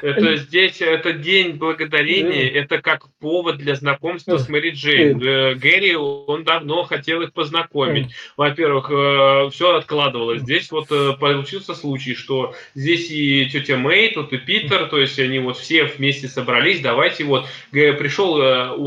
Это 0.02 0.36
здесь, 0.38 0.82
это 0.82 1.14
день 1.14 1.54
благодарения, 1.54 2.50
это 2.50 2.82
как 2.82 3.08
повод 3.20 3.58
для 3.58 3.76
знакомства 3.76 4.38
с 4.38 4.50
Мэри 4.50 4.72
Джейн. 4.72 5.22
Э, 5.22 5.56
Гэри, 5.56 5.96
он 5.96 6.44
давно 6.44 6.84
хотел 6.84 7.22
их 7.22 7.34
познакомить. 7.34 8.14
Во-первых, 8.38 8.90
э, 8.90 9.50
все 9.52 9.76
откладывалось. 9.76 10.42
Здесь 10.42 10.72
вот 10.72 10.88
э, 10.92 11.14
получился 11.20 11.76
случай, 11.76 12.16
что 12.16 12.56
здесь 12.74 13.12
и 13.12 13.48
тетя 13.52 13.78
Мэй, 13.78 14.14
тут 14.14 14.34
и 14.34 14.38
Питер, 14.38 14.88
то 14.88 14.98
есть 14.98 15.20
они 15.20 15.40
вот 15.40 15.58
все 15.66 15.86
вместе 15.86 16.28
собрались, 16.28 16.80
давайте 16.80 17.24
вот, 17.24 17.48
пришел 17.72 18.40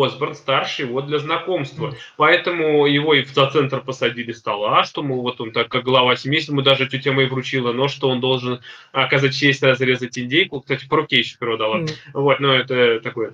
Осборн 0.04 0.34
старший 0.34 0.84
вот 0.84 1.06
для 1.06 1.18
знакомства. 1.18 1.94
Поэтому 2.16 2.86
его 2.86 3.14
и 3.14 3.24
в 3.24 3.32
центр 3.32 3.80
посадили 3.80 4.30
стола, 4.30 4.84
что, 4.84 5.02
мол, 5.02 5.22
вот 5.22 5.40
он 5.40 5.50
так 5.50 5.68
как 5.68 5.82
глава 5.82 6.14
семейства, 6.14 6.52
ему 6.52 6.62
даже 6.62 6.86
тетя 6.86 7.12
Мэй 7.12 7.26
вручила, 7.26 7.72
но 7.72 7.88
что 7.88 8.08
он 8.08 8.20
должен 8.20 8.60
оказать 8.92 9.34
честь 9.34 9.62
разрезать 9.62 10.16
индейку. 10.18 10.60
Кстати, 10.60 10.86
по 10.88 10.96
руке 10.96 11.18
еще 11.18 11.36
перо 11.38 11.58
Mm. 11.58 11.90
Вот, 12.14 12.38
но 12.38 12.54
это 12.54 13.00
такое. 13.00 13.32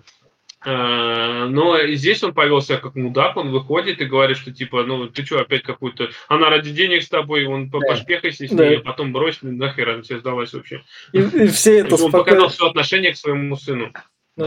А, 0.65 1.47
но 1.47 1.79
здесь 1.89 2.23
он 2.23 2.33
повел 2.33 2.61
себя 2.63 2.79
как 2.79 2.95
мудак, 2.95 3.37
он 3.37 3.51
выходит 3.51 4.01
и 4.01 4.07
говорит, 4.07 4.37
что 4.39 4.53
типа, 4.53 4.85
ну 4.85 5.09
ты 5.09 5.25
что, 5.25 5.41
опять 5.41 5.63
какую-то... 5.63 6.09
Она 6.29 6.49
ради 6.49 6.71
денег 6.71 7.03
с 7.03 7.09
тобой, 7.09 7.47
он 7.47 7.69
да. 7.69 7.79
пошпехайся 7.81 8.49
с 8.49 8.51
ней, 8.51 8.77
да. 8.77 8.81
а 8.81 8.81
потом 8.81 9.13
брось, 9.13 9.39
нахер 9.43 9.91
она 9.91 10.03
тебе 10.03 10.19
сдалась 10.19 10.53
вообще. 10.53 10.83
И, 11.13 11.19
и 11.19 11.47
все 11.49 11.81
это 11.81 11.95
Он 11.95 12.09
спокойно... 12.09 12.25
показал 12.25 12.49
все 12.49 12.67
отношение 12.69 13.13
к 13.13 13.17
своему 13.17 13.57
сыну. 13.57 13.93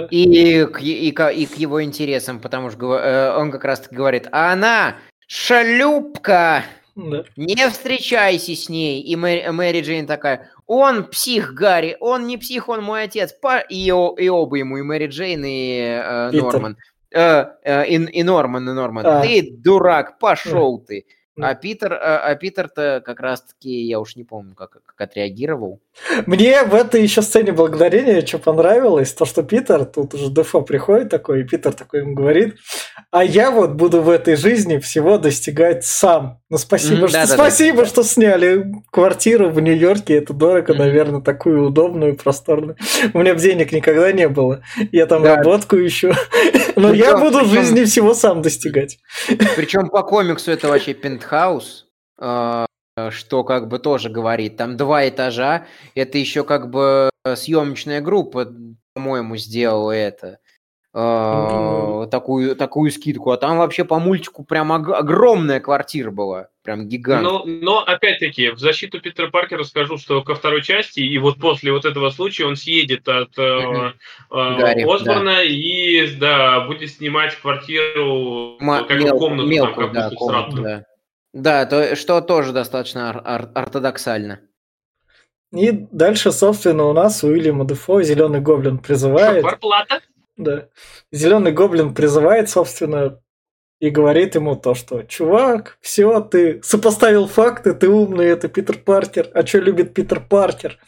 И, 0.10 0.23
и, 0.23 0.68
и, 0.81 1.10
и 1.10 1.45
к 1.45 1.56
его 1.56 1.84
интересам, 1.84 2.39
потому 2.41 2.72
что 2.72 2.98
э, 2.98 3.38
он 3.38 3.52
как 3.52 3.64
раз 3.64 3.81
таки 3.81 3.95
говорит, 3.95 4.27
а 4.31 4.52
она 4.52 4.98
шлюпка, 5.27 6.65
да. 6.98 7.24
не 7.36 7.69
встречайся 7.69 8.56
с 8.56 8.69
ней. 8.69 9.02
И 9.02 9.15
Мэри, 9.15 9.49
Мэри 9.49 9.82
Джейн 9.82 10.07
такая, 10.07 10.49
он 10.65 11.06
псих, 11.06 11.53
Гарри, 11.53 11.95
он 11.99 12.26
не 12.26 12.38
псих, 12.38 12.69
он 12.69 12.84
мой 12.84 13.03
отец. 13.03 13.34
И, 13.69 13.86
и 13.86 13.91
оба 14.30 14.56
ему, 14.56 14.78
и 14.78 14.82
Мэри 14.82 15.07
Джейн, 15.07 15.45
и 15.45 15.80
э, 15.80 16.32
Норман. 16.32 16.78
Э, 17.11 17.45
э, 17.64 17.88
и, 17.88 17.95
и 17.95 18.24
Норман, 18.24 18.68
и 18.68 18.74
Норман. 18.74 19.06
А. 19.06 19.22
Ты 19.22 19.48
дурак, 19.52 20.18
пошел 20.19 20.80
ты. 20.80 21.06
А 21.40 21.54
Питер, 21.54 21.94
а, 21.94 22.20
а 22.20 22.36
Питер-то 22.36 23.02
как 23.06 23.20
раз-таки, 23.20 23.70
я 23.70 24.00
уж 24.00 24.16
не 24.16 24.24
помню, 24.24 24.56
как, 24.56 24.78
как 24.84 25.02
отреагировал. 25.02 25.80
Мне 26.26 26.64
в 26.64 26.74
этой 26.74 27.04
еще 27.04 27.22
сцене 27.22 27.52
благодарения 27.52 28.26
что 28.26 28.40
понравилось, 28.40 29.14
то, 29.14 29.26
что 29.26 29.44
Питер, 29.44 29.86
тут 29.86 30.16
уже 30.16 30.32
Дефо 30.32 30.62
приходит 30.62 31.10
такой, 31.10 31.42
и 31.42 31.44
Питер 31.44 31.74
такой 31.74 32.02
ему 32.02 32.16
говорит, 32.16 32.56
а 33.12 33.24
я 33.24 33.52
вот 33.52 33.72
буду 33.72 34.02
в 34.02 34.10
этой 34.10 34.36
жизни 34.36 34.78
всего 34.80 35.18
достигать 35.18 35.86
сам. 35.86 36.42
Ну, 36.50 36.58
спасибо, 36.58 37.06
mm, 37.06 37.10
что, 37.10 37.18
да, 37.18 37.28
спасибо, 37.28 37.80
да, 37.80 37.86
что 37.86 38.04
сняли 38.04 38.66
квартиру 38.92 39.50
в 39.50 39.60
Нью-Йорке, 39.60 40.16
это 40.16 40.34
дорого, 40.34 40.74
mm. 40.74 40.78
наверное, 40.78 41.22
такую 41.22 41.68
удобную, 41.68 42.16
просторную. 42.16 42.78
У 43.14 43.20
меня 43.20 43.36
денег 43.36 43.72
никогда 43.72 44.12
не 44.12 44.28
было, 44.28 44.64
я 44.92 45.06
там 45.06 45.22
да. 45.22 45.36
работку 45.36 45.76
еще, 45.76 46.16
но 46.76 46.94
я 46.94 47.18
буду 47.18 47.42
в 47.42 47.48
жизни 47.48 47.84
всего 47.84 48.16
сам 48.16 48.42
достигать. 48.42 48.98
Причем 49.56 49.90
по 49.90 50.02
комиксу 50.02 50.52
это 50.52 50.68
вообще 50.68 50.94
пент 50.94 51.27
пентхаус, 51.27 51.27
а, 52.20 52.66
что 53.10 53.44
как 53.44 53.68
бы 53.68 53.80
тоже 53.80 54.10
говорит, 54.10 54.58
там 54.58 54.78
два 54.78 55.08
этажа, 55.08 55.66
это 55.95 56.18
еще 56.18 56.44
как 56.44 56.70
бы 56.70 57.10
съемочная 57.36 58.02
группа, 58.02 58.52
по-моему, 58.94 59.38
сделала 59.38 59.91
это. 59.91 60.40
Mm-hmm. 60.98 62.08
такую, 62.08 62.56
такую 62.56 62.90
скидку. 62.90 63.30
А 63.30 63.38
там 63.38 63.60
вообще 63.60 63.86
по 63.86 63.99
мультику 63.99 64.44
прям 64.44 64.72
огромная 64.72 65.60
квартира 65.60 66.10
была. 66.10 66.48
Прям 66.64 66.88
гигант. 66.88 67.24
Но, 67.24 67.44
но 67.45 67.84
опять-таки, 67.84 68.49
в 68.49 68.58
защиту 68.58 68.99
Питера 68.99 69.30
Паркера 69.30 69.64
скажу, 69.64 69.98
что 69.98 70.24
ко 70.24 70.34
второй 70.34 70.64
части, 70.64 71.02
и 71.02 71.18
вот 71.20 71.40
после 71.40 71.72
вот 71.72 71.86
этого 71.86 72.10
случая 72.10 72.45
он 72.45 72.56
съедет 72.56 73.08
от 73.08 73.38
mm-hmm. 73.38 73.94
Гарри, 74.32 74.91
Осборна 74.91 75.36
да. 75.36 75.44
и 75.44 76.16
да, 76.16 76.62
будет 76.62 76.90
снимать 76.90 77.36
квартиру, 77.36 78.58
М- 78.60 78.88
как 78.88 78.99
мел- 78.99 79.20
комнату, 79.20 79.48
мелкую, 79.48 79.91
там, 79.91 79.94
да, 79.94 80.10
комнату, 80.16 80.62
да. 80.64 80.86
Да, 81.34 81.66
то, 81.66 81.95
что 81.95 82.22
тоже 82.22 82.52
достаточно 82.54 83.10
ор- 83.10 83.18
ор- 83.26 83.52
ортодоксально. 83.54 84.41
И 85.54 85.72
дальше, 85.72 86.32
собственно, 86.32 86.86
у 86.86 86.94
нас 86.94 87.24
Уильяма 87.24 87.66
Дефо 87.66 88.02
Зеленый 88.02 88.41
Гоблин 88.41 88.80
призывает. 88.80 89.44
Зарплата? 89.44 90.02
Да. 90.36 90.68
Зеленый 91.12 91.52
Гоблин 91.52 91.94
призывает, 91.94 92.49
собственно, 92.49 93.20
и 93.80 93.90
говорит 93.90 94.36
ему 94.36 94.56
то, 94.56 94.74
что 94.74 95.04
чувак, 95.04 95.78
все, 95.82 96.20
ты 96.22 96.62
сопоставил 96.64 97.28
факты, 97.28 97.74
ты 97.74 97.88
умный, 97.88 98.26
это 98.26 98.48
Питер 98.48 98.78
Паркер. 98.80 99.30
А 99.34 99.45
что 99.45 99.60
любит 99.60 99.94
Питер 99.94 100.20
Паркер? 100.20 100.80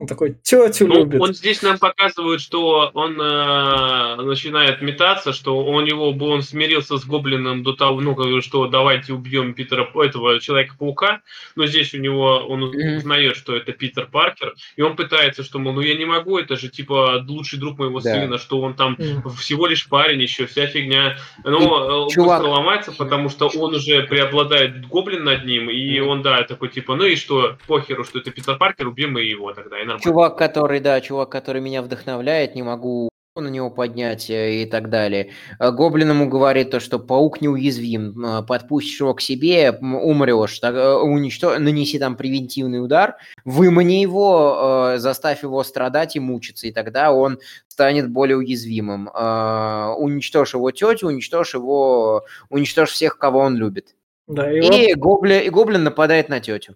Он 0.00 0.06
такой 0.06 0.34
тетю 0.42 0.86
ну, 0.86 1.00
любит. 1.00 1.20
Он 1.20 1.34
здесь 1.34 1.60
нам 1.60 1.76
показывает, 1.76 2.40
что 2.40 2.92
он 2.94 3.20
э, 3.20 4.22
начинает 4.22 4.80
метаться, 4.80 5.32
что 5.32 5.58
у 5.58 5.80
него 5.80 6.12
бы 6.12 6.28
он 6.28 6.42
смирился 6.42 6.98
с 6.98 7.04
гоблином 7.04 7.64
до 7.64 7.72
того, 7.72 8.00
ну, 8.00 8.40
что 8.40 8.68
давайте 8.68 9.12
убьем 9.12 9.54
Питера, 9.54 9.90
этого 10.04 10.38
Человека-паука, 10.38 11.22
но 11.56 11.66
здесь 11.66 11.94
у 11.94 11.98
него 11.98 12.46
он 12.46 12.62
узнает, 12.62 13.36
что 13.36 13.56
это 13.56 13.72
Питер 13.72 14.06
Паркер, 14.06 14.54
и 14.76 14.82
он 14.82 14.94
пытается, 14.94 15.42
что, 15.42 15.58
мол, 15.58 15.72
ну 15.72 15.80
я 15.80 15.96
не 15.96 16.04
могу, 16.04 16.38
это 16.38 16.56
же 16.56 16.68
типа 16.68 17.24
лучший 17.26 17.58
друг 17.58 17.78
моего 17.78 17.98
да. 17.98 18.14
сына, 18.14 18.38
что 18.38 18.60
он 18.60 18.74
там 18.74 18.96
всего 19.36 19.66
лишь 19.66 19.88
парень 19.88 20.22
еще, 20.22 20.46
вся 20.46 20.68
фигня. 20.68 21.16
Но 21.42 22.06
и, 22.06 22.12
чувак... 22.12 22.38
быстро 22.38 22.52
ломается, 22.52 22.92
потому 22.92 23.30
что 23.30 23.48
он 23.48 23.74
уже 23.74 24.04
преобладает 24.04 24.86
гоблин 24.86 25.24
над 25.24 25.44
ним, 25.44 25.68
и 25.68 25.98
он, 25.98 26.22
да, 26.22 26.44
такой 26.44 26.68
типа, 26.68 26.94
ну 26.94 27.04
и 27.04 27.16
что, 27.16 27.58
похеру, 27.66 28.04
что 28.04 28.20
это 28.20 28.30
Питер 28.30 28.56
Паркер, 28.56 28.86
убьем 28.86 29.14
мы 29.14 29.22
его 29.22 29.52
тогда 29.52 29.87
нормально. 29.88 30.02
Чувак, 30.02 30.38
который, 30.38 30.80
да, 30.80 31.00
чувак, 31.00 31.30
который 31.30 31.60
меня 31.60 31.82
вдохновляет, 31.82 32.54
не 32.54 32.62
могу 32.62 33.10
на 33.40 33.48
него 33.48 33.70
поднять 33.70 34.30
э, 34.30 34.62
и 34.62 34.66
так 34.66 34.90
далее. 34.90 35.30
Э, 35.58 35.70
Гоблин 35.70 36.10
ему 36.10 36.28
говорит 36.28 36.70
то, 36.70 36.80
что 36.80 36.98
паук 36.98 37.40
неуязвим, 37.40 38.24
э, 38.24 38.42
подпустишь 38.42 39.00
его 39.00 39.14
к 39.14 39.20
себе, 39.20 39.72
умрешь, 39.80 40.58
так, 40.58 41.02
уничтож... 41.02 41.58
нанеси 41.58 41.98
там 41.98 42.16
превентивный 42.16 42.82
удар, 42.82 43.16
вымани 43.44 44.02
его, 44.02 44.94
заставь 44.96 45.42
его 45.42 45.62
страдать 45.64 46.16
и 46.16 46.20
мучиться, 46.20 46.66
и 46.66 46.72
тогда 46.72 47.12
он 47.12 47.38
станет 47.68 48.10
более 48.10 48.36
уязвимым. 48.36 49.08
Уничтожь 49.08 50.54
его 50.54 50.70
тетю, 50.70 51.08
уничтожь 51.08 51.54
его, 51.54 52.24
уничтожь 52.50 52.90
всех, 52.90 53.18
кого 53.18 53.40
он 53.40 53.56
любит. 53.56 53.94
Да, 54.26 54.52
и, 54.52 54.58
и, 54.58 54.94
вот... 54.94 55.00
гоблин, 55.00 55.42
и 55.42 55.48
гоблин 55.48 55.84
нападает 55.84 56.28
на 56.28 56.40
тетю. 56.40 56.74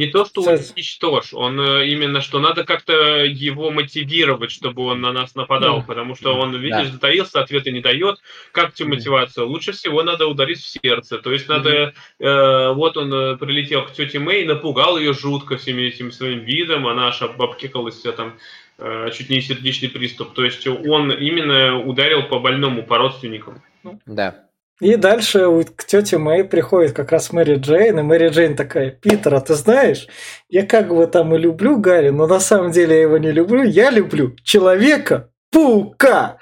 Не 0.00 0.06
то, 0.06 0.24
что 0.24 0.40
уничтожь, 0.40 1.34
он 1.34 1.60
э, 1.60 1.88
именно, 1.88 2.22
что 2.22 2.40
надо 2.40 2.64
как-то 2.64 3.22
его 3.22 3.70
мотивировать, 3.70 4.50
чтобы 4.50 4.84
он 4.84 5.02
на 5.02 5.12
нас 5.12 5.34
нападал, 5.34 5.80
mm. 5.80 5.86
потому 5.86 6.14
что 6.14 6.34
он, 6.38 6.56
видишь, 6.56 6.86
да. 6.86 6.92
затаился, 6.92 7.40
ответа 7.42 7.70
не 7.70 7.80
дает. 7.80 8.16
Как 8.52 8.72
тебе 8.72 8.88
мотивация? 8.88 9.44
Лучше 9.44 9.72
всего 9.72 10.02
надо 10.02 10.26
ударить 10.26 10.60
в 10.60 10.66
сердце. 10.66 11.18
То 11.18 11.30
есть 11.30 11.50
надо, 11.50 11.92
э, 12.18 12.72
вот 12.72 12.96
он 12.96 13.12
э, 13.12 13.36
прилетел 13.36 13.84
к 13.84 13.92
тете 13.92 14.18
Мэй, 14.20 14.46
напугал 14.46 14.96
ее 14.96 15.12
жутко 15.12 15.58
всеми 15.58 15.82
этим 15.82 16.12
своим 16.12 16.40
видом, 16.40 16.86
она 16.86 17.08
аж 17.08 17.20
обкекалась 17.20 18.00
там 18.00 18.38
э, 18.78 19.10
чуть 19.12 19.28
не 19.28 19.42
сердечный 19.42 19.90
приступ. 19.90 20.32
То 20.32 20.46
есть 20.46 20.66
он 20.66 21.12
именно 21.12 21.78
ударил 21.78 22.22
по 22.22 22.38
больному, 22.38 22.84
по 22.84 22.96
родственникам. 22.96 23.62
Да. 24.06 24.46
И 24.80 24.96
дальше 24.96 25.46
к 25.76 25.84
тете 25.84 26.16
Мэй 26.16 26.44
приходит 26.44 26.92
как 26.92 27.12
раз 27.12 27.32
Мэри 27.32 27.56
Джейн, 27.56 27.98
и 27.98 28.02
Мэри 28.02 28.30
Джейн 28.30 28.56
такая, 28.56 28.90
Питер, 28.90 29.34
а 29.34 29.40
ты 29.40 29.54
знаешь, 29.54 30.06
я 30.48 30.64
как 30.64 30.94
бы 30.94 31.06
там 31.06 31.34
и 31.34 31.38
люблю 31.38 31.76
Гарри, 31.76 32.08
но 32.08 32.26
на 32.26 32.40
самом 32.40 32.72
деле 32.72 32.96
я 32.96 33.02
его 33.02 33.18
не 33.18 33.30
люблю, 33.30 33.62
я 33.62 33.90
люблю 33.90 34.34
человека-паука. 34.42 36.38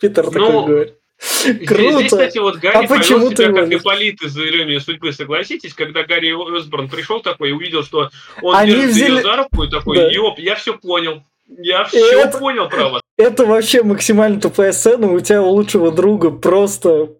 Питер 0.00 0.24
такой 0.26 0.40
ну, 0.40 0.66
говорит. 0.66 0.94
Круто. 1.66 1.98
Здесь, 1.98 2.12
кстати, 2.12 2.38
вот 2.38 2.56
Гарри 2.56 2.84
а 2.84 2.88
повел 2.88 3.30
себя 3.30 3.52
как 3.52 3.72
Ипполит 3.72 4.22
из 4.22 4.36
«Иронии 4.38 4.78
судьбы», 4.78 5.12
согласитесь, 5.12 5.74
когда 5.74 6.02
Гарри 6.02 6.32
Осборн 6.56 6.88
пришел 6.88 7.20
такой 7.20 7.50
и 7.50 7.52
увидел, 7.52 7.82
что 7.82 8.10
он 8.42 8.56
Они 8.56 8.72
держит 8.72 8.90
взяли... 8.90 9.16
ее 9.16 9.22
за 9.22 9.36
руку 9.36 9.64
и 9.64 9.70
такой, 9.70 9.96
да. 9.96 10.10
ёп, 10.10 10.38
я 10.38 10.54
все 10.56 10.76
понял. 10.76 11.22
Я 11.58 11.84
все 11.84 12.20
это, 12.20 12.38
понял 12.38 12.68
про 12.68 12.88
вас. 12.88 13.02
Это 13.20 13.44
вообще 13.44 13.82
максимально 13.82 14.40
тупая 14.40 14.72
сцена. 14.72 15.12
У 15.12 15.20
тебя 15.20 15.42
у 15.42 15.50
лучшего 15.50 15.92
друга 15.92 16.30
просто 16.30 17.10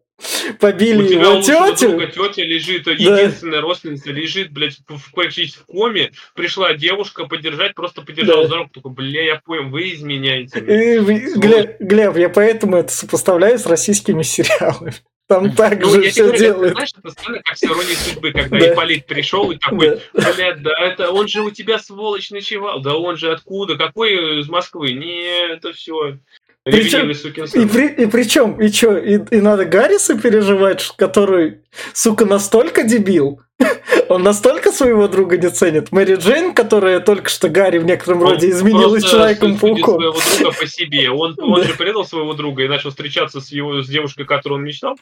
побили 0.59 1.03
у 1.03 1.07
тебя 1.07 1.21
его 1.21 1.43
тетю. 1.43 1.89
Друга 1.91 2.07
тетя 2.07 2.43
лежит, 2.43 2.85
да. 2.85 2.93
единственная 2.93 3.61
родственница 3.61 4.11
лежит, 4.11 4.51
блядь, 4.53 4.79
в, 4.89 5.13
практически 5.13 5.59
в 5.59 5.67
коме. 5.67 6.13
Пришла 6.35 6.75
девушка 6.75 7.27
поддержать, 7.27 7.75
просто 7.75 8.03
поддержала 8.03 8.43
да. 8.43 8.49
за 8.49 8.57
руку. 8.57 8.71
Такой, 8.75 8.93
бля, 8.93 9.23
я 9.25 9.41
понял, 9.45 9.69
вы 9.69 9.95
изменяете. 9.95 10.59
И, 10.61 10.99
Глеб, 11.39 11.77
Глеб, 11.81 12.17
я 12.17 12.29
поэтому 12.29 12.77
это 12.77 12.93
сопоставляю 12.93 13.59
с 13.59 13.67
российскими 13.67 14.23
сериалами. 14.23 14.95
Там 15.31 15.53
так 15.53 15.79
ну, 15.81 15.91
же 15.91 16.11
все 16.11 16.37
делают. 16.37 16.73
Знаешь, 16.73 16.91
это 16.99 17.11
сцена 17.13 17.41
как 17.45 17.57
с 17.57 17.63
иронией 17.63 17.95
судьбы, 17.95 18.33
когда 18.33 18.59
да. 18.59 18.73
Ипполит 18.73 19.07
пришел 19.07 19.49
и 19.53 19.59
такой, 19.59 20.01
да. 20.13 20.33
блядь, 20.35 20.61
да, 20.61 20.73
это 20.77 21.13
он 21.13 21.29
же 21.29 21.43
у 21.43 21.53
тебя 21.53 21.79
сволочь 21.79 22.33
ночевал, 22.33 22.81
да 22.81 22.97
он 22.97 23.17
же 23.17 23.31
откуда, 23.31 23.79
какой 23.79 24.41
из 24.41 24.49
Москвы? 24.49 24.91
Не, 24.91 25.53
это 25.55 25.73
все. 25.73 26.19
Причем, 26.65 27.11
и, 27.11 27.69
при, 27.69 28.03
и 28.03 28.07
причем, 28.07 28.61
и 28.61 28.73
что, 28.73 28.99
и, 28.99 29.21
и 29.31 29.41
надо 29.41 29.67
Гарриса 29.67 30.21
переживать, 30.21 30.93
который, 30.97 31.61
сука, 31.93 32.27
настолько 32.27 32.83
дебил, 32.83 33.41
Он 34.11 34.25
настолько 34.25 34.73
своего 34.73 35.07
друга 35.07 35.39
не 35.39 35.49
ценит. 35.51 35.93
Мэри 35.93 36.17
Джейн, 36.17 36.53
которая 36.53 36.99
только 36.99 37.29
что 37.31 37.49
Гарри 37.49 37.79
в 37.79 37.85
некотором 37.85 38.23
Он 38.23 38.31
роде 38.31 38.51
изменилась 38.51 39.05
Человеком-пауком. 39.05 40.01
своего 40.01 40.13
друга 40.39 40.59
по 40.59 40.67
себе. 40.67 41.11
Он, 41.11 41.37
он 41.39 41.61
Да. 41.61 41.63
же 41.69 41.75
предал 41.75 42.05
своего 42.05 42.35
друга 42.35 42.65
и 42.65 42.69
начал 42.69 42.91
встречаться 42.91 43.41
с 43.41 43.53
его 43.53 43.83
с 43.83 43.89
девушкой, 43.89 44.25
которую 44.25 44.59
он 44.59 44.65
мечтал. 44.65 44.99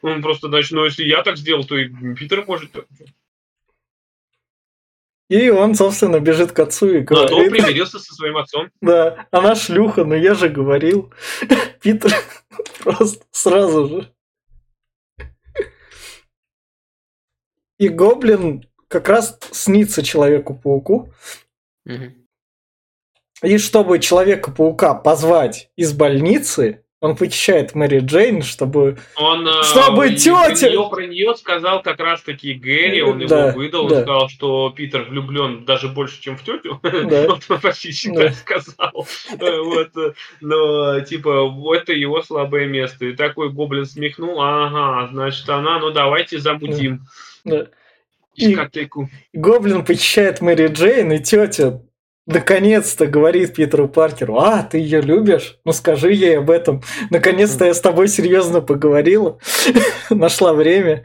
Он 0.00 0.22
просто, 0.22 0.46
значит, 0.46 0.70
ну 0.70 0.84
если 0.84 1.02
я 1.02 1.24
так 1.24 1.38
сделал, 1.38 1.64
то 1.64 1.76
и 1.76 1.88
Питер 2.14 2.44
может. 2.46 2.70
И 5.28 5.50
он, 5.50 5.74
собственно, 5.74 6.20
бежит 6.20 6.52
к 6.52 6.58
отцу 6.60 6.88
и 6.94 7.00
Но 7.00 7.04
то 7.26 7.34
он 7.34 7.46
говорит, 7.46 7.64
примирился 7.64 7.98
со 7.98 8.14
своим 8.14 8.36
отцом. 8.36 8.68
да, 8.80 9.26
она 9.32 9.56
шлюха, 9.56 10.04
но 10.04 10.14
я 10.14 10.34
же 10.34 10.48
говорил. 10.48 11.12
Питер 11.82 12.12
просто 12.84 13.24
сразу 13.32 13.88
же. 13.88 14.12
И 17.82 17.88
Гоблин 17.88 18.64
как 18.86 19.08
раз 19.08 19.36
снится 19.50 20.04
Человеку-пауку. 20.04 21.12
И 23.42 23.58
чтобы 23.58 23.98
Человека-паука 23.98 24.94
позвать 24.94 25.68
из 25.74 25.92
больницы, 25.92 26.84
он 27.00 27.16
похищает 27.16 27.74
Мэри 27.74 27.98
Джейн, 27.98 28.42
чтобы... 28.42 28.98
Он 29.16 29.44
э, 29.48 29.62
Чтобы 29.64 30.10
и 30.10 30.14
тётя- 30.14 30.60
про 30.68 30.70
неё- 30.70 30.88
про 30.90 31.06
нее 31.08 31.34
сказал 31.34 31.82
как 31.82 31.98
раз 31.98 32.22
таки 32.22 32.54
Гэри, 32.54 33.02
он 33.02 33.26
Да, 33.26 33.48
его 33.48 33.58
выдал, 33.58 33.88
да. 33.88 33.96
он 33.96 34.02
сказал, 34.02 34.28
что 34.28 34.70
Питер 34.70 35.02
влюблен 35.08 35.64
даже 35.64 35.88
больше, 35.88 36.22
чем 36.22 36.36
в 36.36 36.44
тетю. 36.44 36.78
Да. 36.84 37.26
Он 37.48 37.60
почти 37.60 37.90
всегда 37.90 38.28
Да. 38.28 38.32
сказал. 38.32 39.08
Э, 39.40 39.60
Вот, 39.64 39.96
э, 39.96 40.12
но 40.40 41.00
типа 41.00 41.52
это 41.74 41.92
его 41.92 42.22
слабое 42.22 42.66
место. 42.68 43.06
И 43.06 43.14
такой 43.16 43.50
гоблин 43.50 43.86
смехнул, 43.86 44.40
ага, 44.40 45.08
значит 45.10 45.48
она, 45.48 45.80
ну 45.80 45.90
давайте 45.90 46.38
замутим 46.38 46.98
да. 46.98 47.04
И- 47.44 48.46
дискотеку. 48.46 49.08
Гоблин 49.32 49.84
похищает 49.84 50.40
Мэри 50.40 50.68
Джейн, 50.68 51.12
и 51.12 51.18
тетя 51.18 51.82
наконец-то 52.26 53.06
говорит 53.06 53.54
Питеру 53.54 53.88
Паркеру, 53.88 54.38
а, 54.38 54.62
ты 54.62 54.78
ее 54.78 55.00
любишь? 55.00 55.58
Ну 55.64 55.72
скажи 55.72 56.12
ей 56.12 56.38
об 56.38 56.50
этом. 56.50 56.82
Наконец-то 57.10 57.64
я 57.64 57.74
с 57.74 57.80
тобой 57.80 58.08
серьезно 58.08 58.60
поговорила. 58.60 59.38
Нашла 60.10 60.54
время. 60.54 61.04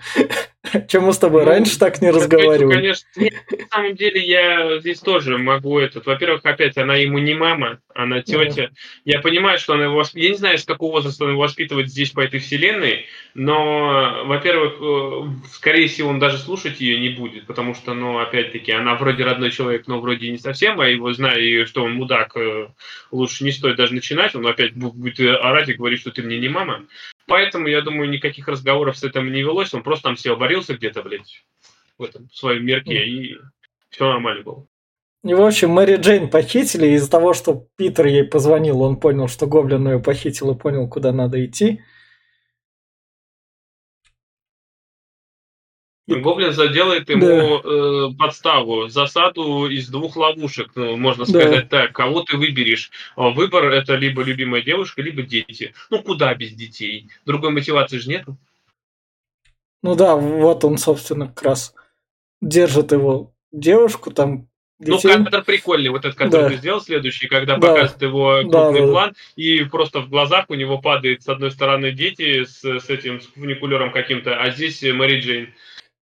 Чем 0.88 1.03
мы 1.03 1.14
с 1.14 1.18
тобой 1.18 1.44
Ну, 1.44 1.49
раньше 1.49 1.77
так 1.80 2.02
не 2.02 2.11
разговаривали? 2.11 2.76
Конечно, 2.76 3.07
на 3.15 3.68
самом 3.69 3.95
деле 3.95 4.26
я 4.26 4.80
здесь 4.80 4.99
тоже 4.99 5.38
могу 5.38 5.80
этот. 5.80 6.06
Во-первых, 6.06 6.41
опять 6.45 6.77
она 6.77 6.95
ему 6.95 7.19
не 7.19 7.34
мама, 7.34 7.80
она 7.94 8.22
тетя. 8.22 8.72
Я 9.06 9.19
понимаю, 9.22 9.60
что 9.60 9.73
она 9.73 9.85
его 9.85 10.03
Я 10.14 10.30
не 10.30 10.35
знаю, 10.35 10.57
с 10.57 10.65
какого 10.65 10.94
возраста 10.94 11.26
он 11.26 11.31
его 11.31 11.41
воспитывает 11.41 11.89
здесь 11.89 12.11
по 12.11 12.22
этой 12.22 12.39
вселенной, 12.39 13.06
но, 13.34 14.23
во-первых, 14.26 14.76
э, 14.81 15.48
скорее 15.53 15.88
всего, 15.88 16.10
он 16.10 16.19
даже 16.19 16.38
слушать 16.38 16.80
ее 16.80 16.99
не 16.99 17.10
будет, 17.10 17.45
потому 17.45 17.73
что, 17.73 17.94
ну, 17.94 18.19
опять-таки, 18.19 18.72
она 18.72 18.95
вроде 18.95 19.23
родной 19.23 19.52
человек, 19.52 19.88
но 19.88 19.99
вроде 19.99 20.27
и 20.27 20.31
не 20.31 20.38
совсем, 20.38 20.80
а 20.80 20.88
его 20.88 21.14
зная, 21.14 21.39
и 21.39 21.65
что 21.65 21.84
он 21.84 21.94
мудак, 21.94 22.35
э, 22.35 22.68
лучше 23.11 23.44
не 23.44 23.52
стоит 23.52 23.77
даже 23.77 23.94
начинать, 23.94 24.35
он 24.35 24.45
опять 24.48 24.73
бу- 24.73 24.91
будет 24.91 25.19
орать 25.19 25.69
и 25.69 25.73
говорить, 25.73 25.99
что 25.99 26.11
ты 26.11 26.23
мне 26.23 26.39
не 26.39 26.49
мама. 26.49 26.85
Поэтому, 27.28 27.68
я 27.68 27.82
думаю, 27.82 28.10
никаких 28.10 28.48
разговоров 28.48 28.98
с 28.98 29.04
этим 29.04 29.32
не 29.32 29.41
велось, 29.41 29.74
он 29.74 29.84
просто 29.84 30.06
там 30.06 30.16
все 30.16 30.36
варился 30.36 30.76
где-то, 30.76 31.04
блядь, 31.04 31.44
в 31.98 32.04
этом 32.04 32.30
в 32.30 32.36
своем 32.36 32.66
мирке, 32.66 33.06
и 33.06 33.38
все 33.90 34.06
нормально 34.06 34.44
было. 34.44 34.68
И, 35.24 35.34
в 35.34 35.41
общем, 35.41 35.72
Мэри 35.72 35.98
Джейн 35.98 36.30
похитили, 36.30 36.88
из-за 36.88 37.12
того, 37.12 37.34
что 37.34 37.68
Питер 37.76 38.06
ей 38.06 38.24
позвонил, 38.24 38.82
он 38.82 38.98
понял, 38.98 39.28
что 39.28 39.45
Гоблин 39.45 39.88
ее 39.88 39.99
похитил 39.99 40.52
и 40.52 40.58
понял, 40.58 40.88
куда 40.88 41.12
надо 41.12 41.44
идти. 41.45 41.82
Гоблин 46.08 46.54
заделает 46.54 47.10
ему 47.10 47.60
э, 47.60 48.14
подставу, 48.18 48.88
засаду 48.88 49.68
из 49.70 49.90
двух 49.90 50.16
ловушек, 50.16 50.72
ну, 50.76 50.96
можно 50.96 51.26
Да. 51.26 51.32
сказать 51.32 51.70
так. 51.70 51.92
Кого 51.94 52.22
ты 52.24 52.38
выберешь? 52.38 52.92
А 53.18 53.30
Выбор 53.30 53.66
это 53.74 53.96
либо 53.96 54.24
любимая 54.24 54.62
девушка, 54.62 55.02
либо 55.02 55.22
дети. 55.22 55.74
Ну 55.90 56.02
куда 56.02 56.34
без 56.34 56.54
детей? 56.54 57.10
Другой 57.26 57.52
мотивации 57.52 57.98
же 57.98 58.10
нету. 58.10 58.38
Ну 59.84 59.96
да, 59.96 60.16
вот 60.16 60.64
он, 60.64 60.78
собственно, 60.78 61.28
как 61.28 61.44
раз 61.44 61.76
держит 62.42 62.92
его 62.94 63.32
девушку, 63.52 64.12
там 64.12 64.48
Ну, 64.80 64.96
детей. 64.96 65.10
кадр 65.12 65.44
прикольный, 65.44 65.90
вот 65.90 66.06
этот, 66.06 66.16
который 66.16 66.44
Да. 66.44 66.50
ты 66.50 66.56
сделал 66.58 66.80
следующий, 66.82 67.28
когда 67.28 67.58
Да. 67.58 67.68
показывает 67.68 68.02
его 68.02 68.44
Да, 68.44 68.50
крупный 68.50 68.80
да, 68.82 68.86
да. 68.86 68.92
план, 68.92 69.16
и 69.36 69.64
просто 69.66 70.00
в 70.00 70.10
глазах 70.10 70.46
у 70.50 70.54
него 70.54 70.78
падает 70.78 71.22
с 71.24 71.28
одной 71.28 71.52
стороны 71.52 71.92
дети 71.92 72.46
с, 72.46 72.64
с 72.64 72.90
этим 72.90 73.20
с 73.20 73.26
фуникулером 73.28 73.92
каким-то, 73.92 74.36
а 74.40 74.52
здесь 74.52 74.82
Мэри 74.84 75.20
Джейн. 75.20 75.54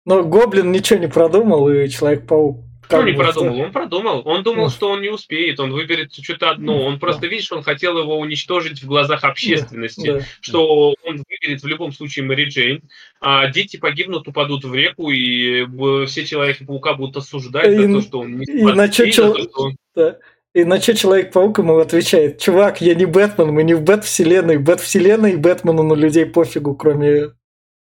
Но 0.06 0.24
Гоблин 0.24 0.72
ничего 0.72 1.00
не 1.00 1.08
продумал, 1.08 1.70
и 1.70 1.88
Человек-паук... 1.90 2.60
Как 2.90 3.06
не 3.06 3.14
продумал? 3.14 3.60
Он 3.62 3.72
продумал. 3.72 4.22
Он 4.26 4.44
думал, 4.44 4.70
что 4.70 4.90
он 4.90 5.02
не 5.02 5.10
успеет, 5.10 5.60
он 5.60 5.72
выберет 5.72 6.14
что-то 6.14 6.50
одно. 6.52 6.84
Он 6.84 6.96
Да. 6.96 7.00
просто, 7.00 7.28
видишь, 7.28 7.52
он 7.52 7.64
хотел 7.64 7.98
его 7.98 8.20
уничтожить 8.20 8.84
в 8.84 8.88
глазах 8.88 9.24
общественности. 9.24 10.12
Да. 10.20 10.20
Что 10.42 10.94
он 11.04 11.24
выберет 11.28 11.64
в 11.64 11.68
любом 11.68 11.94
случае 11.94 12.26
Мэри 12.26 12.46
Джейн, 12.50 12.82
а 13.22 13.48
дети 13.50 13.78
погибнут, 13.78 14.28
упадут 14.28 14.66
в 14.66 14.76
реку, 14.76 15.10
и 15.10 15.64
э, 15.64 16.06
все 16.06 16.26
Человеки-паука 16.26 16.94
будут 16.94 17.18
осуждать 17.18 17.68
И- 17.72 17.78
за 17.78 17.94
то, 17.94 18.02
что 18.02 18.20
он 18.20 18.38
не 18.40 18.44
и 18.46 18.60
спас 18.62 18.76
на 18.76 18.88
детей, 18.90 19.12
чё- 19.12 19.28
за 19.30 19.34
то, 19.34 19.44
что 19.44 19.62
он- 19.64 19.76
Да. 19.96 20.18
И 20.54 20.66
на 20.66 20.80
что 20.80 20.94
Человек-паук 20.94 21.58
ему 21.60 21.78
отвечает, 21.78 22.40
чувак, 22.40 22.82
я 22.82 22.94
не 22.94 23.06
Бэтмен, 23.06 23.48
мы 23.48 23.64
не 23.64 23.74
в 23.74 23.82
Бэт-вселенной, 23.82 24.58
Бэт-вселенной, 24.60 25.38
Бэтмену 25.38 25.82
на 25.84 25.94
людей 25.94 26.26
пофигу, 26.28 26.76
кроме 26.76 27.32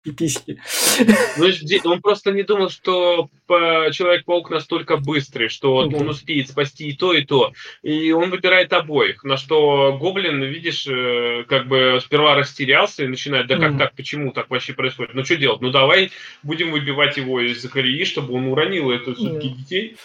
пиписьки. 0.03 0.59
Ну, 1.37 1.47
он 1.91 2.01
просто 2.01 2.31
не 2.31 2.43
думал, 2.43 2.69
что 2.69 3.29
по- 3.47 3.89
Человек-паук 3.91 4.49
настолько 4.49 4.97
быстрый, 4.97 5.47
что 5.49 5.85
Да. 5.85 5.97
он 5.97 6.09
успеет 6.09 6.49
спасти 6.49 6.89
и 6.89 6.93
то, 6.95 7.13
и 7.13 7.23
то. 7.25 7.51
И 7.81 8.11
он 8.11 8.29
выбирает 8.29 8.73
обоих. 8.73 9.23
На 9.23 9.37
что 9.37 9.97
Гоблин, 9.99 10.43
видишь, 10.43 10.85
э, 10.87 11.45
как 11.47 11.67
бы 11.67 11.99
сперва 12.03 12.35
растерялся 12.35 13.03
и 13.03 13.07
начинает, 13.07 13.47
да 13.47 13.57
как 13.57 13.77
так, 13.77 13.95
почему 13.95 14.31
так 14.31 14.49
вообще 14.49 14.73
происходит? 14.73 15.13
Ну 15.15 15.23
что 15.23 15.35
делать? 15.37 15.61
Ну 15.61 15.71
давай 15.71 16.11
будем 16.43 16.71
выбивать 16.71 17.17
его 17.17 17.39
из 17.41 17.67
колеи, 17.69 18.03
чтобы 18.05 18.33
он 18.33 18.47
уронил 18.47 18.91
это 18.91 19.15
все-таки 19.15 19.49
детей. 19.49 19.95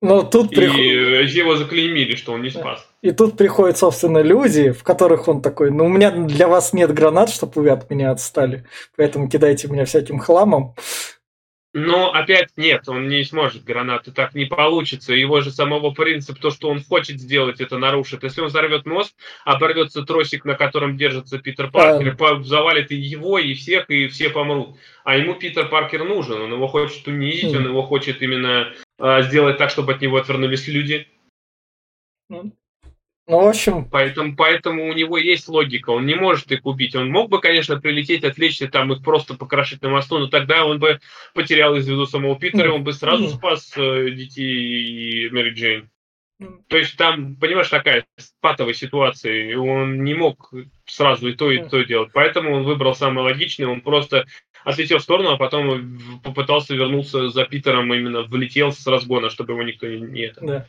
Но 0.00 0.22
тут, 0.22 0.52
И 0.52 0.54
приход- 0.54 0.78
э, 0.78 1.24
его 1.24 1.56
заклеймили, 1.56 2.14
что 2.16 2.32
он 2.32 2.42
не 2.42 2.50
спас. 2.50 2.87
И 3.00 3.12
тут 3.12 3.36
приходят, 3.36 3.78
собственно, 3.78 4.18
люди, 4.18 4.72
в 4.72 4.82
которых 4.82 5.28
он 5.28 5.40
такой, 5.40 5.70
ну, 5.70 5.86
у 5.86 5.88
меня 5.88 6.10
для 6.10 6.48
вас 6.48 6.72
нет 6.72 6.92
гранат, 6.92 7.30
чтобы 7.30 7.62
вы 7.62 7.70
от 7.70 7.88
меня 7.90 8.10
отстали, 8.10 8.64
поэтому 8.96 9.28
кидайте 9.28 9.68
меня 9.68 9.84
всяким 9.84 10.18
хламом. 10.18 10.74
Но 11.74 12.12
опять 12.12 12.48
нет, 12.56 12.88
он 12.88 13.08
не 13.08 13.22
сможет 13.24 13.62
гранаты, 13.62 14.10
так 14.10 14.34
не 14.34 14.46
получится. 14.46 15.12
Его 15.12 15.42
же 15.42 15.50
самого 15.50 15.90
принцип, 15.90 16.38
то, 16.38 16.50
что 16.50 16.70
он 16.70 16.82
хочет 16.82 17.20
сделать, 17.20 17.60
это 17.60 17.78
нарушит. 17.78 18.24
Если 18.24 18.40
он 18.40 18.48
взорвет 18.48 18.86
мост, 18.86 19.14
оборвется 19.44 20.02
тросик, 20.02 20.44
на 20.46 20.54
котором 20.54 20.96
держится 20.96 21.38
Питер 21.38 21.70
Паркер, 21.70 22.16
по- 22.16 22.42
завалит 22.42 22.90
и 22.90 22.96
его, 22.96 23.38
и 23.38 23.52
всех, 23.52 23.90
и 23.90 24.08
все 24.08 24.30
помрут. 24.30 24.76
А 25.04 25.16
ему 25.16 25.34
Питер 25.34 25.68
Паркер 25.68 26.04
нужен, 26.04 26.40
он 26.40 26.52
его 26.52 26.66
хочет 26.68 27.06
унизить, 27.06 27.54
он 27.54 27.64
Хм. 27.64 27.68
его 27.68 27.82
хочет 27.82 28.22
именно 28.22 28.72
а, 28.98 29.20
сделать 29.22 29.58
так, 29.58 29.68
чтобы 29.70 29.92
от 29.92 30.00
него 30.00 30.16
отвернулись 30.16 30.66
люди. 30.68 31.06
Ну, 33.28 33.44
в 33.44 33.48
общем, 33.48 33.84
Поэтому, 33.90 34.34
поэтому 34.34 34.88
у 34.88 34.92
него 34.94 35.18
есть 35.18 35.48
логика, 35.48 35.90
он 35.90 36.06
не 36.06 36.14
может 36.14 36.50
их 36.50 36.64
убить. 36.64 36.96
Он 36.96 37.10
мог 37.10 37.28
бы, 37.28 37.42
конечно, 37.42 37.78
прилететь, 37.78 38.24
отвлечься, 38.24 38.68
там 38.68 38.90
их 38.90 39.02
просто 39.02 39.34
покрошить 39.34 39.82
на 39.82 39.90
мосту, 39.90 40.18
но 40.18 40.28
тогда 40.28 40.64
он 40.64 40.78
бы 40.78 40.98
потерял 41.34 41.76
из 41.76 41.86
виду 41.86 42.06
самого 42.06 42.38
Питера, 42.38 42.68
и 42.68 42.72
он 42.72 42.84
бы 42.84 42.94
сразу 42.94 43.28
спас 43.28 43.74
э, 43.76 44.10
детей 44.12 45.26
и 45.26 45.30
Мэри 45.30 45.50
Джейн. 45.50 45.90
Мгм. 46.38 46.64
То 46.68 46.78
есть 46.78 46.96
там, 46.96 47.36
понимаешь, 47.36 47.68
такая 47.68 48.06
патовая 48.40 48.72
ситуация, 48.72 49.50
и 49.50 49.54
он 49.54 50.04
не 50.04 50.14
мог 50.14 50.50
сразу 50.86 51.28
и 51.28 51.34
то, 51.34 51.50
и 51.50 51.68
то 51.68 51.82
делать. 51.82 52.10
Поэтому 52.14 52.54
он 52.54 52.62
выбрал 52.62 52.94
самое 52.94 53.26
логичное, 53.26 53.66
он 53.66 53.82
просто 53.82 54.24
отлетел 54.64 54.98
в 54.98 55.02
сторону, 55.02 55.32
а 55.32 55.36
потом 55.36 55.98
попытался 56.24 56.74
вернуться 56.74 57.28
за 57.28 57.44
Питером, 57.44 57.92
именно 57.92 58.22
влетел 58.22 58.72
с 58.72 58.86
разгона, 58.86 59.28
чтобы 59.28 59.52
его 59.52 59.62
никто 59.64 59.86
не... 59.86 60.00
не 60.00 60.22
это. 60.22 60.40
да. 60.40 60.66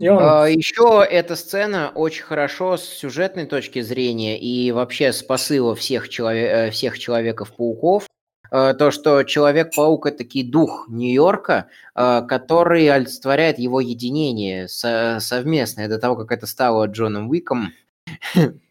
И 0.00 0.06
А, 0.06 0.46
Еще 0.46 1.04
эта 1.10 1.34
сцена 1.34 1.90
очень 1.94 2.22
хорошо 2.22 2.76
с 2.76 2.84
сюжетной 2.84 3.46
точки 3.46 3.80
зрения 3.80 4.38
и 4.38 4.70
вообще 4.70 5.12
с 5.12 5.22
посыла 5.24 5.74
всех, 5.74 6.08
челове- 6.08 6.68
э, 6.68 6.70
всех 6.70 6.98
Человеков-пауков. 6.98 8.06
Э, 8.52 8.74
То, 8.78 8.90
что 8.92 9.24
Человек-паук– 9.24 10.06
это 10.06 10.18
таки 10.18 10.42
дух 10.44 10.86
Нью-Йорка, 10.88 11.66
э, 11.96 12.22
который 12.28 12.88
олицетворяет 12.88 13.58
его 13.58 13.80
единение 13.80 14.68
со- 14.68 15.18
совместное 15.20 15.88
до 15.88 15.98
того, 15.98 16.16
как 16.16 16.30
это 16.32 16.46
стало 16.46 16.86
Джоном 16.86 17.28
Уиком. 17.28 17.72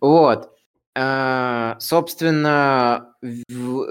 Вот. 0.00 0.50
А, 0.98 1.76
Собственно, 1.78 3.12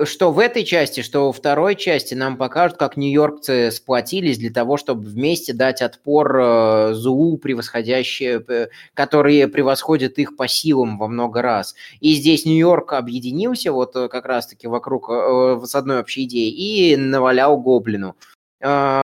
что 0.06 0.32
в 0.32 0.40
этой 0.40 0.64
части, 0.64 1.02
что 1.02 1.27
во 1.27 1.34
второй 1.34 1.76
части 1.76 2.15
нам 2.15 2.36
покажут, 2.36 2.77
как 2.77 2.98
нью-йоркцы 2.98 3.69
сплотились 3.69 4.40
для 4.40 4.49
того, 4.49 4.77
чтобы 4.77 5.03
вместе 5.07 5.53
дать 5.53 5.84
отпор 5.84 6.36
э, 6.40 6.94
злу, 6.95 7.38
превосходящее, 7.38 8.40
п- 8.40 8.69
которые 8.95 9.48
превосходят 9.48 10.18
их 10.18 10.36
по 10.36 10.48
силам 10.48 10.98
во 10.98 11.07
много 11.07 11.44
раз. 11.44 11.76
И 11.99 12.14
здесь 12.14 12.44
Нью-Йорк 12.44 12.94
объединился 12.94 13.72
вот 13.72 13.95
э, 13.95 14.07
как 14.10 14.26
раз-таки 14.26 14.65
вокруг, 14.68 15.07
э, 15.11 15.60
с 15.64 15.76
одной 15.76 15.99
общей 15.99 16.23
идеей 16.23 16.49
и 16.49 16.98
навалял 16.98 17.60
Гоблину. 17.60 18.15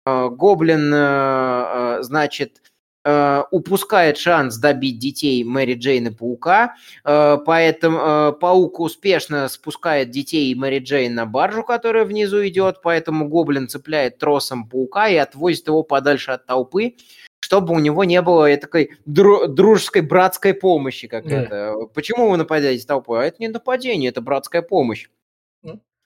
Гоблин, 0.05 0.91
значит, 2.03 2.61
упускает 3.05 4.17
шанс 4.17 4.57
добить 4.57 4.99
детей 4.99 5.45
Мэри 5.45 5.75
Джейн 5.75 6.07
и 6.07 6.11
Паука, 6.11 6.75
поэтому 7.03 8.33
Паук 8.33 8.81
успешно 8.81 9.49
спускает 9.49 10.11
детей 10.11 10.55
Мэри 10.55 10.79
Джейн 10.79 11.15
на 11.15 11.27
баржу, 11.27 11.63
которая 11.65 12.05
внизу 12.05 12.47
идет, 12.47 12.81
поэтому 12.83 13.29
Гоблин 13.29 13.69
цепляет 13.69 14.19
тросом 14.19 14.69
Паука 14.69 15.09
и 15.09 15.17
отвозит 15.17 15.67
его 15.67 15.83
подальше 15.83 16.31
от 16.31 16.47
толпы, 16.47 16.95
чтобы 17.41 17.75
у 17.75 17.79
него 17.79 18.05
не 18.05 18.23
было 18.23 18.57
такой 18.57 18.97
дружеской 19.05 20.01
братской 20.01 20.55
помощи 20.55 21.07
какая-то. 21.07 21.75
Да. 21.79 21.87
Почему 21.93 22.31
вы 22.31 22.39
нападаете 22.39 22.87
толпой? 22.87 23.21
А 23.21 23.25
это 23.25 23.37
не 23.39 23.49
нападение, 23.49 24.09
это 24.09 24.23
братская 24.23 24.63
помощь. 24.63 25.11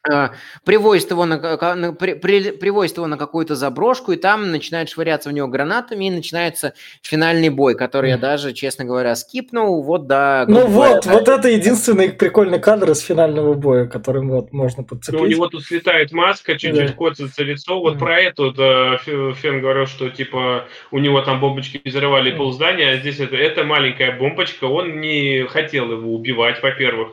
А, 0.09 0.31
привозит 0.65 1.11
его 1.11 1.27
на, 1.27 1.75
на, 1.75 1.93
при, 1.93 2.15
при, 2.15 2.53
привозит 2.53 2.97
его 2.97 3.09
на 3.09 3.17
какую-то 3.17 3.57
заброшку, 3.57 4.13
и 4.13 4.17
там 4.17 4.53
начинает 4.53 4.89
швыряться 4.89 5.29
в 5.29 5.33
него 5.33 5.49
гранатами, 5.49 6.05
и 6.07 6.11
начинается 6.11 6.75
финальный 7.03 7.49
бой, 7.49 7.75
который 7.75 8.11
mm. 8.11 8.15
я 8.15 8.19
даже, 8.19 8.53
честно 8.53 8.85
говоря, 8.85 9.17
скипнул. 9.17 9.83
Вот, 9.83 10.07
да. 10.07 10.45
Ну 10.47 10.67
вот, 10.67 11.05
говоря, 11.05 11.19
вот 11.19 11.29
это 11.29 11.49
единственный 11.49 12.11
прикольный 12.11 12.61
кадр 12.61 12.93
из 12.93 13.01
финального 13.01 13.55
боя, 13.55 13.87
которым 13.87 14.31
вот 14.31 14.53
можно 14.53 14.85
подцепить. 14.85 15.19
Ну, 15.19 15.27
у 15.27 15.29
него 15.29 15.49
тут 15.49 15.65
слетает 15.65 16.13
маска, 16.13 16.57
чуть-чуть 16.57 16.87
да. 16.87 16.93
коцается 16.93 17.43
лицо. 17.43 17.81
Вот 17.81 17.97
mm. 17.97 17.99
про 17.99 18.21
это 18.21 18.53
да, 18.53 18.99
Фен 18.99 19.61
говорил, 19.61 19.87
что 19.87 20.11
типа 20.11 20.67
у 20.93 20.99
него 20.99 21.21
там 21.23 21.41
бомбочки 21.41 21.81
взрывали 21.85 22.33
mm. 22.33 22.37
полздания, 22.37 22.93
а 22.93 22.97
здесь 22.99 23.19
это, 23.19 23.37
это 23.37 23.65
маленькая 23.65 24.17
бомбочка, 24.17 24.65
он 24.65 25.01
не 25.01 25.45
хотел 25.49 25.91
его 25.91 26.15
убивать, 26.15 26.63
во-первых. 26.63 27.09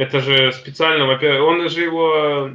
Это 0.00 0.20
же 0.20 0.50
специально, 0.52 1.04
во-первых, 1.04 1.46
он 1.46 1.68
же 1.68 1.82
его 1.82 2.52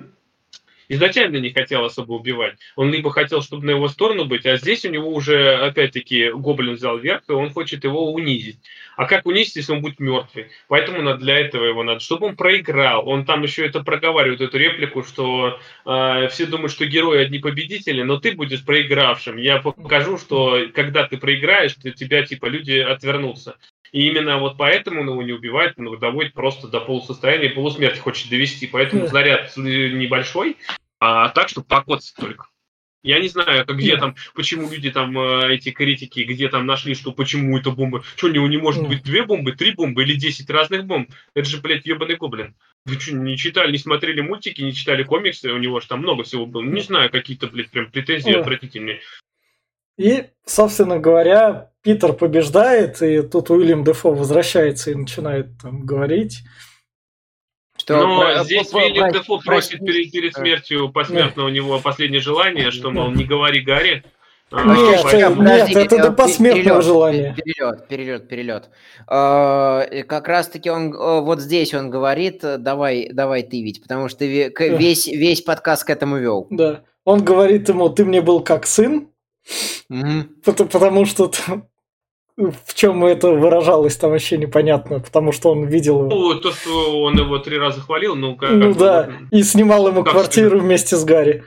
изначально 0.87 1.37
не 1.37 1.51
хотел 1.51 1.85
особо 1.85 2.13
убивать. 2.13 2.57
Он 2.75 2.91
либо 2.91 3.11
хотел, 3.11 3.43
чтобы 3.43 3.67
на 3.67 3.69
его 3.69 3.87
сторону 3.87 4.25
быть, 4.25 4.47
а 4.47 4.57
здесь 4.57 4.83
у 4.83 4.89
него 4.89 5.13
уже, 5.13 5.53
опять-таки, 5.57 6.31
гоблин 6.31 6.73
взял 6.73 6.97
верх, 6.97 7.21
и 7.27 7.33
он 7.33 7.51
хочет 7.51 7.83
его 7.83 8.11
унизить. 8.11 8.57
А 8.97 9.05
как 9.05 9.27
унизить, 9.27 9.57
если 9.57 9.73
он 9.73 9.81
будет 9.81 9.99
мертвый? 9.99 10.47
Поэтому 10.69 11.03
надо, 11.03 11.19
для 11.19 11.37
этого 11.37 11.65
его 11.65 11.83
надо, 11.83 11.99
чтобы 11.99 12.25
он 12.25 12.35
проиграл. 12.35 13.07
Он 13.07 13.25
там 13.25 13.43
еще 13.43 13.63
это 13.63 13.83
проговаривает, 13.83 14.41
эту 14.41 14.57
реплику, 14.57 15.03
что 15.03 15.59
э, 15.85 16.27
все 16.29 16.47
думают, 16.47 16.71
что 16.71 16.87
герои 16.87 17.19
одни 17.19 17.37
победители, 17.37 18.01
но 18.01 18.17
ты 18.17 18.31
будешь 18.31 18.65
проигравшим. 18.65 19.37
Я 19.37 19.59
покажу, 19.59 20.17
что 20.17 20.61
когда 20.73 21.05
ты 21.07 21.17
проиграешь, 21.17 21.75
то 21.75 21.91
тебя 21.91 22.25
типа 22.25 22.47
люди 22.47 22.79
отвернутся. 22.79 23.55
И 23.95 24.09
именно 24.09 24.39
вот 24.39 24.57
поэтому 24.57 24.99
он 24.99 25.07
его 25.07 25.21
не 25.23 25.31
убивает, 25.31 25.75
он 25.77 25.85
его 25.85 25.95
доводит 25.95 26.33
просто 26.33 26.67
до 26.67 26.81
полусостояния, 26.81 27.51
полусмерти 27.51 27.97
хочет 27.97 28.29
довести. 28.29 28.67
Поэтому 28.67 29.07
заряд 29.07 29.53
небольшой, 29.55 30.57
а 30.99 31.29
так, 31.29 31.47
чтобы 31.47 31.65
покоцать 31.65 32.13
только. 32.19 32.47
Я 33.03 33.19
не 33.19 33.29
знаю, 33.29 33.65
как, 33.65 33.77
где 33.77 33.95
там, 33.95 34.15
почему 34.33 34.69
люди 34.69 34.91
там, 34.91 35.17
э, 35.17 35.53
эти 35.53 35.71
критики, 35.71 36.25
где 36.25 36.49
там 36.49 36.65
нашли, 36.65 36.93
что 36.93 37.13
почему 37.13 37.57
это 37.57 37.71
бомба. 37.71 38.03
Что, 38.17 38.27
у 38.27 38.31
него 38.31 38.49
не 38.49 38.57
может 38.57 38.85
быть 38.85 39.01
две 39.01 39.23
бомбы, 39.23 39.53
три 39.53 39.71
бомбы 39.71 40.03
или 40.03 40.15
десять 40.15 40.49
разных 40.49 40.83
бомб? 40.83 41.09
Это 41.33 41.47
же, 41.47 41.61
блядь, 41.61 41.85
ебаный 41.85 42.17
гоблин. 42.17 42.53
Вы 42.85 42.99
что, 42.99 43.15
не 43.15 43.37
читали, 43.37 43.71
не 43.71 43.77
смотрели 43.77 44.19
мультики, 44.19 44.61
не 44.61 44.73
читали 44.73 45.03
комиксы? 45.03 45.53
У 45.53 45.57
него 45.57 45.79
же 45.79 45.87
там 45.87 45.99
много 45.99 46.23
всего 46.23 46.45
было. 46.45 46.63
Не 46.63 46.81
знаю, 46.81 47.09
какие-то, 47.09 47.47
блядь, 47.47 47.71
прям 47.71 47.89
претензии 47.89 48.33
отвратительные. 48.33 48.99
И, 49.97 50.25
собственно 50.45 50.99
говоря, 50.99 51.71
Питер 51.81 52.13
побеждает, 52.13 53.01
и 53.01 53.21
тут 53.21 53.49
Уильям 53.49 53.83
Дефо 53.83 54.13
возвращается 54.13 54.91
и 54.91 54.95
начинает 54.95 55.57
там 55.61 55.85
говорить. 55.85 56.39
Что 57.77 57.97
Но 57.97 58.19
про, 58.19 58.43
здесь 58.43 58.67
про, 58.67 58.79
Уильям 58.79 59.09
про, 59.09 59.19
Дефо 59.19 59.39
просит 59.39 59.79
перед, 59.79 60.11
перед 60.11 60.33
смертью 60.33 60.91
посмертно 60.91 61.45
у 61.45 61.49
него 61.49 61.79
последнее 61.79 62.21
желание, 62.21 62.71
что, 62.71 62.91
мол, 62.91 63.11
не 63.11 63.23
говори 63.23 63.61
Гарри. 63.61 64.03
А, 64.51 64.63
нет, 64.75 64.99
поэтому... 65.03 65.43
нет, 65.43 65.75
это 65.75 65.97
до 65.97 66.11
посмертного 66.11 66.81
желания. 66.81 67.35
Перелет, 67.35 67.87
перелет, 67.87 68.27
перелет. 68.27 68.69
А, 69.07 69.85
как 70.07 70.27
раз-таки 70.27 70.69
он 70.69 70.91
вот 70.91 71.39
здесь 71.39 71.73
он 71.73 71.89
говорит, 71.89 72.41
давай, 72.41 73.09
давай 73.11 73.43
ты 73.43 73.63
ведь, 73.63 73.81
потому 73.81 74.07
что 74.07 74.25
весь, 74.25 75.07
весь 75.07 75.41
подкаст 75.41 75.83
к 75.83 75.89
этому 75.89 76.17
вел. 76.17 76.47
Да. 76.49 76.83
Он 77.05 77.23
говорит 77.23 77.69
ему, 77.69 77.89
ты 77.89 78.05
мне 78.05 78.21
был 78.21 78.41
как 78.41 78.65
сын, 78.65 79.09
Mm-hmm. 79.91 80.23
Потому, 80.43 80.69
потому 80.69 81.05
что 81.05 81.31
в 82.37 82.73
чем 82.73 83.05
это 83.05 83.31
выражалось, 83.31 83.95
там 83.95 84.11
вообще 84.11 84.37
непонятно, 84.37 84.99
потому 84.99 85.31
что 85.31 85.51
он 85.51 85.65
видел 85.65 86.05
его. 86.05 86.09
Ну, 86.09 86.39
то, 86.39 86.51
что 86.51 87.01
он 87.01 87.17
его 87.17 87.39
три 87.39 87.57
раза 87.57 87.79
хвалил, 87.79 88.15
ну 88.15 88.35
как. 88.35 88.51
Ну 88.51 88.69
как 88.69 88.77
да, 88.77 89.09
и 89.31 89.41
снимал 89.43 89.87
ему 89.87 90.03
квартиру 90.03 90.59
вместе 90.59 90.97
с 90.97 91.05
Гарри. 91.05 91.43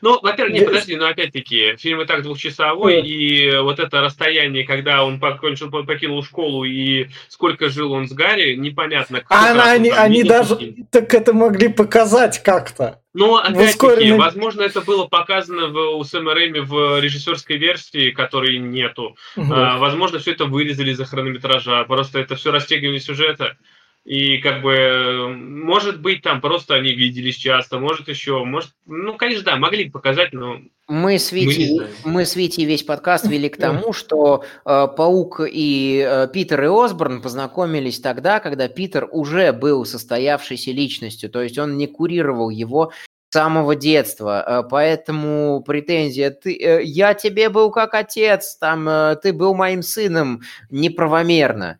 Ну, 0.00 0.18
во-первых, 0.20 0.54
не, 0.54 0.64
подожди, 0.64 0.96
но 0.96 1.06
опять-таки, 1.06 1.76
фильм 1.76 2.00
и 2.00 2.06
так 2.06 2.22
двухчасовой, 2.22 3.02
и 3.02 3.58
вот 3.58 3.78
это 3.78 4.00
расстояние, 4.00 4.64
когда 4.64 5.04
он 5.04 5.20
покончил, 5.20 5.70
покинул 5.70 6.22
школу, 6.22 6.64
и 6.64 7.08
сколько 7.28 7.68
жил 7.68 7.92
он 7.92 8.08
с 8.08 8.12
Гарри, 8.12 8.54
непонятно. 8.54 9.22
А 9.28 9.50
она, 9.50 9.72
они, 9.72 9.90
они 9.90 10.24
даже 10.24 10.56
так 10.90 11.12
это 11.14 11.32
могли 11.32 11.68
показать 11.68 12.42
как-то. 12.42 13.00
Ну, 13.12 13.36
опять-таки, 13.36 14.12
возможно, 14.12 14.62
это 14.62 14.80
было 14.82 15.06
показано 15.06 15.68
в, 15.68 15.96
у 15.96 16.04
Сэма 16.04 16.32
Рэйми 16.32 16.60
в 16.60 17.00
режиссерской 17.00 17.56
версии, 17.56 18.12
которой 18.12 18.58
нету. 18.58 19.16
Угу. 19.36 19.52
А, 19.52 19.78
возможно, 19.78 20.20
все 20.20 20.30
это 20.30 20.44
вырезали 20.44 20.92
из-за 20.92 21.06
хронометража. 21.06 21.82
Просто 21.84 22.20
это 22.20 22.36
все 22.36 22.52
растягивание 22.52 23.00
сюжета. 23.00 23.56
И 24.04 24.38
как 24.38 24.62
бы, 24.62 25.28
может 25.36 26.00
быть, 26.00 26.22
там 26.22 26.40
просто 26.40 26.74
они 26.74 26.92
виделись 26.92 27.36
часто, 27.36 27.78
может 27.78 28.08
еще, 28.08 28.44
может, 28.44 28.70
ну, 28.86 29.14
конечно, 29.16 29.44
да, 29.44 29.56
могли 29.56 29.90
показать, 29.90 30.32
но 30.32 30.58
мы 30.88 31.18
с 31.20 31.30
Витей, 31.30 31.78
мы, 32.04 32.12
мы 32.12 32.24
с 32.26 32.34
Витей 32.34 32.64
весь 32.64 32.82
подкаст 32.82 33.26
вели 33.26 33.48
к 33.48 33.56
тому, 33.56 33.92
что 33.92 34.42
э, 34.64 34.88
Паук 34.96 35.42
и 35.48 36.04
э, 36.04 36.26
Питер 36.32 36.64
и 36.64 36.66
Осборн 36.66 37.22
познакомились 37.22 38.00
тогда, 38.00 38.40
когда 38.40 38.66
Питер 38.68 39.06
уже 39.12 39.52
был 39.52 39.84
состоявшейся 39.84 40.72
личностью, 40.72 41.30
то 41.30 41.42
есть 41.42 41.58
он 41.58 41.76
не 41.76 41.86
курировал 41.86 42.50
его 42.50 42.92
с 43.28 43.34
самого 43.34 43.76
детства, 43.76 44.42
э, 44.44 44.68
поэтому 44.68 45.62
претензия, 45.64 46.30
ты, 46.30 46.56
э, 46.56 46.82
я 46.82 47.14
тебе 47.14 47.50
был 47.50 47.70
как 47.70 47.94
отец, 47.94 48.56
там, 48.56 48.88
э, 48.88 49.16
ты 49.22 49.32
был 49.32 49.54
моим 49.54 49.82
сыном, 49.82 50.42
неправомерно. 50.70 51.78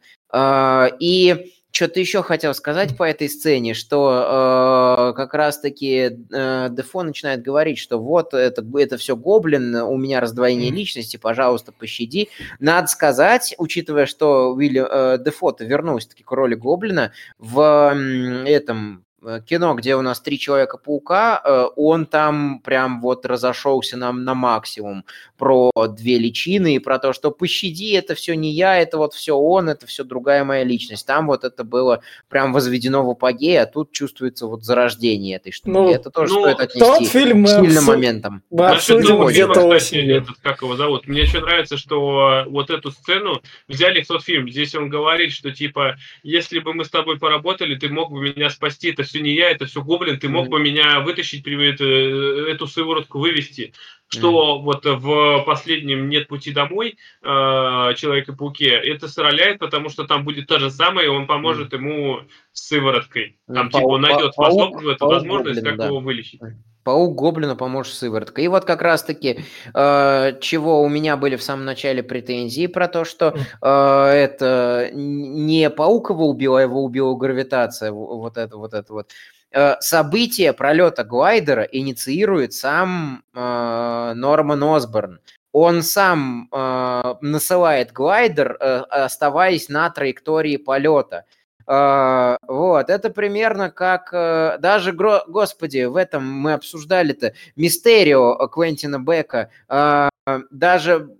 И 1.00 1.52
что-то 1.72 2.00
еще 2.00 2.22
хотел 2.22 2.54
сказать 2.54 2.96
по 2.96 3.04
этой 3.04 3.28
сцене, 3.28 3.74
что 3.74 5.10
э, 5.10 5.16
как 5.16 5.34
раз-таки 5.34 6.18
э, 6.32 6.68
Дефо 6.70 7.02
начинает 7.02 7.42
говорить, 7.42 7.78
что 7.78 7.98
вот 7.98 8.34
это, 8.34 8.64
это 8.78 8.96
все 8.96 9.16
гоблин, 9.16 9.74
у 9.76 9.96
меня 9.96 10.20
раздвоение 10.20 10.70
личности, 10.70 11.16
пожалуйста, 11.16 11.72
пощади. 11.72 12.28
Надо 12.58 12.88
сказать, 12.88 13.54
учитывая, 13.58 14.06
что 14.06 14.52
Уильям 14.52 14.86
э, 14.90 15.18
Дефо 15.24 15.56
вернулся 15.58 16.10
таки 16.10 16.22
к 16.22 16.30
роли 16.32 16.54
гоблина 16.54 17.12
в 17.38 17.92
э, 17.94 18.44
этом 18.46 19.04
кино, 19.46 19.74
где 19.74 19.96
у 19.96 20.02
нас 20.02 20.20
три 20.20 20.38
Человека-паука, 20.38 21.42
э, 21.44 21.66
он 21.76 22.06
там 22.06 22.60
прям 22.60 23.00
вот 23.00 23.26
разошелся 23.26 23.96
нам 23.96 24.24
на 24.24 24.34
максимум 24.34 25.04
про 25.36 25.70
две 25.88 26.18
личины 26.18 26.76
и 26.76 26.78
про 26.78 26.98
то, 26.98 27.12
что 27.12 27.30
пощади, 27.30 27.92
это 27.92 28.14
все 28.14 28.34
не 28.34 28.52
я, 28.52 28.78
это 28.78 28.98
вот 28.98 29.14
все 29.14 29.36
он, 29.36 29.68
это 29.68 29.86
все 29.86 30.04
другая 30.04 30.44
моя 30.44 30.64
личность. 30.64 31.06
Там 31.06 31.26
вот 31.26 31.44
это 31.44 31.64
было 31.64 32.02
прям 32.28 32.52
возведено 32.52 33.04
в 33.04 33.10
апогей, 33.10 33.60
а 33.60 33.66
тут 33.66 33.92
чувствуется 33.92 34.46
вот 34.46 34.64
зарождение 34.64 35.36
этой 35.36 35.52
штуки. 35.52 35.70
Ну, 35.70 35.90
это 35.90 36.10
тоже 36.10 36.34
ну, 36.34 36.42
стоит 36.42 36.60
отнести 36.60 36.80
тот 36.80 37.06
фильм 37.06 37.44
к 37.44 37.48
сильным 37.48 37.78
абсу... 37.78 37.90
моментам. 37.90 38.42
Мы 38.50 38.68
обсудим 38.68 39.24
где-то 39.26 39.64
осенью. 39.64 40.26
Как 40.42 40.62
его 40.62 40.76
зовут? 40.76 41.06
Мне 41.06 41.22
еще 41.22 41.40
нравится, 41.40 41.76
что 41.76 42.44
вот 42.48 42.70
эту 42.70 42.90
сцену 42.90 43.42
взяли 43.68 44.02
в 44.02 44.06
тот 44.06 44.22
фильм. 44.22 44.48
Здесь 44.48 44.74
он 44.74 44.88
говорит, 44.88 45.32
что 45.32 45.50
типа, 45.50 45.96
если 46.22 46.58
бы 46.58 46.74
мы 46.74 46.84
с 46.84 46.90
тобой 46.90 47.18
поработали, 47.18 47.74
ты 47.74 47.88
мог 47.88 48.10
бы 48.10 48.20
меня 48.20 48.50
спасти, 48.50 48.90
это 48.90 49.04
все 49.10 49.20
не 49.20 49.34
я, 49.34 49.50
это 49.50 49.66
все 49.66 49.82
гоблин, 49.82 50.18
ты 50.18 50.28
мог 50.28 50.48
бы 50.48 50.60
меня 50.60 51.00
вытащить, 51.00 51.46
эту, 51.46 51.84
эту 51.84 52.66
сыворотку 52.66 53.18
вывести. 53.18 53.74
Что 54.08 54.58
mm. 54.58 54.62
вот 54.62 54.84
в 54.84 55.44
последнем 55.44 56.08
«Нет 56.08 56.26
пути 56.26 56.52
домой» 56.52 56.98
э, 57.22 57.26
Человека-пауке 57.26 58.70
это 58.70 59.06
сраляет, 59.06 59.60
потому 59.60 59.88
что 59.88 60.04
там 60.04 60.24
будет 60.24 60.48
то 60.48 60.58
же 60.58 60.70
самое, 60.70 61.06
и 61.06 61.10
он 61.10 61.26
поможет 61.28 61.72
mm. 61.72 61.76
ему 61.76 62.20
с 62.52 62.68
сывороткой. 62.68 63.38
Там 63.46 63.68
mm. 63.68 63.70
типа 63.70 63.86
он 63.86 64.00
найдет 64.00 64.32
способность, 64.32 64.96
эту 64.96 65.06
возможность, 65.06 65.62
как 65.62 65.76
да. 65.76 65.86
его 65.86 66.00
вылечить. 66.00 66.40
Паук 66.84 67.14
Гоблину 67.14 67.56
поможет 67.56 67.94
сыворотка. 67.94 68.42
И 68.42 68.48
вот 68.48 68.64
как 68.64 68.82
раз-таки, 68.82 69.44
э, 69.74 70.32
чего 70.40 70.82
у 70.82 70.88
меня 70.88 71.16
были 71.16 71.36
в 71.36 71.42
самом 71.42 71.64
начале 71.64 72.02
претензии 72.02 72.66
про 72.66 72.88
то, 72.88 73.04
что 73.04 73.34
э, 73.62 73.66
это 73.66 74.90
не 74.92 75.70
Паук 75.70 76.10
его 76.10 76.28
убил, 76.28 76.56
а 76.56 76.62
его 76.62 76.82
убила 76.82 77.14
гравитация. 77.16 77.92
Вот 77.92 78.36
это 78.36 78.56
вот 78.56 78.74
это 78.74 78.92
вот. 78.92 79.10
Э, 79.52 79.74
событие 79.80 80.52
пролета 80.52 81.04
глайдера 81.04 81.62
инициирует 81.64 82.52
сам 82.52 83.24
э, 83.34 84.12
Норман 84.14 84.62
Осборн. 84.62 85.20
Он 85.52 85.82
сам 85.82 86.48
э, 86.52 87.14
насылает 87.20 87.92
глайдер, 87.92 88.56
э, 88.60 88.78
оставаясь 88.88 89.68
на 89.68 89.90
траектории 89.90 90.56
полета. 90.56 91.24
А, 91.72 92.36
вот, 92.48 92.90
это 92.90 93.10
примерно 93.10 93.70
как 93.70 94.12
э, 94.12 94.58
даже, 94.58 94.90
господи, 94.92 95.84
в 95.84 95.94
этом 95.94 96.26
мы 96.26 96.54
обсуждали-то 96.54 97.34
Мистерио 97.54 98.48
Квентина 98.48 98.98
Бека, 98.98 99.50
а, 99.68 100.08
даже 100.50 101.14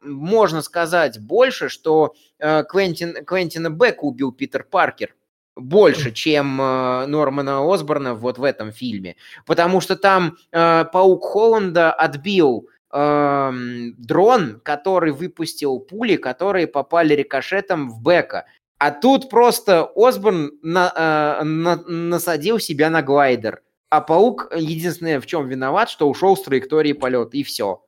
можно 0.00 0.62
сказать 0.62 1.20
больше, 1.20 1.68
что 1.68 2.14
э, 2.38 2.64
Квентин, 2.64 3.26
Квентина 3.26 3.68
Бека 3.68 4.04
убил 4.04 4.32
Питер 4.32 4.64
Паркер 4.64 5.14
больше, 5.54 6.12
чем 6.12 6.58
э, 6.62 7.04
Нормана 7.06 7.70
Осборна 7.70 8.14
вот 8.14 8.38
в 8.38 8.44
этом 8.44 8.72
фильме. 8.72 9.16
Потому 9.44 9.82
что 9.82 9.96
там 9.96 10.38
э, 10.50 10.86
Паук 10.92 11.24
Холланда 11.24 11.92
отбил 11.92 12.70
э, 12.90 13.52
дрон, 13.98 14.60
который 14.60 15.12
выпустил 15.12 15.78
пули, 15.78 16.16
которые 16.16 16.68
попали 16.68 17.14
рикошетом 17.14 17.90
в 17.90 18.02
Бека. 18.02 18.46
А 18.84 18.90
тут 18.90 19.30
просто 19.30 19.90
Осборн 19.96 20.58
на, 20.60 20.92
э, 21.40 21.42
на, 21.42 21.76
насадил 21.86 22.58
себя 22.58 22.90
на 22.90 23.00
глайдер. 23.00 23.62
А 23.88 24.02
паук 24.02 24.52
единственное, 24.54 25.22
в 25.22 25.26
чем 25.26 25.48
виноват, 25.48 25.88
что 25.88 26.06
ушел 26.06 26.36
с 26.36 26.42
траектории 26.42 26.92
полета, 26.92 27.34
и 27.38 27.44
все. 27.44 27.82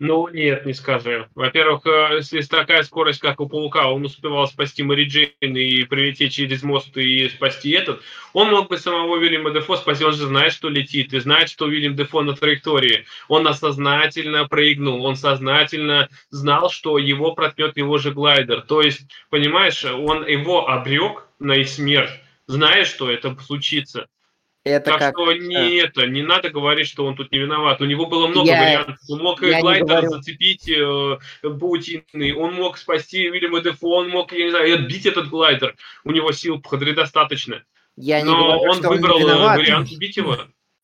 Ну, 0.00 0.28
нет, 0.28 0.64
не 0.64 0.74
скажи. 0.74 1.28
Во-первых, 1.34 1.84
э, 1.84 2.18
если 2.18 2.42
такая 2.42 2.84
скорость, 2.84 3.18
как 3.18 3.40
у 3.40 3.48
Паука, 3.48 3.90
он 3.90 4.04
успевал 4.04 4.46
спасти 4.46 4.84
Мэри 4.84 5.06
Джейн 5.06 5.56
и 5.56 5.82
прилететь 5.84 6.34
через 6.34 6.62
мост 6.62 6.96
и 6.96 7.28
спасти 7.28 7.72
этот, 7.72 8.00
он 8.32 8.50
мог 8.50 8.68
бы 8.68 8.78
самого 8.78 9.16
Уильяма 9.16 9.50
Дефо 9.50 9.76
спасти, 9.76 10.04
он 10.04 10.12
же 10.12 10.26
знает, 10.26 10.52
что 10.52 10.68
летит, 10.68 11.12
и 11.12 11.18
знает, 11.18 11.50
что 11.50 11.64
Уильям 11.64 11.96
Дефо 11.96 12.22
на 12.22 12.36
траектории. 12.36 13.06
Он 13.26 13.48
осознательно 13.48 14.46
прыгнул, 14.46 15.04
он 15.04 15.16
сознательно 15.16 16.08
знал, 16.30 16.70
что 16.70 16.98
его 16.98 17.34
проткнет 17.34 17.76
его 17.76 17.98
же 17.98 18.12
глайдер. 18.12 18.60
То 18.60 18.82
есть, 18.82 19.10
понимаешь, 19.30 19.84
он 19.84 20.24
его 20.24 20.68
обрек 20.68 21.26
на 21.40 21.64
смерть, 21.64 22.12
зная, 22.46 22.84
что 22.84 23.10
это 23.10 23.36
случится. 23.40 24.06
Это 24.68 24.90
так 24.90 24.98
как... 24.98 25.14
что 25.14 25.32
не 25.32 25.76
это, 25.76 26.06
не 26.06 26.22
надо 26.22 26.50
говорить, 26.50 26.86
что 26.86 27.04
он 27.04 27.16
тут 27.16 27.32
не 27.32 27.38
виноват. 27.38 27.80
У 27.80 27.84
него 27.84 28.06
было 28.06 28.26
много 28.28 28.48
я... 28.48 28.60
вариантов. 28.60 28.96
Он 29.08 29.20
мог 29.20 29.42
я 29.42 29.60
глайдер 29.60 30.08
зацепить 30.08 30.68
э, 30.68 31.18
паутиной, 31.42 32.32
он 32.32 32.54
мог 32.54 32.78
спасти 32.78 33.30
Уильяма 33.30 33.60
Дефо, 33.60 33.88
он 33.96 34.10
мог, 34.10 34.32
я 34.32 34.44
не 34.44 34.50
знаю, 34.50 34.74
отбить 34.74 35.06
этот 35.06 35.28
глайдер. 35.28 35.74
У 36.04 36.12
него 36.12 36.32
сил 36.32 36.60
предостаточно. 36.60 37.62
Я 37.96 38.20
не 38.20 38.30
Но 38.30 38.54
говорю, 38.54 38.70
он 38.70 38.80
выбрал 38.80 39.16
он 39.16 39.30
э, 39.30 39.56
вариант 39.56 39.90
убить 39.90 40.16
его. 40.16 40.36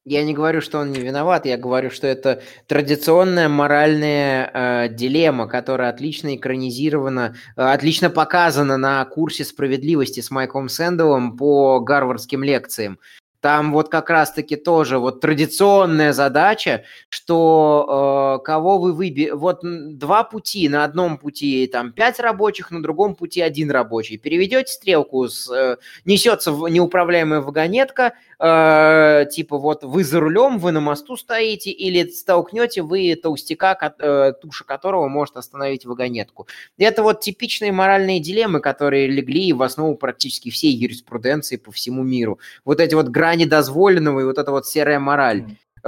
Я 0.07 0.23
не 0.23 0.35
говорю, 0.35 0.61
что 0.61 0.81
он 0.81 0.93
не 0.93 1.01
виноват, 1.01 1.47
я 1.47 1.57
говорю, 1.57 1.91
что 1.91 2.07
это 2.07 2.43
традиционная 2.67 3.49
моральная 3.49 4.51
э, 4.53 4.89
дилемма, 4.91 5.49
которая 5.49 5.89
отлично 5.89 6.37
экранизирована, 6.37 7.37
э, 7.57 7.63
отлично 7.63 8.11
показана 8.11 8.77
на 8.77 9.03
курсе 9.07 9.45
справедливости 9.45 10.21
с 10.21 10.31
Майком 10.31 10.69
Сэндалом 10.69 11.39
по 11.39 11.81
гарвардским 11.81 12.45
лекциям. 12.45 12.99
Там 13.45 13.75
вот 13.75 13.91
как 13.91 14.09
раз-таки 14.09 14.57
тоже 14.57 14.99
вот 14.99 15.21
традиционная 15.21 16.15
задача, 16.15 16.85
что 17.11 18.39
э, 18.41 18.43
кого 18.43 18.79
вы 18.79 18.95
выберете, 18.95 19.35
вот 19.35 19.59
два 19.63 20.25
пути, 20.25 20.67
на 20.71 20.83
одном 20.83 21.19
пути 21.19 21.67
там 21.67 21.93
пять 21.93 22.19
рабочих, 22.21 22.71
на 22.71 22.83
другом 22.83 23.15
пути 23.15 23.43
один 23.43 23.71
рабочий. 23.71 24.17
Переведете 24.17 24.73
стрелку, 24.73 25.29
с, 25.29 25.51
э, 25.55 25.77
несется 26.07 26.53
неуправляемая 26.53 27.43
вагонетка, 27.43 28.15
э, 28.39 29.27
типа 29.31 29.59
вот 29.59 29.85
вы 29.85 30.05
за 30.05 30.21
рулем, 30.21 30.59
вы 30.59 30.73
на 30.73 30.81
мосту 30.81 31.17
стоите, 31.17 31.71
или 31.71 32.09
столкнете 32.09 32.83
вы 32.83 33.15
толстяка, 33.15 33.95
э, 33.99 34.33
туша 34.41 34.65
которого 34.65 35.09
может 35.09 35.37
остановить 35.37 35.85
вагонетку. 35.85 36.47
Это 36.79 37.03
вот 37.03 37.21
типичные 37.21 37.73
моральные 37.73 38.21
дилеммы, 38.21 38.61
которые 38.61 39.07
легли 39.07 39.53
в 39.53 39.63
основу 39.63 39.97
практически 39.97 40.51
всей 40.51 40.73
юриспруденции 40.73 41.57
по 41.57 41.73
всему 41.73 42.03
миру. 42.03 42.39
Вот 42.65 42.81
эти 42.81 42.95
вот 42.95 43.09
грани 43.09 43.45
дозволенного 43.45 44.21
и 44.21 44.25
вот 44.25 44.39
эта 44.39 44.51
вот 44.51 44.67
серая 44.67 44.99
мораль. 44.99 45.45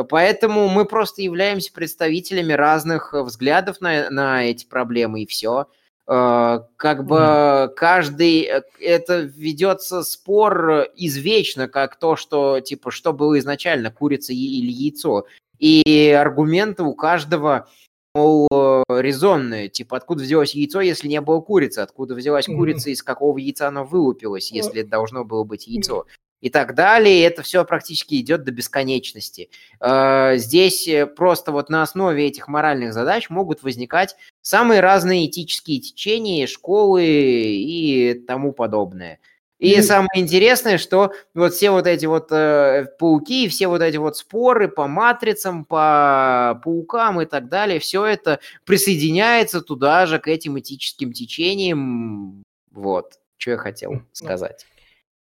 Поэтому 0.09 0.68
мы 0.68 0.85
просто 0.85 1.23
являемся 1.23 1.73
представителями 1.73 2.52
разных 2.52 3.14
взглядов 3.14 3.81
на, 3.81 4.10
на 4.10 4.44
эти 4.44 4.66
проблемы, 4.66 5.23
и 5.23 5.27
все. 5.27 5.66
Э, 6.08 6.60
как 6.76 7.04
бы 7.04 7.16
mm. 7.16 7.68
каждый, 7.74 8.42
э, 8.42 8.62
это 8.80 9.20
ведется 9.20 10.02
спор 10.02 10.86
извечно, 10.94 11.68
как 11.68 11.96
то, 11.96 12.16
что, 12.16 12.60
типа, 12.60 12.90
что 12.90 13.12
было 13.12 13.38
изначально, 13.38 13.90
курица 13.90 14.32
или 14.32 14.70
яйцо. 14.70 15.26
И 15.58 16.16
аргументы 16.16 16.82
у 16.82 16.94
каждого, 16.94 17.68
мол, 18.14 18.46
резонные. 18.88 19.68
Типа, 19.68 19.96
откуда 19.96 20.22
взялось 20.22 20.54
яйцо, 20.54 20.80
если 20.80 21.08
не 21.08 21.20
было 21.20 21.40
курицы? 21.40 21.80
Откуда 21.80 22.14
взялась 22.14 22.46
курица, 22.46 22.90
из 22.90 23.02
какого 23.02 23.38
яйца 23.38 23.68
оно 23.68 23.84
вылупилось, 23.84 24.52
если 24.52 24.82
должно 24.82 25.24
было 25.24 25.44
быть 25.44 25.66
яйцо? 25.66 26.06
И 26.40 26.50
так 26.50 26.74
далее. 26.74 27.24
Это 27.24 27.42
все 27.42 27.64
практически 27.64 28.16
идет 28.16 28.44
до 28.44 28.52
бесконечности. 28.52 29.50
Э, 29.80 30.36
здесь 30.36 30.86
э, 30.88 31.06
просто 31.06 31.52
вот 31.52 31.70
на 31.70 31.82
основе 31.82 32.26
этих 32.26 32.48
моральных 32.48 32.92
задач 32.92 33.30
могут 33.30 33.62
возникать 33.62 34.16
самые 34.42 34.80
разные 34.80 35.26
этические 35.26 35.80
течения, 35.80 36.46
школы 36.46 37.04
и 37.04 38.14
тому 38.26 38.52
подобное. 38.52 39.18
И 39.58 39.78
mm. 39.78 39.82
самое 39.82 40.20
интересное, 40.22 40.76
что 40.76 41.12
вот 41.32 41.54
все 41.54 41.70
вот 41.70 41.86
эти 41.86 42.04
вот 42.04 42.30
э, 42.30 42.86
пауки, 42.98 43.48
все 43.48 43.68
вот 43.68 43.80
эти 43.80 43.96
вот 43.96 44.18
споры 44.18 44.68
по 44.68 44.86
матрицам, 44.86 45.64
по 45.64 46.60
паукам 46.62 47.22
и 47.22 47.24
так 47.24 47.48
далее, 47.48 47.80
все 47.80 48.04
это 48.04 48.38
присоединяется 48.64 49.62
туда 49.62 50.04
же 50.04 50.18
к 50.18 50.28
этим 50.28 50.58
этическим 50.58 51.12
течениям. 51.12 52.42
Вот, 52.70 53.14
что 53.38 53.52
я 53.52 53.56
хотел 53.56 54.02
сказать. 54.12 54.66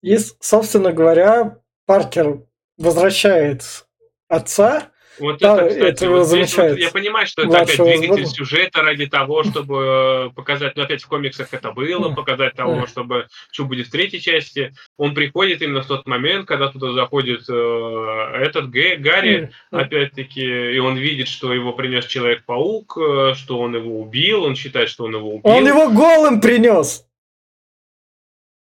И, 0.02 0.16
собственно 0.40 0.92
говоря, 0.92 1.58
Паркер 1.86 2.42
возвращает 2.78 3.86
отца. 4.28 4.90
Вот 5.18 5.38
да, 5.38 5.62
это, 5.62 5.68
кстати, 5.68 5.86
это 5.86 6.10
вот 6.10 6.24
замечает 6.24 6.72
вот, 6.72 6.78
я 6.78 6.90
понимаю, 6.90 7.26
что 7.26 7.44
это 7.44 7.60
опять 7.60 7.78
двигатель 7.78 8.08
возможно. 8.08 8.26
сюжета 8.26 8.82
ради 8.82 9.06
того, 9.06 9.44
чтобы 9.44 10.30
показать, 10.36 10.76
ну 10.76 10.82
опять 10.82 11.02
в 11.02 11.08
комиксах 11.08 11.48
это 11.54 11.72
было, 11.72 12.14
показать 12.14 12.52
того, 12.54 12.86
чтобы 12.86 13.26
что 13.50 13.64
будет 13.64 13.86
в 13.86 13.90
третьей 13.90 14.20
части. 14.20 14.74
Он 14.98 15.14
приходит 15.14 15.62
именно 15.62 15.80
в 15.80 15.86
тот 15.86 16.06
момент, 16.06 16.46
когда 16.46 16.68
туда 16.68 16.92
заходит 16.92 17.48
э, 17.48 18.30
этот 18.42 18.68
Г, 18.68 18.96
Гарри, 18.96 19.52
опять-таки, 19.70 20.74
и 20.74 20.78
он 20.78 20.98
видит, 20.98 21.28
что 21.28 21.54
его 21.54 21.72
принес 21.72 22.04
Человек-паук, 22.04 22.98
э, 22.98 23.34
что 23.36 23.58
он 23.58 23.74
его 23.74 23.98
убил, 24.02 24.44
он 24.44 24.54
считает, 24.54 24.90
что 24.90 25.04
он 25.04 25.14
его 25.14 25.36
убил. 25.36 25.50
Он 25.50 25.66
его 25.66 25.88
голым 25.88 26.42
принес! 26.42 27.05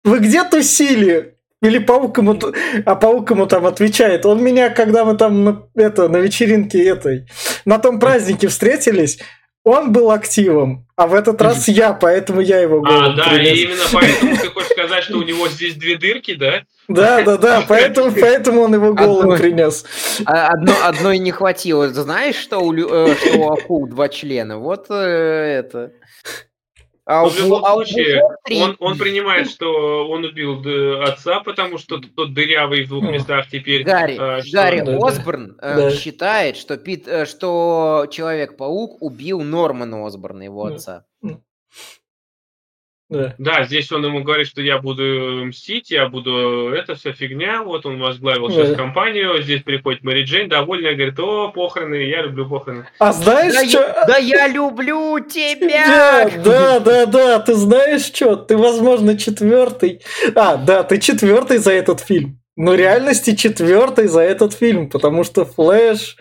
Вы 0.07 0.21
где 0.21 0.45
тусили? 0.45 1.35
Или 1.63 1.79
паук 1.79 2.19
ему, 2.19 2.39
а 2.85 2.95
паук 2.95 3.31
ему 3.31 3.47
там 3.47 3.67
отвечает. 3.67 4.25
Он 4.25 4.43
меня, 4.43 4.71
когда 4.71 5.05
мы 5.05 5.17
там 5.17 5.45
на, 5.45 5.63
это, 5.75 6.09
на 6.09 6.19
вечеринке 6.19 6.85
этой, 6.87 7.27
на 7.65 7.79
том 7.79 7.99
празднике 7.99 8.47
встретились, 8.47 9.19
он 9.65 9.91
был 9.91 10.13
активом, 10.13 10.87
а 10.95 11.09
в 11.09 11.15
этот 11.15 11.43
раз 11.43 11.67
я, 11.67 11.93
поэтому 11.93 12.41
я 12.41 12.61
его 12.61 12.83
голым 12.83 13.15
А, 13.15 13.17
да, 13.17 13.31
принес. 13.31 13.59
и 13.59 13.63
именно 13.65 13.83
поэтому 13.93 14.37
ты 14.37 14.49
хочешь 14.51 14.71
сказать, 14.71 15.03
что 15.03 15.19
у 15.19 15.23
него 15.23 15.49
здесь 15.49 15.75
две 15.75 15.97
дырки, 15.97 16.35
да? 16.35 16.63
Да, 16.87 17.23
да, 17.23 17.37
да, 17.37 17.65
поэтому, 17.69 18.13
поэтому 18.13 18.61
он 18.61 18.75
его 18.75 18.93
голым 18.95 19.33
одной, 19.33 19.39
принес. 19.39 19.85
А, 20.25 20.49
одно, 20.51 20.73
одной 20.85 21.19
не 21.19 21.33
хватило. 21.33 21.89
Знаешь, 21.89 22.37
что 22.37 22.61
у, 22.61 22.73
э, 22.73 23.17
что 23.17 23.39
у 23.39 23.53
акул 23.53 23.89
два 23.89 24.09
члена? 24.09 24.59
Вот 24.59 24.87
э, 24.91 24.95
это. 24.95 25.91
А 27.09 27.25
в 27.25 27.39
любом 27.39 27.65
а 27.65 27.73
случае, 27.75 28.21
он, 28.61 28.77
он 28.81 28.99
принимает, 28.99 29.49
что 29.49 30.09
он 30.09 30.25
убил 30.25 30.61
отца, 31.05 31.39
потому 31.39 31.79
что 31.79 31.99
тот 32.01 32.35
дырявый 32.35 32.83
в 32.83 32.89
двух 32.89 33.05
местах 33.05 33.47
теперь. 33.49 33.85
Гарри, 33.85 34.17
а, 34.19 34.43
что... 34.43 34.57
Гарри 34.57 34.81
да, 34.81 34.97
Осборн 34.97 35.57
да. 35.57 35.89
Э, 35.89 35.91
считает, 35.93 36.57
что, 36.57 36.77
Пит, 36.77 37.07
э, 37.07 37.25
что 37.25 38.09
Человек-паук 38.11 39.01
убил 39.01 39.41
Нормана 39.43 40.05
Осборна, 40.05 40.43
его 40.43 40.65
отца. 40.65 41.05
Да. 43.09 43.35
да, 43.39 43.65
здесь 43.65 43.93
он 43.93 44.05
ему 44.05 44.25
говорит, 44.25 44.49
что 44.49 44.61
я 44.61 44.79
буду 44.79 45.45
мстить, 45.47 45.93
я 45.93 46.09
буду... 46.09 46.71
Это 46.75 46.97
вся 46.97 47.13
фигня. 47.13 47.63
Вот 47.63 47.87
он 47.87 48.01
возглавил 48.01 48.51
сейчас 48.51 48.71
да. 48.71 48.75
компанию. 48.75 49.41
Здесь 49.43 49.63
приходит 49.63 50.03
Мэри 50.03 50.25
Джейн, 50.25 50.49
довольная, 50.49 50.95
говорит, 50.95 51.19
о, 51.21 51.53
похороны, 51.53 51.95
я 51.95 52.23
люблю 52.23 52.49
похороны. 52.49 52.87
А 52.99 53.13
знаешь, 53.13 53.55
да 53.55 53.65
что... 53.69 53.79
Я, 53.79 54.05
да 54.07 54.17
я 54.17 54.49
люблю 54.49 55.21
тебя! 55.21 55.87
Да, 55.87 56.31
да, 56.45 56.81
да, 56.81 57.07
да, 57.07 57.39
ты 57.39 57.55
знаешь 57.55 58.07
что? 58.07 58.35
Ты, 58.35 58.57
возможно, 58.57 59.17
четвертый. 59.17 60.03
А, 60.35 60.57
да, 60.57 60.83
ты 60.83 60.99
четвертый 60.99 61.59
за 61.59 61.73
этот 61.73 62.01
фильм. 62.01 62.41
Но 62.57 62.73
в 62.73 62.75
реальности 62.75 63.37
четвертый 63.37 64.09
за 64.09 64.23
этот 64.23 64.55
фильм, 64.55 64.89
потому 64.89 65.25
что 65.25 65.45
Флэш, 65.45 66.17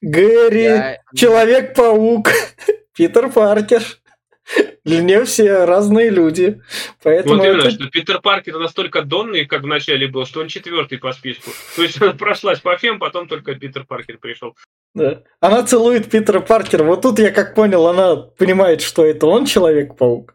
Гэри, 0.00 0.62
я... 0.62 0.98
Человек-паук, 1.14 2.28
Питер 2.96 3.30
Паркер. 3.30 3.82
Для 4.84 5.00
нее 5.00 5.24
все 5.24 5.64
разные 5.64 6.10
люди. 6.10 6.60
Поэтому 7.02 7.36
вот 7.36 7.44
именно, 7.44 7.60
это... 7.60 7.70
что 7.70 7.88
Питер 7.88 8.20
Паркер 8.20 8.58
настолько 8.58 9.02
донный, 9.02 9.46
как 9.46 9.62
в 9.62 9.66
начале 9.66 10.06
был, 10.08 10.26
что 10.26 10.40
он 10.40 10.48
четвертый 10.48 10.98
по 10.98 11.12
списку. 11.12 11.50
То 11.76 11.82
есть 11.82 12.00
она 12.00 12.12
прошлась 12.12 12.60
по 12.60 12.76
фем, 12.76 12.98
потом 12.98 13.26
только 13.26 13.54
Питер 13.54 13.84
Паркер 13.84 14.18
пришел. 14.18 14.54
Да. 14.94 15.22
Она 15.40 15.62
целует 15.62 16.10
Питера 16.10 16.40
Паркера. 16.40 16.84
Вот 16.84 17.02
тут 17.02 17.18
я 17.18 17.30
как 17.30 17.54
понял, 17.54 17.86
она 17.86 18.16
понимает, 18.16 18.82
что 18.82 19.04
это 19.04 19.26
он 19.26 19.46
Человек-паук. 19.46 20.34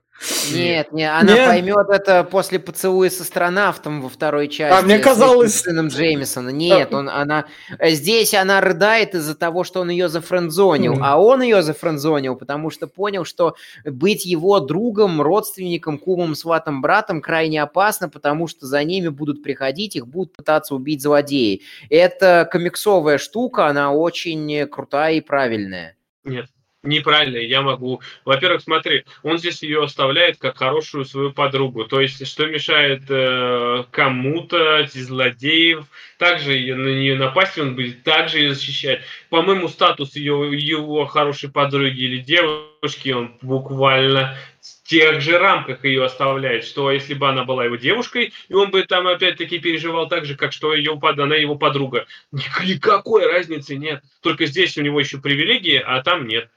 Нет, 0.53 0.91
не, 0.91 1.05
она 1.09 1.33
Нет. 1.33 1.47
поймет 1.47 1.89
это 1.89 2.23
после 2.23 2.59
поцелуя 2.59 3.09
с 3.09 3.21
астронавтом 3.21 4.01
во 4.01 4.09
второй 4.09 4.47
части. 4.49 4.77
А 4.77 4.81
мне 4.85 4.99
с 4.99 5.03
казалось- 5.03 5.51
этим 5.55 5.63
сыном 5.63 5.87
Джеймисона. 5.87 6.49
Нет, 6.49 6.93
он, 6.93 7.07
она... 7.09 7.45
Здесь 7.81 8.33
она 8.33 8.59
рыдает 8.59 9.15
из-за 9.15 9.35
того, 9.35 9.63
что 9.63 9.81
он 9.81 9.89
ее 9.89 10.09
зафрендзонил, 10.09 10.93
Мгм. 10.93 11.03
а 11.03 11.17
он 11.17 11.41
ее 11.41 11.61
зафрендзонил, 11.63 12.35
потому 12.35 12.69
что 12.69 12.87
понял, 12.87 13.23
что 13.23 13.55
быть 13.85 14.25
его 14.25 14.59
другом, 14.59 15.21
родственником, 15.21 15.97
кумом, 15.97 16.35
сватом, 16.35 16.81
братом 16.81 17.21
крайне 17.21 17.61
опасно, 17.61 18.09
потому 18.09 18.47
что 18.47 18.65
за 18.65 18.83
ними 18.83 19.07
будут 19.07 19.41
приходить, 19.41 19.95
их 19.95 20.07
будут 20.07 20.35
пытаться 20.35 20.75
убить 20.75 21.01
злодеи. 21.01 21.61
Это 21.89 22.47
комиксовая 22.51 23.17
штука, 23.17 23.67
она 23.67 23.93
очень 23.93 24.67
крутая 24.67 25.13
и 25.15 25.21
правильная. 25.21 25.95
Нет, 26.25 26.47
неправильно, 26.83 27.37
я 27.37 27.61
могу. 27.61 28.01
Во-первых, 28.25 28.61
смотри, 28.61 29.05
он 29.23 29.37
здесь 29.37 29.61
ее 29.63 29.83
оставляет 29.83 30.37
как 30.37 30.57
хорошую 30.57 31.05
свою 31.05 31.31
подругу. 31.31 31.85
То 31.85 31.99
есть, 31.99 32.25
что 32.27 32.45
мешает 32.45 33.03
э, 33.09 33.83
кому-то 33.91 34.81
из 34.81 35.07
злодеев 35.07 35.85
также 36.17 36.51
на 36.75 36.89
нее 36.89 37.15
напасть, 37.15 37.57
он 37.57 37.75
будет 37.75 38.03
также 38.03 38.39
ее 38.39 38.53
защищать. 38.53 39.01
По-моему, 39.29 39.67
статус 39.67 40.15
ее, 40.15 40.49
его 40.53 41.05
хорошей 41.05 41.49
подруги 41.49 42.01
или 42.01 42.19
девушки, 42.19 43.09
он 43.09 43.37
буквально 43.41 44.37
в 44.61 44.87
тех 44.87 45.21
же 45.21 45.37
рамках 45.37 45.85
ее 45.85 46.05
оставляет, 46.05 46.63
что 46.63 46.91
если 46.91 47.13
бы 47.13 47.29
она 47.29 47.43
была 47.43 47.65
его 47.65 47.75
девушкой, 47.75 48.33
и 48.47 48.53
он 48.53 48.71
бы 48.71 48.83
там 48.83 49.07
опять-таки 49.07 49.59
переживал 49.59 50.07
так 50.07 50.25
же, 50.25 50.35
как 50.35 50.51
что 50.53 50.73
ее, 50.73 50.99
она 51.01 51.35
его 51.35 51.55
подруга. 51.55 52.05
Ник- 52.31 52.63
Никакой 52.63 53.25
разницы 53.31 53.75
нет. 53.75 54.03
Только 54.21 54.45
здесь 54.45 54.77
у 54.77 54.81
него 54.81 54.99
еще 54.99 55.19
привилегии, 55.19 55.77
а 55.77 56.01
там 56.03 56.27
нет. 56.27 56.49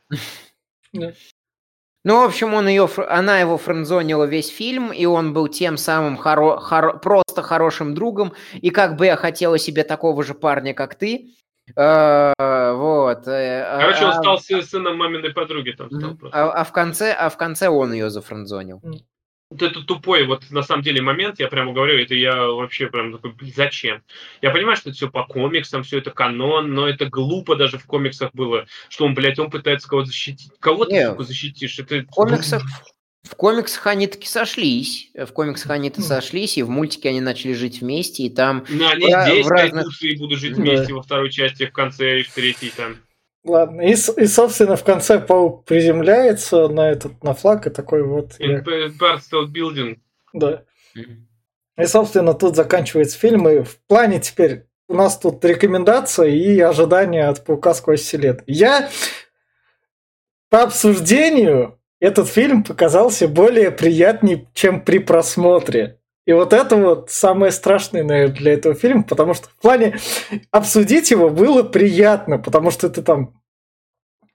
Ну, 2.05 2.21
в 2.21 2.25
общем, 2.25 2.53
он 2.55 2.67
ее, 2.67 2.89
она 3.09 3.39
его 3.39 3.57
френдзонила 3.57 4.25
весь 4.25 4.49
фильм, 4.49 4.93
и 4.93 5.07
он 5.07 5.33
был 5.33 5.47
тем 5.47 5.77
самым 5.77 6.17
хоро- 6.21 6.59
хоро- 6.59 6.99
просто 6.99 7.43
хорошим 7.43 7.95
другом. 7.95 8.33
И 8.55 8.71
как 8.71 8.97
бы 8.97 9.07
я 9.07 9.15
хотела 9.17 9.57
себе 9.57 9.85
такого 9.85 10.25
же 10.25 10.35
парня, 10.35 10.75
как 10.75 10.97
ты. 10.97 11.29
Э, 11.77 12.33
Вот. 12.75 13.27
э, 13.27 13.79
Короче, 13.81 14.05
он 14.05 14.11
а- 14.11 14.15
стал 14.15 14.39
сы- 14.39 14.63
сыном 14.63 14.97
маминой 14.97 15.31
подруги 15.31 15.73
там 15.73 15.89
стал 15.89 16.11
Мгм. 16.11 16.17
просто. 16.19 16.39
А, 16.39 16.53
а 16.61 16.65
в 16.65 16.73
конце, 16.73 17.13
а 17.13 17.29
в 17.29 17.37
конце 17.37 17.69
он 17.69 17.93
ее 17.93 18.11
зафрендзонил. 18.11 18.81
Вот 19.51 19.61
это 19.61 19.83
тупой, 19.83 20.25
вот 20.27 20.51
на 20.51 20.63
самом 20.63 20.83
деле 20.83 21.03
момент, 21.03 21.39
я 21.39 21.47
прямо 21.49 21.75
говорю, 21.75 21.99
это 22.03 22.15
я 22.15 22.35
вообще 22.47 22.87
прям 22.87 23.13
такой, 23.13 23.33
блин, 23.33 23.53
зачем? 23.55 24.03
Я 24.41 24.51
понимаю, 24.51 24.77
что 24.79 24.89
это 24.89 24.97
все 24.97 25.11
по 25.11 25.25
комиксам, 25.27 25.83
все 25.83 25.99
это 25.99 26.11
канон, 26.11 26.73
но 26.73 26.89
это 26.89 27.05
глупо 27.11 27.55
даже 27.55 27.77
в 27.77 27.85
комиксах 27.85 28.31
было, 28.33 28.65
что 28.89 29.05
он, 29.05 29.13
блядь, 29.15 29.39
он 29.39 29.51
пытается 29.51 29.87
кого-то 29.89 30.07
защитить. 30.07 30.53
Кого 30.59 30.87
ты, 30.87 31.07
сука, 31.07 31.25
защитишь? 31.25 31.79
Это... 31.79 31.97
В 32.01 32.07
комиксах, 32.07 32.63
в 33.23 33.37
комиксах 33.37 33.87
они 33.87 34.07
таки 34.07 34.27
сошлись. 34.27 35.11
В 35.15 35.27
комиксах 35.33 35.71
они-то 35.71 36.01
Мгм. 36.01 36.09
сошлись, 36.09 36.59
и 36.59 36.63
в 36.63 36.71
мультике 36.71 37.09
они 37.11 37.21
начали 37.21 37.53
жить 37.53 37.81
вместе, 37.81 38.25
и 38.25 38.31
там... 38.31 38.65
Ну, 38.69 38.89
они 38.89 39.07
в- 39.07 39.23
здесь 39.23 39.47
в 39.47 39.49
разных- 39.51 40.03
и 40.03 40.17
будут 40.17 40.39
жить 40.39 40.57
Да. 40.57 40.63
вместе 40.63 40.93
во 40.93 41.03
второй 41.03 41.31
части, 41.31 41.67
в 41.67 41.73
конце 41.73 42.21
и 42.21 42.23
в 42.25 42.33
третьей 42.33 42.73
там. 42.77 42.97
Ладно, 43.45 43.81
и, 43.83 43.93
и, 43.93 44.27
собственно, 44.27 44.77
в 44.77 44.85
конце 44.85 45.19
паук 45.21 45.65
приземляется 45.65 46.69
на 46.69 46.91
этот, 46.91 47.23
на 47.25 47.35
флаг, 47.35 47.67
и 47.67 47.71
такой 47.71 48.03
вот... 48.05 48.35
я- 48.39 48.59
Empire 48.61 49.19
State 49.19 49.53
Building. 49.53 49.99
да. 50.33 50.65
И, 51.79 51.87
собственно, 51.87 52.35
тут 52.35 52.55
заканчивается 52.55 53.19
фильм, 53.19 53.49
и 53.49 53.63
в 53.63 53.79
плане 53.87 54.21
теперь 54.21 54.67
у 54.89 54.95
нас 54.95 55.19
тут 55.19 55.43
рекомендация 55.45 56.29
и 56.29 56.61
ожидания 56.61 57.27
от 57.29 57.45
«Паука 57.45 57.73
сквозь 57.73 58.03
вселенную». 58.03 58.45
Я 58.47 58.91
по 60.51 60.63
обсуждению 60.65 61.81
этот 62.03 62.29
фильм 62.29 62.65
показался 62.65 63.29
более 63.29 63.71
приятней, 63.71 64.49
чем 64.55 64.81
при 64.81 64.99
просмотре. 64.99 66.01
И 66.27 66.33
вот 66.33 66.53
это 66.53 66.75
вот 66.77 67.11
самое 67.11 67.53
страшное, 67.53 68.03
наверное, 68.03 68.35
для 68.35 68.53
этого 68.55 68.75
фильма, 68.75 69.05
потому 69.05 69.35
что 69.35 69.49
в 69.49 69.55
плане 69.63 69.97
обсудить 70.51 71.13
его 71.13 71.31
было 71.31 71.63
приятно, 71.63 72.39
потому 72.39 72.73
что 72.73 72.91
ты 72.91 73.03
там 73.03 73.41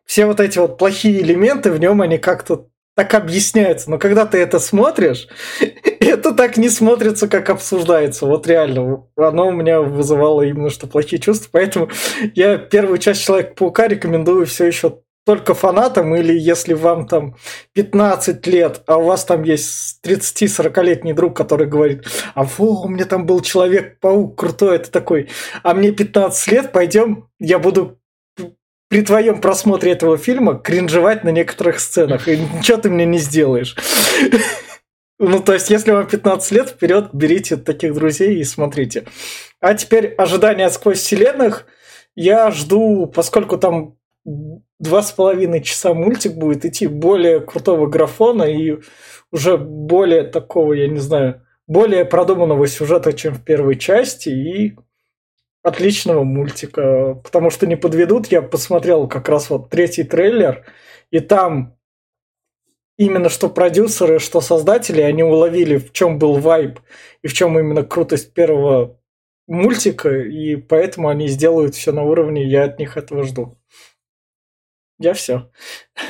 все 0.05 0.25
вот 0.25 0.39
эти 0.39 0.57
вот 0.59 0.77
плохие 0.77 1.21
элементы 1.21 1.71
в 1.73 1.79
нем, 1.79 2.01
они 2.01 2.17
как-то 2.17 2.69
так 2.95 3.13
объясняются. 3.13 3.91
Но 3.91 3.97
когда 3.97 4.25
ты 4.25 4.37
это 4.37 4.59
смотришь, 4.59 5.27
это 5.99 6.33
так 6.33 6.55
не 6.55 6.69
смотрится, 6.69 7.27
как 7.27 7.49
обсуждается. 7.49 8.25
Вот 8.25 8.47
реально, 8.47 9.05
оно 9.17 9.49
у 9.49 9.51
меня 9.51 9.81
вызывало 9.81 10.43
именно 10.43 10.69
что 10.69 10.87
плохие 10.87 11.21
чувства. 11.21 11.49
Поэтому 11.51 11.89
я 12.33 12.57
первую 12.57 12.97
часть 12.97 13.23
Человека-паука 13.23 13.89
рекомендую 13.89 14.45
все 14.45 14.65
еще 14.67 15.01
только 15.27 15.53
фанатам, 15.53 16.15
или 16.15 16.33
если 16.33 16.73
вам 16.73 17.05
там 17.05 17.35
15 17.73 18.47
лет, 18.47 18.81
а 18.87 18.95
у 18.95 19.03
вас 19.03 19.25
там 19.25 19.43
есть 19.43 19.99
30-40-летний 20.05 21.11
друг, 21.11 21.35
который 21.35 21.67
говорит, 21.67 22.05
а 22.33 22.43
во, 22.43 22.83
у 22.83 22.87
меня 22.87 23.03
там 23.03 23.25
был 23.25 23.41
Человек-паук 23.41 24.39
крутой, 24.39 24.77
это 24.77 24.89
такой, 24.89 25.29
а 25.63 25.73
мне 25.73 25.91
15 25.91 26.51
лет, 26.53 26.71
пойдем, 26.71 27.27
я 27.39 27.59
буду 27.59 27.99
при 28.87 29.01
твоем 29.01 29.41
просмотре 29.41 29.91
этого 29.91 30.17
фильма 30.17 30.57
кринжевать 30.57 31.25
на 31.25 31.29
некоторых 31.29 31.81
сценах, 31.81 32.29
и 32.29 32.37
ничего 32.37 32.77
ты 32.77 32.89
мне 32.89 33.05
не 33.05 33.19
сделаешь. 33.19 33.75
Ну, 35.19 35.39
то 35.39 35.53
есть, 35.53 35.71
если 35.71 35.89
вам 35.93 36.05
15 36.05 36.51
лет, 36.51 36.69
вперед 36.69 37.09
берите 37.11 37.57
таких 37.57 37.95
друзей 37.95 38.37
и 38.37 38.43
смотрите. 38.43 39.05
А 39.59 39.73
теперь 39.73 40.13
ожидания 40.13 40.69
сквозь 40.69 40.99
вселенных. 40.99 41.65
Я 42.15 42.51
жду, 42.51 43.07
поскольку 43.07 43.57
там 43.57 43.97
два 44.79 45.01
с 45.01 45.11
половиной 45.11 45.61
часа 45.61 45.93
мультик 45.93 46.35
будет 46.35 46.65
идти, 46.65 46.87
более 46.87 47.39
крутого 47.39 47.87
графона 47.87 48.43
и 48.43 48.77
уже 49.31 49.57
более 49.57 50.23
такого, 50.23 50.73
я 50.73 50.87
не 50.87 50.99
знаю, 50.99 51.45
более 51.67 52.05
продуманного 52.05 52.67
сюжета, 52.67 53.13
чем 53.13 53.33
в 53.33 53.43
первой 53.43 53.75
части, 53.77 54.29
и 54.29 54.75
отличного 55.63 56.23
мультика. 56.23 57.15
Потому 57.23 57.49
что 57.49 57.67
не 57.67 57.75
подведут, 57.75 58.27
я 58.27 58.41
посмотрел 58.41 59.07
как 59.07 59.29
раз 59.29 59.49
вот 59.49 59.69
третий 59.69 60.03
трейлер, 60.03 60.65
и 61.11 61.19
там 61.19 61.77
именно 62.97 63.29
что 63.29 63.49
продюсеры, 63.49 64.19
что 64.19 64.41
создатели, 64.41 65.01
они 65.01 65.23
уловили, 65.23 65.77
в 65.77 65.91
чем 65.91 66.19
был 66.19 66.37
вайб 66.39 66.79
и 67.21 67.27
в 67.27 67.33
чем 67.33 67.59
именно 67.59 67.83
крутость 67.83 68.33
первого 68.33 68.99
мультика, 69.47 70.09
и 70.09 70.55
поэтому 70.55 71.09
они 71.09 71.27
сделают 71.27 71.75
все 71.75 71.91
на 71.91 72.03
уровне, 72.03 72.45
я 72.45 72.65
от 72.65 72.79
них 72.79 72.97
этого 72.97 73.23
жду. 73.23 73.56
Я 74.99 75.13
все. 75.13 75.49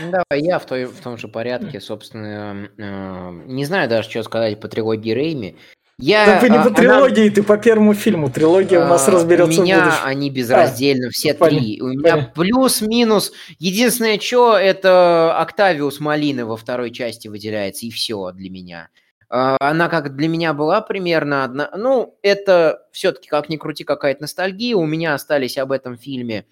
Ну, 0.01 0.11
Давай, 0.11 0.41
я 0.43 0.59
в, 0.59 0.65
той, 0.65 0.85
в 0.85 0.99
том 1.01 1.17
же 1.17 1.27
порядке, 1.27 1.81
собственно, 1.81 2.69
э, 2.77 3.29
не 3.45 3.65
знаю 3.65 3.89
даже, 3.89 4.09
что 4.09 4.23
сказать 4.23 4.59
по 4.59 4.67
трилогии 4.67 5.11
Рейми. 5.11 5.57
Я, 5.99 6.25
Да 6.27 6.39
ты 6.39 6.49
не 6.49 6.57
а, 6.57 6.61
по 6.61 6.67
она- 6.67 6.75
трилогии, 6.75 7.29
ты 7.29 7.41
по 7.43 7.57
первому 7.57 7.95
фильму. 7.95 8.29
Трилогия 8.29 8.85
у 8.85 8.87
нас 8.87 9.07
А, 9.07 9.11
разберется 9.11 9.59
У 9.59 9.63
меня 9.63 9.79
в 9.79 9.83
будущем. 9.85 10.01
они 10.05 10.29
безраздельно, 10.29 11.09
все 11.09 11.33
понятно, 11.33 11.59
три. 11.59 11.81
У 11.81 11.87
меня 11.87 12.11
понятно. 12.11 12.31
плюс-минус. 12.35 13.33
Единственное, 13.57 14.19
что 14.19 14.55
это 14.57 15.35
Октавиус 15.39 15.99
Малины 15.99 16.45
во 16.45 16.55
второй 16.55 16.91
части 16.91 17.27
выделяется, 17.27 17.87
и 17.87 17.89
все 17.89 18.31
для 18.31 18.49
меня. 18.51 18.89
А, 19.29 19.57
Она 19.59 19.89
как 19.89 20.15
для 20.15 20.27
меня 20.27 20.53
была 20.53 20.81
примерно 20.81 21.43
одна. 21.43 21.71
Ну, 21.75 22.17
это 22.21 22.83
все-таки, 22.91 23.27
как 23.27 23.49
ни 23.49 23.57
крути, 23.57 23.83
какая-то 23.83 24.21
ностальгия. 24.21 24.75
У 24.77 24.85
меня 24.85 25.15
остались 25.15 25.57
об 25.57 25.71
этом 25.71 25.97
фильме 25.97 26.45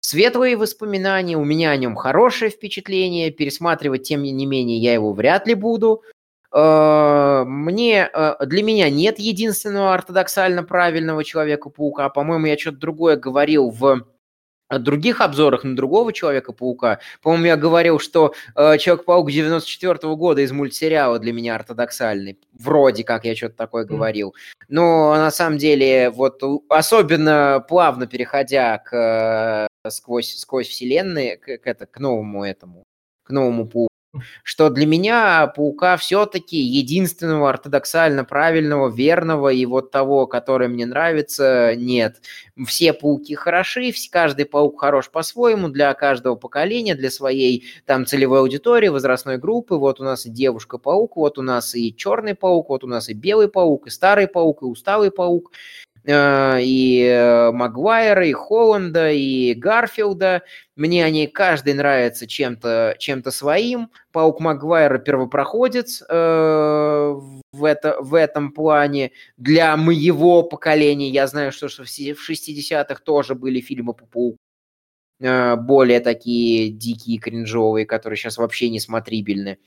светлые 0.00 0.56
воспоминания, 0.56 1.36
у 1.36 1.44
меня 1.44 1.70
о 1.70 1.76
нем 1.76 1.96
хорошее 1.96 2.50
впечатление. 2.50 3.30
Пересматривать, 3.30 4.02
тем 4.04 4.22
не 4.22 4.46
менее, 4.46 4.78
я 4.78 4.94
его 4.94 5.12
вряд 5.12 5.46
ли 5.46 5.54
буду. 5.54 6.02
Э, 6.52 7.44
Мне, 7.46 8.10
э, 8.12 8.34
для 8.46 8.62
меня 8.62 8.90
нет 8.90 9.18
единственного 9.18 9.94
ортодоксально 9.94 10.64
правильного 10.64 11.24
Человека-паука. 11.24 12.08
По-моему, 12.08 12.46
я 12.46 12.58
что-то 12.58 12.78
другое 12.78 13.16
говорил 13.16 13.70
в 13.70 14.06
других 14.78 15.20
обзорах 15.20 15.64
на 15.64 15.74
другого 15.74 16.12
Человека-паука. 16.12 17.00
По-моему, 17.22 17.46
я 17.46 17.56
говорил, 17.56 17.98
что 17.98 18.34
э, 18.54 18.78
Человек-паук 18.78 19.30
94 19.30 20.14
года 20.14 20.40
из 20.42 20.52
мультсериала 20.52 21.18
для 21.18 21.32
меня 21.32 21.56
ортодоксальный. 21.56 22.38
Вроде 22.52 23.04
как 23.04 23.24
я 23.24 23.34
что-то 23.34 23.56
такое 23.56 23.84
говорил. 23.84 24.34
Но 24.68 25.14
на 25.14 25.30
самом 25.30 25.58
деле, 25.58 26.10
вот 26.10 26.42
особенно 26.68 27.64
плавно 27.68 28.06
переходя 28.06 28.78
к 28.78 28.94
э, 28.94 29.69
сквозь, 29.88 30.36
сквозь 30.36 30.68
вселенные, 30.68 31.36
к, 31.36 31.58
к 31.58 31.66
это, 31.66 31.86
к 31.86 31.98
новому 31.98 32.44
этому, 32.44 32.84
к 33.22 33.30
новому 33.30 33.66
пауку, 33.66 33.88
что 34.42 34.68
для 34.68 34.86
меня 34.86 35.46
паука 35.46 35.96
все-таки 35.96 36.58
единственного 36.58 37.48
ортодоксально 37.48 38.24
правильного, 38.24 38.90
верного 38.90 39.48
и 39.50 39.64
вот 39.64 39.90
того, 39.90 40.26
который 40.26 40.68
мне 40.68 40.84
нравится, 40.84 41.74
нет. 41.76 42.20
Все 42.66 42.92
пауки 42.92 43.34
хороши, 43.34 43.92
каждый 44.10 44.44
паук 44.44 44.80
хорош 44.80 45.10
по-своему 45.10 45.68
для 45.68 45.94
каждого 45.94 46.34
поколения, 46.34 46.94
для 46.94 47.10
своей 47.10 47.64
там 47.86 48.04
целевой 48.04 48.40
аудитории, 48.40 48.88
возрастной 48.88 49.38
группы. 49.38 49.76
Вот 49.76 50.00
у 50.00 50.04
нас 50.04 50.26
и 50.26 50.30
девушка-паук, 50.30 51.16
вот 51.16 51.38
у 51.38 51.42
нас 51.42 51.74
и 51.74 51.94
черный 51.94 52.34
паук, 52.34 52.68
вот 52.68 52.84
у 52.84 52.88
нас 52.88 53.08
и 53.08 53.14
белый 53.14 53.48
паук, 53.48 53.86
и 53.86 53.90
старый 53.90 54.26
паук, 54.26 54.62
и 54.62 54.66
усталый 54.66 55.10
паук. 55.10 55.52
Э, 56.04 56.58
и 56.62 57.04
э, 57.04 57.50
Магуайра, 57.52 58.26
и 58.26 58.32
Холланда, 58.32 59.10
и 59.12 59.54
Гарфилда. 59.54 60.42
Мне 60.76 61.04
они 61.04 61.26
каждый 61.26 61.74
нравится 61.74 62.26
чем-то 62.26 62.96
чем 62.98 63.22
своим. 63.24 63.90
Паук 64.12 64.40
Магуайра 64.40 64.98
первопроходец 64.98 66.02
э, 66.08 66.14
в, 66.14 67.64
это, 67.64 67.96
в 68.00 68.14
этом 68.14 68.52
плане. 68.52 69.12
Для 69.36 69.76
моего 69.76 70.42
поколения, 70.42 71.10
я 71.10 71.26
знаю, 71.26 71.52
что, 71.52 71.68
в 71.68 72.30
60-х 72.30 73.02
тоже 73.04 73.34
были 73.34 73.60
фильмы 73.60 73.94
по 73.94 74.06
пауку 74.06 74.36
более 75.22 76.00
такие 76.00 76.70
дикие, 76.70 77.18
кринжовые, 77.18 77.84
которые 77.84 78.16
сейчас 78.16 78.38
вообще 78.38 78.70
не 78.70 78.80
смотрибельны. 78.80 79.58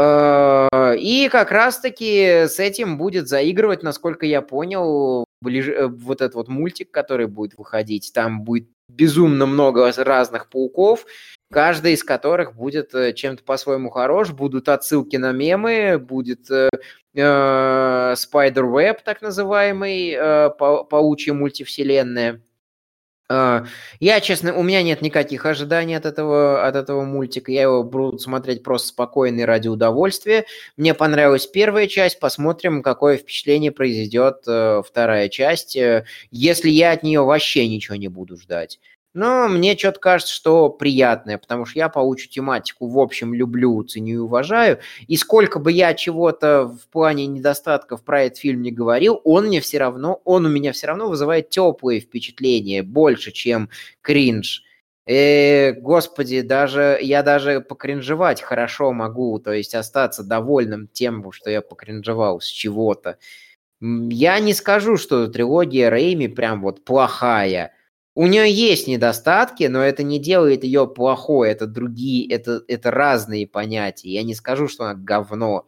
И 0.00 1.28
как 1.30 1.52
раз-таки 1.52 2.48
с 2.48 2.58
этим 2.58 2.98
будет 2.98 3.28
заигрывать, 3.28 3.84
насколько 3.84 4.26
я 4.26 4.42
понял, 4.42 5.26
вот 5.42 6.20
этот 6.20 6.34
вот 6.34 6.48
мультик, 6.48 6.90
который 6.90 7.26
будет 7.26 7.56
выходить. 7.56 8.12
Там 8.12 8.42
будет 8.42 8.68
безумно 8.88 9.46
много 9.46 9.92
разных 9.96 10.48
пауков, 10.48 11.06
каждый 11.50 11.94
из 11.94 12.04
которых 12.04 12.54
будет 12.54 12.94
э, 12.94 13.12
чем-то 13.12 13.42
по-своему 13.44 13.90
хорош. 13.90 14.30
Будут 14.30 14.68
отсылки 14.68 15.16
на 15.16 15.32
мемы, 15.32 15.98
будет 15.98 16.50
э, 16.50 16.68
Spider-Web, 17.14 18.98
так 19.04 19.22
называемый, 19.22 20.10
э, 20.10 20.50
паучья 20.58 21.32
мультивселенная. 21.32 22.42
А, 23.32 23.64
я, 24.00 24.20
честно, 24.20 24.56
у 24.56 24.64
меня 24.64 24.82
нет 24.82 25.02
никаких 25.02 25.46
ожиданий 25.46 25.94
от 25.94 26.04
этого, 26.04 26.66
от 26.66 26.74
этого 26.74 27.04
мультика. 27.04 27.52
Я 27.52 27.62
его 27.62 27.84
буду 27.84 28.18
смотреть 28.18 28.64
просто 28.64 28.88
спокойно 28.88 29.40
и 29.40 29.44
ради 29.44 29.68
удовольствия. 29.68 30.46
Мне 30.76 30.94
понравилась 30.94 31.46
первая 31.46 31.86
часть. 31.86 32.18
Посмотрим, 32.18 32.82
какое 32.82 33.16
впечатление 33.18 33.70
произведет 33.70 34.42
э, 34.48 34.82
вторая 34.84 35.28
часть. 35.28 35.76
Э, 35.76 36.06
если 36.32 36.70
я 36.70 36.90
от 36.90 37.04
нее 37.04 37.20
вообще 37.20 37.68
ничего 37.68 37.94
не 37.94 38.08
буду 38.08 38.36
ждать. 38.36 38.80
Но 39.12 39.48
мне 39.48 39.76
что-то 39.76 39.98
кажется, 39.98 40.32
что 40.32 40.68
приятное, 40.68 41.36
потому 41.36 41.64
что 41.66 41.80
я 41.80 41.88
паучью 41.88 42.30
тематику, 42.30 42.86
в 42.86 42.98
общем, 42.98 43.34
люблю, 43.34 43.82
ценю 43.82 44.14
и 44.14 44.18
уважаю. 44.18 44.78
И 45.08 45.16
сколько 45.16 45.58
бы 45.58 45.72
я 45.72 45.94
чего-то 45.94 46.66
в 46.66 46.88
плане 46.92 47.26
недостатков 47.26 48.04
про 48.04 48.22
этот 48.22 48.38
фильм 48.38 48.62
не 48.62 48.70
говорил, 48.70 49.20
он 49.24 49.46
мне 49.46 49.60
все 49.60 49.78
равно, 49.78 50.20
он 50.24 50.46
у 50.46 50.48
меня 50.48 50.72
все 50.72 50.86
равно 50.86 51.08
вызывает 51.08 51.50
теплые 51.50 52.00
впечатления, 52.00 52.84
больше, 52.84 53.32
чем 53.32 53.68
кринж. 54.00 54.62
Э, 55.06 55.72
господи, 55.72 56.42
даже 56.42 56.96
я 57.02 57.24
даже 57.24 57.60
покринжевать 57.60 58.42
хорошо 58.42 58.92
могу, 58.92 59.40
то 59.40 59.52
есть 59.52 59.74
остаться 59.74 60.22
довольным 60.22 60.86
тем, 60.86 61.32
что 61.32 61.50
я 61.50 61.62
покринжевал 61.62 62.40
с 62.40 62.46
чего-то. 62.46 63.18
Я 63.80 64.38
не 64.38 64.54
скажу, 64.54 64.96
что 64.96 65.26
трилогия 65.26 65.90
Рейми 65.90 66.28
прям 66.28 66.62
вот 66.62 66.84
плохая, 66.84 67.72
у 68.14 68.26
нее 68.26 68.50
есть 68.52 68.88
недостатки, 68.88 69.64
но 69.64 69.82
это 69.82 70.02
не 70.02 70.18
делает 70.18 70.64
ее 70.64 70.86
плохой. 70.88 71.50
Это 71.50 71.66
другие, 71.66 72.28
это, 72.28 72.62
это 72.66 72.90
разные 72.90 73.46
понятия. 73.46 74.10
Я 74.10 74.22
не 74.22 74.34
скажу, 74.34 74.68
что 74.68 74.84
она 74.84 74.94
говно. 74.94 75.66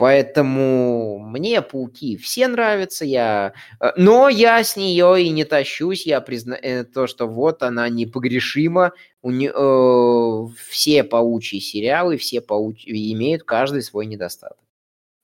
Поэтому 0.00 1.18
мне 1.18 1.60
пауки 1.60 2.16
все 2.16 2.48
нравятся, 2.48 3.04
я... 3.04 3.52
Э, 3.80 3.92
но 3.96 4.30
я 4.30 4.64
с 4.64 4.74
нее 4.74 5.22
и 5.22 5.28
не 5.28 5.44
тащусь, 5.44 6.06
я 6.06 6.22
признаю 6.22 6.62
э, 6.62 6.84
то, 6.84 7.06
что 7.06 7.26
вот 7.26 7.62
она 7.62 7.86
непогрешима. 7.90 8.92
У 9.20 9.30
не... 9.30 9.50
э, 9.54 10.54
все 10.70 11.04
паучьи 11.04 11.60
сериалы, 11.60 12.16
все 12.16 12.40
паучьи 12.40 13.12
имеют 13.12 13.42
каждый 13.42 13.82
свой 13.82 14.06
недостаток. 14.06 14.64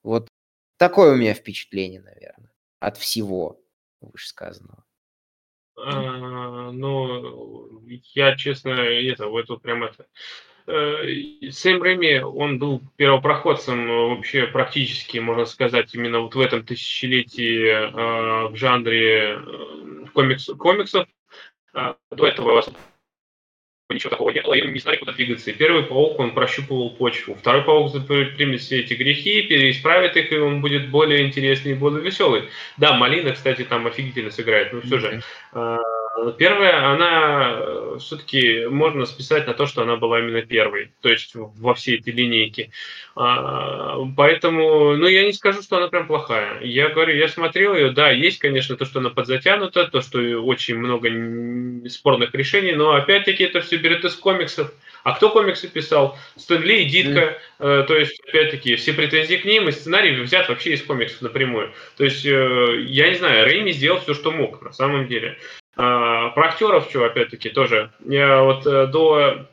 Вот 0.02 0.28
такое 0.76 1.14
у 1.14 1.16
меня 1.16 1.32
впечатление, 1.32 2.02
наверное, 2.02 2.52
от 2.78 2.98
всего 2.98 3.58
вышесказанного. 4.02 4.85
А, 5.76 6.70
ну, 6.72 7.82
я, 8.14 8.36
честно, 8.36 8.70
это, 8.70 9.26
вот 9.28 9.46
тут 9.46 9.62
прям 9.62 9.84
это... 9.84 10.06
Э, 10.66 11.50
Сэм 11.50 11.82
Рэми, 11.82 12.18
он 12.18 12.58
был 12.58 12.82
первопроходцем 12.96 13.86
вообще 13.86 14.46
практически, 14.46 15.18
можно 15.18 15.44
сказать, 15.44 15.94
именно 15.94 16.20
вот 16.20 16.34
в 16.34 16.40
этом 16.40 16.64
тысячелетии 16.64 17.68
э, 17.68 18.48
в 18.48 18.56
жанре 18.56 19.38
э, 19.38 20.04
комикс, 20.12 20.46
комиксов. 20.58 21.06
До 21.72 22.26
этого 22.26 22.62
ничего 23.94 24.10
такого 24.10 24.30
не 24.30 24.42
было, 24.42 24.54
и 24.54 24.66
не 24.66 24.78
знали, 24.78 24.96
куда 24.96 25.12
двигаться. 25.12 25.50
И 25.50 25.54
первый 25.54 25.84
паук, 25.84 26.18
он 26.18 26.32
прощупывал 26.32 26.90
почву. 26.90 27.34
Второй 27.34 27.62
паук 27.62 27.92
примет 28.06 28.60
все 28.60 28.80
эти 28.80 28.94
грехи, 28.94 29.42
переисправит 29.42 30.16
их, 30.16 30.32
и 30.32 30.38
он 30.38 30.60
будет 30.60 30.90
более 30.90 31.26
интересный 31.26 31.72
и 31.72 31.74
более 31.74 32.02
веселый. 32.02 32.48
Да, 32.76 32.94
Малина, 32.94 33.32
кстати, 33.32 33.62
там 33.64 33.86
офигительно 33.86 34.30
сыграет, 34.30 34.72
но 34.72 34.80
все 34.80 34.98
же. 34.98 35.22
Первая, 36.38 36.92
она 36.92 37.56
э, 37.58 37.96
все-таки 38.00 38.66
можно 38.66 39.04
списать 39.06 39.46
на 39.46 39.54
то, 39.54 39.66
что 39.66 39.82
она 39.82 39.96
была 39.96 40.20
именно 40.20 40.42
первой, 40.42 40.92
то 41.00 41.08
есть 41.08 41.32
во 41.34 41.74
всей 41.74 41.98
этой 41.98 42.12
линейке. 42.12 42.70
А, 43.14 43.98
поэтому, 44.16 44.96
ну, 44.96 45.06
я 45.06 45.24
не 45.24 45.32
скажу, 45.32 45.62
что 45.62 45.76
она 45.76 45.88
прям 45.88 46.06
плохая. 46.06 46.60
Я 46.62 46.88
говорю, 46.88 47.16
я 47.16 47.28
смотрел 47.28 47.74
ее, 47.74 47.90
да, 47.90 48.10
есть, 48.10 48.38
конечно, 48.38 48.76
то, 48.76 48.84
что 48.84 49.00
она 49.00 49.10
подзатянута, 49.10 49.86
то, 49.86 50.00
что 50.00 50.18
очень 50.42 50.78
много 50.78 51.88
спорных 51.88 52.34
решений, 52.34 52.72
но 52.72 52.94
опять-таки 52.94 53.44
это 53.44 53.60
все 53.60 53.76
берет 53.76 54.04
из 54.04 54.14
комиксов. 54.16 54.72
А 55.04 55.12
кто 55.12 55.30
комиксы 55.30 55.68
писал? 55.68 56.18
Стэнли 56.36 56.82
и 56.82 56.84
Дитка. 56.86 57.38
Mm. 57.58 57.84
то 57.84 57.96
есть, 57.96 58.20
опять-таки, 58.28 58.74
все 58.74 58.92
претензии 58.92 59.36
к 59.36 59.44
ним 59.44 59.68
и 59.68 59.72
сценарий 59.72 60.18
взят 60.20 60.48
вообще 60.48 60.72
из 60.72 60.82
комиксов 60.82 61.22
напрямую. 61.22 61.72
То 61.96 62.04
есть, 62.04 62.26
э, 62.26 62.80
я 62.88 63.08
не 63.08 63.14
знаю, 63.14 63.46
Рейми 63.46 63.70
сделал 63.70 64.00
все, 64.00 64.14
что 64.14 64.32
мог, 64.32 64.62
на 64.62 64.72
самом 64.72 65.06
деле. 65.06 65.38
А, 65.76 66.30
про 66.30 66.46
актеров, 66.46 66.88
что, 66.88 67.04
опять-таки, 67.04 67.50
тоже. 67.50 67.90
Я 68.04 68.42
вот 68.42 68.66
э, 68.66 68.86
до 68.86 69.46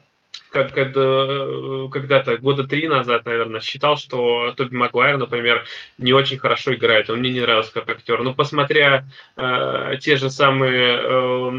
как, 0.53 0.71
когда, 0.71 1.87
когда-то 1.91 2.37
года 2.37 2.63
три 2.63 2.87
назад, 2.87 3.25
наверное, 3.25 3.59
считал, 3.59 3.97
что 3.97 4.53
Тоби 4.55 4.75
Магуайр, 4.75 5.17
например, 5.17 5.65
не 5.97 6.13
очень 6.13 6.37
хорошо 6.37 6.75
играет. 6.75 7.09
Он 7.09 7.19
мне 7.19 7.31
не 7.31 7.41
нравился 7.41 7.73
как 7.73 7.89
актер. 7.89 8.21
Но 8.21 8.33
посмотря 8.33 9.05
э, 9.35 9.97
те 9.99 10.15
же 10.15 10.29
самые 10.29 10.97
э, 10.97 11.49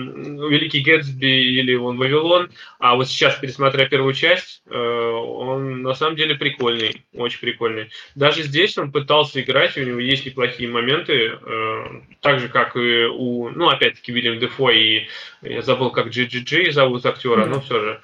Великий 0.49 0.81
Гэтсби 0.81 1.27
или 1.27 1.75
он 1.75 1.99
Вавилон, 1.99 2.51
а 2.79 2.95
вот 2.95 3.09
сейчас, 3.09 3.35
пересмотря 3.35 3.89
первую 3.89 4.15
часть, 4.15 4.63
э, 4.71 4.79
он 4.79 5.83
на 5.83 5.95
самом 5.95 6.17
деле 6.17 6.37
прикольный, 6.37 7.05
очень 7.13 7.41
прикольный. 7.41 7.91
Даже 8.15 8.43
здесь 8.43 8.79
он 8.79 8.93
пытался 8.93 9.41
играть, 9.41 9.77
у 9.77 9.83
него 9.83 9.99
есть 9.99 10.25
неплохие 10.25 10.69
моменты, 10.69 11.33
э, 11.33 11.85
так 12.21 12.39
же, 12.39 12.49
как 12.49 12.77
и 12.77 13.07
у, 13.07 13.51
ну, 13.51 13.69
опять-таки, 13.69 14.13
Вильям 14.13 14.39
Дефо 14.39 14.71
и 14.71 15.09
я 15.43 15.63
забыл, 15.63 15.91
как 15.91 16.09
Джи 16.09 16.25
Джи 16.25 16.39
Джи 16.39 16.71
зовут 16.71 17.05
актера, 17.05 17.45
mm-hmm. 17.45 17.49
но 17.49 17.61
все 17.61 17.81
же. 17.81 18.01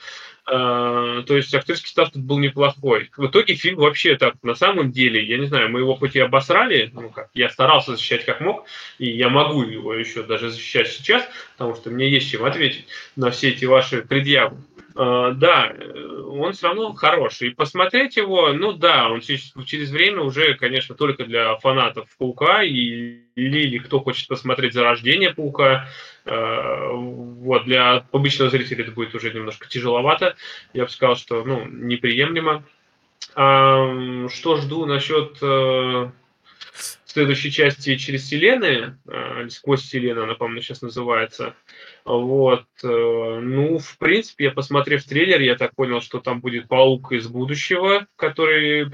То 0.50 1.36
есть 1.36 1.54
актерский 1.54 1.86
состав 1.86 2.10
тут 2.10 2.22
был 2.22 2.38
неплохой. 2.38 3.10
В 3.16 3.26
итоге 3.26 3.54
фильм 3.54 3.76
вообще 3.76 4.16
так, 4.16 4.34
на 4.42 4.54
самом 4.54 4.90
деле, 4.90 5.24
я 5.24 5.38
не 5.38 5.46
знаю, 5.46 5.70
мы 5.70 5.80
его 5.80 5.94
хоть 5.94 6.16
и 6.16 6.20
обосрали, 6.20 6.90
ну 6.92 7.10
как, 7.10 7.30
я 7.34 7.48
старался 7.50 7.92
защищать 7.92 8.24
как 8.24 8.40
мог, 8.40 8.66
и 8.98 9.08
я 9.08 9.28
могу 9.28 9.62
его 9.62 9.94
еще 9.94 10.24
даже 10.24 10.50
защищать 10.50 10.88
сейчас, 10.88 11.28
потому 11.52 11.76
что 11.76 11.90
мне 11.90 12.10
есть 12.10 12.28
чем 12.30 12.44
ответить 12.44 12.86
на 13.14 13.30
все 13.30 13.50
эти 13.50 13.64
ваши 13.64 14.02
предъявы. 14.02 14.56
Uh, 14.92 15.34
да, 15.34 15.72
он 16.28 16.52
все 16.52 16.66
равно 16.66 16.92
хороший. 16.94 17.48
И 17.48 17.54
посмотреть 17.54 18.16
его, 18.16 18.52
ну 18.52 18.72
да, 18.72 19.08
он 19.08 19.20
через, 19.20 19.52
через 19.64 19.90
время 19.90 20.22
уже, 20.22 20.54
конечно, 20.54 20.96
только 20.96 21.24
для 21.24 21.56
фанатов 21.58 22.08
Паука 22.18 22.64
и, 22.64 23.20
или 23.36 23.78
кто 23.78 24.00
хочет 24.00 24.26
посмотреть 24.26 24.74
зарождение 24.74 25.32
Паука. 25.32 25.88
Э, 26.30 26.92
вот, 26.92 27.64
для 27.64 28.06
обычного 28.12 28.50
зрителя 28.50 28.84
это 28.84 28.92
будет 28.92 29.14
уже 29.16 29.32
немножко 29.34 29.68
тяжеловато. 29.68 30.36
Я 30.72 30.84
бы 30.84 30.90
сказал, 30.90 31.16
что 31.16 31.42
ну, 31.44 31.66
неприемлемо. 31.66 32.62
А, 33.34 34.28
что 34.28 34.56
жду 34.56 34.86
насчет 34.86 35.38
э, 35.42 36.10
следующей 37.04 37.50
части 37.50 37.96
через 37.96 38.22
вселенные, 38.22 38.96
э, 39.08 39.48
сквозь 39.50 39.82
вселенную, 39.82 40.24
она, 40.24 40.34
по-моему, 40.34 40.62
сейчас 40.62 40.82
называется. 40.82 41.54
Вот. 42.04 42.64
Э, 42.82 43.40
ну, 43.42 43.78
в 43.78 43.98
принципе, 43.98 44.44
я 44.44 44.50
посмотрев 44.50 45.04
трейлер, 45.04 45.40
я 45.40 45.56
так 45.56 45.74
понял, 45.74 46.00
что 46.00 46.20
там 46.20 46.40
будет 46.40 46.68
паук 46.68 47.12
из 47.12 47.28
будущего, 47.28 48.06
который 48.16 48.88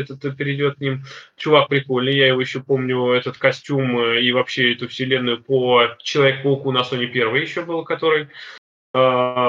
этот, 0.00 0.36
перейдет 0.36 0.76
к 0.76 0.80
ним. 0.80 1.02
Чувак 1.36 1.68
прикольный, 1.68 2.16
я 2.16 2.28
его 2.28 2.40
еще 2.40 2.60
помню, 2.60 3.12
этот 3.12 3.38
костюм 3.38 3.98
э, 3.98 4.22
и 4.22 4.32
вообще 4.32 4.72
эту 4.74 4.88
вселенную 4.88 5.42
по 5.42 5.96
Человек-пауку 6.02 6.72
на 6.72 6.80
Sony 6.80 7.06
первый 7.06 7.42
еще 7.42 7.64
был, 7.64 7.84
который 7.84 8.28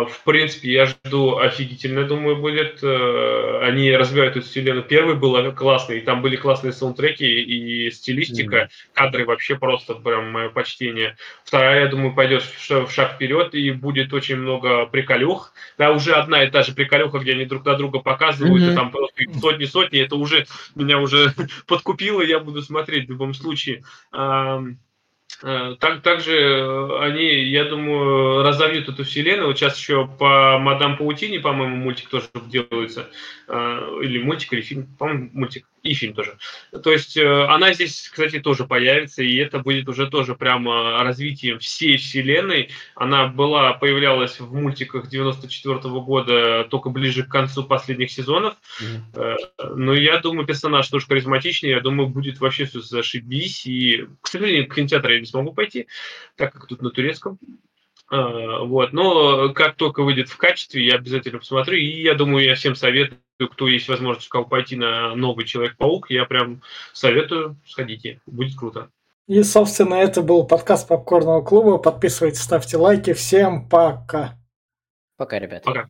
в 0.06 0.22
принципе, 0.26 0.72
я 0.72 0.86
жду 0.86 1.38
офигительно, 1.38 2.04
думаю, 2.04 2.38
будет. 2.38 2.80
Э, 2.84 3.60
они 3.64 3.92
развивают 3.96 4.38
эту 4.38 4.46
вселенную. 4.46 4.84
Первый 4.84 5.16
был 5.16 5.52
классный, 5.54 6.00
и 6.00 6.02
там 6.02 6.22
были 6.22 6.36
классные 6.36 6.74
саундтреки 6.74 7.26
и 7.26 7.92
стилистика, 7.92 8.56
mm-hmm. 8.58 8.94
кадры 8.94 9.26
вообще 9.26 9.56
просто 9.56 9.96
прям 9.96 10.32
мое 10.32 10.50
почтение. 10.50 11.16
Вторая, 11.44 11.82
я 11.82 11.88
думаю, 11.88 12.14
пойдет 12.14 12.44
в 12.44 12.90
шаг 12.90 13.14
вперед, 13.14 13.54
и 13.56 13.72
будет 13.72 14.14
очень 14.14 14.38
много 14.38 14.86
приколюх. 14.86 15.54
Да, 15.78 15.92
уже 15.92 16.14
одна 16.14 16.44
и 16.44 16.50
та 16.50 16.64
же 16.64 16.74
приколюха, 16.74 17.20
где 17.20 17.34
они 17.34 17.46
друг 17.46 17.66
на 17.66 17.76
друга 17.76 18.00
показывают, 18.00 18.62
mm-hmm. 18.62 18.74
и 18.74 18.76
там 18.76 18.92
просто 18.92 19.24
сотни-сотни, 19.40 20.00
это 20.00 20.16
уже 20.16 20.46
меня 20.76 21.00
уже 21.00 21.34
подкупило, 21.68 22.22
я 22.22 22.40
буду 22.40 22.62
смотреть 22.62 23.08
в 23.08 23.12
любом 23.12 23.34
случае. 23.34 23.84
Э, 25.42 25.76
так, 25.80 26.02
также 26.02 26.36
э, 26.36 27.00
они, 27.02 27.24
я 27.46 27.66
думаю, 27.66 28.44
разовьют 28.44 28.90
эту 28.90 29.04
вселенную. 29.04 29.48
Вот 29.48 29.58
сейчас 29.58 29.78
еще 29.78 30.08
по 30.08 30.58
Мадам 30.60 30.98
Паутине, 30.98 31.40
по-моему, 31.40 31.78
мультик 31.78 32.10
тоже 32.10 32.28
делается. 32.48 33.08
Э, 33.48 34.00
или 34.02 34.22
мультик, 34.22 34.54
или 34.54 34.62
фильм. 34.62 34.88
По-моему, 34.98 35.30
мультик. 35.34 35.66
И 35.82 35.94
фильм 35.94 36.14
тоже. 36.14 36.38
То 36.84 36.92
есть 36.92 37.18
она 37.18 37.74
здесь, 37.74 38.10
кстати, 38.10 38.40
тоже 38.40 38.66
появится, 38.66 39.24
и 39.24 39.36
это 39.38 39.60
будет 39.60 39.88
уже 39.88 40.10
тоже 40.10 40.36
прямо 40.36 41.02
развитием 41.04 41.60
всей 41.60 41.98
вселенной. 41.98 42.70
Она 42.96 43.28
была, 43.28 43.74
появлялась 43.74 44.40
в 44.40 44.54
мультиках 44.54 45.08
94 45.08 45.76
-го 45.76 46.02
года 46.02 46.66
только 46.70 46.90
ближе 46.90 47.24
к 47.24 47.30
концу 47.30 47.64
последних 47.64 48.12
сезонов. 48.12 48.56
Mm-hmm. 48.82 49.76
Но 49.76 49.94
я 49.94 50.18
думаю, 50.20 50.46
персонаж 50.46 50.88
тоже 50.90 51.08
харизматичный, 51.08 51.70
я 51.70 51.80
думаю, 51.80 52.10
будет 52.10 52.40
вообще 52.40 52.66
все 52.66 52.82
зашибись. 52.82 53.66
И, 53.66 54.06
к 54.22 54.28
сожалению, 54.28 54.70
кинотеатр 54.70 55.12
я 55.12 55.20
не 55.20 55.26
смогу 55.26 55.54
пойти, 55.54 55.88
так 56.36 56.54
как 56.54 56.68
тут 56.68 56.82
на 56.82 56.90
турецком. 56.90 57.40
А, 58.10 58.64
вот, 58.64 58.94
но 58.94 59.54
как 59.54 59.76
только 59.76 60.04
выйдет 60.04 60.30
в 60.30 60.38
качестве, 60.38 60.86
я 60.86 60.96
обязательно 60.96 61.40
посмотрю. 61.40 61.78
И 61.78 62.02
я 62.02 62.16
думаю, 62.16 62.46
я 62.46 62.56
всем 62.56 62.76
советую, 62.76 63.20
кто 63.52 63.68
есть 63.68 63.88
возможность 63.88 64.28
у 64.28 64.30
кого 64.30 64.46
пойти 64.46 64.76
на 64.76 65.16
новый 65.16 65.46
Человек-паук, 65.46 66.10
я 66.10 66.26
прям 66.26 66.62
советую, 66.94 67.58
сходите, 67.66 68.20
будет 68.26 68.58
круто. 68.58 68.90
И, 69.28 69.44
собственно, 69.44 69.94
это 69.94 70.24
был 70.24 70.44
подкаст 70.48 70.88
Попкорного 70.88 71.44
клуба. 71.44 71.78
Подписывайтесь, 71.78 72.42
ставьте 72.42 72.78
лайки. 72.78 73.14
Всем 73.14 73.70
пока. 73.70 74.36
Пока, 75.18 75.38
ребята. 75.38 75.66
Пока. 75.66 75.88